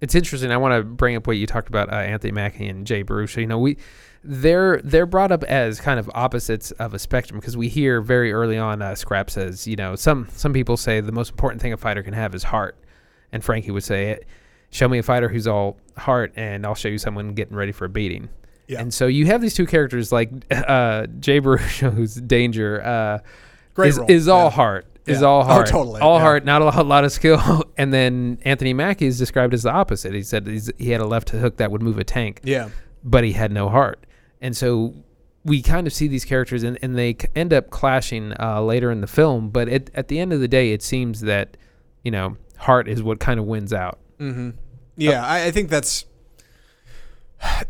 it's 0.00 0.14
interesting. 0.14 0.50
I 0.50 0.56
want 0.56 0.74
to 0.74 0.82
bring 0.82 1.16
up 1.16 1.26
what 1.26 1.36
you 1.36 1.46
talked 1.46 1.68
about 1.68 1.92
uh, 1.92 1.96
Anthony 1.96 2.32
Mackie 2.32 2.68
and 2.68 2.86
Jay 2.86 3.02
Baruch. 3.02 3.36
You 3.36 3.46
know, 3.46 3.58
we 3.58 3.76
they're 4.22 4.80
they're 4.82 5.06
brought 5.06 5.32
up 5.32 5.42
as 5.44 5.80
kind 5.80 5.98
of 5.98 6.10
opposites 6.14 6.72
of 6.72 6.92
a 6.94 6.98
spectrum 6.98 7.40
because 7.40 7.56
we 7.56 7.68
hear 7.68 8.00
very 8.02 8.32
early 8.32 8.58
on. 8.58 8.82
Uh, 8.82 8.94
Scrap 8.94 9.30
says, 9.30 9.66
you 9.66 9.76
know, 9.76 9.96
some 9.96 10.28
some 10.32 10.52
people 10.52 10.76
say 10.76 11.00
the 11.00 11.12
most 11.12 11.30
important 11.30 11.62
thing 11.62 11.72
a 11.72 11.76
fighter 11.76 12.02
can 12.02 12.12
have 12.12 12.34
is 12.34 12.44
heart, 12.44 12.76
and 13.32 13.42
Frankie 13.42 13.70
would 13.70 13.84
say, 13.84 14.10
it. 14.10 14.26
"Show 14.70 14.88
me 14.88 14.98
a 14.98 15.02
fighter 15.02 15.28
who's 15.28 15.46
all 15.46 15.78
heart, 15.96 16.32
and 16.36 16.66
I'll 16.66 16.74
show 16.74 16.88
you 16.88 16.98
someone 16.98 17.32
getting 17.34 17.56
ready 17.56 17.72
for 17.72 17.86
a 17.86 17.88
beating." 17.88 18.28
Yeah. 18.68 18.80
And 18.82 18.92
so 18.94 19.06
you 19.06 19.26
have 19.26 19.40
these 19.40 19.54
two 19.54 19.66
characters 19.66 20.12
like 20.12 20.30
uh, 20.50 21.06
Jay 21.18 21.38
Baruch, 21.38 21.60
who's 21.62 22.14
Danger, 22.14 22.82
uh, 22.84 23.18
Great 23.74 23.88
is, 23.88 23.98
is 24.08 24.28
all 24.28 24.44
Yeah. 24.44 24.50
heart. 24.50 24.86
Is 25.06 25.22
Yeah. 25.22 25.26
all 25.28 25.40
Oh, 25.40 25.44
heart. 25.44 25.66
totally, 25.66 26.00
All 26.02 26.18
yeah. 26.18 26.22
heart, 26.24 26.44
not 26.44 26.60
a 26.62 26.66
lot, 26.66 26.86
lot 26.86 27.04
of 27.04 27.10
skill. 27.10 27.64
And 27.78 27.92
then 27.92 28.38
Anthony 28.44 28.74
Mackie 28.74 29.06
is 29.06 29.18
described 29.18 29.54
as 29.54 29.62
the 29.62 29.72
opposite. 29.72 30.12
He 30.12 30.22
said 30.22 30.46
he's, 30.46 30.70
he 30.78 30.90
had 30.90 31.00
a 31.00 31.06
left 31.06 31.30
hook 31.30 31.56
that 31.56 31.70
would 31.72 31.80
move 31.82 31.98
a 31.98 32.04
tank, 32.04 32.40
Yeah. 32.44 32.68
but 33.02 33.24
he 33.24 33.32
had 33.32 33.50
no 33.50 33.70
heart. 33.70 34.04
And 34.40 34.56
so 34.56 34.94
we 35.44 35.62
kind 35.62 35.86
of 35.86 35.92
see 35.92 36.06
these 36.08 36.24
characters, 36.24 36.62
and, 36.62 36.78
and 36.82 36.96
they 36.96 37.16
end 37.34 37.52
up 37.52 37.70
clashing 37.70 38.34
uh, 38.40 38.60
later 38.62 38.90
in 38.90 39.00
the 39.00 39.06
film. 39.06 39.50
But 39.50 39.68
it, 39.68 39.90
at 39.94 40.08
the 40.08 40.18
end 40.18 40.32
of 40.32 40.40
the 40.40 40.48
day, 40.48 40.72
it 40.72 40.82
seems 40.82 41.20
that 41.22 41.56
you 42.02 42.10
know 42.10 42.36
heart 42.58 42.88
is 42.88 43.02
what 43.02 43.20
kind 43.20 43.38
of 43.40 43.46
wins 43.46 43.72
out. 43.72 43.98
Mm-hmm. 44.18 44.50
Yeah, 44.96 45.24
I, 45.26 45.46
I 45.46 45.50
think 45.50 45.68
that's. 45.70 46.04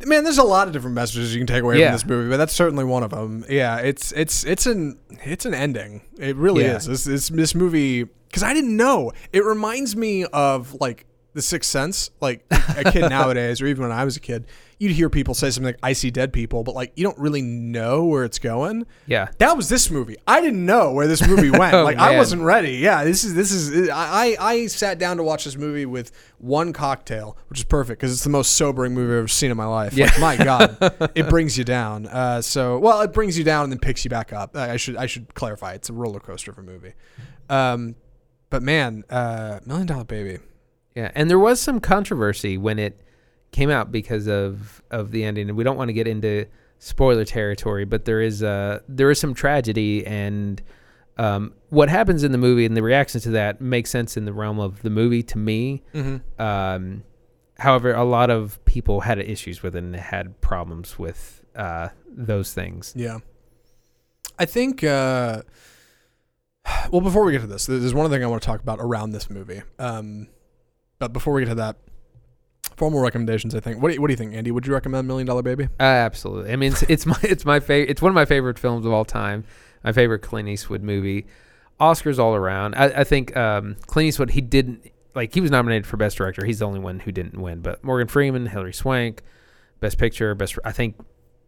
Man, 0.05 0.25
there's 0.25 0.39
a 0.39 0.43
lot 0.43 0.67
of 0.67 0.73
different 0.73 0.97
messages 0.97 1.33
you 1.33 1.39
can 1.41 1.47
take 1.47 1.63
away 1.63 1.79
Yeah. 1.79 1.87
from 1.89 1.93
this 1.95 2.05
movie, 2.07 2.29
but 2.29 2.39
that's 2.39 2.53
certainly 2.53 2.83
one 2.85 3.05
of 3.05 3.11
them. 3.11 3.45
Yeah, 3.49 3.77
it's 3.77 4.11
it's 4.13 4.43
it's 4.45 4.67
an 4.67 4.99
it's 5.25 5.45
an 5.45 5.55
ending. 5.55 6.03
It 6.19 6.35
really 6.35 6.65
Yeah. 6.65 6.77
is. 6.79 6.87
This 6.87 7.05
this, 7.05 7.29
this 7.29 7.55
movie 7.55 8.03
because 8.03 8.43
I 8.43 8.53
didn't 8.53 8.77
know. 8.77 9.13
It 9.33 9.45
reminds 9.45 9.95
me 9.95 10.25
of 10.25 10.75
like 10.81 11.07
The 11.33 11.43
Sixth 11.43 11.71
Sense. 11.71 12.11
Like 12.21 12.45
a 12.51 12.91
kid 12.91 13.09
nowadays, 13.11 13.61
or 13.61 13.67
even 13.67 13.83
when 13.83 13.93
I 13.93 14.05
was 14.05 14.17
a 14.17 14.21
kid, 14.21 14.47
you'd 14.79 14.93
hear 14.93 15.09
people 15.09 15.35
say 15.35 15.51
something 15.51 15.67
like 15.67 15.79
"I 15.83 15.93
see 15.93 16.11
dead 16.11 16.33
people," 16.33 16.65
but 16.65 16.75
like 16.75 16.93
you 16.97 17.05
don't 17.05 17.19
really 17.19 17.43
know 17.43 18.05
where 18.05 18.25
it's 18.25 18.39
going. 18.39 18.87
Yeah. 19.07 19.29
That 19.39 19.57
was 19.57 19.69
this 19.69 19.91
movie. 19.91 20.17
I 20.27 20.41
didn't 20.41 20.65
know 20.65 20.93
where 20.93 21.07
this 21.07 21.27
movie 21.27 21.51
went. 21.57 21.75
Oh, 21.75 21.85
like 21.85 21.99
I 21.99 22.17
wasn't 22.17 22.43
ready. 22.43 22.77
Yeah, 22.77 23.05
this 23.05 23.25
is 23.25 23.35
this 23.35 23.53
is. 23.53 23.89
I 23.91 24.37
I 24.41 24.67
sat 24.67 24.99
down 24.99 25.19
to 25.19 25.23
watch 25.23 25.45
this 25.45 25.57
movie 25.57 25.87
with 25.87 26.11
one 26.39 26.73
cocktail, 26.73 27.37
which 27.49 27.61
is 27.61 27.65
perfect 27.65 28.01
because 28.01 28.13
it's 28.13 28.25
the 28.25 28.31
most 28.31 28.57
sobering 28.57 28.95
movie 28.95 29.13
I've 29.13 29.19
ever 29.19 29.29
seen 29.29 29.51
in 29.51 29.57
my 29.57 29.67
life. 29.67 29.93
Yeah. 29.93 30.07
Like, 30.19 30.39
my 30.39 30.45
God, 30.45 31.11
it 31.15 31.29
brings 31.29 31.57
you 31.57 31.65
down. 31.65 32.07
Uh, 32.07 32.43
so 32.43 32.79
well, 32.79 33.01
it 33.03 33.13
brings 33.13 33.39
you 33.39 33.45
down 33.45 33.65
and 33.65 33.73
then 33.73 33.79
picks 33.79 34.05
you 34.05 34.11
back 34.11 34.33
up. 34.33 34.57
I 34.57 34.73
I 34.73 34.77
should 34.77 34.97
I 34.97 35.07
should 35.07 35.35
clarify. 35.35 35.75
It's 35.75 35.91
a 35.91 35.93
roller 35.93 36.21
coaster 36.21 36.51
of 36.51 36.59
a 36.59 36.63
movie. 36.63 36.95
Um, 37.49 37.97
but 38.49 38.63
man, 38.63 39.05
uh, 39.11 39.61
Million 39.65 39.87
Dollar 39.87 40.05
Baby. 40.05 40.39
Yeah, 40.95 41.11
and 41.15 41.31
there 41.31 41.39
was 41.39 41.61
some 41.61 41.81
controversy 41.81 42.59
when 42.59 42.79
it 42.79 43.01
came 43.53 43.71
out 43.71 43.91
because 43.93 44.27
of 44.29 44.83
of 44.91 45.11
the 45.11 45.25
ending, 45.25 45.49
and 45.49 45.57
we 45.57 45.65
don't 45.65 45.77
want 45.77 45.89
to 45.89 45.95
get 45.95 46.07
into 46.07 46.47
spoiler 46.79 47.25
territory, 47.25 47.85
but 47.85 48.05
there 48.05 48.21
is 48.21 48.43
uh 48.43 48.81
there 48.89 49.11
is 49.11 49.19
some 49.21 49.35
tragedy, 49.35 50.07
and 50.07 50.63
Um, 51.19 51.53
what 51.69 51.91
happens 51.91 52.25
in 52.25 52.33
the 52.33 52.39
movie 52.39 52.65
and 52.65 52.75
the 52.75 52.83
reaction 52.83 53.21
to 53.21 53.31
that 53.33 53.61
makes 53.61 53.91
sense 53.91 54.17
in 54.17 54.25
the 54.25 54.33
realm 54.33 54.59
of 54.59 54.81
the 54.81 54.89
movie 54.89 55.23
to 55.25 55.37
me. 55.37 55.83
Mm-hmm. 55.93 56.41
Um, 56.41 57.03
however, 57.59 57.93
a 57.93 58.05
lot 58.05 58.31
of 58.31 58.59
people 58.65 59.01
had 59.01 59.19
issues 59.19 59.63
with 59.63 59.77
it 59.77 59.85
and 59.85 59.95
had 59.95 60.41
problems 60.41 60.99
with 60.99 61.45
uh, 61.55 61.89
those 62.09 62.55
things. 62.55 62.95
Yeah. 62.97 63.19
I 64.39 64.47
think, 64.47 64.83
uh, 64.83 65.43
well, 66.91 67.03
before 67.03 67.25
we 67.25 67.33
get 67.33 67.43
to 67.43 67.47
this, 67.47 67.67
there's 67.67 67.93
one 67.93 68.09
thing 68.11 68.25
I 68.25 68.27
want 68.27 68.41
to 68.41 68.47
talk 68.47 68.63
about 68.63 68.79
around 68.81 69.11
this 69.11 69.29
movie. 69.29 69.61
Um, 69.79 70.29
but 71.01 71.13
before 71.13 71.35
we 71.35 71.43
get 71.43 71.49
to 71.49 71.55
that, 71.57 71.77
formal 72.77 73.01
recommendations, 73.01 73.55
I 73.55 73.61
think. 73.61 73.83
What 73.83 73.89
do 73.89 73.95
you, 73.95 74.01
what 74.01 74.07
do 74.07 74.13
you 74.13 74.17
think, 74.17 74.35
Andy? 74.35 74.53
Would 74.53 74.67
you 74.67 74.73
recommend 74.73 75.09
Million 75.09 75.27
Dollar 75.27 75.43
Baby? 75.43 75.65
Uh, 75.81 75.83
absolutely. 75.83 76.53
I 76.53 76.57
mean, 76.57 76.71
it's, 76.73 76.83
it's 76.83 77.07
my 77.07 77.19
it's 77.23 77.45
my 77.45 77.59
favorite. 77.59 77.91
It's 77.91 78.01
one 78.01 78.11
of 78.11 78.15
my 78.15 78.25
favorite 78.27 78.59
films 78.59 78.87
of 78.87 78.93
all 78.93 79.05
time. 79.05 79.45
My 79.83 79.93
favorite 79.93 80.21
Clint 80.21 80.49
Eastwood 80.49 80.83
movie. 80.83 81.27
Oscars 81.81 82.19
all 82.19 82.35
around. 82.35 82.75
I, 82.75 83.01
I 83.01 83.05
think 83.05 83.35
um, 83.37 83.77
Clint 83.87 84.09
Eastwood. 84.09 84.31
He 84.31 84.43
didn't 84.43 84.87
like. 85.15 85.35
He 85.35 85.41
was 85.41 85.51
nominated 85.51 85.87
for 85.87 85.97
Best 85.97 86.17
Director. 86.19 86.45
He's 86.45 86.59
the 86.61 86.67
only 86.67 86.81
one 86.81 87.01
who 87.01 87.11
didn't 87.11 87.41
win. 87.41 87.61
But 87.61 87.83
Morgan 87.83 88.07
Freeman, 88.07 88.47
Hilary 88.47 88.75
Swank, 88.75 89.23
Best 89.81 89.99
Picture, 89.99 90.35
Best. 90.35 90.59
I 90.65 90.73
think 90.73 90.97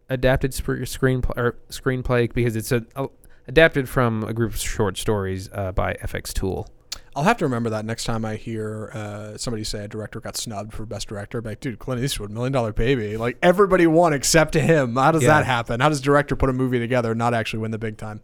adapted 0.09 0.51
screenplay 0.51 1.37
or 1.37 1.55
screenplay 1.69 2.33
because 2.33 2.55
it's 2.55 2.71
a, 2.71 2.83
a 2.95 3.07
adapted 3.47 3.89
from 3.89 4.23
a 4.23 4.33
group 4.33 4.53
of 4.53 4.59
short 4.59 4.97
stories 4.97 5.49
uh, 5.53 5.71
by 5.71 5.93
FX 5.95 6.33
Toole. 6.33 6.67
I'll 7.15 7.23
have 7.23 7.37
to 7.37 7.45
remember 7.45 7.69
that 7.71 7.85
next 7.85 8.05
time 8.05 8.25
I 8.25 8.35
hear 8.35 8.89
uh, 8.93 9.37
somebody 9.37 9.63
say 9.63 9.83
a 9.83 9.87
director 9.87 10.19
got 10.19 10.35
snubbed 10.37 10.73
for 10.73 10.85
best 10.85 11.07
director. 11.07 11.41
But 11.41 11.49
like, 11.51 11.59
dude, 11.59 11.79
Clint 11.79 12.01
Eastwood, 12.03 12.31
Million 12.31 12.51
Dollar 12.53 12.73
Baby, 12.73 13.17
like 13.17 13.37
everybody 13.41 13.85
won 13.87 14.13
except 14.13 14.53
him. 14.55 14.95
How 14.95 15.11
does 15.11 15.23
Yeah. 15.23 15.29
that 15.39 15.45
happen? 15.45 15.79
How 15.79 15.89
does 15.89 16.01
director 16.01 16.35
put 16.35 16.49
a 16.49 16.53
movie 16.53 16.79
together 16.79 17.11
and 17.11 17.19
not 17.19 17.33
actually 17.33 17.59
win 17.59 17.71
the 17.71 17.77
big 17.77 17.97
time? 17.97 18.21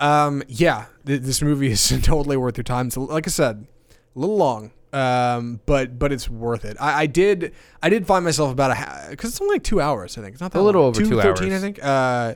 Um, 0.00 0.42
yeah, 0.48 0.86
th- 1.06 1.22
this 1.22 1.40
movie 1.40 1.70
is 1.70 1.88
totally 2.02 2.36
worth 2.36 2.56
your 2.56 2.64
time. 2.64 2.90
So, 2.90 3.02
like 3.02 3.26
I 3.26 3.30
said, 3.30 3.66
a 4.14 4.18
little 4.18 4.36
long, 4.36 4.72
um, 4.92 5.60
but 5.66 5.98
but 5.98 6.12
it's 6.12 6.28
worth 6.28 6.64
it. 6.64 6.76
I, 6.80 7.02
I 7.02 7.06
did 7.06 7.52
I 7.82 7.88
did 7.88 8.06
find 8.06 8.24
myself 8.24 8.50
about 8.52 8.72
a 8.72 9.10
because 9.10 9.30
it's 9.30 9.40
only 9.40 9.54
like 9.54 9.62
two 9.62 9.80
hours. 9.80 10.18
I 10.18 10.22
think 10.22 10.32
it's 10.34 10.40
not 10.40 10.52
that 10.52 10.58
A 10.58 10.62
little 10.62 10.82
long. 10.82 10.88
over 10.90 11.00
two 11.02 11.20
13, 11.20 11.48
I 11.48 11.52
hours. 11.52 11.62
think. 11.62 11.78
Uh, 11.82 12.34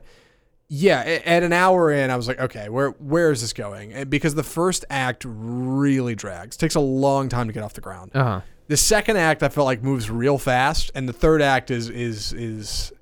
yeah, 0.72 1.00
at 1.00 1.42
an 1.42 1.52
hour 1.52 1.90
in, 1.90 2.10
I 2.10 2.16
was 2.16 2.28
like, 2.28 2.38
okay, 2.38 2.68
where 2.68 2.90
where 2.90 3.32
is 3.32 3.40
this 3.40 3.52
going? 3.52 4.08
Because 4.08 4.36
the 4.36 4.44
first 4.44 4.84
act 4.88 5.24
really 5.26 6.14
drags, 6.14 6.56
takes 6.56 6.76
a 6.76 6.80
long 6.80 7.28
time 7.28 7.48
to 7.48 7.52
get 7.52 7.64
off 7.64 7.74
the 7.74 7.80
ground. 7.80 8.12
Uh 8.14 8.24
huh. 8.24 8.40
The 8.68 8.76
second 8.76 9.16
act, 9.16 9.42
I 9.42 9.48
felt 9.48 9.64
like 9.64 9.82
moves 9.82 10.08
real 10.08 10.38
fast, 10.38 10.92
and 10.94 11.08
the 11.08 11.12
third 11.12 11.42
act 11.42 11.72
is 11.72 11.90
is 11.90 12.32
is. 12.32 12.92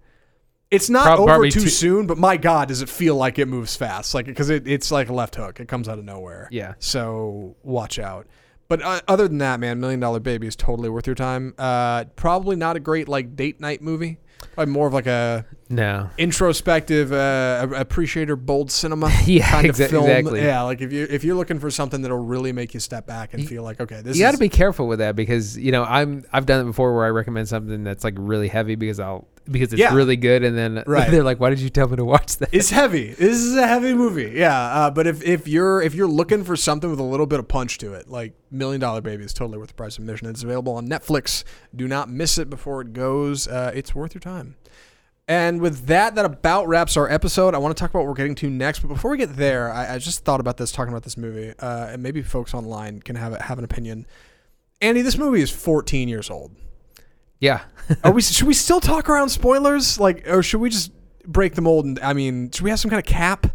It's 0.70 0.88
not 0.88 1.18
over 1.18 1.44
too 1.50 1.60
too- 1.60 1.68
soon, 1.68 2.06
but 2.06 2.16
my 2.16 2.38
God, 2.38 2.68
does 2.68 2.80
it 2.80 2.88
feel 2.88 3.16
like 3.16 3.38
it 3.38 3.48
moves 3.48 3.76
fast? 3.76 4.14
Like 4.14 4.24
because 4.24 4.48
it, 4.48 4.66
it's 4.66 4.90
like 4.90 5.10
a 5.10 5.14
left 5.14 5.34
hook. 5.34 5.60
It 5.60 5.68
comes 5.68 5.90
out 5.90 5.98
of 5.98 6.04
nowhere. 6.06 6.48
Yeah. 6.50 6.74
So 6.78 7.54
watch 7.62 7.98
out. 7.98 8.26
But 8.68 8.82
uh, 8.82 9.00
other 9.08 9.28
than 9.28 9.38
that, 9.38 9.60
man, 9.60 9.78
Million 9.78 10.00
Dollar 10.00 10.20
Baby 10.20 10.46
is 10.46 10.56
totally 10.56 10.88
worth 10.88 11.06
your 11.06 11.14
time. 11.14 11.54
Uh, 11.58 12.04
probably 12.16 12.56
not 12.56 12.76
a 12.76 12.80
great 12.80 13.08
like 13.08 13.36
date 13.36 13.60
night 13.60 13.82
movie. 13.82 14.20
Probably 14.54 14.72
more 14.72 14.86
of 14.86 14.92
like 14.92 15.06
a 15.06 15.44
No. 15.68 16.10
introspective, 16.18 17.12
uh, 17.12 17.66
appreciator, 17.74 18.36
bold 18.36 18.70
cinema 18.70 19.10
Yeah, 19.24 19.50
kind 19.50 19.66
of 19.68 19.76
exa- 19.76 19.88
film. 19.90 20.04
exactly. 20.08 20.42
Yeah, 20.42 20.62
like 20.62 20.80
if 20.80 20.92
you 20.92 21.06
if 21.08 21.24
you're 21.24 21.36
looking 21.36 21.58
for 21.60 21.70
something 21.70 22.02
that'll 22.02 22.18
really 22.18 22.52
make 22.52 22.74
you 22.74 22.80
step 22.80 23.06
back 23.06 23.34
and 23.34 23.46
feel 23.46 23.62
like, 23.62 23.80
okay, 23.80 24.00
this 24.02 24.16
you 24.16 24.24
got 24.24 24.32
to 24.32 24.38
be 24.38 24.48
careful 24.48 24.86
with 24.88 24.98
that 25.00 25.16
because 25.16 25.56
you 25.58 25.72
know 25.72 25.84
I'm 25.84 26.24
I've 26.32 26.46
done 26.46 26.62
it 26.62 26.64
before 26.64 26.94
where 26.94 27.04
I 27.04 27.10
recommend 27.10 27.48
something 27.48 27.84
that's 27.84 28.04
like 28.04 28.14
really 28.16 28.48
heavy 28.48 28.74
because 28.74 28.98
I'll 29.00 29.26
because 29.50 29.72
it's 29.72 29.80
Yeah. 29.80 29.94
really 29.94 30.16
good 30.16 30.44
and 30.44 30.56
then 30.56 30.82
Right. 30.86 31.10
they're 31.10 31.22
like 31.22 31.40
why 31.40 31.50
did 31.50 31.60
you 31.60 31.70
tell 31.70 31.88
me 31.88 31.96
to 31.96 32.04
watch 32.04 32.36
that? 32.36 32.50
it's 32.52 32.70
heavy. 32.80 33.08
This 33.14 33.36
is 33.36 33.56
a 33.56 33.66
heavy 33.66 33.94
movie. 33.94 34.32
Yeah, 34.34 34.56
uh, 34.58 34.90
but 34.90 35.06
if, 35.06 35.22
if 35.22 35.48
you're 35.48 35.80
if 35.82 35.94
you're 35.94 36.08
looking 36.08 36.44
for 36.44 36.56
something 36.56 36.90
with 36.90 37.00
a 37.00 37.04
little 37.04 37.26
bit 37.26 37.38
of 37.38 37.48
punch 37.48 37.78
to 37.78 37.94
it, 37.94 38.08
like 38.08 38.34
Million 38.50 38.80
Dollar 38.80 39.00
Baby 39.00 39.24
is 39.24 39.32
totally 39.32 39.58
worth 39.58 39.68
the 39.68 39.74
price 39.74 39.96
of 39.98 40.02
admission. 40.04 40.28
It's 40.28 40.42
available 40.42 40.74
on 40.74 40.88
Netflix. 40.88 41.44
Do 41.74 41.88
not 41.88 42.08
miss 42.10 42.38
it 42.38 42.48
before 42.50 42.80
it 42.82 42.92
goes. 42.92 43.48
Uh, 43.48 43.72
it's 43.74 43.94
worth 43.94 44.14
your 44.14 44.20
time. 44.20 44.56
And 45.30 45.60
with 45.60 45.86
that, 45.88 46.14
that 46.14 46.24
about 46.24 46.68
wraps 46.68 46.96
our 46.96 47.06
episode. 47.10 47.54
I 47.54 47.58
want 47.58 47.76
to 47.76 47.78
talk 47.78 47.90
about 47.90 47.98
what 48.00 48.08
we're 48.08 48.14
getting 48.14 48.34
to 48.36 48.48
next, 48.48 48.78
but 48.78 48.88
before 48.88 49.10
we 49.10 49.18
get 49.18 49.36
there, 49.36 49.70
I, 49.70 49.96
I 49.96 49.98
just 49.98 50.24
thought 50.24 50.40
about 50.40 50.56
this 50.56 50.72
talking 50.72 50.90
about 50.90 51.02
this 51.02 51.18
movie, 51.18 51.52
uh, 51.58 51.88
and 51.88 52.02
maybe 52.02 52.22
folks 52.22 52.54
online 52.54 53.00
can 53.00 53.14
have 53.16 53.38
have 53.38 53.58
an 53.58 53.64
opinion. 53.64 54.06
Andy, 54.80 55.02
this 55.02 55.18
movie 55.18 55.42
is 55.42 55.50
14 55.50 56.08
years 56.08 56.30
old. 56.30 56.52
Yeah. 57.40 57.62
Are 58.04 58.12
we? 58.12 58.22
Should 58.22 58.46
we 58.46 58.54
still 58.54 58.80
talk 58.80 59.08
around 59.08 59.30
spoilers? 59.30 59.98
Like, 59.98 60.28
or 60.28 60.42
should 60.42 60.60
we 60.60 60.70
just 60.70 60.92
break 61.24 61.54
the 61.54 61.62
mold? 61.62 61.84
And 61.84 61.98
I 62.00 62.12
mean, 62.12 62.50
should 62.50 62.62
we 62.62 62.70
have 62.70 62.78
some 62.78 62.90
kind 62.90 63.00
of 63.00 63.06
cap? 63.06 63.46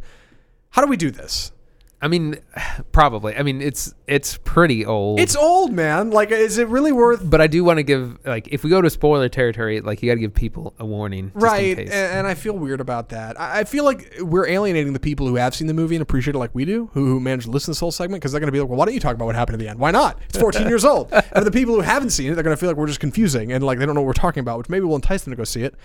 How 0.72 0.82
do 0.82 0.90
we 0.90 0.98
do 0.98 1.12
this? 1.12 1.53
I 2.04 2.10
mean 2.10 2.36
probably. 2.92 3.34
I 3.36 3.44
mean 3.44 3.62
it's 3.62 3.94
it's 4.08 4.38
pretty 4.38 4.86
old. 4.86 5.22
It's 5.22 5.38
old, 5.38 5.72
man. 5.72 6.12
Like, 6.12 6.32
is 6.32 6.58
it 6.58 6.68
really 6.68 6.92
worth? 6.92 7.22
but 7.24 7.40
I 7.40 7.48
do 7.48 7.64
want 7.64 7.78
to 7.78 7.84
give 7.84 8.20
like 8.26 8.50
if 8.52 8.64
we 8.66 8.70
go 8.70 8.82
to 8.82 8.90
spoiler 8.90 9.30
territory, 9.30 9.80
like 9.80 10.04
you 10.04 10.12
got 10.12 10.16
to 10.16 10.20
give 10.20 10.34
people 10.34 10.74
a 10.80 10.86
warning, 10.86 11.32
Right, 11.34 11.80
and, 11.80 11.90
and 11.90 12.28
I 12.28 12.34
feel 12.34 12.54
weird 12.54 12.82
about 12.82 13.10
that. 13.10 13.40
I 13.40 13.62
I 13.62 13.64
feel 13.64 13.86
like 13.86 14.14
we're 14.20 14.48
alienating 14.48 14.92
the 14.92 15.00
people 15.00 15.28
who 15.28 15.36
have 15.36 15.56
seen 15.56 15.68
the 15.68 15.74
movie 15.74 15.96
and 15.96 16.02
appreciate 16.02 16.36
it 16.36 16.40
like 16.40 16.54
we 16.54 16.66
do, 16.66 16.90
who, 16.94 17.06
who 17.06 17.20
managed 17.22 17.46
to 17.46 17.52
listen 17.52 17.68
to 17.68 17.72
this 17.72 17.80
whole 17.80 17.92
segment, 17.92 18.22
because 18.22 18.34
they're 18.34 18.42
going 18.42 18.50
to 18.50 18.52
be 18.52 18.60
like, 18.60 18.68
well, 18.68 18.78
why 18.78 18.84
don't 18.84 18.94
you 18.94 19.00
talk 19.00 19.16
about 19.16 19.26
what 19.26 19.36
happened 19.36 19.54
at 19.56 19.60
the 19.60 19.70
end? 19.70 19.80
Why 19.80 19.92
not? 19.92 20.20
It's 20.28 20.38
14 20.38 20.68
years 20.68 20.84
old. 20.84 21.10
And 21.14 21.46
the 21.46 21.52
people 21.52 21.74
who 21.76 21.82
haven't 21.82 22.10
seen 22.10 22.32
it, 22.32 22.36
they're 22.36 22.44
going 22.44 22.56
to 22.56 22.60
feel 22.60 22.70
like 22.70 22.76
we're 22.78 22.88
just 22.88 23.00
confusing 23.00 23.54
and 23.54 23.64
like 23.64 23.80
they 23.80 23.86
don't 23.86 23.96
know 23.96 24.02
what 24.02 24.08
we're 24.08 24.14
talking 24.14 24.42
about, 24.42 24.58
which 24.58 24.68
maybe 24.68 24.84
will 24.86 24.96
entice 24.98 25.24
them 25.24 25.32
to 25.32 25.38
go 25.38 25.46
see 25.46 25.64
it. 25.64 25.76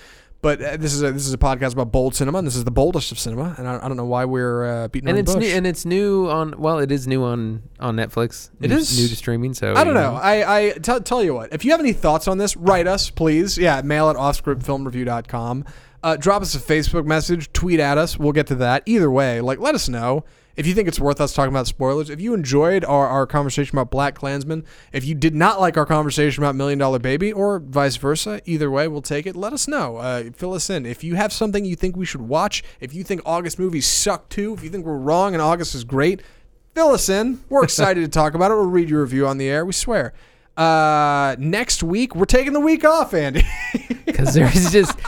But 0.40 0.62
uh, 0.62 0.76
this 0.76 0.94
is 0.94 1.02
a, 1.02 1.10
this 1.10 1.26
is 1.26 1.32
a 1.32 1.38
podcast 1.38 1.72
about 1.72 1.90
bold 1.90 2.14
cinema, 2.14 2.38
and 2.38 2.46
this 2.46 2.54
is 2.54 2.62
the 2.62 2.70
boldest 2.70 3.10
of 3.10 3.18
cinema, 3.18 3.56
and 3.58 3.66
I, 3.66 3.84
I 3.84 3.88
don't 3.88 3.96
know 3.96 4.04
why 4.04 4.24
we're 4.24 4.64
uh, 4.64 4.88
beating 4.88 5.08
and 5.08 5.18
it's 5.18 5.32
the 5.32 5.40
new, 5.40 5.48
and 5.48 5.66
it's 5.66 5.84
new 5.84 6.28
on 6.28 6.54
well, 6.58 6.78
it 6.78 6.92
is 6.92 7.08
new 7.08 7.24
on 7.24 7.64
on 7.80 7.96
Netflix. 7.96 8.50
It 8.60 8.70
new, 8.70 8.76
is? 8.76 8.96
new 8.96 9.08
to 9.08 9.16
streaming. 9.16 9.52
So 9.54 9.72
I 9.72 9.82
don't 9.82 9.94
you 9.94 10.00
know. 10.00 10.14
I, 10.14 10.58
I 10.58 10.70
tell 10.78 11.00
tell 11.00 11.24
you 11.24 11.34
what. 11.34 11.52
If 11.52 11.64
you 11.64 11.72
have 11.72 11.80
any 11.80 11.92
thoughts 11.92 12.28
on 12.28 12.38
this, 12.38 12.56
write 12.56 12.86
us, 12.86 13.10
please. 13.10 13.58
Yeah, 13.58 13.82
mail 13.82 14.10
at 14.10 14.16
offscriptfilmreview.com. 14.16 15.64
Uh, 16.04 16.16
drop 16.16 16.42
us 16.42 16.54
a 16.54 16.60
Facebook 16.60 17.04
message, 17.04 17.52
tweet 17.52 17.80
at 17.80 17.98
us. 17.98 18.16
We'll 18.16 18.30
get 18.30 18.46
to 18.46 18.54
that. 18.56 18.84
Either 18.86 19.10
way, 19.10 19.40
like 19.40 19.58
let 19.58 19.74
us 19.74 19.88
know 19.88 20.24
if 20.58 20.66
you 20.66 20.74
think 20.74 20.88
it's 20.88 20.98
worth 20.98 21.20
us 21.20 21.32
talking 21.32 21.52
about 21.52 21.68
spoilers. 21.68 22.10
If 22.10 22.20
you 22.20 22.34
enjoyed 22.34 22.84
our, 22.84 23.06
our 23.06 23.28
conversation 23.28 23.78
about 23.78 23.92
Black 23.92 24.16
Klansman, 24.16 24.64
if 24.92 25.04
you 25.04 25.14
did 25.14 25.32
not 25.32 25.60
like 25.60 25.76
our 25.76 25.86
conversation 25.86 26.42
about 26.42 26.56
Million 26.56 26.80
Dollar 26.80 26.98
Baby, 26.98 27.32
or 27.32 27.60
vice 27.60 27.94
versa, 27.94 28.40
either 28.44 28.68
way, 28.68 28.88
we'll 28.88 29.00
take 29.00 29.24
it. 29.24 29.36
Let 29.36 29.52
us 29.52 29.68
know. 29.68 29.98
Uh, 29.98 30.24
fill 30.34 30.54
us 30.54 30.68
in. 30.68 30.84
If 30.84 31.04
you 31.04 31.14
have 31.14 31.32
something 31.32 31.64
you 31.64 31.76
think 31.76 31.96
we 31.96 32.04
should 32.04 32.22
watch, 32.22 32.64
if 32.80 32.92
you 32.92 33.04
think 33.04 33.22
August 33.24 33.60
movies 33.60 33.86
suck 33.86 34.28
too, 34.28 34.52
if 34.52 34.64
you 34.64 34.68
think 34.68 34.84
we're 34.84 34.98
wrong 34.98 35.32
and 35.32 35.40
August 35.40 35.76
is 35.76 35.84
great, 35.84 36.22
fill 36.74 36.88
us 36.88 37.08
in. 37.08 37.40
We're 37.48 37.62
excited 37.62 38.00
to 38.00 38.08
talk 38.08 38.34
about 38.34 38.50
it. 38.50 38.54
We'll 38.54 38.64
read 38.64 38.90
your 38.90 39.02
review 39.02 39.28
on 39.28 39.38
the 39.38 39.48
air. 39.48 39.64
We 39.64 39.72
swear. 39.72 40.12
Uh, 40.56 41.36
next 41.38 41.84
week 41.84 42.16
we're 42.16 42.24
taking 42.24 42.52
the 42.52 42.58
week 42.58 42.84
off, 42.84 43.14
Andy. 43.14 43.44
because 44.06 44.34
there's 44.34 44.72
just 44.72 44.98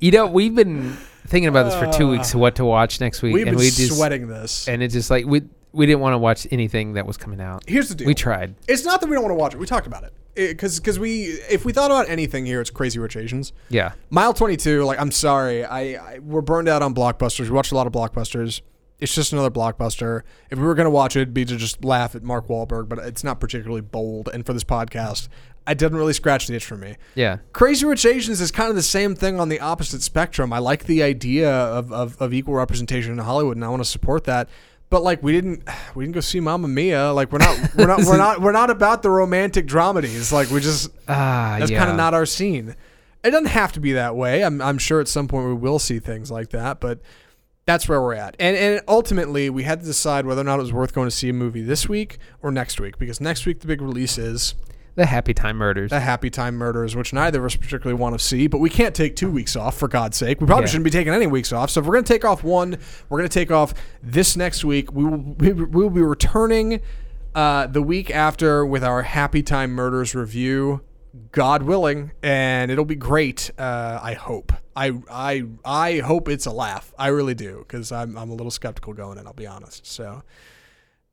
you 0.00 0.10
know 0.10 0.26
we've 0.26 0.54
been 0.54 0.96
thinking 1.32 1.48
about 1.48 1.64
this 1.64 1.74
for 1.74 1.90
two 1.98 2.08
weeks 2.08 2.34
what 2.34 2.54
to 2.56 2.64
watch 2.64 3.00
next 3.00 3.22
week 3.22 3.34
We've 3.34 3.46
and 3.48 3.56
been 3.56 3.64
we 3.64 3.70
just 3.70 3.96
sweating 3.96 4.28
this. 4.28 4.68
and 4.68 4.82
it's 4.82 4.94
just 4.94 5.10
like 5.10 5.26
we 5.26 5.42
we 5.72 5.86
didn't 5.86 6.00
want 6.00 6.12
to 6.12 6.18
watch 6.18 6.46
anything 6.50 6.92
that 6.92 7.06
was 7.06 7.16
coming 7.16 7.40
out. 7.40 7.64
Here's 7.66 7.88
the 7.88 7.94
deal. 7.94 8.06
We 8.06 8.14
tried. 8.14 8.54
It's 8.68 8.84
not 8.84 9.00
that 9.00 9.08
we 9.08 9.14
don't 9.16 9.24
want 9.24 9.32
to 9.32 9.38
watch 9.40 9.54
it. 9.54 9.58
We 9.58 9.66
talked 9.66 9.86
about 9.86 10.04
it 10.04 10.12
because 10.34 10.78
because 10.78 10.98
we 10.98 11.24
if 11.48 11.64
we 11.64 11.72
thought 11.72 11.90
about 11.90 12.08
anything 12.08 12.46
here, 12.46 12.60
it's 12.60 12.70
Crazy 12.70 12.98
Rich 12.98 13.16
Asians. 13.16 13.52
Yeah. 13.70 13.92
Mile 14.10 14.34
22, 14.34 14.84
like, 14.84 15.00
I'm 15.00 15.10
sorry. 15.10 15.64
I, 15.64 15.80
I 15.94 16.18
We're 16.20 16.42
burned 16.42 16.68
out 16.68 16.82
on 16.82 16.94
blockbusters. 16.94 17.44
We 17.44 17.50
watched 17.50 17.72
a 17.72 17.74
lot 17.74 17.86
of 17.86 17.92
blockbusters. 17.92 18.60
It's 18.98 19.14
just 19.14 19.32
another 19.32 19.50
blockbuster. 19.50 20.22
If 20.50 20.58
we 20.58 20.64
were 20.64 20.76
going 20.76 20.84
to 20.84 20.90
watch 20.90 21.16
it, 21.16 21.22
it'd 21.22 21.34
be 21.34 21.44
to 21.44 21.56
just 21.56 21.84
laugh 21.84 22.14
at 22.14 22.22
Mark 22.22 22.46
Wahlberg, 22.46 22.88
but 22.88 23.00
it's 23.00 23.24
not 23.24 23.40
particularly 23.40 23.80
bold. 23.80 24.28
And 24.32 24.46
for 24.46 24.52
this 24.52 24.62
podcast, 24.62 25.26
it 25.68 25.78
didn't 25.78 25.96
really 25.98 26.12
scratch 26.12 26.46
the 26.46 26.54
itch 26.54 26.64
for 26.64 26.76
me. 26.76 26.96
Yeah. 27.14 27.38
Crazy 27.52 27.86
Rich 27.86 28.04
Asians 28.04 28.40
is 28.40 28.50
kind 28.50 28.68
of 28.70 28.76
the 28.76 28.82
same 28.82 29.14
thing 29.14 29.38
on 29.38 29.48
the 29.48 29.60
opposite 29.60 30.02
spectrum. 30.02 30.52
I 30.52 30.58
like 30.58 30.84
the 30.84 31.02
idea 31.02 31.50
of, 31.50 31.92
of, 31.92 32.20
of 32.20 32.34
equal 32.34 32.54
representation 32.54 33.12
in 33.12 33.18
Hollywood, 33.18 33.56
and 33.56 33.64
I 33.64 33.68
want 33.68 33.82
to 33.82 33.88
support 33.88 34.24
that. 34.24 34.48
But 34.90 35.02
like 35.02 35.22
we 35.22 35.32
didn't 35.32 35.62
we 35.94 36.04
didn't 36.04 36.14
go 36.14 36.20
see 36.20 36.40
Mamma 36.40 36.68
Mia. 36.68 37.12
Like 37.12 37.32
we're 37.32 37.38
not 37.38 37.74
we're 37.76 37.86
not 37.86 37.98
we're 38.04 38.16
not 38.18 38.40
we're 38.40 38.52
not 38.52 38.70
about 38.70 39.02
the 39.02 39.10
romantic 39.10 39.66
dramedies. 39.66 40.32
Like 40.32 40.50
we 40.50 40.60
just 40.60 40.90
Ah, 41.08 41.56
that's 41.58 41.70
yeah. 41.70 41.78
kind 41.78 41.90
of 41.90 41.96
not 41.96 42.12
our 42.14 42.26
scene. 42.26 42.74
It 43.24 43.30
doesn't 43.30 43.46
have 43.46 43.72
to 43.72 43.80
be 43.80 43.92
that 43.92 44.16
way. 44.16 44.42
I'm, 44.42 44.60
I'm 44.60 44.78
sure 44.78 45.00
at 45.00 45.06
some 45.06 45.28
point 45.28 45.46
we 45.46 45.54
will 45.54 45.78
see 45.78 46.00
things 46.00 46.28
like 46.28 46.50
that, 46.50 46.80
but 46.80 46.98
that's 47.66 47.88
where 47.88 48.02
we're 48.02 48.14
at. 48.14 48.34
And 48.40 48.56
and 48.56 48.80
ultimately, 48.88 49.48
we 49.48 49.62
had 49.62 49.78
to 49.80 49.86
decide 49.86 50.26
whether 50.26 50.40
or 50.40 50.44
not 50.44 50.58
it 50.58 50.62
was 50.62 50.72
worth 50.72 50.92
going 50.92 51.06
to 51.06 51.14
see 51.14 51.28
a 51.28 51.32
movie 51.32 51.62
this 51.62 51.88
week 51.88 52.18
or 52.42 52.50
next 52.50 52.80
week, 52.80 52.98
because 52.98 53.20
next 53.20 53.46
week 53.46 53.60
the 53.60 53.68
big 53.68 53.80
release 53.80 54.18
is 54.18 54.56
the 54.94 55.06
Happy 55.06 55.32
Time 55.34 55.56
Murders. 55.56 55.90
the 55.90 56.00
Happy 56.00 56.28
Time 56.30 56.54
Murders, 56.56 56.94
which 56.94 57.12
neither 57.12 57.40
of 57.40 57.46
us 57.46 57.56
particularly 57.56 57.98
want 57.98 58.18
to 58.18 58.24
see, 58.24 58.46
but 58.46 58.58
we 58.58 58.68
can't 58.70 58.94
take 58.94 59.16
two 59.16 59.30
weeks 59.30 59.56
off 59.56 59.76
for 59.78 59.88
God's 59.88 60.16
sake. 60.16 60.40
We 60.40 60.46
probably 60.46 60.64
Yeah. 60.64 60.70
shouldn't 60.70 60.84
be 60.84 60.90
taking 60.90 61.12
any 61.14 61.26
weeks 61.26 61.52
off. 61.52 61.70
So 61.70 61.80
if 61.80 61.86
we're 61.86 61.94
going 61.94 62.04
to 62.04 62.12
take 62.12 62.24
off 62.24 62.44
one, 62.44 62.76
we're 63.08 63.18
going 63.18 63.28
to 63.28 63.32
take 63.34 63.50
off 63.50 63.72
this 64.02 64.36
next 64.36 64.64
week. 64.64 64.92
We 64.92 65.04
will 65.04 65.18
we, 65.38 65.52
will 65.52 65.90
be 65.90 66.02
returning 66.02 66.80
uh, 67.34 67.66
the 67.68 67.82
week 67.82 68.10
after 68.10 68.66
with 68.66 68.84
our 68.84 69.02
Happy 69.02 69.42
Time 69.42 69.70
Murders 69.72 70.14
review, 70.14 70.82
God 71.30 71.62
willing, 71.62 72.12
and 72.22 72.70
it'll 72.70 72.84
be 72.84 72.94
great. 72.94 73.50
Uh, 73.58 73.98
I 74.02 74.12
hope. 74.14 74.52
I 74.76 74.92
I 75.10 75.44
I 75.64 75.98
hope 76.00 76.28
it's 76.28 76.44
a 76.46 76.50
laugh. 76.52 76.92
I 76.98 77.08
really 77.08 77.34
do 77.34 77.64
because 77.66 77.92
I'm 77.92 78.16
I'm 78.18 78.30
a 78.30 78.34
little 78.34 78.50
skeptical 78.50 78.92
going 78.92 79.16
in. 79.18 79.26
I'll 79.26 79.32
be 79.32 79.46
honest. 79.46 79.86
So 79.86 80.22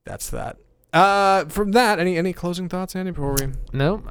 that's 0.06 0.30
that. 0.32 0.58
Uh, 0.92 1.46
from 1.46 1.72
that, 1.74 2.00
any 2.00 2.18
any 2.18 2.34
closing 2.34 2.68
thoughts, 2.68 2.96
Andy? 2.96 3.12
Before 3.12 3.34
we 3.34 3.48
No, 3.74 4.04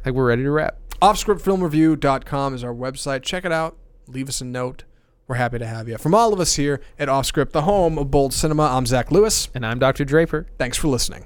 I 0.00 0.04
think 0.04 0.16
we're 0.16 0.26
ready 0.28 0.42
to 0.44 0.50
wrap. 0.50 0.78
offscriptfilmreview.com 1.00 2.54
is 2.54 2.62
our 2.64 2.74
website. 2.74 3.22
Check 3.22 3.44
it 3.44 3.52
out. 3.52 3.76
Leave 4.06 4.28
us 4.28 4.40
a 4.40 4.44
note. 4.44 4.84
We're 5.28 5.36
happy 5.36 5.58
to 5.58 5.66
have 5.66 5.88
you. 5.88 5.98
From 5.98 6.14
all 6.14 6.32
of 6.32 6.40
us 6.40 6.56
here 6.56 6.80
at 6.98 7.08
Offscript, 7.08 7.52
the 7.52 7.62
home 7.62 7.96
of 7.96 8.10
bold 8.10 8.34
cinema, 8.34 8.64
I'm 8.64 8.84
Zach 8.86 9.10
Lewis. 9.10 9.48
And 9.54 9.64
I'm 9.64 9.78
Dr. 9.78 10.04
Draper. 10.04 10.46
Thanks 10.58 10.76
for 10.76 10.88
listening. 10.88 11.24